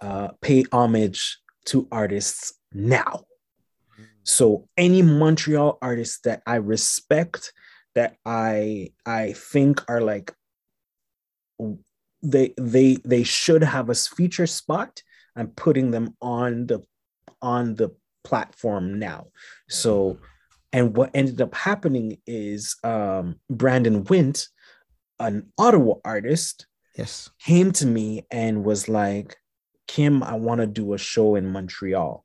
uh, 0.00 0.28
pay 0.40 0.64
homage 0.72 1.38
to 1.66 1.88
artists 1.90 2.54
now. 2.72 3.24
So 4.22 4.68
any 4.76 5.02
Montreal 5.02 5.78
artists 5.82 6.20
that 6.24 6.42
I 6.46 6.56
respect, 6.56 7.52
that 7.94 8.16
I 8.24 8.92
I 9.04 9.32
think 9.32 9.82
are 9.88 10.00
like 10.00 10.32
they 12.22 12.54
they 12.56 12.96
they 13.04 13.24
should 13.24 13.62
have 13.62 13.90
a 13.90 13.94
feature 13.94 14.46
spot. 14.46 15.02
I'm 15.36 15.48
putting 15.48 15.90
them 15.90 16.16
on 16.20 16.66
the 16.66 16.84
on 17.42 17.74
the 17.74 17.90
platform 18.24 18.98
now. 18.98 19.28
So 19.68 20.18
and 20.72 20.96
what 20.96 21.10
ended 21.14 21.40
up 21.40 21.54
happening 21.54 22.18
is 22.26 22.76
um, 22.84 23.40
Brandon 23.48 24.04
Wint, 24.04 24.46
an 25.18 25.50
Ottawa 25.58 25.94
artist, 26.04 26.66
yes, 27.00 27.30
came 27.40 27.72
to 27.72 27.86
me 27.86 28.26
and 28.30 28.64
was 28.64 28.88
like, 28.88 29.36
Kim, 29.88 30.22
I 30.22 30.34
want 30.34 30.60
to 30.60 30.66
do 30.66 30.94
a 30.94 30.98
show 30.98 31.34
in 31.34 31.50
Montreal. 31.50 32.24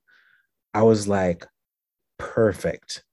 I 0.73 0.83
was 0.83 1.07
like, 1.07 1.45
perfect. 2.17 3.03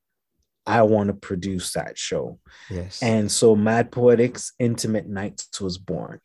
I 0.67 0.83
want 0.83 1.09
to 1.09 1.15
produce 1.15 1.73
that 1.73 1.99
show. 1.99 2.39
Yes. 2.71 3.03
And 3.03 3.31
so 3.31 3.57
Mad 3.57 3.91
Poetics 3.91 4.53
Intimate 4.59 5.09
Nights 5.09 5.61
was 5.61 5.79
born. 5.79 6.21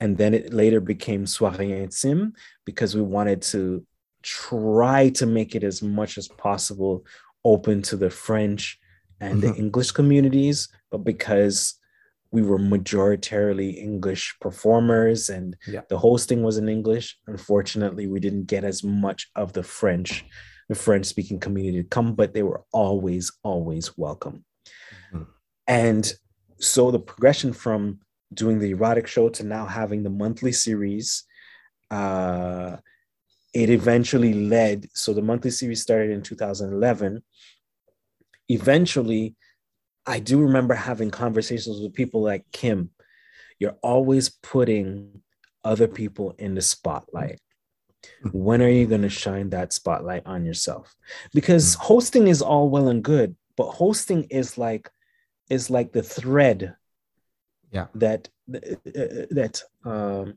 And 0.00 0.18
then 0.18 0.34
it 0.34 0.52
later 0.52 0.80
became 0.80 1.24
Soirée 1.24 1.82
Intime 1.82 2.34
because 2.64 2.94
we 2.94 3.02
wanted 3.02 3.40
to 3.42 3.86
try 4.22 5.10
to 5.10 5.26
make 5.26 5.54
it 5.54 5.62
as 5.62 5.82
much 5.82 6.18
as 6.18 6.28
possible 6.28 7.06
open 7.44 7.82
to 7.82 7.96
the 7.96 8.10
French 8.10 8.78
and 9.20 9.42
mm-hmm. 9.42 9.52
the 9.52 9.56
English 9.56 9.92
communities. 9.92 10.68
But 10.90 10.98
because 10.98 11.74
we 12.34 12.42
were 12.42 12.58
majoritarily 12.58 13.76
English 13.76 14.34
performers 14.40 15.28
and 15.28 15.56
yeah. 15.68 15.82
the 15.88 15.96
hosting 15.96 16.42
was 16.42 16.58
in 16.58 16.68
English. 16.68 17.16
Unfortunately, 17.28 18.08
we 18.08 18.18
didn't 18.18 18.46
get 18.46 18.64
as 18.64 18.82
much 18.82 19.30
of 19.36 19.52
the 19.52 19.62
French, 19.62 20.24
the 20.68 20.74
French 20.74 21.06
speaking 21.06 21.38
community 21.38 21.80
to 21.80 21.88
come, 21.88 22.16
but 22.16 22.34
they 22.34 22.42
were 22.42 22.64
always, 22.72 23.30
always 23.44 23.96
welcome. 23.96 24.44
Mm-hmm. 25.12 25.30
And 25.68 26.12
so 26.58 26.90
the 26.90 26.98
progression 26.98 27.52
from 27.52 28.00
doing 28.32 28.58
the 28.58 28.72
erotic 28.72 29.06
show 29.06 29.28
to 29.28 29.44
now 29.44 29.64
having 29.66 30.02
the 30.02 30.10
monthly 30.10 30.50
series, 30.50 31.22
uh, 31.92 32.78
it 33.54 33.70
eventually 33.70 34.34
led. 34.34 34.88
So 34.92 35.14
the 35.14 35.22
monthly 35.22 35.52
series 35.52 35.82
started 35.82 36.10
in 36.10 36.22
2011. 36.22 37.22
Eventually, 38.48 39.36
I 40.06 40.20
do 40.20 40.40
remember 40.40 40.74
having 40.74 41.10
conversations 41.10 41.80
with 41.80 41.94
people 41.94 42.22
like 42.22 42.44
Kim. 42.52 42.90
You're 43.58 43.76
always 43.82 44.28
putting 44.28 45.22
other 45.62 45.88
people 45.88 46.34
in 46.38 46.54
the 46.54 46.62
spotlight. 46.62 47.40
When 48.32 48.60
are 48.62 48.68
you 48.68 48.86
going 48.86 49.02
to 49.02 49.08
shine 49.08 49.50
that 49.50 49.72
spotlight 49.72 50.26
on 50.26 50.44
yourself? 50.44 50.94
Because 51.32 51.74
hmm. 51.74 51.82
hosting 51.82 52.28
is 52.28 52.42
all 52.42 52.68
well 52.68 52.88
and 52.88 53.02
good, 53.02 53.34
but 53.56 53.70
hosting 53.70 54.24
is 54.24 54.58
like 54.58 54.90
is 55.48 55.70
like 55.70 55.92
the 55.92 56.02
thread 56.02 56.74
yeah. 57.70 57.86
that 57.94 58.28
that 58.46 59.62
um, 59.84 60.34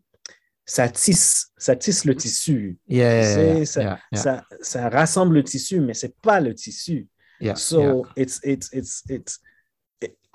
ça 0.65 0.89
tisse, 0.89 1.51
ça 1.59 1.75
tisse 1.75 2.05
le 2.05 2.15
tissu. 2.15 2.77
Yeah, 2.87 3.21
yeah, 3.21 3.37
yeah, 3.37 3.65
ça, 3.65 3.81
yeah, 3.81 3.97
yeah. 4.11 4.21
Ça, 4.21 4.43
ça 4.61 4.89
rassemble 4.89 5.35
le 5.35 5.43
tissu, 5.43 5.79
mais 5.79 5.93
c'est 5.93 6.15
pas 6.21 6.39
le 6.39 6.53
tissu. 6.53 7.07
Yeah. 7.39 7.55
So 7.55 7.79
yeah. 7.81 8.11
it's 8.15 8.39
it's 8.43 8.73
it's 8.73 9.03
it's 9.09 9.39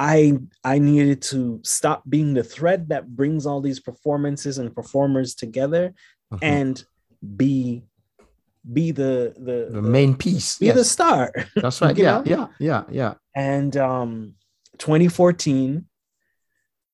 I 0.02 0.38
I 0.64 0.78
needed 0.80 1.22
to 1.30 1.60
stop 1.62 2.02
being 2.08 2.34
the 2.34 2.42
thread 2.42 2.88
that 2.88 3.14
brings 3.14 3.46
all 3.46 3.60
these 3.60 3.78
performances 3.78 4.58
and 4.58 4.74
performers 4.74 5.36
together 5.36 5.94
uh-huh. 6.32 6.40
and 6.42 6.84
be 7.36 7.84
be 8.72 8.90
the 8.90 9.34
the, 9.38 9.68
the, 9.70 9.82
main 9.82 10.16
piece 10.16 10.58
be 10.58 10.66
yes. 10.66 10.76
the 10.76 10.84
star 10.84 11.32
that's 11.56 11.80
right 11.80 11.96
yeah 12.06 12.18
know? 12.18 12.22
yeah 12.26 12.46
yeah 12.58 12.82
yeah 12.90 13.14
and 13.34 13.76
um 13.76 14.34
2014 14.78 15.84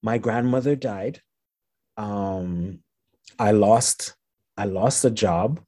my 0.03 0.19
grandmother 0.19 0.77
died 0.77 1.21
um 1.97 2.81
I 3.39 3.53
lost 3.53 4.17
I 4.57 4.65
lost 4.65 5.05
a 5.05 5.11
job. 5.11 5.61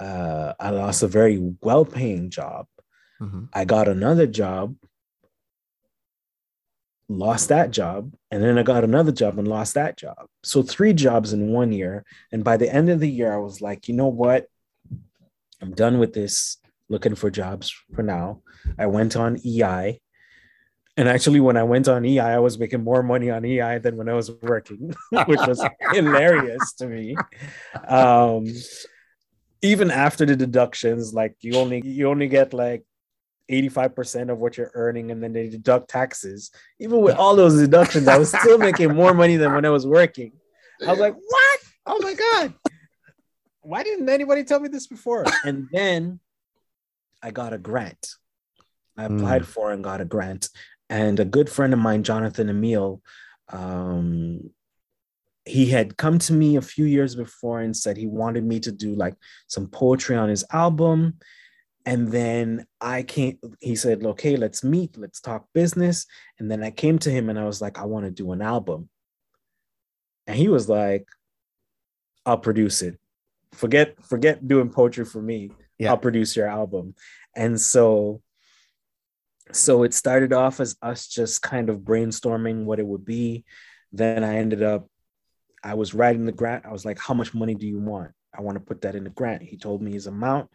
Uh, 0.00 0.54
I 0.58 0.70
lost 0.70 1.02
a 1.02 1.08
very 1.08 1.38
well-paying 1.62 2.30
job. 2.30 2.66
Mm-hmm. 3.20 3.44
I 3.52 3.64
got 3.64 3.86
another 3.86 4.26
job, 4.26 4.74
lost 7.08 7.48
that 7.48 7.70
job, 7.70 8.14
and 8.30 8.42
then 8.42 8.58
I 8.58 8.62
got 8.62 8.84
another 8.84 9.12
job 9.12 9.38
and 9.38 9.46
lost 9.46 9.74
that 9.74 9.96
job. 9.96 10.26
So 10.42 10.62
three 10.62 10.92
jobs 10.92 11.32
in 11.32 11.48
one 11.48 11.72
year. 11.72 12.04
And 12.32 12.42
by 12.44 12.56
the 12.56 12.72
end 12.72 12.88
of 12.90 13.00
the 13.00 13.10
year, 13.10 13.32
I 13.32 13.38
was 13.38 13.60
like, 13.60 13.88
you 13.88 13.94
know 13.94 14.08
what? 14.08 14.46
I'm 15.60 15.72
done 15.72 15.98
with 15.98 16.12
this 16.12 16.58
looking 16.88 17.14
for 17.14 17.30
jobs 17.30 17.74
for 17.94 18.02
now. 18.02 18.42
I 18.78 18.86
went 18.86 19.16
on 19.16 19.38
EI 19.44 20.00
and 20.96 21.08
actually, 21.08 21.40
when 21.40 21.56
I 21.56 21.64
went 21.64 21.88
on 21.88 22.04
EI, 22.04 22.20
I 22.20 22.38
was 22.38 22.58
making 22.58 22.84
more 22.84 23.02
money 23.02 23.28
on 23.28 23.44
EI 23.44 23.78
than 23.78 23.96
when 23.96 24.08
I 24.08 24.14
was 24.14 24.30
working, 24.42 24.94
which 25.26 25.40
was 25.40 25.64
hilarious 25.92 26.72
to 26.74 26.86
me. 26.86 27.16
Um, 27.88 28.46
even 29.60 29.90
after 29.90 30.24
the 30.24 30.36
deductions, 30.36 31.12
like 31.12 31.36
you 31.40 31.56
only 31.56 31.84
you 31.84 32.08
only 32.08 32.28
get 32.28 32.54
like 32.54 32.84
85% 33.50 34.30
of 34.30 34.38
what 34.38 34.56
you're 34.56 34.70
earning 34.74 35.10
and 35.10 35.22
then 35.22 35.32
they 35.32 35.48
deduct 35.48 35.88
taxes. 35.90 36.50
Even 36.78 37.00
with 37.00 37.16
all 37.16 37.36
those 37.36 37.58
deductions, 37.58 38.08
I 38.08 38.18
was 38.18 38.30
still 38.30 38.58
making 38.58 38.94
more 38.94 39.14
money 39.22 39.36
than 39.36 39.54
when 39.54 39.64
I 39.64 39.70
was 39.70 39.86
working. 39.86 40.32
I 40.84 40.90
was 40.90 40.98
like, 40.98 41.14
what? 41.14 41.60
Oh 41.86 42.00
my 42.00 42.14
God. 42.14 42.54
Why 43.60 43.82
didn't 43.82 44.08
anybody 44.08 44.44
tell 44.44 44.60
me 44.60 44.68
this 44.68 44.86
before? 44.86 45.24
And 45.44 45.68
then 45.72 46.20
I 47.22 47.30
got 47.30 47.52
a 47.52 47.58
grant. 47.58 48.14
I 48.96 49.04
applied 49.04 49.42
mm. 49.42 49.46
for 49.46 49.72
and 49.72 49.82
got 49.82 50.00
a 50.00 50.04
grant. 50.04 50.48
And 50.90 51.18
a 51.18 51.24
good 51.24 51.48
friend 51.48 51.72
of 51.72 51.78
mine, 51.78 52.02
Jonathan 52.02 52.48
Emile, 52.48 53.00
um, 53.48 54.50
he 55.44 55.66
had 55.66 55.96
come 55.96 56.18
to 56.18 56.32
me 56.32 56.56
a 56.56 56.62
few 56.62 56.84
years 56.84 57.14
before 57.14 57.60
and 57.60 57.76
said 57.76 57.96
he 57.96 58.06
wanted 58.06 58.44
me 58.44 58.60
to 58.60 58.72
do 58.72 58.94
like 58.94 59.14
some 59.46 59.66
poetry 59.68 60.16
on 60.16 60.28
his 60.28 60.44
album. 60.52 61.18
And 61.86 62.10
then 62.10 62.66
I 62.80 63.02
came, 63.02 63.38
he 63.60 63.76
said, 63.76 64.04
okay, 64.04 64.36
let's 64.36 64.64
meet, 64.64 64.96
let's 64.96 65.20
talk 65.20 65.46
business. 65.52 66.06
And 66.38 66.50
then 66.50 66.62
I 66.62 66.70
came 66.70 66.98
to 67.00 67.10
him 67.10 67.28
and 67.28 67.38
I 67.38 67.44
was 67.44 67.60
like, 67.60 67.78
I 67.78 67.84
want 67.84 68.06
to 68.06 68.10
do 68.10 68.32
an 68.32 68.40
album. 68.40 68.88
And 70.26 70.36
he 70.36 70.48
was 70.48 70.68
like, 70.68 71.06
I'll 72.24 72.38
produce 72.38 72.80
it. 72.80 72.98
Forget, 73.52 74.02
forget 74.02 74.48
doing 74.48 74.70
poetry 74.70 75.04
for 75.04 75.20
me. 75.20 75.50
Yeah. 75.78 75.90
I'll 75.90 75.98
produce 75.98 76.36
your 76.36 76.48
album. 76.48 76.94
And 77.36 77.60
so 77.60 78.22
so 79.52 79.82
it 79.82 79.94
started 79.94 80.32
off 80.32 80.60
as 80.60 80.76
us 80.82 81.06
just 81.06 81.42
kind 81.42 81.68
of 81.68 81.80
brainstorming 81.80 82.64
what 82.64 82.78
it 82.78 82.86
would 82.86 83.04
be. 83.04 83.44
Then 83.92 84.24
I 84.24 84.36
ended 84.36 84.62
up, 84.62 84.88
I 85.62 85.74
was 85.74 85.94
writing 85.94 86.26
the 86.26 86.32
grant. 86.32 86.66
I 86.66 86.72
was 86.72 86.84
like, 86.84 86.98
how 86.98 87.14
much 87.14 87.34
money 87.34 87.54
do 87.54 87.66
you 87.66 87.78
want? 87.78 88.12
I 88.36 88.42
want 88.42 88.56
to 88.56 88.64
put 88.64 88.82
that 88.82 88.94
in 88.94 89.04
the 89.04 89.10
grant. 89.10 89.42
He 89.42 89.56
told 89.56 89.82
me 89.82 89.92
his 89.92 90.06
amount. 90.06 90.50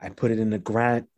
I 0.00 0.08
put 0.10 0.30
it 0.30 0.38
in 0.38 0.50
the 0.50 0.58
grant. 0.58 1.08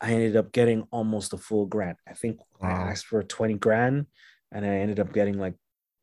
I 0.00 0.12
ended 0.12 0.36
up 0.36 0.52
getting 0.52 0.86
almost 0.90 1.32
a 1.32 1.38
full 1.38 1.66
grant. 1.66 1.98
I 2.08 2.14
think 2.14 2.38
wow. 2.60 2.68
I 2.68 2.90
asked 2.90 3.06
for 3.06 3.22
20 3.22 3.54
grand 3.54 4.06
and 4.50 4.64
I 4.64 4.68
ended 4.68 4.98
up 4.98 5.12
getting 5.12 5.38
like 5.38 5.54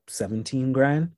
17 0.07 0.71
grand 0.71 1.11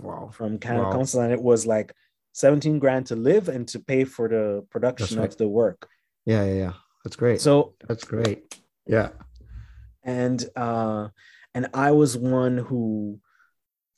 wow. 0.00 0.30
from 0.32 0.58
Canada 0.58 0.84
wow. 0.84 0.92
Council. 0.92 1.20
And 1.22 1.32
it 1.32 1.42
was 1.42 1.66
like 1.66 1.94
17 2.32 2.78
grand 2.78 3.06
to 3.06 3.16
live 3.16 3.48
and 3.48 3.66
to 3.68 3.78
pay 3.78 4.04
for 4.04 4.28
the 4.28 4.66
production 4.70 5.18
right. 5.18 5.28
of 5.28 5.36
the 5.38 5.48
work. 5.48 5.88
Yeah, 6.26 6.44
yeah, 6.44 6.54
yeah. 6.54 6.72
That's 7.04 7.16
great. 7.16 7.40
So 7.40 7.74
that's 7.86 8.04
great. 8.04 8.60
Yeah. 8.86 9.10
And 10.04 10.44
uh 10.54 11.08
and 11.54 11.68
I 11.72 11.92
was 11.92 12.16
one 12.16 12.58
who 12.58 13.20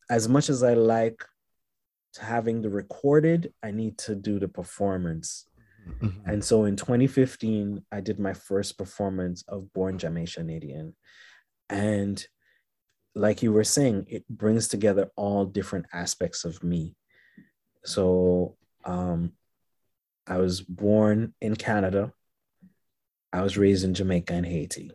as 0.09 0.28
much 0.28 0.48
as 0.48 0.62
I 0.62 0.74
like 0.74 1.24
having 2.18 2.62
the 2.62 2.70
recorded, 2.70 3.52
I 3.62 3.70
need 3.70 3.98
to 3.98 4.14
do 4.14 4.39
the 4.39 4.48
performance. 4.48 5.47
Mm-hmm. 6.02 6.30
And 6.30 6.44
so 6.44 6.64
in 6.64 6.76
2015, 6.76 7.84
I 7.90 8.00
did 8.00 8.18
my 8.18 8.32
first 8.32 8.78
performance 8.78 9.44
of 9.48 9.72
Born 9.72 9.98
Jamaicanian. 9.98 10.94
And 11.68 12.24
like 13.14 13.42
you 13.42 13.52
were 13.52 13.64
saying, 13.64 14.06
it 14.08 14.28
brings 14.28 14.68
together 14.68 15.10
all 15.16 15.44
different 15.44 15.86
aspects 15.92 16.44
of 16.44 16.62
me. 16.62 16.94
So 17.84 18.56
um, 18.84 19.32
I 20.26 20.38
was 20.38 20.60
born 20.60 21.34
in 21.40 21.56
Canada. 21.56 22.12
I 23.32 23.42
was 23.42 23.58
raised 23.58 23.84
in 23.84 23.94
Jamaica 23.94 24.34
and 24.34 24.46
Haiti. 24.46 24.92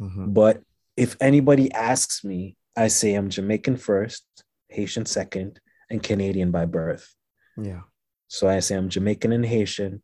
Mm-hmm. 0.00 0.32
But 0.32 0.62
if 0.96 1.16
anybody 1.20 1.72
asks 1.72 2.24
me, 2.24 2.56
I 2.76 2.88
say 2.88 3.14
I'm 3.14 3.30
Jamaican 3.30 3.76
first, 3.76 4.24
Haitian 4.68 5.06
second, 5.06 5.60
and 5.90 6.02
Canadian 6.02 6.50
by 6.50 6.66
birth. 6.66 7.14
Yeah. 7.60 7.82
So 8.28 8.48
I 8.48 8.60
say 8.60 8.76
I'm 8.76 8.88
Jamaican 8.88 9.32
and 9.32 9.44
Haitian. 9.44 10.02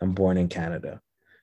I'm 0.00 0.12
born 0.12 0.36
in 0.36 0.48
Canada. 0.48 1.00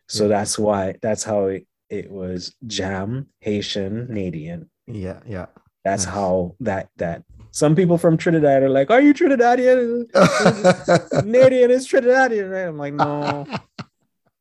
So 0.08 0.24
yeah. 0.24 0.30
that's 0.30 0.60
why 0.60 0.96
that's 1.02 1.24
how 1.24 1.46
it, 1.46 1.68
it 1.90 2.12
was 2.12 2.56
Jam, 2.68 3.28
Haitian, 3.40 4.08
Canadian. 4.08 4.70
Yeah, 4.88 5.20
yeah. 5.26 5.48
That's 5.84 6.06
nice. 6.06 6.14
how 6.14 6.56
that 6.60 6.90
that 6.98 7.24
some 7.52 7.76
people 7.76 7.98
from 7.98 8.18
Trinidad 8.18 8.64
are 8.64 8.70
like, 8.70 8.90
Are 8.90 9.02
you 9.02 9.14
Trinidadian? 9.14 10.10
Canadian 11.10 11.72
is 11.72 11.88
Trinidadian, 11.88 12.52
right? 12.52 12.68
I'm 12.68 12.78
like, 12.78 12.94
no. 12.94 13.46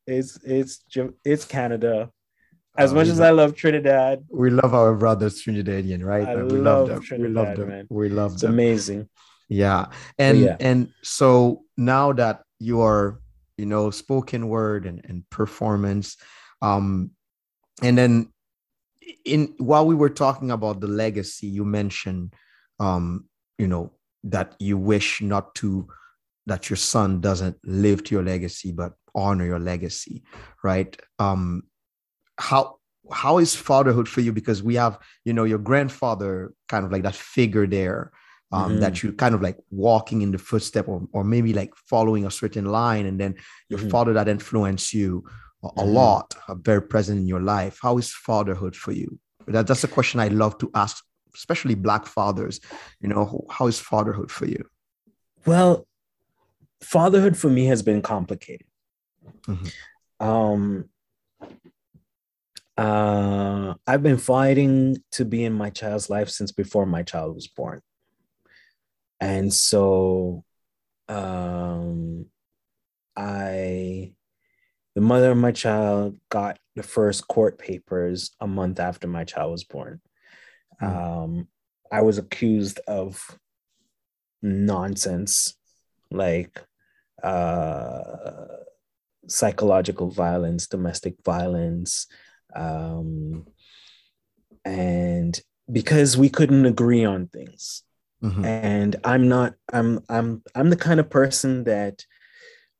It's 0.06 0.38
it's 0.42 0.82
it's 1.24 1.44
Canada. 1.44 2.10
As 2.76 2.90
uh, 2.90 2.94
much 2.96 3.06
as 3.06 3.20
I 3.20 3.30
love 3.30 3.54
Trinidad, 3.54 4.24
we 4.28 4.50
love 4.50 4.74
our 4.74 4.94
brothers 4.94 5.40
Trinidadian, 5.42 6.04
right? 6.04 6.26
I 6.26 6.34
we 6.36 6.58
love, 6.58 6.62
love 6.62 6.88
them. 6.88 7.02
Trinidad, 7.02 7.28
we 7.28 7.34
love 7.34 7.56
them. 7.56 7.68
Man. 7.68 7.86
We 7.90 8.08
love 8.08 8.32
it's 8.32 8.42
them. 8.42 8.52
amazing. 8.52 9.08
Yeah, 9.48 9.86
and 10.18 10.40
yeah. 10.40 10.56
and 10.58 10.88
so 11.02 11.62
now 11.76 12.12
that 12.14 12.42
you 12.58 12.80
are, 12.80 13.20
you 13.60 13.66
know, 13.66 13.90
spoken 13.90 14.48
word 14.48 14.86
and, 14.86 15.04
and 15.08 15.28
performance, 15.30 16.16
um, 16.62 17.10
and 17.82 17.96
then 17.96 18.32
in 19.24 19.54
while 19.58 19.86
we 19.86 19.94
were 19.94 20.10
talking 20.10 20.50
about 20.50 20.80
the 20.80 20.86
legacy, 20.86 21.46
you 21.46 21.64
mentioned, 21.64 22.34
um, 22.78 23.26
you 23.58 23.68
know, 23.68 23.92
that 24.24 24.54
you 24.58 24.76
wish 24.76 25.22
not 25.22 25.54
to 25.56 25.88
that 26.46 26.68
your 26.70 26.76
son 26.76 27.20
doesn't 27.20 27.56
live 27.64 28.02
to 28.04 28.14
your 28.14 28.24
legacy, 28.24 28.72
but 28.72 28.92
honor 29.14 29.44
your 29.44 29.58
legacy, 29.58 30.22
right? 30.62 31.00
Um, 31.18 31.62
how 32.38 32.78
how 33.12 33.38
is 33.38 33.54
fatherhood 33.54 34.08
for 34.08 34.20
you? 34.20 34.32
Because 34.32 34.62
we 34.62 34.76
have, 34.76 34.98
you 35.24 35.32
know, 35.32 35.44
your 35.44 35.58
grandfather 35.58 36.52
kind 36.68 36.84
of 36.84 36.92
like 36.92 37.02
that 37.02 37.14
figure 37.14 37.66
there. 37.66 38.12
Um, 38.52 38.72
mm-hmm. 38.72 38.80
that 38.80 39.00
you're 39.00 39.12
kind 39.12 39.32
of 39.32 39.42
like 39.42 39.58
walking 39.70 40.22
in 40.22 40.32
the 40.32 40.38
footstep 40.38 40.88
or, 40.88 41.06
or 41.12 41.22
maybe 41.22 41.52
like 41.52 41.72
following 41.76 42.26
a 42.26 42.32
certain 42.32 42.64
line 42.64 43.06
and 43.06 43.20
then 43.20 43.36
your 43.68 43.78
mm-hmm. 43.78 43.90
father 43.90 44.12
that 44.14 44.26
influenced 44.26 44.92
you 44.92 45.24
a, 45.62 45.68
a 45.68 45.70
mm-hmm. 45.70 45.90
lot 45.90 46.34
uh, 46.48 46.56
very 46.56 46.82
present 46.82 47.20
in 47.20 47.28
your 47.28 47.38
life 47.38 47.78
how 47.80 47.96
is 47.96 48.12
fatherhood 48.12 48.74
for 48.74 48.90
you 48.90 49.20
that, 49.46 49.68
that's 49.68 49.84
a 49.84 49.88
question 49.88 50.18
i 50.18 50.26
love 50.26 50.58
to 50.58 50.68
ask 50.74 51.04
especially 51.32 51.76
black 51.76 52.06
fathers 52.06 52.58
you 53.00 53.08
know 53.08 53.46
how 53.48 53.68
is 53.68 53.78
fatherhood 53.78 54.32
for 54.32 54.46
you 54.46 54.64
well 55.46 55.86
fatherhood 56.82 57.36
for 57.36 57.50
me 57.50 57.66
has 57.66 57.84
been 57.84 58.02
complicated 58.02 58.66
Mm-hmm. 59.46 60.26
Um, 60.26 60.88
uh, 62.76 63.74
I've 63.86 64.02
been 64.02 64.18
fighting 64.18 64.98
to 65.12 65.24
be 65.24 65.44
in 65.44 65.52
my 65.52 65.70
child's 65.70 66.10
life 66.10 66.28
since 66.28 66.52
before 66.52 66.86
my 66.86 67.02
child 67.02 67.34
was 67.34 67.46
born. 67.46 67.80
And 69.20 69.52
so 69.52 70.44
um, 71.08 72.26
I, 73.16 74.12
the 74.94 75.00
mother 75.00 75.32
of 75.32 75.36
my 75.36 75.52
child, 75.52 76.18
got 76.30 76.58
the 76.76 76.82
first 76.82 77.28
court 77.28 77.58
papers 77.58 78.30
a 78.40 78.46
month 78.46 78.80
after 78.80 79.06
my 79.06 79.24
child 79.24 79.52
was 79.52 79.64
born. 79.64 80.00
Mm-hmm. 80.80 80.96
Um, 80.96 81.48
I 81.92 82.02
was 82.02 82.18
accused 82.18 82.80
of 82.86 83.38
nonsense, 84.42 85.54
like 86.10 86.62
uh, 87.22 88.46
psychological 89.26 90.10
violence, 90.10 90.66
domestic 90.66 91.16
violence, 91.24 92.06
um, 92.54 93.46
and 94.64 95.40
because 95.70 96.16
we 96.16 96.28
couldn't 96.28 96.66
agree 96.66 97.04
on 97.04 97.26
things. 97.26 97.82
Mm-hmm. 98.22 98.44
And 98.44 98.96
I'm 99.04 99.28
not. 99.28 99.54
I'm. 99.72 100.00
I'm. 100.08 100.42
I'm 100.54 100.70
the 100.70 100.76
kind 100.76 101.00
of 101.00 101.08
person 101.08 101.64
that 101.64 102.04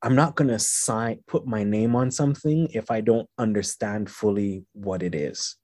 I'm 0.03 0.15
not 0.15 0.35
gonna 0.35 0.59
sign 0.59 1.21
put 1.27 1.47
my 1.47 1.65
name 1.65 1.97
on 1.97 2.11
something 2.11 2.69
if 2.73 2.91
I 2.91 3.01
don't 3.01 3.29
understand 3.39 4.11
fully 4.11 4.65
what 4.73 5.03
it 5.03 5.15
is. 5.15 5.57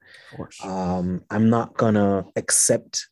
Um, 0.63 1.25
I'm 1.31 1.51
not 1.51 1.77
gonna 1.77 2.25
accept 2.37 3.07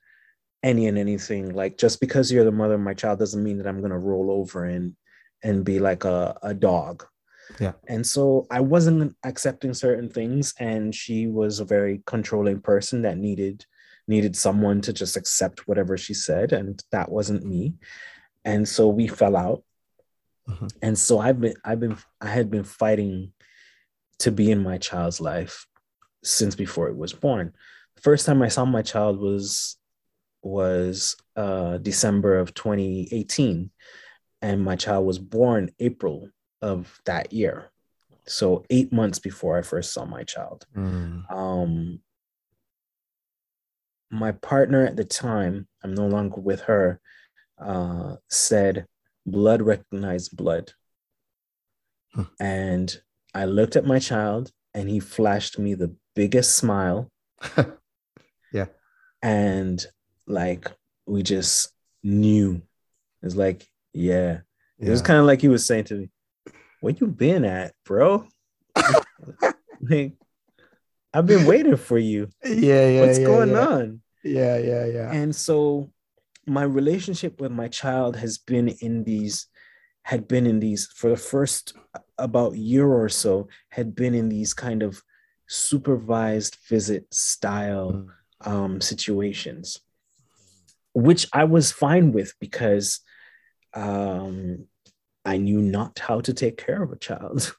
any 0.62 0.86
and 0.86 0.96
anything. 0.96 1.54
Like 1.54 1.76
just 1.76 2.00
because 2.00 2.32
you're 2.32 2.44
the 2.44 2.52
mother 2.52 2.74
of 2.74 2.80
my 2.80 2.94
child 2.94 3.18
doesn't 3.18 3.42
mean 3.42 3.58
that 3.58 3.66
I'm 3.66 3.82
gonna 3.82 3.98
roll 3.98 4.30
over 4.30 4.64
and 4.64 4.96
and 5.42 5.64
be 5.64 5.78
like 5.78 6.04
a, 6.04 6.38
a 6.42 6.54
dog 6.54 7.04
yeah. 7.60 7.72
And 7.88 8.06
so 8.06 8.46
I 8.50 8.60
wasn't 8.60 9.14
accepting 9.24 9.74
certain 9.74 10.08
things, 10.08 10.54
and 10.58 10.94
she 10.94 11.26
was 11.26 11.60
a 11.60 11.64
very 11.64 12.02
controlling 12.06 12.60
person 12.60 13.02
that 13.02 13.18
needed 13.18 13.64
needed 14.06 14.36
someone 14.36 14.80
to 14.82 14.92
just 14.92 15.16
accept 15.16 15.66
whatever 15.66 15.96
she 15.96 16.14
said, 16.14 16.52
and 16.52 16.82
that 16.92 17.10
wasn't 17.10 17.44
me. 17.44 17.74
And 18.44 18.68
so 18.68 18.88
we 18.88 19.06
fell 19.06 19.36
out. 19.36 19.62
Mm-hmm. 20.48 20.66
And 20.82 20.98
so 20.98 21.18
I've 21.18 21.40
been, 21.40 21.54
I've 21.64 21.80
been, 21.80 21.96
I 22.20 22.28
had 22.28 22.50
been 22.50 22.64
fighting 22.64 23.32
to 24.20 24.30
be 24.30 24.50
in 24.50 24.62
my 24.62 24.78
child's 24.78 25.20
life 25.20 25.66
since 26.22 26.54
before 26.54 26.88
it 26.88 26.96
was 26.96 27.12
born. 27.12 27.52
The 27.96 28.02
first 28.02 28.26
time 28.26 28.42
I 28.42 28.48
saw 28.48 28.64
my 28.64 28.82
child 28.82 29.18
was 29.18 29.76
was 30.42 31.16
uh, 31.36 31.78
December 31.78 32.38
of 32.38 32.52
2018, 32.52 33.70
and 34.42 34.62
my 34.62 34.76
child 34.76 35.06
was 35.06 35.18
born 35.18 35.70
April 35.78 36.28
of 36.60 37.00
that 37.06 37.32
year. 37.32 37.70
So 38.26 38.64
eight 38.70 38.92
months 38.92 39.18
before 39.18 39.58
I 39.58 39.62
first 39.62 39.92
saw 39.92 40.04
my 40.04 40.22
child. 40.24 40.66
Mm. 40.76 41.30
Um, 41.30 42.00
my 44.14 44.32
partner 44.32 44.86
at 44.86 44.96
the 44.96 45.04
time, 45.04 45.66
I'm 45.82 45.94
no 45.94 46.06
longer 46.06 46.40
with 46.40 46.62
her, 46.62 47.00
uh, 47.58 48.16
said, 48.30 48.86
"Blood 49.26 49.62
recognized 49.62 50.36
blood," 50.36 50.72
huh. 52.14 52.24
and 52.40 53.00
I 53.34 53.44
looked 53.46 53.76
at 53.76 53.86
my 53.86 53.98
child, 53.98 54.52
and 54.72 54.88
he 54.88 55.00
flashed 55.00 55.58
me 55.58 55.74
the 55.74 55.94
biggest 56.14 56.56
smile. 56.56 57.10
yeah, 58.52 58.66
and 59.22 59.84
like 60.26 60.70
we 61.06 61.22
just 61.22 61.72
knew. 62.02 62.62
It's 63.22 63.34
like, 63.34 63.66
yeah. 63.92 64.40
yeah. 64.78 64.86
It 64.86 64.90
was 64.90 65.02
kind 65.02 65.18
of 65.18 65.26
like 65.26 65.40
he 65.40 65.48
was 65.48 65.66
saying 65.66 65.84
to 65.84 65.94
me, 65.94 66.10
Where 66.80 66.94
you 66.94 67.06
been 67.06 67.44
at, 67.44 67.74
bro? 67.84 68.26
like, 69.80 70.12
I've 71.12 71.26
been 71.26 71.46
waiting 71.46 71.76
for 71.76 71.98
you. 71.98 72.28
Yeah, 72.44 72.88
yeah. 72.88 73.00
What's 73.06 73.18
yeah, 73.18 73.26
going 73.26 73.50
yeah. 73.50 73.66
on? 73.66 74.02
Yeah, 74.24 74.58
yeah, 74.58 74.86
yeah. 74.86 75.12
And 75.12 75.34
so 75.34 75.90
my 76.46 76.62
relationship 76.62 77.40
with 77.40 77.52
my 77.52 77.68
child 77.68 78.16
has 78.16 78.38
been 78.38 78.68
in 78.68 79.04
these 79.04 79.46
had 80.02 80.28
been 80.28 80.46
in 80.46 80.60
these 80.60 80.86
for 80.86 81.08
the 81.08 81.16
first 81.16 81.74
about 82.18 82.56
year 82.56 82.86
or 82.86 83.08
so 83.08 83.48
had 83.70 83.94
been 83.94 84.14
in 84.14 84.28
these 84.28 84.52
kind 84.52 84.82
of 84.82 85.02
supervised 85.46 86.58
visit 86.68 87.06
style 87.12 87.92
mm. 87.92 88.50
um, 88.50 88.82
situations 88.82 89.80
which 90.94 91.26
I 91.32 91.44
was 91.44 91.72
fine 91.72 92.12
with 92.12 92.32
because 92.40 93.00
um, 93.74 94.66
I 95.24 95.36
knew 95.36 95.60
not 95.60 95.98
how 95.98 96.20
to 96.20 96.32
take 96.32 96.56
care 96.56 96.82
of 96.82 96.92
a 96.92 96.96
child. 96.96 97.54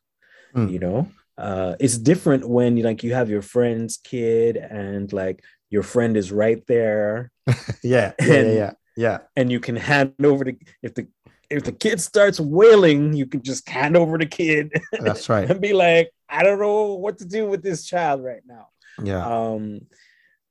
Mm. 0.56 0.72
You 0.72 0.80
know, 0.80 1.08
uh, 1.38 1.76
it's 1.82 1.98
different 1.98 2.48
when 2.48 2.78
you 2.78 2.84
like 2.84 3.04
you 3.04 3.14
have 3.14 3.30
your 3.30 3.42
friend's 3.42 3.98
kid 3.98 4.56
and 4.56 5.12
like 5.12 5.44
your 5.70 5.84
friend 5.84 6.18
is 6.18 6.32
right 6.32 6.66
there. 6.68 7.32
yeah, 7.84 8.14
yeah, 8.20 8.34
and, 8.34 8.54
yeah, 8.54 8.72
yeah, 8.98 9.18
And 9.36 9.52
you 9.52 9.60
can 9.60 9.76
hand 9.76 10.14
over 10.24 10.44
the 10.44 10.58
if 10.82 10.94
the 10.94 11.08
if 11.50 11.64
the 11.64 11.72
kid 11.72 12.02
starts 12.02 12.40
wailing, 12.40 13.14
you 13.14 13.26
can 13.26 13.42
just 13.42 13.68
hand 13.70 13.96
over 13.96 14.18
the 14.18 14.26
kid. 14.26 14.72
That's 14.92 15.30
right. 15.30 15.50
and 15.50 15.62
be 15.62 15.74
like, 15.74 16.12
I 16.28 16.44
don't 16.44 16.60
know 16.60 16.96
what 16.96 17.20
to 17.20 17.26
do 17.26 17.48
with 17.48 17.62
this 17.62 17.86
child 17.86 18.24
right 18.24 18.42
now. 18.46 18.70
Yeah. 19.04 19.26
Um, 19.26 19.82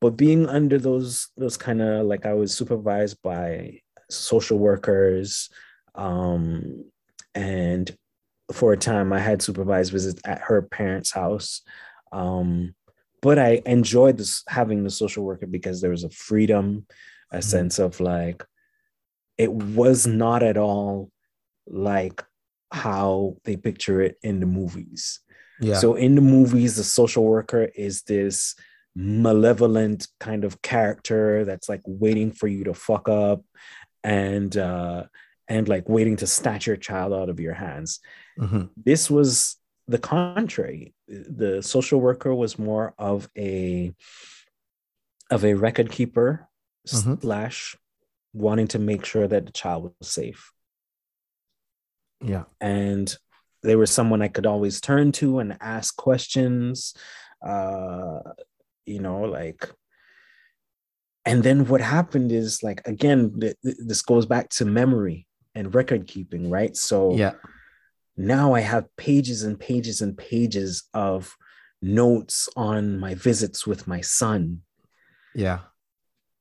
but 0.01 0.17
being 0.17 0.49
under 0.49 0.79
those 0.79 1.29
those 1.37 1.57
kind 1.57 1.81
of 1.81 2.07
like 2.07 2.27
I 2.27 2.35
was 2.35 2.55
supervised 2.55 3.23
by 3.23 3.81
social 4.11 4.59
workers, 4.59 5.49
um, 5.95 6.85
and 7.35 7.91
for 8.53 8.73
a 8.73 8.77
time 8.77 9.13
I 9.13 9.19
had 9.19 9.41
supervised 9.41 9.93
visits 9.93 10.21
at 10.25 10.43
her 10.43 10.63
parents' 10.63 11.11
house. 11.11 11.63
Um, 12.13 12.75
but 13.25 13.39
I 13.39 13.63
enjoyed 13.65 14.19
this 14.19 14.43
having 14.49 14.85
the 14.85 14.91
social 14.91 15.25
worker 15.25 15.47
because 15.47 15.81
there 15.81 15.91
was 15.91 16.05
a 16.05 16.11
freedom, 16.11 16.85
a 17.33 17.37
mm-hmm. 17.37 17.41
sense 17.41 17.79
of 17.79 17.99
like 17.99 18.45
it 19.39 19.51
was 19.51 20.07
not 20.07 20.43
at 20.43 20.59
all 20.59 21.11
like 21.67 22.23
how 22.71 23.39
they 23.45 23.57
picture 23.57 24.03
it 24.03 24.19
in 24.23 24.41
the 24.41 24.47
movies. 24.47 25.21
Yeah. 25.59 25.77
So 25.77 25.95
in 25.95 26.17
the 26.17 26.21
movies, 26.21 26.77
the 26.77 26.85
social 26.85 27.25
worker 27.25 27.71
is 27.75 28.03
this 28.03 28.57
malevolent 28.95 30.07
kind 30.21 30.45
of 30.45 30.61
character 30.61 31.47
that's 31.47 31.67
like 31.67 31.83
waiting 31.87 32.31
for 32.31 32.47
you 32.47 32.65
to 32.65 32.75
fuck 32.75 33.09
up 33.09 33.43
and 34.05 34.57
uh 34.57 35.05
and 35.49 35.67
like 35.69 35.89
waiting 35.89 36.17
to 36.17 36.27
snatch 36.27 36.67
your 36.67 36.77
child 36.77 37.13
out 37.13 37.29
of 37.29 37.41
your 37.41 37.55
hands 37.55 37.99
mm-hmm. 38.39 38.67
this 38.77 39.11
was 39.11 39.57
the 39.89 39.99
contrary 39.99 40.94
the 41.09 41.63
social 41.63 42.01
worker 42.01 42.35
was 42.35 42.59
more 42.59 42.95
of 42.99 43.29
a 43.37 43.93
of 45.31 45.45
a 45.45 45.55
record 45.55 45.91
keeper 45.91 46.49
mm-hmm. 46.87 47.15
slash 47.21 47.77
wanting 48.33 48.69
to 48.69 48.79
make 48.79 49.05
sure 49.05 49.27
that 49.27 49.47
the 49.47 49.53
child 49.53 49.95
was 49.99 50.09
safe. 50.09 50.51
Yeah. 52.21 52.45
And 52.61 53.15
they 53.65 53.75
were 53.75 53.87
someone 53.87 54.23
i 54.23 54.29
could 54.29 54.47
always 54.47 54.81
turn 54.81 55.11
to 55.11 55.41
and 55.41 55.57
ask 55.61 55.97
questions 55.97 56.95
uh 57.45 58.21
you 58.87 59.01
know 59.01 59.23
like 59.23 59.69
and 61.25 61.43
then 61.43 61.67
what 61.67 61.81
happened 61.81 62.31
is 62.31 62.63
like 62.63 62.87
again 62.87 63.41
th- 63.41 63.57
th- 63.65 63.77
this 63.79 64.03
goes 64.03 64.27
back 64.27 64.51
to 64.51 64.65
memory 64.67 65.27
and 65.55 65.75
record 65.75 66.07
keeping 66.07 66.51
right? 66.51 66.77
So 66.77 67.15
yeah 67.15 67.33
now 68.17 68.55
i 68.55 68.61
have 68.61 68.95
pages 68.97 69.43
and 69.43 69.59
pages 69.59 70.01
and 70.01 70.17
pages 70.17 70.85
of 70.95 71.37
notes 71.85 72.49
on 72.57 72.99
my 72.99 73.15
visits 73.15 73.67
with 73.67 73.87
my 73.87 74.01
son. 74.01 74.63
Yeah. 75.35 75.61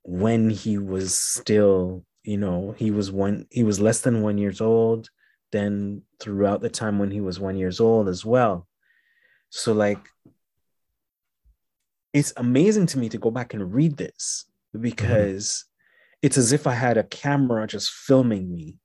When 0.04 0.50
he 0.50 0.78
was 0.78 1.18
still 1.18 2.06
you 2.24 2.38
know 2.38 2.74
he 2.78 2.90
was 2.90 3.12
one 3.12 3.46
he 3.52 3.64
was 3.64 3.82
less 3.82 4.00
than 4.00 4.22
one 4.22 4.38
years 4.38 4.62
old 4.62 5.10
then 5.52 6.02
throughout 6.22 6.62
the 6.62 6.70
time 6.70 6.98
when 6.98 7.12
he 7.12 7.20
was 7.20 7.38
one 7.40 7.58
years 7.58 7.80
old 7.80 8.08
as 8.08 8.26
well. 8.26 8.68
So 9.50 9.74
like 9.74 10.00
it's 12.14 12.34
amazing 12.38 12.86
to 12.88 13.00
me 13.00 13.10
to 13.10 13.18
go 13.18 13.30
back 13.30 13.54
and 13.54 13.74
read 13.74 13.98
this 13.98 14.46
because 14.80 15.48
mm-hmm. 15.48 16.20
it's 16.22 16.38
as 16.38 16.54
if 16.54 16.66
I 16.66 16.74
had 16.74 16.98
a 16.98 17.04
camera 17.04 17.68
just 17.68 17.92
filming 17.92 18.54
me, 18.54 18.78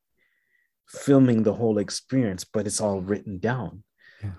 filming 0.89 1.43
the 1.43 1.53
whole 1.53 1.79
experience, 1.79 2.45
but 2.45 2.67
it's 2.67 2.81
all 2.81 3.01
written 3.01 3.39
down. 3.39 3.83
Yeah. 4.23 4.33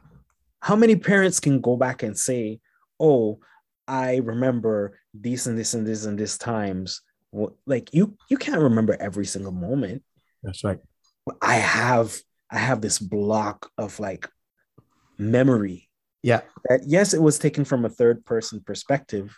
How 0.62 0.76
many 0.76 0.96
parents 0.96 1.40
can 1.40 1.62
go 1.62 1.78
back 1.78 2.04
and 2.04 2.18
say, 2.18 2.60
"Oh, 3.00 3.40
I 3.88 4.18
remember 4.18 5.00
this 5.14 5.46
and 5.48 5.58
this 5.58 5.74
and 5.74 5.86
this 5.86 6.06
and 6.06 6.18
this 6.18 6.38
times." 6.38 7.02
Well, 7.32 7.56
like 7.66 7.94
you, 7.94 8.18
you 8.30 8.38
can't 8.38 8.62
remember 8.62 8.98
every 9.00 9.26
single 9.26 9.52
moment. 9.52 10.04
That's 10.42 10.64
right. 10.64 10.80
I 11.42 11.56
have, 11.56 12.18
I 12.52 12.58
have 12.58 12.82
this 12.82 12.98
block 12.98 13.70
of 13.78 14.00
like 14.00 14.28
memory 15.20 15.90
yeah. 16.22 16.42
That 16.68 16.82
yes, 16.86 17.14
it 17.14 17.22
was 17.22 17.40
taken 17.40 17.66
from 17.66 17.86
a 17.86 17.90
third 17.90 18.26
person 18.26 18.62
perspective, 18.62 19.38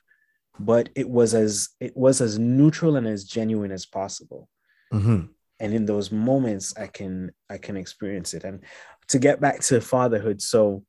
but 0.60 0.90
it 0.96 1.10
was 1.10 1.34
as 1.34 1.70
it 1.80 1.96
was 1.96 2.22
as 2.22 2.40
neutral 2.40 2.96
and 2.96 3.08
as 3.08 3.24
genuine 3.24 3.72
as 3.72 3.86
possible. 3.86 4.50
Mm-hmm. 4.94 5.28
And 5.62 5.74
in 5.74 5.86
those 5.86 6.12
moments, 6.12 6.74
I 6.76 6.88
can 6.88 7.32
I 7.50 7.58
can 7.58 7.78
experience 7.78 8.34
it. 8.34 8.44
And 8.44 8.64
to 9.08 9.20
get 9.20 9.40
back 9.40 9.62
to 9.68 9.80
fatherhood, 9.80 10.42
so 10.42 10.84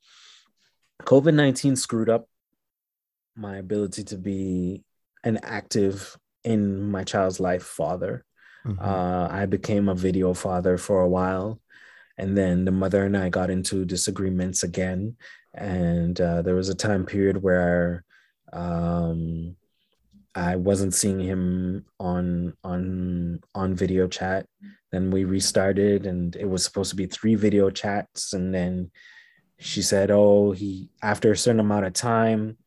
COVID 1.02 1.34
nineteen 1.34 1.76
screwed 1.76 2.08
up 2.08 2.26
my 3.36 3.56
ability 3.58 4.04
to 4.04 4.16
be 4.16 4.82
an 5.24 5.38
active 5.42 6.16
in 6.42 6.90
my 6.90 7.04
child's 7.04 7.38
life 7.38 7.62
father. 7.62 8.24
Mm-hmm. 8.66 8.82
Uh, 8.82 9.28
I 9.30 9.46
became 9.46 9.88
a 9.88 9.94
video 9.94 10.34
father 10.34 10.78
for 10.78 11.02
a 11.02 11.08
while. 11.08 11.60
And 12.18 12.36
then 12.36 12.64
the 12.64 12.72
mother 12.72 13.04
and 13.04 13.16
I 13.16 13.28
got 13.28 13.50
into 13.50 13.84
disagreements 13.84 14.62
again 14.62 15.16
and 15.54 16.20
uh, 16.20 16.42
there 16.42 16.54
was 16.54 16.68
a 16.68 16.74
time 16.74 17.04
period 17.04 17.42
where 17.42 18.04
um, 18.52 19.56
I 20.34 20.56
wasn't 20.56 20.94
seeing 20.94 21.20
him 21.20 21.84
on 22.00 22.54
on 22.64 23.40
on 23.54 23.74
video 23.74 24.08
chat. 24.08 24.46
Then 24.90 25.10
we 25.10 25.24
restarted, 25.24 26.06
and 26.06 26.34
it 26.36 26.48
was 26.48 26.64
supposed 26.64 26.90
to 26.90 26.96
be 26.96 27.06
three 27.06 27.34
video 27.34 27.70
chats, 27.70 28.32
and 28.32 28.54
then 28.54 28.90
she 29.58 29.82
said, 29.82 30.10
"Oh, 30.10 30.52
he 30.52 30.88
after 31.02 31.32
a 31.32 31.36
certain 31.36 31.60
amount 31.60 31.86
of 31.86 31.92
time." 31.92 32.58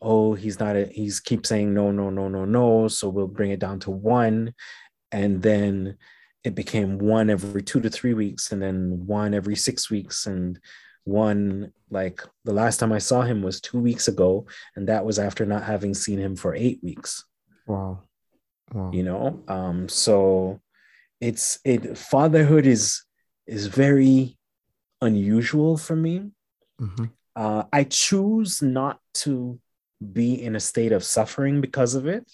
Oh, 0.00 0.34
he's 0.34 0.58
not. 0.58 0.76
A, 0.76 0.86
he's 0.86 1.20
keep 1.20 1.46
saying 1.46 1.72
no, 1.74 1.92
no, 1.92 2.10
no, 2.10 2.28
no, 2.28 2.44
no. 2.44 2.88
So 2.88 3.08
we'll 3.08 3.28
bring 3.28 3.50
it 3.52 3.60
down 3.60 3.78
to 3.80 3.90
one, 3.90 4.54
and 5.12 5.42
then 5.42 5.98
it 6.44 6.54
became 6.54 6.98
one 6.98 7.30
every 7.30 7.62
two 7.62 7.80
to 7.80 7.90
three 7.90 8.14
weeks, 8.14 8.52
and 8.52 8.60
then 8.62 9.06
one 9.06 9.34
every 9.34 9.56
six 9.56 9.90
weeks, 9.90 10.26
and 10.26 10.58
one 11.04 11.72
like 11.90 12.22
the 12.44 12.52
last 12.52 12.78
time 12.78 12.92
I 12.92 12.98
saw 12.98 13.22
him 13.22 13.42
was 13.42 13.60
two 13.60 13.78
weeks 13.78 14.08
ago, 14.08 14.46
and 14.76 14.88
that 14.88 15.04
was 15.04 15.18
after 15.18 15.44
not 15.44 15.64
having 15.64 15.94
seen 15.94 16.18
him 16.18 16.36
for 16.36 16.54
eight 16.54 16.80
weeks. 16.82 17.24
Wow. 17.66 18.00
Wow. 18.72 18.90
You 18.92 19.02
know, 19.02 19.42
um, 19.48 19.88
so 19.88 20.60
it's 21.20 21.58
it 21.64 21.96
fatherhood 21.98 22.66
is 22.66 23.04
is 23.46 23.66
very 23.66 24.38
unusual 25.00 25.76
for 25.76 25.94
me. 25.94 26.30
Mm-hmm. 26.80 27.04
Uh, 27.36 27.64
I 27.72 27.84
choose 27.84 28.62
not 28.62 28.98
to 29.14 29.58
be 30.12 30.42
in 30.42 30.56
a 30.56 30.60
state 30.60 30.92
of 30.92 31.04
suffering 31.04 31.60
because 31.60 31.94
of 31.94 32.06
it. 32.06 32.30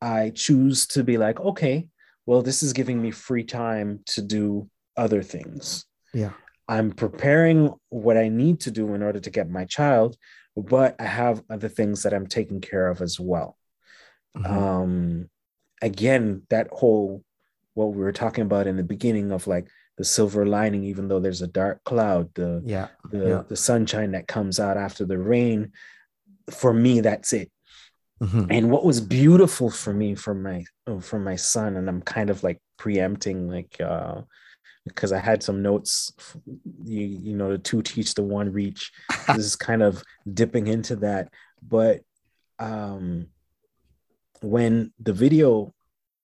I 0.00 0.30
choose 0.34 0.86
to 0.88 1.04
be 1.04 1.16
like, 1.16 1.38
okay, 1.40 1.86
well, 2.26 2.42
this 2.42 2.62
is 2.62 2.72
giving 2.72 3.00
me 3.00 3.10
free 3.10 3.44
time 3.44 4.00
to 4.06 4.22
do 4.22 4.68
other 4.96 5.22
things. 5.22 5.86
Yeah. 6.12 6.32
I'm 6.72 6.90
preparing 6.90 7.70
what 7.90 8.16
I 8.16 8.28
need 8.28 8.60
to 8.60 8.70
do 8.70 8.94
in 8.94 9.02
order 9.02 9.20
to 9.20 9.30
get 9.30 9.50
my 9.50 9.66
child, 9.66 10.16
but 10.56 10.96
I 10.98 11.04
have 11.04 11.42
other 11.50 11.68
things 11.68 12.02
that 12.02 12.14
I'm 12.14 12.26
taking 12.26 12.62
care 12.62 12.88
of 12.88 13.02
as 13.02 13.20
well. 13.20 13.58
Mm-hmm. 14.34 14.58
Um, 14.58 15.30
again, 15.82 16.46
that 16.48 16.68
whole 16.72 17.22
what 17.74 17.92
we 17.92 18.02
were 18.02 18.12
talking 18.12 18.44
about 18.44 18.66
in 18.66 18.78
the 18.78 18.82
beginning 18.82 19.32
of 19.32 19.46
like 19.46 19.68
the 19.98 20.04
silver 20.04 20.46
lining, 20.46 20.84
even 20.84 21.08
though 21.08 21.20
there's 21.20 21.42
a 21.42 21.46
dark 21.46 21.84
cloud, 21.84 22.30
the 22.34 22.62
yeah, 22.64 22.88
the 23.10 23.28
yeah. 23.28 23.42
the 23.46 23.56
sunshine 23.56 24.12
that 24.12 24.26
comes 24.26 24.58
out 24.58 24.78
after 24.78 25.04
the 25.04 25.18
rain. 25.18 25.72
For 26.50 26.72
me, 26.72 27.00
that's 27.00 27.34
it. 27.34 27.52
Mm-hmm. 28.22 28.46
And 28.50 28.70
what 28.70 28.86
was 28.86 29.02
beautiful 29.02 29.70
for 29.70 29.92
me 29.92 30.14
for 30.14 30.32
my 30.32 30.64
for 31.02 31.18
my 31.18 31.36
son, 31.36 31.76
and 31.76 31.86
I'm 31.86 32.00
kind 32.00 32.30
of 32.30 32.42
like 32.42 32.62
preempting 32.78 33.48
like 33.48 33.78
uh 33.78 34.22
because 34.86 35.12
I 35.12 35.18
had 35.18 35.42
some 35.42 35.62
notes, 35.62 36.12
you, 36.84 37.00
you 37.00 37.36
know, 37.36 37.52
the 37.52 37.58
two 37.58 37.82
teach, 37.82 38.14
the 38.14 38.22
one 38.22 38.52
reach. 38.52 38.92
this 39.28 39.44
is 39.44 39.56
kind 39.56 39.82
of 39.82 40.02
dipping 40.32 40.66
into 40.66 40.96
that. 40.96 41.28
But 41.66 42.00
um, 42.58 43.28
when 44.40 44.92
the 45.00 45.12
video, 45.12 45.74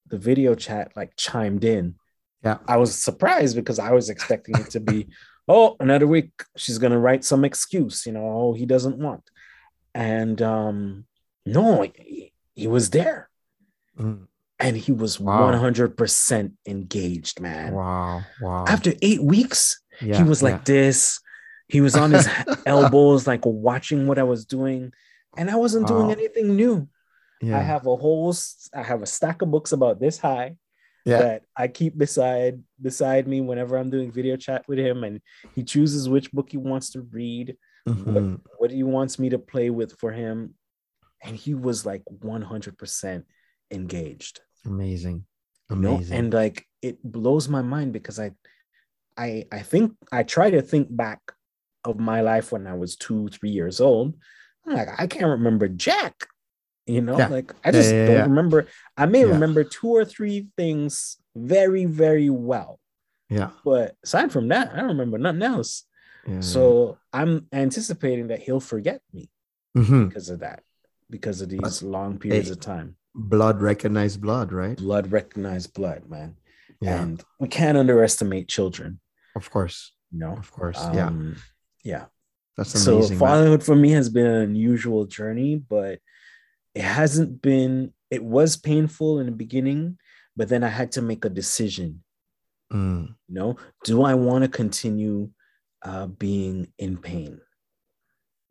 the 0.07 0.19
video 0.19 0.55
chat 0.55 0.93
like 0.97 1.17
chimed 1.17 1.65
in, 1.65 1.95
yeah, 2.45 2.59
I 2.67 2.77
was 2.77 2.97
surprised 2.97 3.57
because 3.57 3.79
I 3.79 3.93
was 3.93 4.11
expecting 4.11 4.57
it 4.59 4.71
to 4.71 4.81
be, 4.81 5.09
oh, 5.49 5.77
another 5.81 6.07
week 6.07 6.31
she's 6.57 6.79
gonna 6.79 6.99
write 6.99 7.25
some 7.25 7.45
excuse, 7.45 8.07
you 8.07 8.13
know, 8.13 8.25
oh, 8.25 8.53
he 8.55 8.67
doesn't 8.67 8.99
want, 8.99 9.29
and 9.95 10.41
um, 10.43 11.05
no, 11.45 11.83
he, 11.83 12.33
he 12.55 12.67
was 12.69 12.91
there. 12.91 13.29
Mm 13.99 14.28
and 14.59 14.77
he 14.77 14.93
was 14.93 15.21
wow. 15.21 15.51
100% 15.53 16.53
engaged 16.67 17.41
man 17.41 17.73
wow 17.73 18.23
wow 18.41 18.65
after 18.67 18.93
eight 19.03 19.23
weeks 19.23 19.81
yeah, 20.01 20.17
he 20.17 20.23
was 20.23 20.43
like 20.43 20.55
yeah. 20.55 20.63
this 20.65 21.21
he 21.69 21.81
was 21.81 21.97
on 21.97 22.13
his 22.13 22.29
elbows 22.67 23.27
like 23.27 23.45
watching 23.45 24.07
what 24.07 24.19
i 24.19 24.23
was 24.23 24.45
doing 24.45 24.93
and 25.37 25.51
i 25.51 25.57
wasn't 25.57 25.89
wow. 25.89 25.99
doing 25.99 26.11
anything 26.11 26.57
new 26.57 26.89
yeah. 27.41 27.59
i 27.59 27.63
have 27.63 27.87
a 27.87 27.97
whole 27.97 28.35
i 28.75 28.83
have 28.83 29.03
a 29.03 29.07
stack 29.07 29.43
of 29.43 29.51
books 29.51 29.73
about 29.73 30.01
this 30.01 30.19
high 30.19 30.57
yeah. 31.05 31.19
that 31.19 31.43
i 31.57 31.69
keep 31.69 31.97
beside 31.97 32.63
beside 32.81 33.27
me 33.27 33.41
whenever 33.41 33.77
i'm 33.77 33.91
doing 33.91 34.11
video 34.11 34.37
chat 34.37 34.65
with 34.69 34.79
him 34.79 35.05
and 35.05 35.21
he 35.55 35.63
chooses 35.63 36.09
which 36.09 36.31
book 36.33 36.49
he 36.51 36.57
wants 36.57 36.91
to 36.91 37.03
read 37.13 37.57
mm-hmm. 37.89 38.13
what, 38.13 38.41
what 38.59 38.71
he 38.71 38.83
wants 38.83 39.19
me 39.19 39.29
to 39.29 39.39
play 39.39 39.71
with 39.71 39.93
for 39.99 40.13
him 40.13 40.55
and 41.23 41.37
he 41.37 41.55
was 41.55 41.85
like 41.85 42.03
100% 42.23 43.25
engaged 43.73 44.41
Amazing. 44.69 45.25
Amazing. 45.71 46.01
You 46.03 46.11
know? 46.11 46.17
And 46.19 46.33
like 46.33 46.67
it 46.83 47.03
blows 47.03 47.49
my 47.49 47.63
mind 47.63 47.93
because 47.93 48.21
I 48.21 48.33
I 49.17 49.47
I 49.51 49.61
think 49.61 49.95
I 50.13 50.23
try 50.23 50.51
to 50.51 50.63
think 50.63 50.95
back 50.95 51.21
of 51.85 51.99
my 51.99 52.21
life 52.21 52.53
when 52.53 52.67
I 52.67 52.75
was 52.75 52.97
two, 52.97 53.29
three 53.29 53.51
years 53.51 53.81
old. 53.81 54.15
I'm 54.67 54.75
like, 54.75 54.89
I 54.99 55.07
can't 55.07 55.27
remember 55.27 55.69
Jack. 55.69 56.27
You 56.87 57.03
know, 57.03 57.19
yeah. 57.19 57.29
like 57.29 57.53
I 57.65 57.71
just 57.71 57.93
yeah, 57.93 58.07
yeah, 58.07 58.15
don't 58.19 58.31
remember. 58.31 58.67
I 58.97 59.07
may 59.07 59.25
remember 59.25 59.63
two 59.63 59.89
or 59.89 60.05
three 60.07 60.49
things 60.57 61.19
very, 61.37 61.85
very 61.85 62.31
well. 62.31 62.81
Yeah. 63.29 63.51
But 63.63 63.95
aside 64.03 64.33
from 64.33 64.49
that, 64.49 64.73
I 64.73 64.77
don't 64.77 64.89
remember 64.89 65.19
nothing 65.19 65.43
else. 65.43 65.85
So 66.41 66.99
I'm 67.11 67.47
anticipating 67.53 68.29
that 68.29 68.41
he'll 68.41 68.61
forget 68.61 69.01
me 69.15 69.31
mm-hmm. 69.75 70.09
because 70.09 70.29
of 70.29 70.41
that, 70.41 70.63
because 71.09 71.41
of 71.41 71.49
these 71.49 71.81
but, 71.81 71.83
long 71.83 72.19
periods 72.19 72.49
hey, 72.49 72.53
of 72.53 72.61
time 72.61 72.97
blood 73.19 73.61
recognize 73.61 74.17
blood, 74.17 74.53
right? 74.53 74.77
Blood 74.77 75.13
recognize 75.13 75.67
blood, 75.67 76.09
man. 76.09 76.37
Yeah. 76.81 77.03
And 77.03 77.23
we 77.41 77.49
can't 77.49 77.77
underestimate 77.77 78.49
children. 78.49 79.01
Of 79.35 79.51
course. 79.51 79.93
You 80.13 80.21
know, 80.21 80.33
of 80.33 80.51
course. 80.53 80.79
Um, 80.79 80.95
yeah. 80.95 81.11
Yeah. 81.85 82.05
That's 82.57 82.75
amazing. 82.87 83.19
So 83.19 83.25
fatherhood 83.25 83.61
man. 83.61 83.67
for 83.67 83.77
me 83.77 83.91
has 83.91 84.09
been 84.09 84.27
an 84.27 84.43
unusual 84.43 85.05
journey, 85.05 85.57
but 85.57 85.99
it 86.75 86.83
hasn't 86.83 87.43
been, 87.43 87.93
it 88.11 88.23
was 88.23 88.57
painful 88.57 89.19
in 89.19 89.27
the 89.27 89.33
beginning, 89.33 89.99
but 90.37 90.49
then 90.49 90.63
I 90.63 90.69
had 90.69 90.93
to 90.93 91.03
make 91.03 91.25
a 91.25 91.29
decision. 91.29 92.05
Mm. 92.73 93.15
You 93.29 93.35
know, 93.35 93.57
do 93.85 94.03
I 94.03 94.15
want 94.15 94.45
to 94.45 94.49
continue 94.49 95.31
uh, 95.83 96.07
being 96.07 96.73
in 96.79 96.99
pain? 96.99 97.41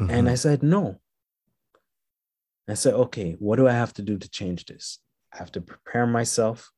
Mm-hmm. 0.02 0.12
And 0.12 0.30
I 0.30 0.36
said, 0.36 0.64
no, 0.64 1.00
I 2.70 2.74
said, 2.74 2.94
okay, 2.94 3.36
what 3.40 3.56
do 3.56 3.68
I 3.68 3.74
have 3.74 3.94
to 3.94 4.02
do 4.02 4.18
to 4.18 4.30
change 4.30 4.66
this? 4.66 5.00
I 5.34 5.38
have 5.38 5.52
to 5.54 5.62
prepare 5.62 6.06
myself 6.06 6.72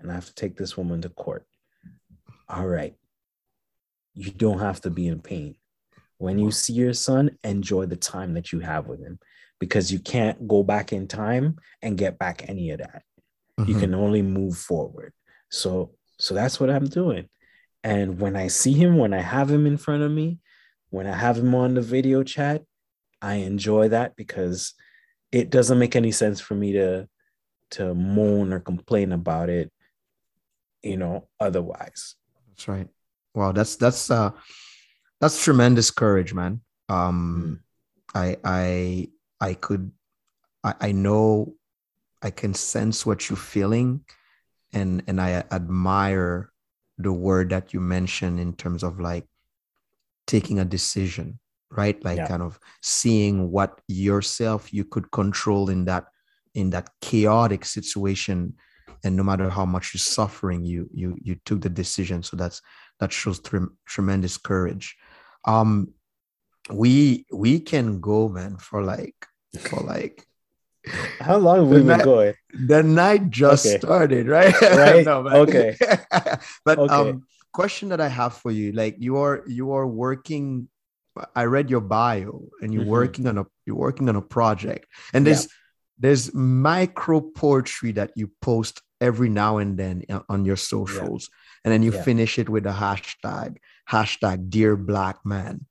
and 0.00 0.10
I 0.10 0.14
have 0.14 0.26
to 0.26 0.34
take 0.34 0.56
this 0.56 0.76
woman 0.76 1.00
to 1.02 1.08
court. 1.08 1.46
All 2.48 2.66
right. 2.66 2.94
You 4.14 4.30
don't 4.30 4.58
have 4.58 4.80
to 4.82 4.90
be 4.90 5.06
in 5.06 5.20
pain. 5.20 5.56
When 6.18 6.38
you 6.38 6.50
see 6.50 6.72
your 6.72 6.94
son, 6.94 7.38
enjoy 7.44 7.86
the 7.86 7.96
time 7.96 8.34
that 8.34 8.52
you 8.52 8.60
have 8.60 8.88
with 8.88 9.00
him 9.00 9.20
because 9.60 9.92
you 9.92 10.00
can't 10.00 10.48
go 10.48 10.62
back 10.62 10.92
in 10.92 11.06
time 11.06 11.56
and 11.82 11.98
get 11.98 12.18
back 12.18 12.48
any 12.48 12.70
of 12.70 12.78
that. 12.78 13.02
Mm-hmm. 13.58 13.70
You 13.70 13.78
can 13.78 13.94
only 13.94 14.22
move 14.22 14.56
forward. 14.56 15.12
So 15.50 15.92
so 16.18 16.34
that's 16.34 16.58
what 16.58 16.70
I'm 16.70 16.86
doing. 16.86 17.28
And 17.84 18.20
when 18.20 18.34
I 18.34 18.48
see 18.48 18.72
him, 18.72 18.96
when 18.96 19.14
I 19.14 19.20
have 19.20 19.50
him 19.50 19.66
in 19.66 19.76
front 19.76 20.02
of 20.02 20.10
me, 20.10 20.38
when 20.90 21.06
I 21.06 21.14
have 21.14 21.38
him 21.38 21.54
on 21.54 21.74
the 21.74 21.80
video 21.80 22.24
chat, 22.24 22.64
I 23.22 23.34
enjoy 23.34 23.88
that 23.88 24.16
because 24.16 24.74
it 25.32 25.50
doesn't 25.50 25.78
make 25.78 25.96
any 25.96 26.12
sense 26.12 26.40
for 26.40 26.54
me 26.54 26.72
to 26.72 27.08
to 27.70 27.94
moan 27.94 28.52
or 28.52 28.60
complain 28.60 29.12
about 29.12 29.50
it 29.50 29.70
you 30.82 30.96
know 30.96 31.28
otherwise. 31.40 32.14
That's 32.48 32.68
right. 32.68 32.88
Wow 33.34 33.52
that's 33.52 33.76
that's 33.76 34.10
uh 34.10 34.30
that's 35.20 35.42
tremendous 35.42 35.90
courage 35.90 36.34
man. 36.34 36.60
Um 36.88 37.60
mm. 38.14 38.14
i 38.14 38.36
i 38.44 39.08
i 39.40 39.54
could 39.54 39.90
I, 40.64 40.74
I 40.80 40.92
know 40.92 41.54
i 42.22 42.30
can 42.30 42.54
sense 42.54 43.04
what 43.04 43.28
you're 43.28 43.36
feeling 43.36 44.00
and 44.72 45.02
and 45.06 45.20
i 45.20 45.44
admire 45.52 46.50
the 46.96 47.12
word 47.12 47.50
that 47.50 47.72
you 47.72 47.80
mentioned 47.80 48.40
in 48.40 48.54
terms 48.54 48.82
of 48.82 48.98
like 48.98 49.26
taking 50.26 50.58
a 50.58 50.64
decision 50.64 51.38
right? 51.70 52.02
Like 52.04 52.18
yeah. 52.18 52.28
kind 52.28 52.42
of 52.42 52.58
seeing 52.82 53.50
what 53.50 53.80
yourself 53.88 54.72
you 54.72 54.84
could 54.84 55.10
control 55.10 55.68
in 55.70 55.84
that 55.86 56.06
in 56.54 56.70
that 56.70 56.90
chaotic 57.00 57.64
situation. 57.64 58.54
And 59.04 59.14
no 59.16 59.22
matter 59.22 59.48
how 59.48 59.64
much 59.64 59.94
you're 59.94 60.00
suffering 60.00 60.64
you 60.64 60.88
you 60.92 61.16
you 61.22 61.36
took 61.44 61.60
the 61.60 61.68
decision. 61.68 62.22
So 62.22 62.36
that's 62.36 62.62
that 63.00 63.12
shows 63.12 63.40
tre- 63.40 63.74
tremendous 63.86 64.36
courage. 64.36 64.96
Um 65.44 65.94
we 66.70 67.26
we 67.32 67.60
can 67.60 68.00
go 68.00 68.28
man 68.28 68.56
for 68.56 68.82
like 68.82 69.26
for 69.60 69.80
like 69.80 70.26
how 71.20 71.36
long 71.36 71.58
have 71.58 71.68
we 71.68 71.82
been 71.82 72.00
going? 72.00 72.34
the 72.52 72.82
night 72.82 73.30
just 73.30 73.66
okay. 73.66 73.78
started 73.78 74.26
right? 74.26 74.54
Right? 74.62 75.04
No, 75.04 75.26
okay. 75.28 75.76
But 76.64 76.78
okay. 76.78 76.94
um 76.94 77.24
question 77.52 77.88
that 77.88 78.00
i 78.00 78.06
have 78.06 78.34
for 78.34 78.52
you 78.52 78.70
like 78.72 78.94
you 79.00 79.16
are 79.16 79.42
you 79.48 79.72
are 79.72 79.86
working 79.86 80.68
I 81.34 81.44
read 81.44 81.70
your 81.70 81.80
bio 81.80 82.48
and 82.60 82.72
you're 82.72 82.82
mm-hmm. 82.82 82.90
working 82.90 83.26
on 83.26 83.38
a 83.38 83.46
you're 83.66 83.76
working 83.76 84.08
on 84.08 84.16
a 84.16 84.22
project. 84.22 84.86
And 85.12 85.26
there's 85.26 85.44
yeah. 85.44 85.50
there's 85.98 86.34
micro 86.34 87.20
poetry 87.20 87.92
that 87.92 88.12
you 88.16 88.30
post 88.40 88.82
every 89.00 89.28
now 89.28 89.58
and 89.58 89.76
then 89.78 90.04
on 90.28 90.44
your 90.44 90.56
socials. 90.56 91.28
Yeah. 91.30 91.60
and 91.64 91.72
then 91.72 91.82
you 91.82 91.92
yeah. 91.92 92.02
finish 92.02 92.38
it 92.38 92.48
with 92.48 92.66
a 92.66 92.72
hashtag 92.72 93.56
hashtag 93.90 94.50
dear 94.50 94.76
black 94.76 95.24
man. 95.24 95.66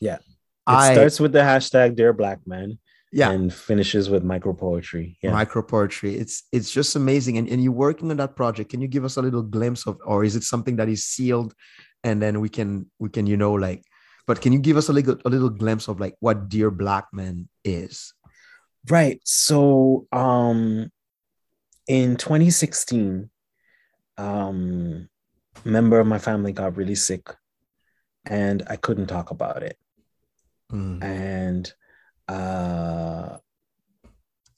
Yeah. 0.00 0.16
It 0.16 0.22
I, 0.66 0.94
starts 0.94 1.18
with 1.20 1.32
the 1.32 1.40
hashtag 1.40 1.96
dear 1.96 2.12
black 2.12 2.46
man 2.46 2.78
yeah. 3.12 3.30
and 3.30 3.52
finishes 3.52 4.08
with 4.08 4.24
micro 4.24 4.52
poetry. 4.52 5.18
Yeah. 5.22 5.32
Micro 5.32 5.62
poetry. 5.62 6.16
It's 6.16 6.44
it's 6.50 6.72
just 6.72 6.96
amazing. 6.96 7.38
And, 7.38 7.48
and 7.48 7.62
you're 7.62 7.72
working 7.72 8.10
on 8.10 8.16
that 8.16 8.36
project. 8.36 8.70
Can 8.70 8.80
you 8.80 8.88
give 8.88 9.04
us 9.04 9.16
a 9.16 9.22
little 9.22 9.42
glimpse 9.42 9.86
of 9.86 9.98
or 10.04 10.24
is 10.24 10.34
it 10.34 10.42
something 10.42 10.76
that 10.76 10.88
is 10.88 11.04
sealed? 11.04 11.54
And 12.02 12.20
then 12.20 12.40
we 12.40 12.48
can 12.48 12.90
we 12.98 13.10
can 13.10 13.26
you 13.26 13.36
know 13.36 13.52
like 13.52 13.84
but 14.26 14.40
can 14.40 14.52
you 14.52 14.58
give 14.58 14.76
us 14.76 14.88
a 14.88 14.92
little 14.92 15.18
a 15.24 15.30
little 15.30 15.50
glimpse 15.50 15.88
of 15.88 16.00
like 16.00 16.16
what 16.20 16.48
Dear 16.48 16.70
Black 16.70 17.06
Man 17.12 17.48
is? 17.64 18.14
Right. 18.88 19.20
So 19.24 20.06
um 20.12 20.90
in 21.86 22.16
2016, 22.16 23.30
um 24.18 25.08
a 25.64 25.68
member 25.68 26.00
of 26.00 26.06
my 26.06 26.18
family 26.18 26.52
got 26.52 26.76
really 26.76 26.94
sick 26.94 27.34
and 28.24 28.62
I 28.68 28.76
couldn't 28.76 29.06
talk 29.06 29.30
about 29.30 29.62
it. 29.62 29.76
Mm. 30.72 31.02
And 31.02 31.72
uh 32.28 33.38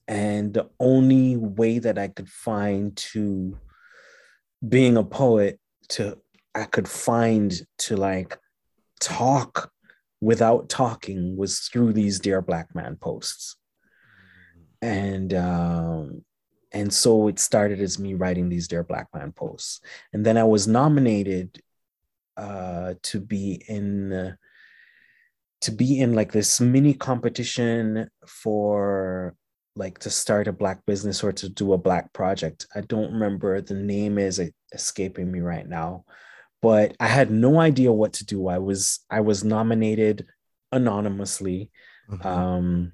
and 0.07 0.53
the 0.53 0.69
only 0.79 1.37
way 1.37 1.79
that 1.79 1.99
I 1.99 2.09
could 2.09 2.29
find 2.29 2.95
to 2.97 3.59
being 4.67 4.97
a 4.97 5.05
poet 5.05 5.59
to 5.91 6.19
I 6.55 6.65
could 6.65 6.89
find 6.89 7.53
to 7.79 7.97
like 7.97 8.39
talk 9.05 9.71
without 10.21 10.69
talking 10.69 11.37
was 11.37 11.61
through 11.61 11.93
these 11.93 12.19
dear 12.19 12.41
black 12.41 12.75
man 12.75 12.97
posts 12.97 13.57
and 14.83 15.35
um 15.35 16.25
and 16.75 16.93
so 16.93 17.29
it 17.29 17.39
started 17.39 17.81
as 17.81 18.01
me 18.01 18.15
writing 18.15 18.49
these 18.49 18.67
Dear 18.67 18.83
Black 18.83 19.07
Man 19.15 19.31
posts. 19.31 19.81
And 20.13 20.27
then 20.27 20.37
I 20.37 20.43
was 20.43 20.67
nominated 20.67 21.63
uh, 22.37 22.95
to 23.05 23.21
be 23.21 23.63
in 23.69 24.13
uh, 24.13 24.35
to 25.61 25.71
be 25.71 26.01
in 26.01 26.13
like 26.13 26.33
this 26.33 26.61
mini 26.61 26.93
competition 26.93 28.09
for 28.27 29.35
like 29.77 30.01
to 30.01 30.11
start 30.11 30.49
a 30.49 30.53
black 30.53 30.85
business 30.85 31.23
or 31.25 31.33
to 31.33 31.49
do 31.49 31.73
a 31.73 31.79
black 31.79 32.13
project. 32.13 32.67
I 32.75 32.81
don't 32.83 33.13
remember 33.13 33.61
the 33.61 33.75
name 33.75 34.19
is 34.19 34.43
escaping 34.73 35.31
me 35.31 35.41
right 35.41 35.67
now, 35.67 36.05
but 36.65 36.97
I 36.99 37.07
had 37.07 37.31
no 37.31 37.61
idea 37.61 37.93
what 37.93 38.15
to 38.15 38.25
do. 38.25 38.49
I 38.49 38.59
was 38.59 39.01
I 39.11 39.21
was 39.21 39.45
nominated 39.45 40.27
anonymously, 40.73 41.71
mm-hmm. 42.11 42.27
um, 42.27 42.93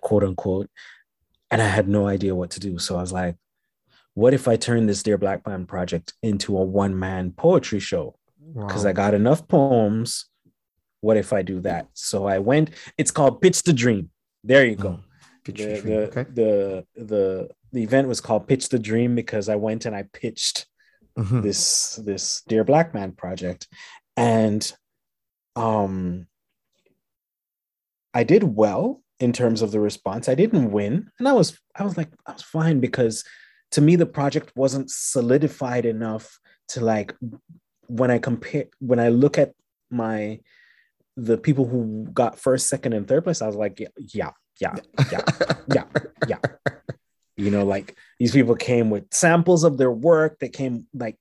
quote 0.00 0.24
unquote, 0.24 0.70
and 1.50 1.62
I 1.62 1.68
had 1.68 1.88
no 1.88 2.08
idea 2.08 2.34
what 2.34 2.50
to 2.52 2.60
do. 2.60 2.78
So 2.78 2.96
I 2.96 3.00
was 3.00 3.12
like, 3.12 3.36
what 4.14 4.34
if 4.34 4.48
I 4.48 4.56
turn 4.56 4.86
this 4.86 5.02
Dear 5.02 5.18
Black 5.18 5.46
Man 5.46 5.66
project 5.66 6.14
into 6.22 6.56
a 6.56 6.64
one 6.64 6.98
man 6.98 7.32
poetry 7.32 7.80
show? 7.80 8.16
Because 8.54 8.84
wow. 8.84 8.90
I 8.90 8.92
got 8.94 9.14
enough 9.14 9.46
poems 9.46 10.26
what 11.00 11.16
if 11.16 11.32
I 11.32 11.42
do 11.42 11.60
that? 11.60 11.86
So 11.94 12.26
I 12.26 12.38
went, 12.38 12.70
it's 12.96 13.10
called 13.10 13.40
Pitch 13.40 13.62
the 13.62 13.72
Dream. 13.72 14.10
There 14.42 14.64
you 14.64 14.76
go. 14.76 14.90
Mm, 14.90 15.02
the, 15.44 15.52
the, 15.52 15.80
the, 15.80 15.98
okay. 16.08 16.26
the, 16.34 16.86
the, 16.96 17.48
the 17.72 17.82
event 17.82 18.08
was 18.08 18.20
called 18.20 18.48
Pitch 18.48 18.68
the 18.68 18.78
Dream 18.78 19.14
because 19.14 19.48
I 19.48 19.56
went 19.56 19.86
and 19.86 19.94
I 19.94 20.04
pitched 20.12 20.66
mm-hmm. 21.18 21.40
this 21.40 21.96
this 22.04 22.42
Dear 22.48 22.64
Black 22.64 22.94
Man 22.94 23.12
project. 23.12 23.68
And 24.16 24.70
um 25.56 26.26
I 28.14 28.24
did 28.24 28.42
well 28.42 29.02
in 29.20 29.32
terms 29.32 29.62
of 29.62 29.72
the 29.72 29.80
response. 29.80 30.28
I 30.28 30.34
didn't 30.34 30.70
win. 30.70 31.10
And 31.18 31.28
I 31.28 31.32
was 31.32 31.58
I 31.74 31.84
was 31.84 31.96
like, 31.96 32.10
I 32.26 32.32
was 32.32 32.42
fine 32.42 32.80
because 32.80 33.24
to 33.72 33.80
me 33.80 33.96
the 33.96 34.06
project 34.06 34.52
wasn't 34.56 34.90
solidified 34.90 35.84
enough 35.84 36.38
to 36.68 36.80
like 36.80 37.14
when 37.86 38.10
I 38.10 38.18
compare 38.18 38.66
when 38.78 39.00
I 39.00 39.08
look 39.08 39.38
at 39.38 39.52
my 39.90 40.40
the 41.16 41.36
people 41.36 41.66
who 41.66 42.06
got 42.12 42.38
first, 42.38 42.68
second, 42.68 42.92
and 42.92 43.08
third 43.08 43.24
place, 43.24 43.42
I 43.42 43.48
was 43.48 43.56
like, 43.56 43.80
yeah, 43.80 43.88
yeah, 44.14 44.30
yeah, 44.60 44.74
yeah, 45.10 45.20
yeah, 45.74 45.84
yeah. 46.28 46.38
You 47.38 47.50
know, 47.50 47.64
like 47.64 47.96
these 48.18 48.32
people 48.32 48.54
came 48.56 48.90
with 48.90 49.12
samples 49.12 49.64
of 49.64 49.78
their 49.78 49.90
work. 49.90 50.38
They 50.38 50.48
came 50.48 50.86
like 50.92 51.16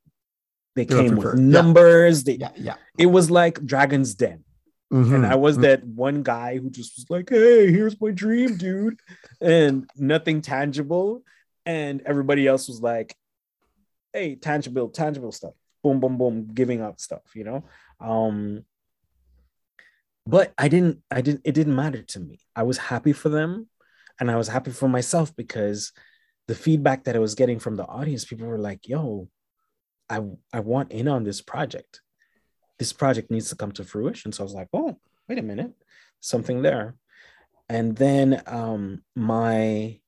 they 0.76 0.86
came 0.86 1.16
with 1.16 1.36
numbers. 1.36 2.28
Yeah. 2.28 2.34
They, 2.34 2.40
yeah, 2.40 2.52
yeah. 2.56 2.76
It 2.98 3.06
was 3.06 3.32
like 3.32 3.64
Dragon's 3.66 4.16
Den. 4.16 4.44
Mm-hmm. 4.92 5.16
And 5.16 5.26
I 5.26 5.36
was 5.36 5.56
mm-hmm. 5.56 5.64
that 5.64 5.84
one 5.86 6.24
guy 6.24 6.58
who 6.58 6.70
just 6.70 6.98
was 6.98 7.06
like, 7.10 7.30
hey, 7.30 7.72
here's 7.72 8.00
my 8.00 8.12
dream, 8.12 8.58
dude. 8.58 9.00
And 9.42 9.90
nothing 9.96 10.42
tangible. 10.42 11.24
And 11.66 12.02
everybody 12.06 12.48
else 12.48 12.68
was 12.68 12.82
like, 12.82 13.16
hey, 14.14 14.36
tangible, 14.36 14.90
tangible 14.90 15.32
stuff. 15.32 15.54
Boom, 15.84 16.00
boom, 16.00 16.18
boom, 16.18 16.48
giving 16.54 16.82
up 16.82 17.00
stuff, 17.00 17.24
you 17.36 17.44
know? 17.44 17.64
Um, 18.00 18.64
but 20.28 20.54
i 20.58 20.68
didn't 20.68 21.02
i 21.10 21.22
didn't 21.22 21.42
it 21.46 21.54
didn't 21.54 21.76
matter 21.76 22.02
to 22.04 22.20
me 22.20 22.40
i 22.56 22.64
was 22.64 22.78
happy 22.78 23.14
for 23.14 23.30
them 23.30 23.68
and 24.20 24.30
i 24.32 24.36
was 24.36 24.48
happy 24.48 24.72
for 24.72 24.88
myself 24.90 25.36
because 25.36 25.92
the 26.48 26.56
feedback 26.56 27.04
that 27.04 27.16
i 27.16 27.20
was 27.20 27.36
getting 27.36 27.60
from 27.60 27.76
the 27.76 27.86
audience 27.86 28.26
people 28.26 28.48
were 28.48 28.60
like 28.60 28.88
yo 28.88 29.28
i 30.10 30.22
i 30.54 30.60
want 30.60 30.92
in 30.92 31.08
on 31.08 31.24
this 31.24 31.42
project. 31.42 32.02
This 32.80 32.94
project 32.94 33.32
needs 33.32 33.50
to 33.50 33.56
come 33.56 33.72
to 33.74 33.84
fruition. 33.84 34.32
So 34.32 34.44
i 34.44 34.46
was 34.46 34.54
like 34.54 34.70
oh 34.74 34.98
wait 35.28 35.40
a 35.40 35.44
minute. 35.44 35.74
Something 36.20 36.62
there. 36.62 36.96
And 37.70 37.96
then 37.96 38.42
um 38.48 39.04
my 39.16 40.00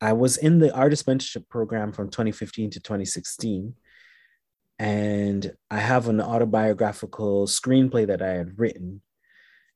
i 0.00 0.12
was 0.12 0.36
in 0.36 0.58
the 0.58 0.74
artist 0.74 1.06
mentorship 1.06 1.48
program 1.48 1.92
from 1.92 2.10
2015 2.10 2.70
to 2.70 2.80
2016 2.80 3.74
and 4.80 5.56
I 5.72 5.78
have 5.78 6.06
an 6.06 6.20
autobiographical 6.20 7.48
screenplay 7.48 8.06
that 8.06 8.22
I 8.22 8.28
had 8.28 8.60
written. 8.60 9.02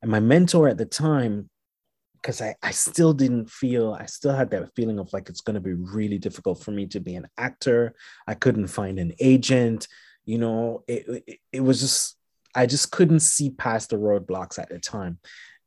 And 0.01 0.11
my 0.11 0.21
mentor 0.21 0.69
at 0.69 0.79
the 0.79 0.85
time, 0.85 1.51
because 2.23 2.41
I, 2.41 2.55
I 2.63 2.71
still 2.71 3.13
didn't 3.13 3.51
feel, 3.51 3.93
I 3.93 4.07
still 4.07 4.33
had 4.33 4.51
that 4.53 4.75
feeling 4.77 5.01
of 5.01 5.13
like 5.13 5.29
it's 5.29 5.41
going 5.41 5.55
to 5.55 5.61
be 5.61 5.73
really 5.73 6.19
difficult 6.19 6.63
for 6.63 6.71
me 6.71 6.87
to 6.87 7.01
be 7.01 7.17
an 7.17 7.27
actor. 7.37 7.95
I 8.27 8.35
couldn't 8.35 8.69
find 8.69 9.01
an 9.01 9.13
agent. 9.19 9.89
You 10.25 10.39
know, 10.39 10.85
it, 10.87 11.25
it, 11.27 11.39
it 11.53 11.61
was 11.61 11.81
just, 11.81 12.17
I 12.55 12.67
just 12.67 12.93
couldn't 12.93 13.21
see 13.21 13.51
past 13.51 13.91
the 13.91 13.97
roadblocks 13.97 14.59
at 14.61 14.69
the 14.69 14.79
time. 14.79 15.19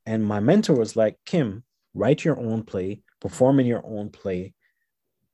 And 0.06 0.26
my 0.26 0.40
mentor 0.40 0.76
was 0.76 0.96
like, 0.96 1.18
Kim, 1.26 1.64
write 1.94 2.24
your 2.24 2.40
own 2.40 2.64
play, 2.64 3.02
perform 3.20 3.60
in 3.60 3.66
your 3.66 3.86
own 3.86 4.10
play, 4.10 4.54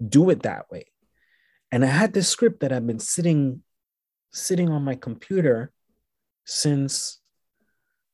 do 0.04 0.32
it 0.32 0.44
that 0.44 0.72
way. 0.72 0.86
And 1.72 1.84
I 1.86 1.88
had 1.88 2.14
this 2.14 2.30
script 2.30 2.62
that 2.62 2.74
I've 2.74 2.88
been 2.88 3.00
sitting 3.00 3.62
sitting 4.34 4.70
on 4.70 4.82
my 4.84 4.96
computer 4.96 5.72
since 6.46 7.20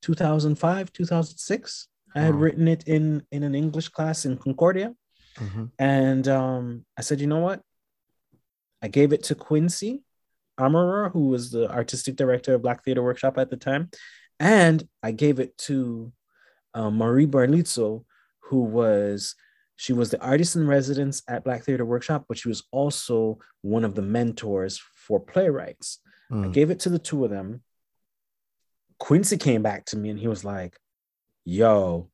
2005, 0.01 0.91
2006. 0.91 1.87
I 2.15 2.21
had 2.21 2.35
written 2.35 2.67
it 2.67 2.87
in 2.87 3.23
in 3.31 3.43
an 3.43 3.55
English 3.55 3.89
class 3.89 4.25
in 4.25 4.37
Concordia, 4.37 4.93
mm-hmm. 5.37 5.65
and 5.77 6.27
um, 6.27 6.85
I 6.97 7.01
said, 7.01 7.19
you 7.19 7.27
know 7.27 7.39
what? 7.39 7.61
I 8.81 8.87
gave 8.87 9.13
it 9.13 9.23
to 9.23 9.35
Quincy 9.35 10.03
Armorer, 10.57 11.09
who 11.09 11.27
was 11.27 11.51
the 11.51 11.69
artistic 11.71 12.15
director 12.15 12.53
of 12.53 12.61
Black 12.61 12.83
Theater 12.83 13.03
Workshop 13.03 13.37
at 13.37 13.49
the 13.49 13.57
time, 13.57 13.89
and 14.39 14.87
I 15.03 15.11
gave 15.11 15.39
it 15.39 15.57
to 15.69 16.11
uh, 16.73 16.89
Marie 16.89 17.27
Barlizzo, 17.27 18.05
who 18.39 18.61
was 18.61 19.35
she 19.75 19.93
was 19.93 20.09
the 20.09 20.21
artist 20.21 20.55
in 20.55 20.67
residence 20.67 21.21
at 21.27 21.43
Black 21.43 21.63
Theater 21.63 21.85
Workshop, 21.85 22.25
but 22.27 22.37
she 22.37 22.47
was 22.47 22.63
also 22.71 23.37
one 23.61 23.85
of 23.85 23.93
the 23.93 24.01
mentors 24.01 24.81
for 24.95 25.19
playwrights. 25.19 25.99
Mm. 26.31 26.45
I 26.45 26.47
gave 26.49 26.71
it 26.71 26.79
to 26.81 26.89
the 26.89 26.99
two 26.99 27.23
of 27.23 27.29
them, 27.29 27.61
Quincy 28.99 29.37
came 29.37 29.61
back 29.61 29.85
to 29.85 29.97
me 29.97 30.09
and 30.09 30.19
he 30.19 30.27
was 30.27 30.43
like, 30.43 30.77
yo, 31.47 32.09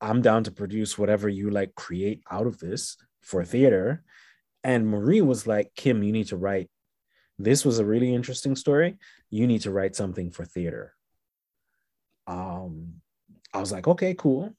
I'm 0.00 0.22
down 0.22 0.44
to 0.44 0.52
produce 0.52 0.96
whatever 0.96 1.28
you 1.28 1.50
like 1.50 1.74
create 1.74 2.22
out 2.30 2.46
of 2.46 2.58
this 2.58 2.96
for 3.22 3.44
theater. 3.44 4.04
And 4.62 4.86
Marie 4.86 5.20
was 5.20 5.48
like, 5.48 5.72
Kim, 5.74 6.04
you 6.04 6.12
need 6.12 6.28
to 6.28 6.36
write. 6.36 6.70
This 7.40 7.64
was 7.64 7.80
a 7.80 7.84
really 7.84 8.14
interesting 8.14 8.54
story. 8.54 8.98
You 9.30 9.48
need 9.48 9.62
to 9.62 9.72
write 9.72 9.96
something 9.96 10.30
for 10.30 10.44
theater. 10.44 10.94
Um, 12.28 13.00
I 13.52 13.58
was 13.58 13.72
like, 13.72 13.88
okay, 13.88 14.14
cool. 14.14 14.54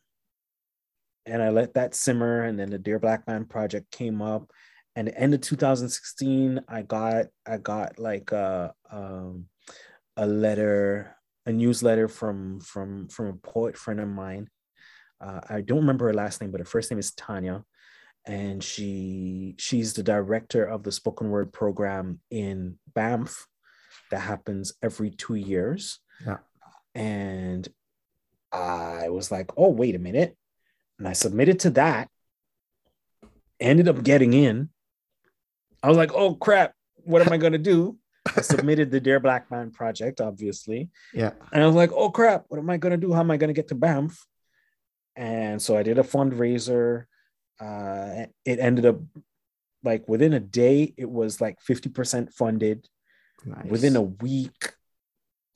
And 1.25 1.41
I 1.41 1.49
let 1.49 1.75
that 1.75 1.95
simmer. 1.95 2.43
And 2.43 2.59
then 2.59 2.69
the 2.69 2.77
Dear 2.77 2.99
Black 2.99 3.25
Man 3.25 3.45
project 3.45 3.89
came 3.89 4.21
up. 4.21 4.51
And 4.97 5.07
the 5.07 5.17
end 5.17 5.33
of 5.33 5.39
2016, 5.39 6.59
I 6.67 6.81
got 6.81 7.27
I 7.47 7.55
got 7.57 7.99
like 7.99 8.33
a 8.33 8.73
um 8.91 9.45
a 10.17 10.27
letter, 10.27 11.15
a 11.49 11.51
newsletter 11.51 12.07
from 12.07 12.59
from 12.59 13.07
from 13.09 13.27
a 13.27 13.33
poet 13.33 13.75
friend 13.75 13.99
of 13.99 14.07
mine. 14.07 14.49
Uh, 15.19 15.41
I 15.49 15.61
don't 15.61 15.79
remember 15.79 16.05
her 16.05 16.13
last 16.13 16.39
name, 16.39 16.51
but 16.51 16.61
her 16.61 16.65
first 16.65 16.91
name 16.91 16.99
is 16.99 17.11
Tanya, 17.11 17.65
and 18.25 18.63
she 18.63 19.55
she's 19.57 19.93
the 19.93 20.03
director 20.03 20.63
of 20.63 20.83
the 20.83 20.91
spoken 20.91 21.29
word 21.29 21.51
program 21.51 22.19
in 22.29 22.77
Banff 22.93 23.47
that 24.11 24.19
happens 24.19 24.73
every 24.81 25.09
two 25.09 25.35
years. 25.35 25.99
Yeah. 26.25 26.37
And 26.95 27.67
I 28.51 29.09
was 29.09 29.31
like, 29.31 29.51
oh, 29.57 29.69
wait 29.69 29.95
a 29.95 29.99
minute. 29.99 30.35
And 30.97 31.07
I 31.07 31.13
submitted 31.13 31.59
to 31.61 31.71
that, 31.71 32.09
ended 33.59 33.87
up 33.87 34.03
getting 34.03 34.33
in. 34.33 34.69
I 35.81 35.87
was 35.87 35.97
like, 35.97 36.13
oh 36.13 36.35
crap, 36.35 36.73
what 36.95 37.25
am 37.25 37.33
I 37.33 37.37
going 37.37 37.53
to 37.53 37.57
do? 37.57 37.97
I 38.25 38.41
submitted 38.41 38.91
the 38.91 38.99
Dear 38.99 39.19
Black 39.19 39.49
Man 39.49 39.71
project, 39.71 40.21
obviously. 40.21 40.89
Yeah. 41.13 41.31
And 41.51 41.63
I 41.63 41.65
was 41.65 41.75
like, 41.75 41.91
oh 41.93 42.09
crap, 42.09 42.45
what 42.47 42.59
am 42.59 42.69
I 42.69 42.77
gonna 42.77 42.97
do? 42.97 43.13
How 43.13 43.21
am 43.21 43.31
I 43.31 43.37
gonna 43.37 43.53
get 43.53 43.69
to 43.69 43.75
Banff? 43.75 44.25
And 45.15 45.61
so 45.61 45.75
I 45.75 45.83
did 45.83 45.97
a 45.97 46.03
fundraiser. 46.03 47.05
Uh, 47.59 48.27
it 48.45 48.59
ended 48.59 48.85
up 48.85 48.99
like 49.83 50.07
within 50.07 50.33
a 50.33 50.39
day, 50.39 50.93
it 50.97 51.09
was 51.09 51.41
like 51.41 51.57
50% 51.67 52.33
funded. 52.33 52.87
Nice. 53.45 53.65
Within 53.65 53.95
a 53.95 54.01
week, 54.01 54.73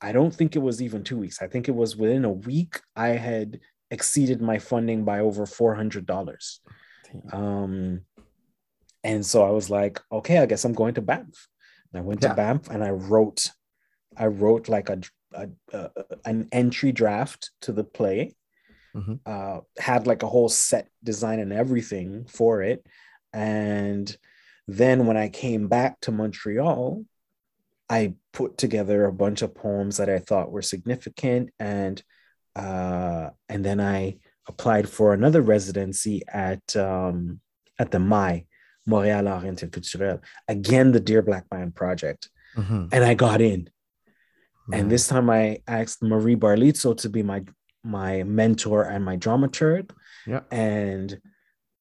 I 0.00 0.12
don't 0.12 0.34
think 0.34 0.56
it 0.56 0.60
was 0.60 0.82
even 0.82 1.04
two 1.04 1.18
weeks. 1.18 1.40
I 1.42 1.46
think 1.46 1.68
it 1.68 1.74
was 1.74 1.96
within 1.96 2.24
a 2.24 2.32
week, 2.32 2.80
I 2.96 3.08
had 3.08 3.60
exceeded 3.90 4.40
my 4.40 4.58
funding 4.58 5.04
by 5.04 5.20
over 5.20 5.46
$400. 5.46 6.58
Um, 7.32 8.00
and 9.02 9.24
so 9.24 9.46
I 9.46 9.50
was 9.50 9.70
like, 9.70 10.00
okay, 10.10 10.38
I 10.38 10.46
guess 10.46 10.64
I'm 10.64 10.72
going 10.72 10.94
to 10.94 11.02
Banff. 11.02 11.48
I 11.96 12.00
went 12.00 12.22
yeah. 12.22 12.30
to 12.30 12.34
Banff 12.34 12.68
and 12.68 12.82
I 12.82 12.90
wrote, 12.90 13.50
I 14.16 14.26
wrote 14.26 14.68
like 14.68 14.88
a, 14.88 15.00
a, 15.32 15.48
a 15.72 15.90
an 16.24 16.48
entry 16.52 16.92
draft 16.92 17.50
to 17.62 17.72
the 17.72 17.84
play. 17.84 18.34
Mm-hmm. 18.94 19.14
Uh, 19.26 19.60
had 19.76 20.06
like 20.06 20.22
a 20.22 20.28
whole 20.28 20.48
set 20.48 20.88
design 21.02 21.40
and 21.40 21.52
everything 21.52 22.26
for 22.26 22.62
it, 22.62 22.86
and 23.32 24.16
then 24.68 25.06
when 25.06 25.16
I 25.16 25.28
came 25.28 25.66
back 25.66 26.00
to 26.02 26.12
Montreal, 26.12 27.04
I 27.88 28.14
put 28.32 28.56
together 28.56 29.04
a 29.04 29.12
bunch 29.12 29.42
of 29.42 29.54
poems 29.54 29.98
that 29.98 30.08
I 30.08 30.18
thought 30.18 30.52
were 30.52 30.62
significant, 30.62 31.50
and 31.58 32.02
uh, 32.56 33.30
and 33.48 33.64
then 33.64 33.80
I 33.80 34.18
applied 34.48 34.88
for 34.88 35.12
another 35.12 35.42
residency 35.42 36.22
at 36.28 36.76
um, 36.76 37.40
at 37.78 37.90
the 37.90 37.98
MAI, 37.98 38.46
Montréal 38.88 39.30
Art 39.30 39.44
Interculturel. 39.44 40.20
Again, 40.48 40.92
the 40.92 41.00
Dear 41.00 41.22
Black 41.22 41.44
Man 41.52 41.72
project. 41.72 42.28
Mm-hmm. 42.56 42.86
And 42.92 43.04
I 43.04 43.14
got 43.14 43.40
in. 43.40 43.62
Mm-hmm. 43.62 44.74
And 44.74 44.90
this 44.90 45.08
time 45.08 45.30
I 45.30 45.60
asked 45.66 46.02
Marie 46.02 46.36
Barlizzo 46.36 46.96
to 46.98 47.08
be 47.08 47.22
my 47.22 47.44
my 47.82 48.22
mentor 48.22 48.84
and 48.84 49.04
my 49.04 49.16
dramaturg. 49.16 49.90
Yeah. 50.26 50.40
And 50.50 51.20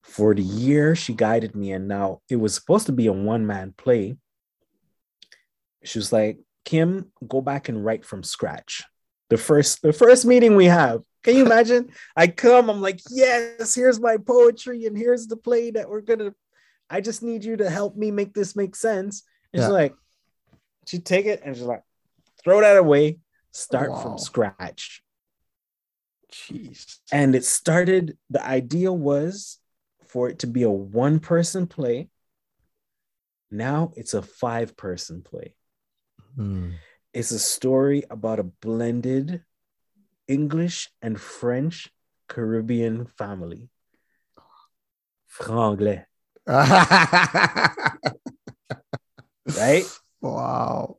for 0.03 0.35
the 0.35 0.41
year, 0.41 0.95
she 0.95 1.13
guided 1.13 1.55
me. 1.55 1.71
And 1.71 1.87
now 1.87 2.21
it 2.29 2.35
was 2.35 2.53
supposed 2.53 2.87
to 2.87 2.91
be 2.91 3.07
a 3.07 3.13
one-man 3.13 3.73
play. 3.77 4.17
She 5.85 5.97
was 5.97 6.11
like, 6.11 6.39
Kim, 6.65 7.11
go 7.25 7.41
back 7.41 7.69
and 7.69 7.83
write 7.83 8.05
from 8.05 8.23
scratch. 8.23 8.83
The 9.29 9.37
first 9.37 9.81
the 9.81 9.93
first 9.93 10.25
meeting 10.25 10.55
we 10.55 10.65
have. 10.65 11.03
Can 11.23 11.35
you 11.35 11.45
imagine? 11.49 11.89
I 12.15 12.27
come, 12.27 12.69
I'm 12.69 12.81
like, 12.81 12.99
yes, 13.09 13.73
here's 13.73 13.99
my 13.99 14.17
poetry, 14.17 14.85
and 14.85 14.97
here's 14.97 15.27
the 15.27 15.37
play 15.37 15.71
that 15.71 15.89
we're 15.89 16.01
gonna. 16.01 16.33
I 16.93 17.01
just 17.01 17.23
need 17.23 17.43
you 17.43 17.57
to 17.57 17.71
help 17.71 17.97
me 17.97 18.11
make 18.11 18.35
this 18.35 18.55
make 18.55 18.75
sense. 18.75 19.23
And 19.51 19.59
yeah. 19.59 19.65
she's 19.65 19.73
like, 19.73 19.95
she 20.85 20.99
take 20.99 21.25
it 21.25 21.41
and 21.43 21.55
she's 21.55 21.65
like, 21.65 21.81
throw 22.43 22.61
that 22.61 22.77
away, 22.77 23.17
start 23.51 23.89
wow. 23.89 23.97
from 23.97 24.19
scratch. 24.19 25.01
Jeez. 26.31 26.99
And 27.11 27.33
it 27.33 27.45
started, 27.45 28.15
the 28.29 28.45
idea 28.45 28.93
was 28.93 29.57
for 30.05 30.29
it 30.29 30.37
to 30.39 30.47
be 30.47 30.61
a 30.61 30.69
one 30.69 31.19
person 31.19 31.65
play. 31.65 32.09
Now 33.49 33.91
it's 33.95 34.13
a 34.13 34.21
five 34.21 34.77
person 34.77 35.23
play. 35.23 35.55
Hmm. 36.35 36.73
It's 37.11 37.31
a 37.31 37.39
story 37.39 38.03
about 38.11 38.37
a 38.37 38.43
blended 38.43 39.41
English 40.27 40.91
and 41.01 41.19
French 41.19 41.89
Caribbean 42.27 43.07
family. 43.07 43.69
Franglais. 45.27 46.05
right? 46.47 47.69
Wow. 50.21 50.97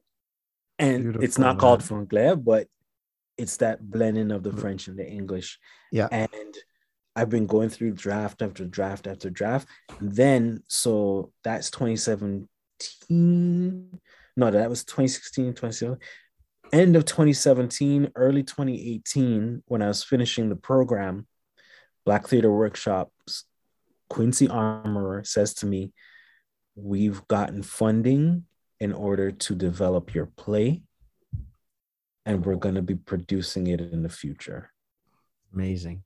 And 0.79 1.03
Beautiful, 1.03 1.25
it's 1.25 1.39
not 1.39 1.55
man. 1.55 1.59
called 1.59 1.83
franglais, 1.83 2.43
but 2.43 2.69
it's 3.37 3.59
that 3.59 3.91
blending 3.91 4.31
of 4.31 4.43
the 4.43 4.51
mm. 4.51 4.61
French 4.61 4.89
and 4.89 4.99
the 4.99 5.07
English. 5.07 5.59
Yeah. 5.93 6.09
And 6.11 6.55
I've 7.17 7.31
been 7.31 7.47
going 7.47 7.69
through 7.69 7.93
draft 7.93 8.43
after 8.43 8.65
draft 8.65 9.07
after 9.07 9.31
draft. 9.31 9.69
And 10.01 10.13
then, 10.13 10.65
so 10.69 11.31
that's 11.43 11.71
2017. 11.71 14.01
No, 14.37 14.51
that 14.51 14.69
was 14.69 14.85
2016, 14.85 15.55
2017. 15.55 15.99
End 16.73 16.97
of 16.97 17.05
2017, 17.05 18.11
early 18.17 18.43
2018, 18.43 19.63
when 19.67 19.83
I 19.83 19.89
was 19.89 20.03
finishing 20.03 20.49
the 20.49 20.57
program, 20.57 21.27
Black 22.05 22.27
Theater 22.27 22.51
Workshops, 22.51 23.13
Quincy 24.15 24.49
Armorer 24.49 25.25
says 25.25 25.55
to 25.55 25.67
me, 25.67 25.93
We've 26.77 27.27
gotten 27.29 27.63
funding 27.63 28.45
in 28.81 28.93
order 28.93 29.31
to 29.31 29.55
develop 29.55 30.15
your 30.15 30.27
play 30.27 30.83
and 32.27 32.45
we're 32.45 32.57
going 32.57 32.75
to 32.75 32.83
be 32.83 32.95
producing 32.95 33.67
it 33.69 33.81
in 33.81 34.03
the 34.03 34.09
future 34.09 34.71
amazing 35.53 36.03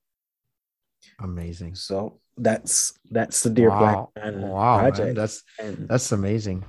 amazing 1.20 1.74
so 1.74 2.20
that's 2.36 2.92
that's 3.10 3.42
the 3.42 3.50
dear 3.50 3.70
wow. 3.70 4.10
black 4.14 4.24
man 4.24 4.42
wow 4.42 4.78
project. 4.80 5.06
Man. 5.06 5.14
that's 5.14 5.42
and, 5.58 5.88
that's 5.88 6.12
amazing 6.12 6.64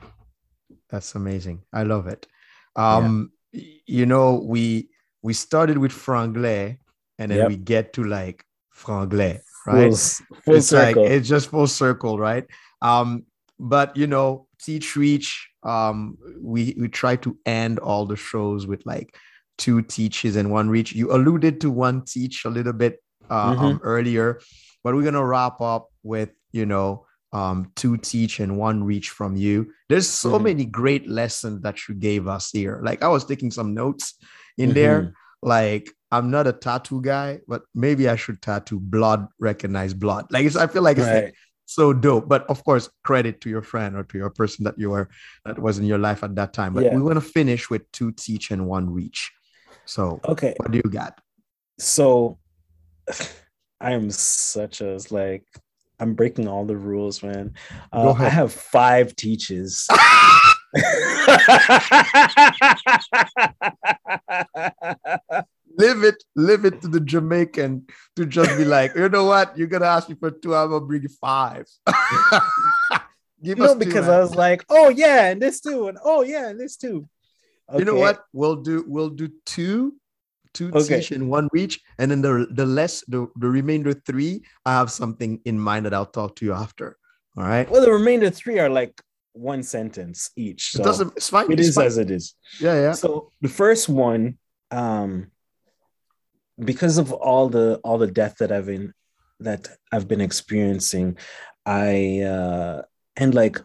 that's 0.90 1.16
amazing 1.16 1.62
i 1.74 1.84
love 1.84 2.08
it 2.08 2.26
um 2.76 3.32
yeah. 3.52 3.62
you 3.86 4.06
know 4.06 4.36
we 4.36 4.90
we 5.22 5.34
started 5.34 5.78
with 5.78 5.92
franglais 5.92 6.78
and 7.18 7.32
then 7.32 7.40
yep. 7.40 7.48
we 7.50 7.58
get 7.58 7.94
to 7.94 8.04
like 8.04 8.46
franglais 8.74 9.42
right 9.66 9.94
full, 9.94 10.38
full 10.44 10.56
it's 10.56 10.68
circle. 10.68 11.04
like 11.04 11.12
it's 11.12 11.28
just 11.28 11.50
full 11.50 11.68
circle 11.68 12.18
right 12.18 12.46
um 12.82 13.26
but 13.60 13.96
you 13.96 14.08
know 14.08 14.48
teach 14.62 14.96
reach 14.96 15.50
um 15.64 16.18
we 16.42 16.76
we 16.80 16.88
try 16.88 17.16
to 17.16 17.38
end 17.46 17.80
all 17.80 18.06
the 18.06 18.16
shows 18.16 18.68
with 18.68 18.86
like 18.86 19.16
two 19.58 19.82
teaches 19.82 20.36
and 20.36 20.52
one 20.52 20.70
reach 20.70 20.94
you 20.94 21.12
alluded 21.12 21.60
to 21.60 21.70
one 21.70 22.04
teach 22.06 22.46
a 22.46 22.50
little 22.50 22.74
bit 22.74 23.04
uh, 23.30 23.54
mm-hmm. 23.54 23.66
um, 23.66 23.80
earlier 23.84 24.40
but 24.84 24.96
we're 24.96 25.04
gonna 25.04 25.24
wrap 25.24 25.60
up 25.62 25.90
with 26.04 26.30
you 26.52 26.66
know 26.66 27.06
um 27.34 27.72
two 27.76 27.98
teach 27.98 28.40
and 28.40 28.58
one 28.58 28.84
reach 28.84 29.10
from 29.10 29.36
you 29.36 29.72
there's 29.90 30.10
so 30.10 30.32
mm-hmm. 30.32 30.46
many 30.46 30.66
great 30.66 31.08
lessons 31.08 31.62
that 31.62 31.88
you 31.88 31.94
gave 31.94 32.28
us 32.28 32.50
here 32.52 32.80
like 32.84 33.04
i 33.04 33.08
was 33.08 33.26
taking 33.26 33.52
some 33.52 33.74
notes 33.74 34.16
in 34.58 34.70
mm-hmm. 34.70 34.76
there 34.76 35.14
like 35.44 35.92
i'm 36.12 36.32
not 36.32 36.48
a 36.48 36.54
tattoo 36.54 37.02
guy 37.02 37.40
but 37.48 37.64
maybe 37.74 38.10
i 38.10 38.16
should 38.16 38.42
tattoo 38.42 38.80
blood 38.80 39.28
recognize 39.40 39.94
blood 39.94 40.26
like 40.32 40.46
i 40.56 40.68
feel 40.68 40.82
like 40.82 40.98
it's 40.98 41.08
right. 41.08 41.26
like 41.26 41.36
so 41.70 41.94
dope. 41.94 42.28
But 42.28 42.50
of 42.50 42.64
course, 42.64 42.90
credit 43.04 43.42
to 43.42 43.50
your 43.50 43.62
friend 43.62 43.96
or 43.96 44.04
to 44.04 44.18
your 44.18 44.32
person 44.32 44.64
that 44.64 44.80
you 44.80 44.90
were 44.90 45.08
that 45.46 45.60
was 45.60 45.78
in 45.78 45.86
your 45.86 46.00
life 46.00 46.24
at 46.24 46.34
that 46.36 46.52
time. 46.52 46.74
But 46.74 46.86
yeah. 46.86 46.96
we 46.96 47.02
want 47.02 47.18
to 47.18 47.22
finish 47.22 47.70
with 47.70 47.90
two 47.92 48.12
teach 48.12 48.50
and 48.50 48.66
one 48.66 48.90
reach. 48.90 49.32
So 49.86 50.20
okay, 50.28 50.56
what 50.58 50.72
do 50.72 50.82
you 50.84 50.90
got? 50.90 51.22
So 51.78 52.40
I 53.80 53.92
am 53.92 54.10
such 54.10 54.82
a 54.82 55.00
like 55.12 55.46
I'm 56.00 56.16
breaking 56.16 56.48
all 56.48 56.66
the 56.66 56.76
rules, 56.76 57.22
man. 57.22 57.54
Uh, 57.94 58.14
I 58.14 58.30
have 58.30 58.52
five 58.52 59.16
teaches. 59.16 59.88
live 65.78 66.04
it, 66.04 66.24
live 66.36 66.66
it 66.66 66.82
to 66.82 66.88
the 66.88 67.00
Jamaican 67.00 67.88
to 68.16 68.26
just 68.26 68.58
be 68.58 68.66
like, 68.66 68.96
you 68.96 69.10
know 69.10 69.26
what? 69.26 69.58
You're 69.58 69.68
gonna 69.68 69.86
ask 69.86 70.10
me 70.10 70.16
for 70.20 70.32
two, 70.32 70.56
I'm 70.56 70.70
gonna 70.70 70.86
bring 70.86 71.04
you 71.04 71.10
five. 71.22 71.66
Give 73.44 73.58
no, 73.58 73.76
because 73.76 74.06
two, 74.06 74.12
I 74.12 74.20
was 74.20 74.36
like, 74.36 74.66
oh 74.70 74.90
yeah, 74.90 75.28
and 75.28 75.42
this 75.42 75.62
too, 75.62 75.88
and 75.88 75.98
oh 76.04 76.24
yeah, 76.24 76.50
and 76.50 76.60
this 76.60 76.76
too. 76.76 77.08
Okay. 77.70 77.80
You 77.80 77.86
know 77.86 77.96
what? 77.96 78.26
We'll 78.34 78.58
do 78.58 78.84
we'll 78.88 79.10
do 79.10 79.30
two, 79.46 79.96
two 80.54 80.72
okay. 80.74 81.00
teach 81.00 81.12
and 81.12 81.30
one 81.30 81.48
reach, 81.54 81.80
and 81.98 82.12
then 82.12 82.22
the 82.22 82.48
the 82.52 82.66
less 82.66 83.04
the, 83.08 83.28
the 83.38 83.48
remainder 83.48 83.94
three, 83.94 84.44
I 84.66 84.74
have 84.74 84.92
something 84.92 85.40
in 85.46 85.60
mind 85.60 85.86
that 85.86 85.94
I'll 85.94 86.06
talk 86.06 86.36
to 86.38 86.46
you 86.46 86.54
after. 86.54 86.98
All 87.38 87.44
right. 87.44 87.70
Well, 87.70 87.82
the 87.82 87.92
remainder 87.92 88.30
three 88.30 88.60
are 88.60 88.70
like 88.70 89.02
one 89.34 89.64
sentence 89.64 90.32
each. 90.36 90.72
So 90.72 90.82
it 90.82 90.84
doesn't. 90.84 91.14
It's 91.16 91.30
fine. 91.30 91.52
It 91.52 91.60
it's 91.60 91.70
is 91.70 91.76
fine. 91.76 91.86
as 91.86 91.98
it 91.98 92.12
is. 92.12 92.36
Yeah, 92.60 92.76
yeah. 92.76 92.92
So 92.92 93.32
the 93.42 93.50
first 93.50 93.88
one, 93.88 94.38
um, 94.72 95.32
because 96.64 96.98
of 96.98 97.12
all 97.12 97.50
the 97.50 97.80
all 97.84 97.98
the 97.98 98.12
death 98.12 98.36
that 98.40 98.52
I've 98.52 98.68
been 98.68 98.94
that 99.40 99.70
I've 99.92 100.08
been 100.08 100.22
experiencing, 100.22 101.18
I 101.66 102.22
uh 102.22 102.82
and 103.16 103.34
like 103.34 103.60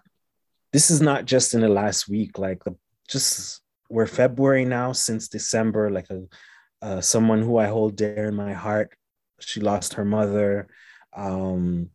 this 0.72 0.90
is 0.90 1.00
not 1.00 1.24
just 1.24 1.54
in 1.54 1.60
the 1.60 1.68
last 1.68 2.08
week, 2.08 2.38
like 2.38 2.64
the 2.64 2.76
just 3.08 3.60
we're 3.90 4.06
February 4.06 4.64
now 4.64 4.92
since 4.92 5.28
December, 5.28 5.90
like 5.90 6.10
a 6.10 6.24
uh, 6.82 7.00
someone 7.00 7.40
who 7.40 7.56
I 7.56 7.66
hold 7.66 7.96
dear 7.96 8.28
in 8.28 8.34
my 8.34 8.52
heart. 8.52 8.94
She 9.40 9.60
lost 9.60 9.94
her 9.94 10.04
mother. 10.04 10.68
Um, 11.16 11.90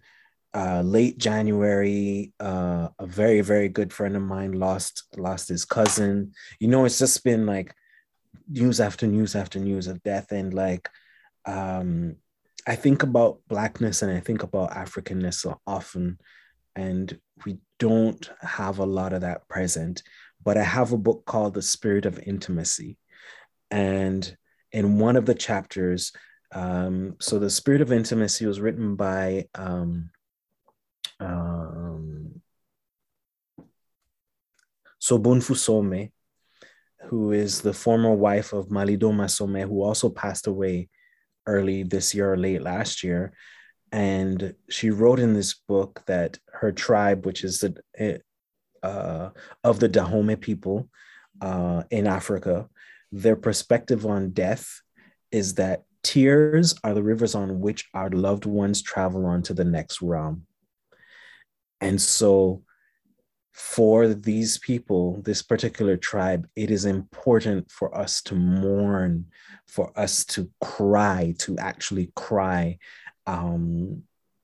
uh, 0.53 0.81
late 0.81 1.19
January, 1.19 2.33
uh, 2.39 2.87
a 2.97 3.05
very 3.05 3.41
very 3.41 3.69
good 3.69 3.93
friend 3.93 4.15
of 4.15 4.23
mine 4.23 4.53
lost 4.53 5.03
lost 5.15 5.49
his 5.49 5.65
cousin. 5.65 6.33
You 6.59 6.69
know, 6.69 6.85
it's 6.85 6.99
just 6.99 7.23
been 7.23 7.45
like 7.45 7.73
news 8.49 8.79
after 8.79 9.07
news 9.07 9.35
after 9.35 9.59
news 9.59 9.87
of 9.87 10.01
death. 10.03 10.31
And 10.31 10.53
like 10.53 10.89
um 11.45 12.15
i 12.67 12.75
think 12.75 13.03
about 13.03 13.39
blackness 13.47 14.01
and 14.01 14.11
i 14.11 14.19
think 14.19 14.43
about 14.43 14.71
africanness 14.71 15.45
often. 15.65 16.19
And 16.75 17.17
we 17.45 17.59
don't 17.77 18.29
have 18.41 18.79
a 18.79 18.85
lot 18.85 19.13
of 19.13 19.21
that 19.21 19.47
present 19.47 20.03
but 20.43 20.57
i 20.57 20.63
have 20.63 20.91
a 20.91 20.97
book 20.97 21.25
called 21.25 21.53
the 21.53 21.61
spirit 21.61 22.05
of 22.05 22.19
intimacy. 22.19 22.97
And 23.71 24.35
in 24.71 24.99
one 24.99 25.15
of 25.15 25.25
the 25.25 25.35
chapters 25.35 26.11
um 26.51 27.15
so 27.19 27.37
the 27.37 27.49
spirit 27.49 27.81
of 27.81 27.91
intimacy 27.91 28.45
was 28.45 28.59
written 28.59 28.95
by 28.95 29.47
um 29.55 30.09
um 31.19 32.41
Sobonfu 35.01 35.55
Somé, 35.55 36.11
who 37.09 37.31
is 37.31 37.61
the 37.61 37.73
former 37.73 38.13
wife 38.13 38.53
of 38.53 38.69
Malidoma 38.69 39.25
Somé, 39.25 39.67
who 39.67 39.81
also 39.81 40.09
passed 40.09 40.45
away 40.45 40.89
early 41.47 41.81
this 41.81 42.13
year 42.13 42.33
or 42.33 42.37
late 42.37 42.61
last 42.61 43.03
year. 43.03 43.33
And 43.91 44.53
she 44.69 44.91
wrote 44.91 45.19
in 45.19 45.33
this 45.33 45.55
book 45.67 46.03
that 46.05 46.37
her 46.53 46.71
tribe, 46.71 47.25
which 47.25 47.43
is 47.43 47.61
the 47.61 47.75
eh, 47.97 48.17
uh, 48.83 49.31
of 49.63 49.79
the 49.79 49.87
Dahomey 49.87 50.35
people 50.35 50.87
uh, 51.41 51.81
in 51.89 52.05
Africa, 52.05 52.69
their 53.11 53.35
perspective 53.35 54.05
on 54.05 54.29
death 54.29 54.81
is 55.31 55.55
that 55.55 55.85
tears 56.03 56.75
are 56.83 56.93
the 56.93 57.01
rivers 57.01 57.33
on 57.33 57.59
which 57.59 57.89
our 57.95 58.11
loved 58.11 58.45
ones 58.45 58.83
travel 58.83 59.25
on 59.25 59.41
to 59.43 59.55
the 59.55 59.65
next 59.65 60.01
realm. 60.03 60.45
And 61.81 61.99
so 61.99 62.61
for 63.59 64.07
these 64.07 64.57
people, 64.57 65.21
this 65.23 65.41
particular 65.41 65.97
tribe, 65.97 66.47
it 66.55 66.71
is 66.71 66.85
important 66.85 67.69
for 67.69 67.95
us 67.95 68.21
to 68.21 68.33
mourn, 68.33 69.25
for 69.67 69.91
us 69.99 70.23
to 70.23 70.49
cry, 70.61 71.35
to 71.39 71.57
actually 71.57 72.09
cry, 72.15 72.77
um, 73.27 74.01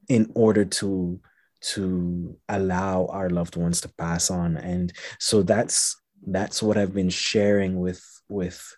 in 0.09 0.29
order 0.35 0.65
to 0.65 1.19
to 1.61 2.37
allow 2.49 3.05
our 3.05 3.29
loved 3.29 3.55
ones 3.55 3.79
to 3.81 3.89
pass 3.97 4.29
on. 4.29 4.57
And 4.57 4.91
so 5.17 5.41
that's 5.41 5.95
that's 6.27 6.61
what 6.61 6.77
i've 6.77 6.93
been 6.93 7.09
sharing 7.09 7.79
with 7.79 8.03
with 8.29 8.75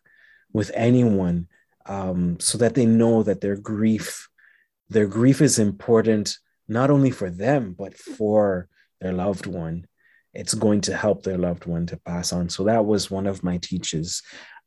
with 0.54 0.70
anyone 0.74 1.48
um, 1.86 2.38
so 2.40 2.58
that 2.58 2.76
they 2.76 2.86
know 2.86 3.24
that 3.24 3.42
their 3.42 3.56
grief 3.56 4.28
their 4.90 5.08
grief 5.08 5.42
is 5.42 5.58
important 5.58 6.38
not 6.68 6.90
only 6.90 7.12
for 7.12 7.30
them 7.30 7.74
but 7.78 7.98
for 7.98 8.68
their 9.00 9.14
loved 9.14 9.46
one 9.46 9.88
it's 10.38 10.54
going 10.54 10.82
to 10.82 10.96
help 10.96 11.24
their 11.24 11.38
loved 11.38 11.66
one 11.66 11.86
to 11.86 11.98
pass 11.98 12.32
on 12.32 12.48
so 12.50 12.64
that 12.64 12.86
was 12.86 13.12
one 13.12 13.28
of 13.28 13.44
my 13.44 13.58
teachers 13.58 14.22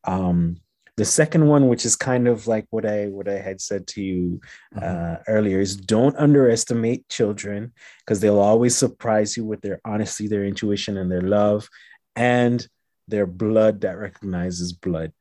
um, 0.05 0.57
the 0.97 1.05
second 1.05 1.47
one 1.47 1.69
which 1.69 1.87
is 1.87 1.97
kind 1.97 2.27
of 2.29 2.47
like 2.47 2.67
what 2.71 2.85
i 2.85 3.07
what 3.07 3.29
i 3.29 3.39
had 3.39 3.61
said 3.61 3.87
to 3.87 4.03
you 4.03 4.41
mm-hmm. 4.75 4.85
uh, 4.85 5.17
earlier 5.29 5.61
is 5.61 5.77
don't 5.77 6.17
underestimate 6.17 7.09
children 7.09 7.73
because 8.01 8.21
they'll 8.21 8.39
always 8.39 8.77
surprise 8.77 9.37
you 9.37 9.45
with 9.45 9.61
their 9.61 9.81
honesty 9.85 10.27
their 10.27 10.45
intuition 10.45 10.97
and 10.97 11.11
their 11.11 11.23
love 11.23 11.69
and 12.17 12.67
their 13.09 13.27
blood 13.27 13.81
that 13.81 13.99
recognizes 13.99 14.73
blood 14.73 15.13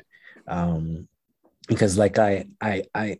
um, 0.47 1.07
because 1.67 1.97
like 1.97 2.17
I 2.17 2.45
I 2.59 2.83
I 2.93 3.19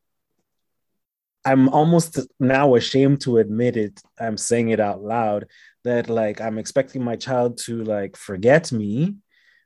I'm 1.45 1.69
almost 1.69 2.19
now 2.39 2.76
ashamed 2.76 3.22
to 3.22 3.38
admit 3.38 3.77
it. 3.77 4.01
I'm 4.19 4.38
saying 4.38 4.69
it 4.69 4.80
out 4.80 5.01
loud 5.01 5.45
that 5.84 6.10
like 6.10 6.41
I'm 6.41 6.57
expecting 6.57 7.03
my 7.03 7.15
child 7.15 7.57
to 7.65 7.84
like 7.84 8.15
forget 8.15 8.72
me 8.72 9.15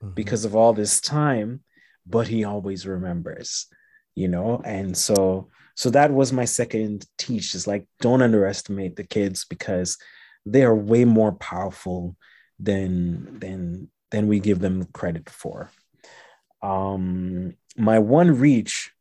mm-hmm. 0.02 0.14
because 0.14 0.46
of 0.46 0.56
all 0.56 0.74
this 0.74 1.02
time, 1.02 1.62
but 2.06 2.28
he 2.28 2.44
always 2.44 2.86
remembers, 2.86 3.68
you 4.16 4.28
know? 4.28 4.62
And 4.64 4.96
so 4.96 5.50
so 5.76 5.90
that 5.90 6.12
was 6.12 6.32
my 6.32 6.46
second 6.46 7.06
teach 7.18 7.56
is 7.56 7.66
like 7.66 7.88
don't 8.00 8.22
underestimate 8.22 8.96
the 8.96 9.04
kids 9.04 9.46
because 9.46 9.98
they 10.46 10.64
are 10.64 10.76
way 10.76 11.06
more 11.06 11.32
powerful 11.32 12.16
than 12.60 13.40
than 13.40 13.90
than 14.12 14.28
we 14.28 14.40
give 14.40 14.60
them 14.60 14.86
credit 14.94 15.30
for. 15.30 15.72
Um 16.62 17.56
my 17.76 18.00
one 18.00 18.40
reach 18.40 18.92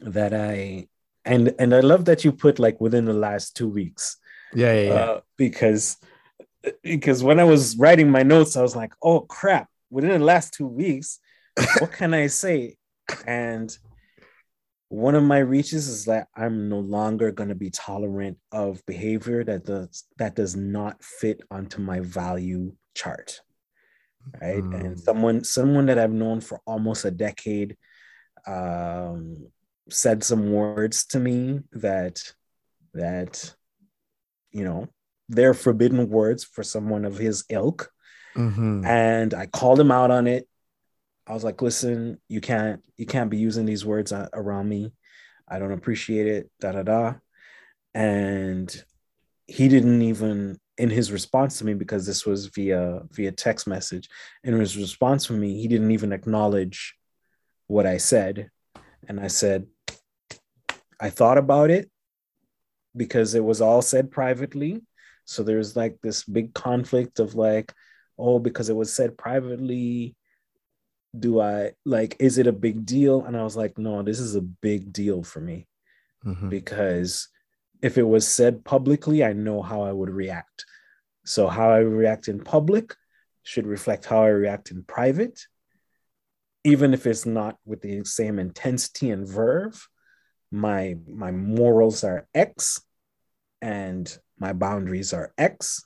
that 0.00 0.34
I 0.34 0.88
and 1.24 1.54
and 1.58 1.74
I 1.74 1.80
love 1.80 2.06
that 2.06 2.24
you 2.24 2.32
put 2.32 2.58
like 2.58 2.80
within 2.80 3.04
the 3.04 3.12
last 3.12 3.56
two 3.56 3.68
weeks. 3.68 4.16
Yeah, 4.54 4.72
yeah, 4.72 4.82
yeah. 4.82 4.94
Uh, 4.94 5.20
because 5.36 5.96
because 6.82 7.24
when 7.24 7.40
I 7.40 7.44
was 7.44 7.76
writing 7.76 8.10
my 8.10 8.22
notes, 8.22 8.56
I 8.56 8.62
was 8.62 8.76
like, 8.76 8.92
oh 9.02 9.20
crap, 9.20 9.68
within 9.90 10.10
the 10.10 10.18
last 10.24 10.54
two 10.54 10.66
weeks, 10.66 11.18
what 11.78 11.92
can 11.92 12.14
I 12.14 12.28
say? 12.28 12.76
And 13.26 13.76
one 14.92 15.14
of 15.14 15.22
my 15.22 15.38
reaches 15.38 15.88
is 15.88 16.04
that 16.04 16.28
I'm 16.36 16.68
no 16.68 16.78
longer 16.78 17.32
going 17.32 17.48
to 17.48 17.54
be 17.54 17.70
tolerant 17.70 18.36
of 18.52 18.84
behavior 18.86 19.42
that 19.42 19.64
does 19.64 20.04
that 20.18 20.36
does 20.36 20.54
not 20.54 21.02
fit 21.02 21.40
onto 21.50 21.80
my 21.80 22.00
value 22.00 22.74
chart 22.94 23.40
right 24.40 24.62
mm. 24.62 24.78
and 24.78 25.00
someone 25.00 25.42
someone 25.42 25.86
that 25.86 25.98
i've 25.98 26.12
known 26.12 26.40
for 26.40 26.60
almost 26.66 27.04
a 27.04 27.10
decade 27.10 27.76
um, 28.46 29.46
said 29.88 30.22
some 30.22 30.52
words 30.52 31.06
to 31.06 31.18
me 31.18 31.60
that 31.72 32.20
that 32.94 33.54
you 34.52 34.64
know 34.64 34.88
they're 35.28 35.54
forbidden 35.54 36.08
words 36.08 36.44
for 36.44 36.62
someone 36.62 37.04
of 37.04 37.18
his 37.18 37.44
ilk. 37.48 37.90
Mm-hmm. 38.36 38.82
and 38.86 39.34
i 39.34 39.44
called 39.44 39.78
him 39.78 39.90
out 39.90 40.10
on 40.10 40.26
it. 40.26 40.48
I 41.26 41.34
was 41.34 41.44
like 41.44 41.60
listen 41.60 42.18
you 42.28 42.40
can't 42.40 42.82
you 42.96 43.04
can't 43.04 43.28
be 43.28 43.36
using 43.36 43.66
these 43.66 43.84
words 43.84 44.10
around 44.10 44.68
me. 44.70 44.94
I 45.46 45.58
don't 45.58 45.72
appreciate 45.72 46.26
it 46.26 46.50
da 46.58 46.72
da 46.72 46.82
da. 46.82 47.14
And 47.94 48.74
he 49.46 49.68
didn't 49.68 50.00
even 50.00 50.58
in 50.78 50.88
his 50.88 51.12
response 51.12 51.58
to 51.58 51.66
me 51.66 51.74
because 51.74 52.06
this 52.06 52.24
was 52.24 52.46
via 52.46 53.02
via 53.10 53.32
text 53.32 53.66
message 53.66 54.08
in 54.44 54.58
his 54.58 54.78
response 54.78 55.26
to 55.26 55.34
me 55.34 55.60
he 55.60 55.68
didn't 55.68 55.90
even 55.90 56.12
acknowledge 56.12 56.94
what 57.66 57.84
i 57.86 57.98
said. 57.98 58.48
And 59.08 59.20
i 59.20 59.26
said 59.26 59.66
i 60.98 61.10
thought 61.10 61.36
about 61.36 61.70
it 61.70 61.91
because 62.96 63.34
it 63.34 63.44
was 63.44 63.60
all 63.60 63.82
said 63.82 64.10
privately 64.10 64.80
so 65.24 65.42
there's 65.42 65.76
like 65.76 65.96
this 66.02 66.24
big 66.24 66.52
conflict 66.54 67.18
of 67.18 67.34
like 67.34 67.72
oh 68.18 68.38
because 68.38 68.68
it 68.68 68.76
was 68.76 68.92
said 68.92 69.16
privately 69.16 70.14
do 71.18 71.40
i 71.40 71.70
like 71.84 72.16
is 72.18 72.38
it 72.38 72.46
a 72.46 72.52
big 72.52 72.84
deal 72.84 73.24
and 73.24 73.36
i 73.36 73.42
was 73.42 73.56
like 73.56 73.76
no 73.78 74.02
this 74.02 74.18
is 74.18 74.34
a 74.34 74.40
big 74.40 74.92
deal 74.92 75.22
for 75.22 75.40
me 75.40 75.66
mm-hmm. 76.24 76.48
because 76.48 77.28
if 77.82 77.98
it 77.98 78.04
was 78.04 78.26
said 78.26 78.64
publicly, 78.64 79.24
I 79.24 79.32
know 79.32 79.60
how 79.60 79.82
I 79.82 79.92
would 79.92 80.10
react. 80.10 80.64
So, 81.24 81.48
how 81.48 81.70
I 81.70 81.78
react 81.78 82.28
in 82.28 82.42
public 82.42 82.94
should 83.42 83.66
reflect 83.66 84.06
how 84.06 84.22
I 84.22 84.28
react 84.28 84.70
in 84.70 84.84
private, 84.84 85.40
even 86.64 86.94
if 86.94 87.06
it's 87.06 87.26
not 87.26 87.58
with 87.64 87.82
the 87.82 88.04
same 88.04 88.38
intensity 88.38 89.10
and 89.10 89.26
verve. 89.26 89.88
My 90.52 90.96
my 91.08 91.32
morals 91.32 92.04
are 92.04 92.28
X, 92.34 92.80
and 93.60 94.16
my 94.38 94.52
boundaries 94.52 95.12
are 95.12 95.32
X. 95.38 95.84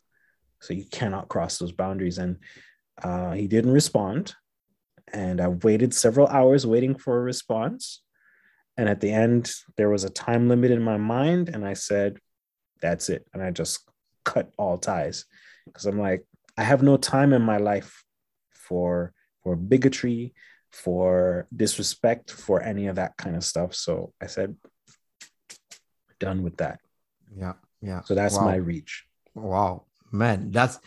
So 0.61 0.75
you 0.75 0.85
cannot 0.91 1.29
cross 1.29 1.59
those 1.59 1.73
boundaries. 1.73 2.19
And 2.19 2.39
uh, 3.03 3.33
he 3.33 3.47
didn't 3.47 3.73
respond, 3.73 4.35
and 5.13 5.41
I 5.41 5.49
waited 5.49 5.95
several 5.95 6.27
hours 6.27 6.67
waiting 6.67 6.97
for 6.97 7.17
a 7.17 7.23
response. 7.23 8.03
And 8.77 8.89
at 8.89 9.01
the 9.01 9.13
end, 9.13 9.53
there 9.77 9.89
was 9.89 10.05
a 10.05 10.11
time 10.11 10.49
limit 10.49 10.71
in 10.71 10.83
my 10.83 10.97
mind, 10.99 11.49
and 11.49 11.65
I 11.65 11.75
said, 11.75 12.19
"That's 12.83 13.09
it." 13.09 13.27
And 13.33 13.43
I 13.43 13.51
just 13.53 13.89
cut 14.25 14.51
all 14.59 14.77
ties 14.77 15.25
because 15.67 15.87
I'm 15.87 15.99
like, 15.99 16.27
I 16.59 16.65
have 16.65 16.83
no 16.83 16.97
time 16.97 17.33
in 17.33 17.43
my 17.43 17.59
life 17.59 18.03
for 18.51 19.13
for 19.43 19.55
bigotry, 19.57 20.35
for 20.73 21.47
disrespect, 21.55 22.31
for 22.31 22.63
any 22.63 22.87
of 22.87 22.97
that 22.97 23.17
kind 23.17 23.37
of 23.37 23.45
stuff. 23.45 23.75
So 23.75 24.13
I 24.21 24.27
said, 24.27 24.57
done 26.19 26.43
with 26.43 26.57
that. 26.59 26.81
Yeah, 27.37 27.55
yeah. 27.81 28.03
So 28.03 28.15
that's 28.15 28.37
wow. 28.37 28.45
my 28.45 28.57
reach. 28.57 29.05
Wow, 29.35 29.85
man, 30.13 30.51
that's 30.51 30.79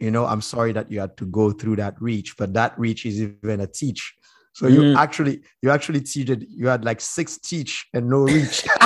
you 0.00 0.12
know, 0.12 0.26
I'm 0.26 0.42
sorry 0.42 0.72
that 0.72 0.92
you 0.92 1.00
had 1.00 1.16
to 1.16 1.26
go 1.26 1.50
through 1.50 1.76
that 1.76 2.00
reach, 2.00 2.36
but 2.36 2.54
that 2.54 2.78
reach 2.78 3.04
is 3.04 3.20
even 3.20 3.60
a 3.60 3.66
teach 3.66 4.14
so 4.58 4.66
you 4.66 4.80
mm. 4.80 4.96
actually 4.96 5.42
you 5.62 5.70
actually 5.70 6.00
cheated. 6.00 6.44
You 6.50 6.66
had 6.66 6.84
like 6.84 7.00
six 7.00 7.38
teach 7.38 7.86
and 7.94 8.10
no 8.10 8.22
reach. 8.22 8.66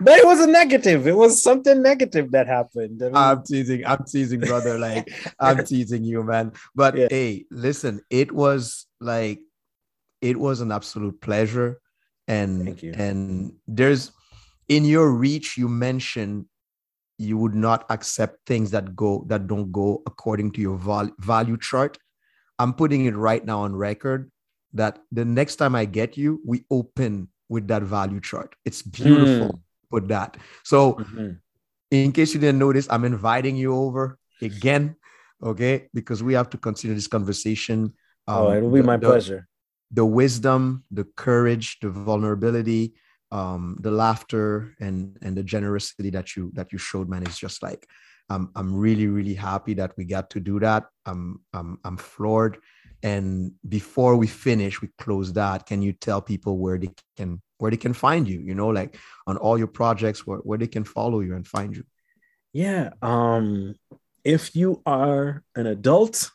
but 0.00 0.18
it 0.18 0.26
was 0.26 0.40
a 0.40 0.46
negative. 0.46 1.06
It 1.06 1.16
was 1.16 1.42
something 1.42 1.82
negative 1.82 2.30
that 2.32 2.46
happened. 2.46 3.02
I 3.02 3.06
mean, 3.06 3.16
I'm 3.16 3.42
teasing. 3.42 3.86
I'm 3.86 4.04
teasing, 4.04 4.40
brother. 4.40 4.78
Like 4.78 5.12
I'm 5.38 5.64
teasing 5.70 6.04
you, 6.04 6.22
man. 6.22 6.52
But 6.74 6.96
yeah. 6.96 7.08
hey, 7.10 7.46
listen, 7.50 8.02
it 8.10 8.32
was 8.32 8.86
like 9.00 9.40
it 10.20 10.38
was 10.38 10.60
an 10.60 10.72
absolute 10.72 11.20
pleasure. 11.20 11.80
And 12.28 12.80
and 12.82 13.54
there's 13.66 14.12
in 14.68 14.84
your 14.84 15.10
reach, 15.10 15.56
you 15.56 15.68
mentioned 15.68 16.46
you 17.18 17.36
would 17.36 17.54
not 17.54 17.84
accept 17.90 18.46
things 18.46 18.70
that 18.70 18.94
go 18.94 19.24
that 19.28 19.46
don't 19.46 19.72
go 19.72 20.02
according 20.06 20.52
to 20.52 20.60
your 20.60 20.76
val- 20.76 21.10
value 21.18 21.58
chart 21.58 21.98
I'm 22.60 22.74
putting 22.74 23.06
it 23.06 23.16
right 23.16 23.42
now 23.42 23.60
on 23.60 23.74
record 23.74 24.30
that 24.74 24.98
the 25.10 25.24
next 25.24 25.56
time 25.56 25.74
I 25.74 25.86
get 25.86 26.18
you, 26.18 26.42
we 26.44 26.66
open 26.70 27.29
with 27.50 27.66
that 27.68 27.82
value 27.82 28.20
chart. 28.20 28.54
It's 28.64 28.80
beautiful. 28.80 29.48
Mm. 29.48 29.60
Put 29.90 30.08
that. 30.08 30.36
So, 30.62 30.94
mm-hmm. 30.94 31.30
in 31.90 32.12
case 32.12 32.32
you 32.32 32.40
didn't 32.40 32.60
notice, 32.60 32.86
I'm 32.88 33.04
inviting 33.04 33.56
you 33.56 33.74
over 33.74 34.16
again, 34.40 34.96
okay? 35.42 35.88
Because 35.92 36.22
we 36.22 36.32
have 36.34 36.48
to 36.50 36.58
continue 36.58 36.94
this 36.94 37.08
conversation. 37.08 37.92
Um, 38.28 38.36
oh, 38.36 38.52
it'll 38.52 38.70
be 38.70 38.80
the, 38.80 38.86
my 38.86 38.96
pleasure. 38.96 39.48
The 39.90 40.06
wisdom, 40.06 40.84
the 40.92 41.04
courage, 41.16 41.78
the 41.82 41.90
vulnerability, 41.90 42.94
um, 43.32 43.76
the 43.80 43.90
laughter, 43.90 44.76
and 44.80 45.18
and 45.20 45.36
the 45.36 45.42
generosity 45.42 46.10
that 46.10 46.36
you 46.36 46.52
that 46.54 46.72
you 46.72 46.78
showed, 46.78 47.08
man, 47.08 47.26
is 47.26 47.36
just 47.36 47.60
like 47.60 47.88
I'm 48.28 48.50
I'm 48.54 48.72
really 48.72 49.08
really 49.08 49.34
happy 49.34 49.74
that 49.74 49.92
we 49.96 50.04
got 50.04 50.30
to 50.30 50.40
do 50.40 50.60
that. 50.60 50.84
I'm 51.04 51.40
I'm 51.52 51.78
I'm 51.84 51.96
floored. 51.96 52.58
And 53.02 53.52
before 53.66 54.16
we 54.16 54.26
finish, 54.26 54.82
we 54.82 54.88
close 54.98 55.32
that. 55.32 55.66
Can 55.66 55.82
you 55.82 55.92
tell 55.92 56.20
people 56.20 56.58
where 56.58 56.78
they 56.78 56.90
can 57.16 57.40
where 57.58 57.70
they 57.70 57.76
can 57.76 57.94
find 57.94 58.28
you? 58.28 58.40
You 58.40 58.54
know, 58.54 58.68
like 58.68 58.98
on 59.26 59.36
all 59.36 59.58
your 59.58 59.68
projects, 59.68 60.26
where 60.26 60.38
where 60.38 60.58
they 60.58 60.66
can 60.66 60.84
follow 60.84 61.20
you 61.20 61.34
and 61.34 61.46
find 61.46 61.74
you. 61.76 61.84
Yeah. 62.52 62.90
Um. 63.02 63.74
If 64.22 64.54
you 64.54 64.82
are 64.84 65.42
an 65.56 65.66
adult, 65.66 66.30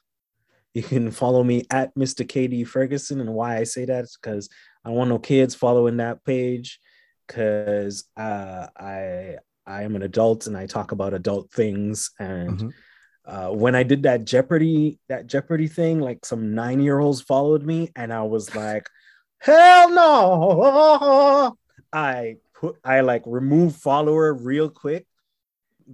you 0.74 0.84
can 0.84 1.12
follow 1.12 1.44
me 1.44 1.64
at 1.70 1.96
Mr. 1.96 2.26
KD 2.26 2.68
Ferguson. 2.68 3.22
And 3.22 3.34
why 3.34 3.58
I 3.58 3.64
say 3.64 3.86
that 3.86 4.04
is 4.06 4.18
because 4.22 4.50
I 4.84 4.90
want 4.90 5.10
no 5.10 5.20
kids 5.20 5.56
following 5.56 5.98
that 5.98 6.24
page 6.26 6.80
because 7.28 8.04
uh, 8.18 8.68
I 8.78 9.38
I 9.66 9.84
am 9.84 9.96
an 9.96 10.04
adult 10.04 10.48
and 10.48 10.56
I 10.56 10.66
talk 10.68 10.92
about 10.92 11.14
adult 11.14 11.52
things. 11.52 12.12
And 12.20 12.58
mm-hmm. 12.58 12.70
Uh, 13.26 13.50
when 13.50 13.76
I 13.76 13.84
did 13.84 14.04
that 14.04 14.26
Jeopardy, 14.26 15.00
that 15.10 15.28
Jeopardy 15.28 15.68
thing, 15.68 16.00
like 16.00 16.26
some 16.26 16.54
nine 16.54 16.80
year 16.80 17.00
olds 17.00 17.22
followed 17.22 17.64
me, 17.64 17.92
and 17.96 18.14
I 18.14 18.24
was 18.24 18.56
like, 18.56 18.88
hell 19.40 19.90
no. 19.90 21.58
I 21.94 22.38
put, 22.54 22.78
I 22.84 23.02
like 23.02 23.24
remove 23.26 23.76
follower 23.76 24.34
real 24.34 24.70
quick 24.70 25.06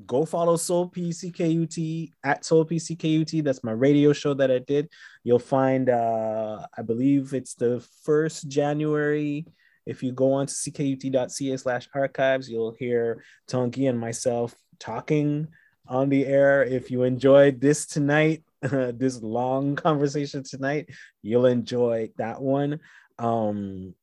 go 0.06 0.26
follow 0.26 0.56
Soul 0.56 0.90
PCKUT 0.90 2.12
at 2.24 2.46
Soul 2.46 2.66
PCKUT. 2.66 3.44
That's 3.44 3.64
my 3.64 3.72
radio 3.72 4.14
show 4.14 4.34
that 4.36 4.52
I 4.52 4.60
did. 4.60 4.90
You'll 5.24 5.40
find, 5.40 5.90
uh, 5.90 6.66
I 6.78 6.82
believe 6.82 7.34
it's 7.34 7.56
the 7.56 7.86
first 8.04 8.48
January. 8.48 9.46
If 9.86 10.04
you 10.04 10.12
go 10.12 10.34
on 10.34 10.48
to 10.48 10.54
ckut.ca 10.54 11.58
slash 11.58 11.90
archives, 11.94 12.50
you'll 12.50 12.76
hear 12.78 13.24
Tongi 13.50 13.90
and 13.90 14.00
myself 14.00 14.56
talking 14.80 15.48
on 15.92 16.08
the 16.10 16.26
air. 16.26 16.64
If 16.64 16.90
you 16.90 17.04
enjoyed 17.04 17.60
this 17.60 17.86
tonight, 17.86 18.44
this 18.62 19.22
long 19.22 19.76
conversation 19.76 20.42
tonight, 20.44 20.90
you'll 21.22 21.46
enjoy 21.46 22.10
that 22.18 22.42
one. 22.42 22.80
Um, 23.20 23.94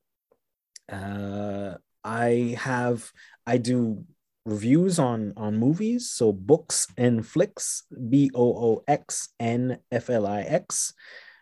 uh, 0.92 1.74
I 2.04 2.56
have, 2.60 3.10
I 3.46 3.56
do 3.56 4.04
reviews 4.44 4.98
on 4.98 5.34
on 5.36 5.58
movies 5.58 6.10
so 6.10 6.32
books 6.32 6.86
and 6.96 7.26
flicks 7.26 7.82
b-o-o-x-n-f-l-i-x 8.08 8.88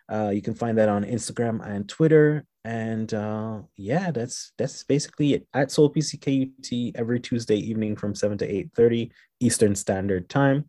uh, 0.08 0.30
you 0.32 0.42
can 0.42 0.54
find 0.54 0.78
that 0.78 0.88
on 0.88 1.04
instagram 1.04 1.64
and 1.66 1.88
twitter. 1.88 2.44
And 2.64 3.14
uh, 3.14 3.60
yeah 3.76 4.10
that's 4.10 4.52
that's 4.58 4.82
basically 4.82 5.34
it. 5.34 5.46
At 5.54 5.70
soul 5.70 5.92
pckut 5.92 6.92
every 6.96 7.20
tuesday 7.20 7.56
evening 7.56 7.94
from 7.94 8.14
7 8.14 8.38
to 8.38 8.46
8 8.46 8.70
30 8.74 9.12
eastern 9.40 9.74
standard 9.74 10.28
time. 10.28 10.64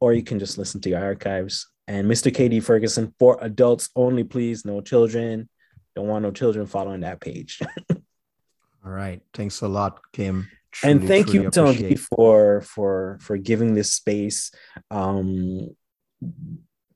Or 0.00 0.12
you 0.12 0.22
can 0.22 0.38
just 0.38 0.58
listen 0.58 0.80
to 0.82 0.90
your 0.90 1.02
archives. 1.02 1.68
And 1.86 2.10
mr 2.10 2.32
kd 2.32 2.62
ferguson 2.64 3.14
for 3.18 3.38
adults 3.40 3.90
only 3.94 4.24
please. 4.24 4.64
No 4.64 4.80
children. 4.80 5.48
Don't 5.94 6.08
want 6.08 6.24
no 6.24 6.32
children 6.32 6.66
following 6.66 7.00
that 7.00 7.20
page. 7.20 7.60
All 8.84 8.90
right. 8.92 9.22
Thanks 9.32 9.62
a 9.62 9.68
lot 9.68 10.00
kim. 10.12 10.48
Truly, 10.74 10.92
and 10.92 11.06
thank 11.06 11.32
you, 11.32 11.50
Tony, 11.50 11.94
for 11.94 12.60
for 12.62 13.18
for 13.20 13.36
giving 13.36 13.74
this 13.74 13.92
space. 13.92 14.50
Um, 14.90 15.70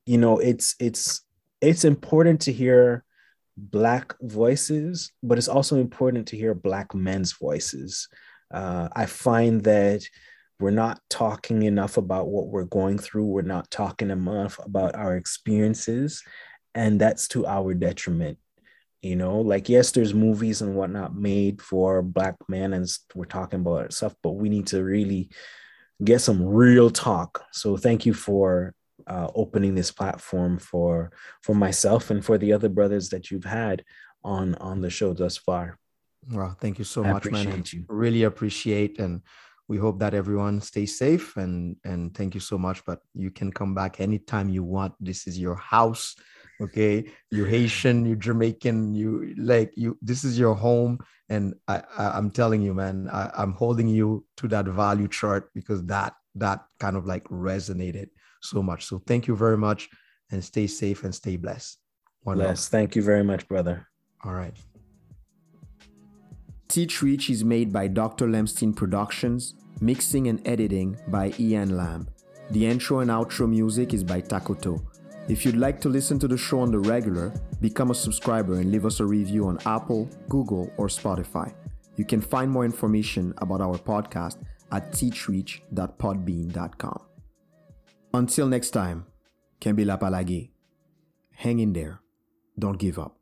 you 0.04 0.18
know, 0.18 0.38
it's 0.38 0.74
it's 0.80 1.22
it's 1.60 1.84
important 1.84 2.42
to 2.42 2.52
hear 2.52 3.04
black 3.56 4.14
voices, 4.20 5.12
but 5.22 5.38
it's 5.38 5.48
also 5.48 5.76
important 5.76 6.28
to 6.28 6.36
hear 6.36 6.54
black 6.54 6.94
men's 6.94 7.32
voices. 7.32 8.08
Uh, 8.52 8.88
I 8.94 9.06
find 9.06 9.62
that 9.64 10.04
we're 10.60 10.70
not 10.70 11.00
talking 11.10 11.62
enough 11.64 11.96
about 11.96 12.28
what 12.28 12.48
we're 12.48 12.64
going 12.64 12.98
through. 12.98 13.26
We're 13.26 13.42
not 13.42 13.70
talking 13.70 14.10
enough 14.10 14.58
about 14.64 14.96
our 14.96 15.16
experiences, 15.16 16.22
and 16.74 17.00
that's 17.00 17.28
to 17.28 17.46
our 17.46 17.74
detriment 17.74 18.38
you 19.02 19.14
know 19.14 19.40
like 19.40 19.68
yes 19.68 19.92
there's 19.92 20.12
movies 20.12 20.60
and 20.60 20.74
whatnot 20.74 21.14
made 21.14 21.62
for 21.62 22.02
black 22.02 22.34
men 22.48 22.72
and 22.72 22.86
we're 23.14 23.24
talking 23.24 23.60
about 23.60 23.92
stuff 23.92 24.14
but 24.22 24.32
we 24.32 24.48
need 24.48 24.66
to 24.66 24.82
really 24.82 25.30
get 26.02 26.20
some 26.20 26.44
real 26.44 26.90
talk 26.90 27.44
so 27.52 27.76
thank 27.76 28.04
you 28.06 28.12
for 28.12 28.74
uh, 29.08 29.28
opening 29.34 29.74
this 29.74 29.90
platform 29.90 30.58
for 30.58 31.10
for 31.42 31.54
myself 31.54 32.10
and 32.10 32.24
for 32.24 32.38
the 32.38 32.52
other 32.52 32.68
brothers 32.68 33.08
that 33.10 33.30
you've 33.30 33.44
had 33.44 33.84
on 34.24 34.54
on 34.56 34.80
the 34.80 34.90
show 34.90 35.12
thus 35.12 35.36
far. 35.36 35.78
Well 36.30 36.56
thank 36.60 36.78
you 36.78 36.84
so 36.84 37.04
I 37.04 37.12
much 37.12 37.30
man. 37.30 37.64
you. 37.72 37.84
really 37.88 38.24
appreciate 38.24 38.98
and 38.98 39.22
we 39.68 39.76
hope 39.76 39.98
that 40.00 40.14
everyone 40.14 40.60
stays 40.60 40.98
safe 40.98 41.36
and 41.36 41.76
and 41.84 42.14
thank 42.14 42.34
you 42.34 42.40
so 42.40 42.58
much 42.58 42.84
but 42.84 43.00
you 43.14 43.30
can 43.30 43.50
come 43.52 43.74
back 43.74 44.00
anytime 44.00 44.48
you 44.48 44.62
want. 44.62 44.94
This 45.00 45.26
is 45.26 45.38
your 45.38 45.56
house 45.56 46.14
okay? 46.60 47.04
You 47.30 47.44
haitian 47.44 48.04
you 48.04 48.16
jamaican 48.16 48.94
you 48.94 49.34
like 49.38 49.72
you 49.76 49.96
this 50.02 50.24
is 50.24 50.38
your 50.38 50.54
home 50.54 50.98
and 51.28 51.54
i, 51.68 51.82
I 51.96 52.18
am 52.18 52.30
telling 52.30 52.62
you 52.62 52.74
man 52.74 53.08
I, 53.12 53.30
i'm 53.36 53.52
holding 53.52 53.88
you 53.88 54.24
to 54.38 54.48
that 54.48 54.66
value 54.66 55.08
chart 55.08 55.50
because 55.54 55.84
that 55.86 56.14
that 56.34 56.64
kind 56.80 56.96
of 56.96 57.06
like 57.06 57.24
resonated 57.24 58.08
so 58.40 58.62
much. 58.62 58.86
So 58.86 59.02
thank 59.06 59.26
you 59.26 59.36
very 59.36 59.56
much 59.56 59.88
and 60.30 60.42
stay 60.42 60.66
safe 60.66 61.04
and 61.04 61.14
stay 61.14 61.36
blessed. 61.36 61.78
One 62.22 62.36
bless. 62.36 62.68
Thank 62.68 62.96
you 62.96 63.02
very 63.02 63.24
much 63.24 63.48
brother. 63.48 63.86
All 64.24 64.32
right. 64.32 64.56
Teach 66.68 67.02
reach 67.02 67.30
is 67.30 67.44
made 67.44 67.72
by 67.72 67.88
dr 67.88 68.26
lemstein 68.26 68.76
productions 68.76 69.54
mixing 69.80 70.28
and 70.28 70.46
editing 70.46 70.96
by 71.08 71.32
ian 71.38 71.76
lamb. 71.76 72.08
The 72.50 72.66
intro 72.66 73.00
and 73.00 73.10
outro 73.10 73.48
music 73.48 73.94
is 73.94 74.04
by 74.04 74.20
takoto 74.20 74.82
if 75.28 75.44
you'd 75.44 75.56
like 75.56 75.80
to 75.82 75.90
listen 75.90 76.18
to 76.20 76.28
the 76.28 76.38
show 76.38 76.60
on 76.60 76.70
the 76.70 76.78
regular, 76.78 77.34
become 77.60 77.90
a 77.90 77.94
subscriber 77.94 78.54
and 78.54 78.72
leave 78.72 78.86
us 78.86 79.00
a 79.00 79.04
review 79.04 79.46
on 79.46 79.58
Apple, 79.66 80.08
Google, 80.30 80.72
or 80.78 80.86
Spotify. 80.86 81.52
You 81.96 82.06
can 82.06 82.22
find 82.22 82.50
more 82.50 82.64
information 82.64 83.34
about 83.36 83.60
our 83.60 83.76
podcast 83.76 84.38
at 84.72 84.90
teachreach.podbean.com. 84.92 87.07
Until 88.14 88.48
next 88.48 88.70
time, 88.70 89.04
Kembila 89.60 90.00
Palagi. 90.00 90.50
Hang 91.36 91.58
in 91.58 91.72
there. 91.72 92.00
Don't 92.58 92.78
give 92.78 92.98
up. 92.98 93.17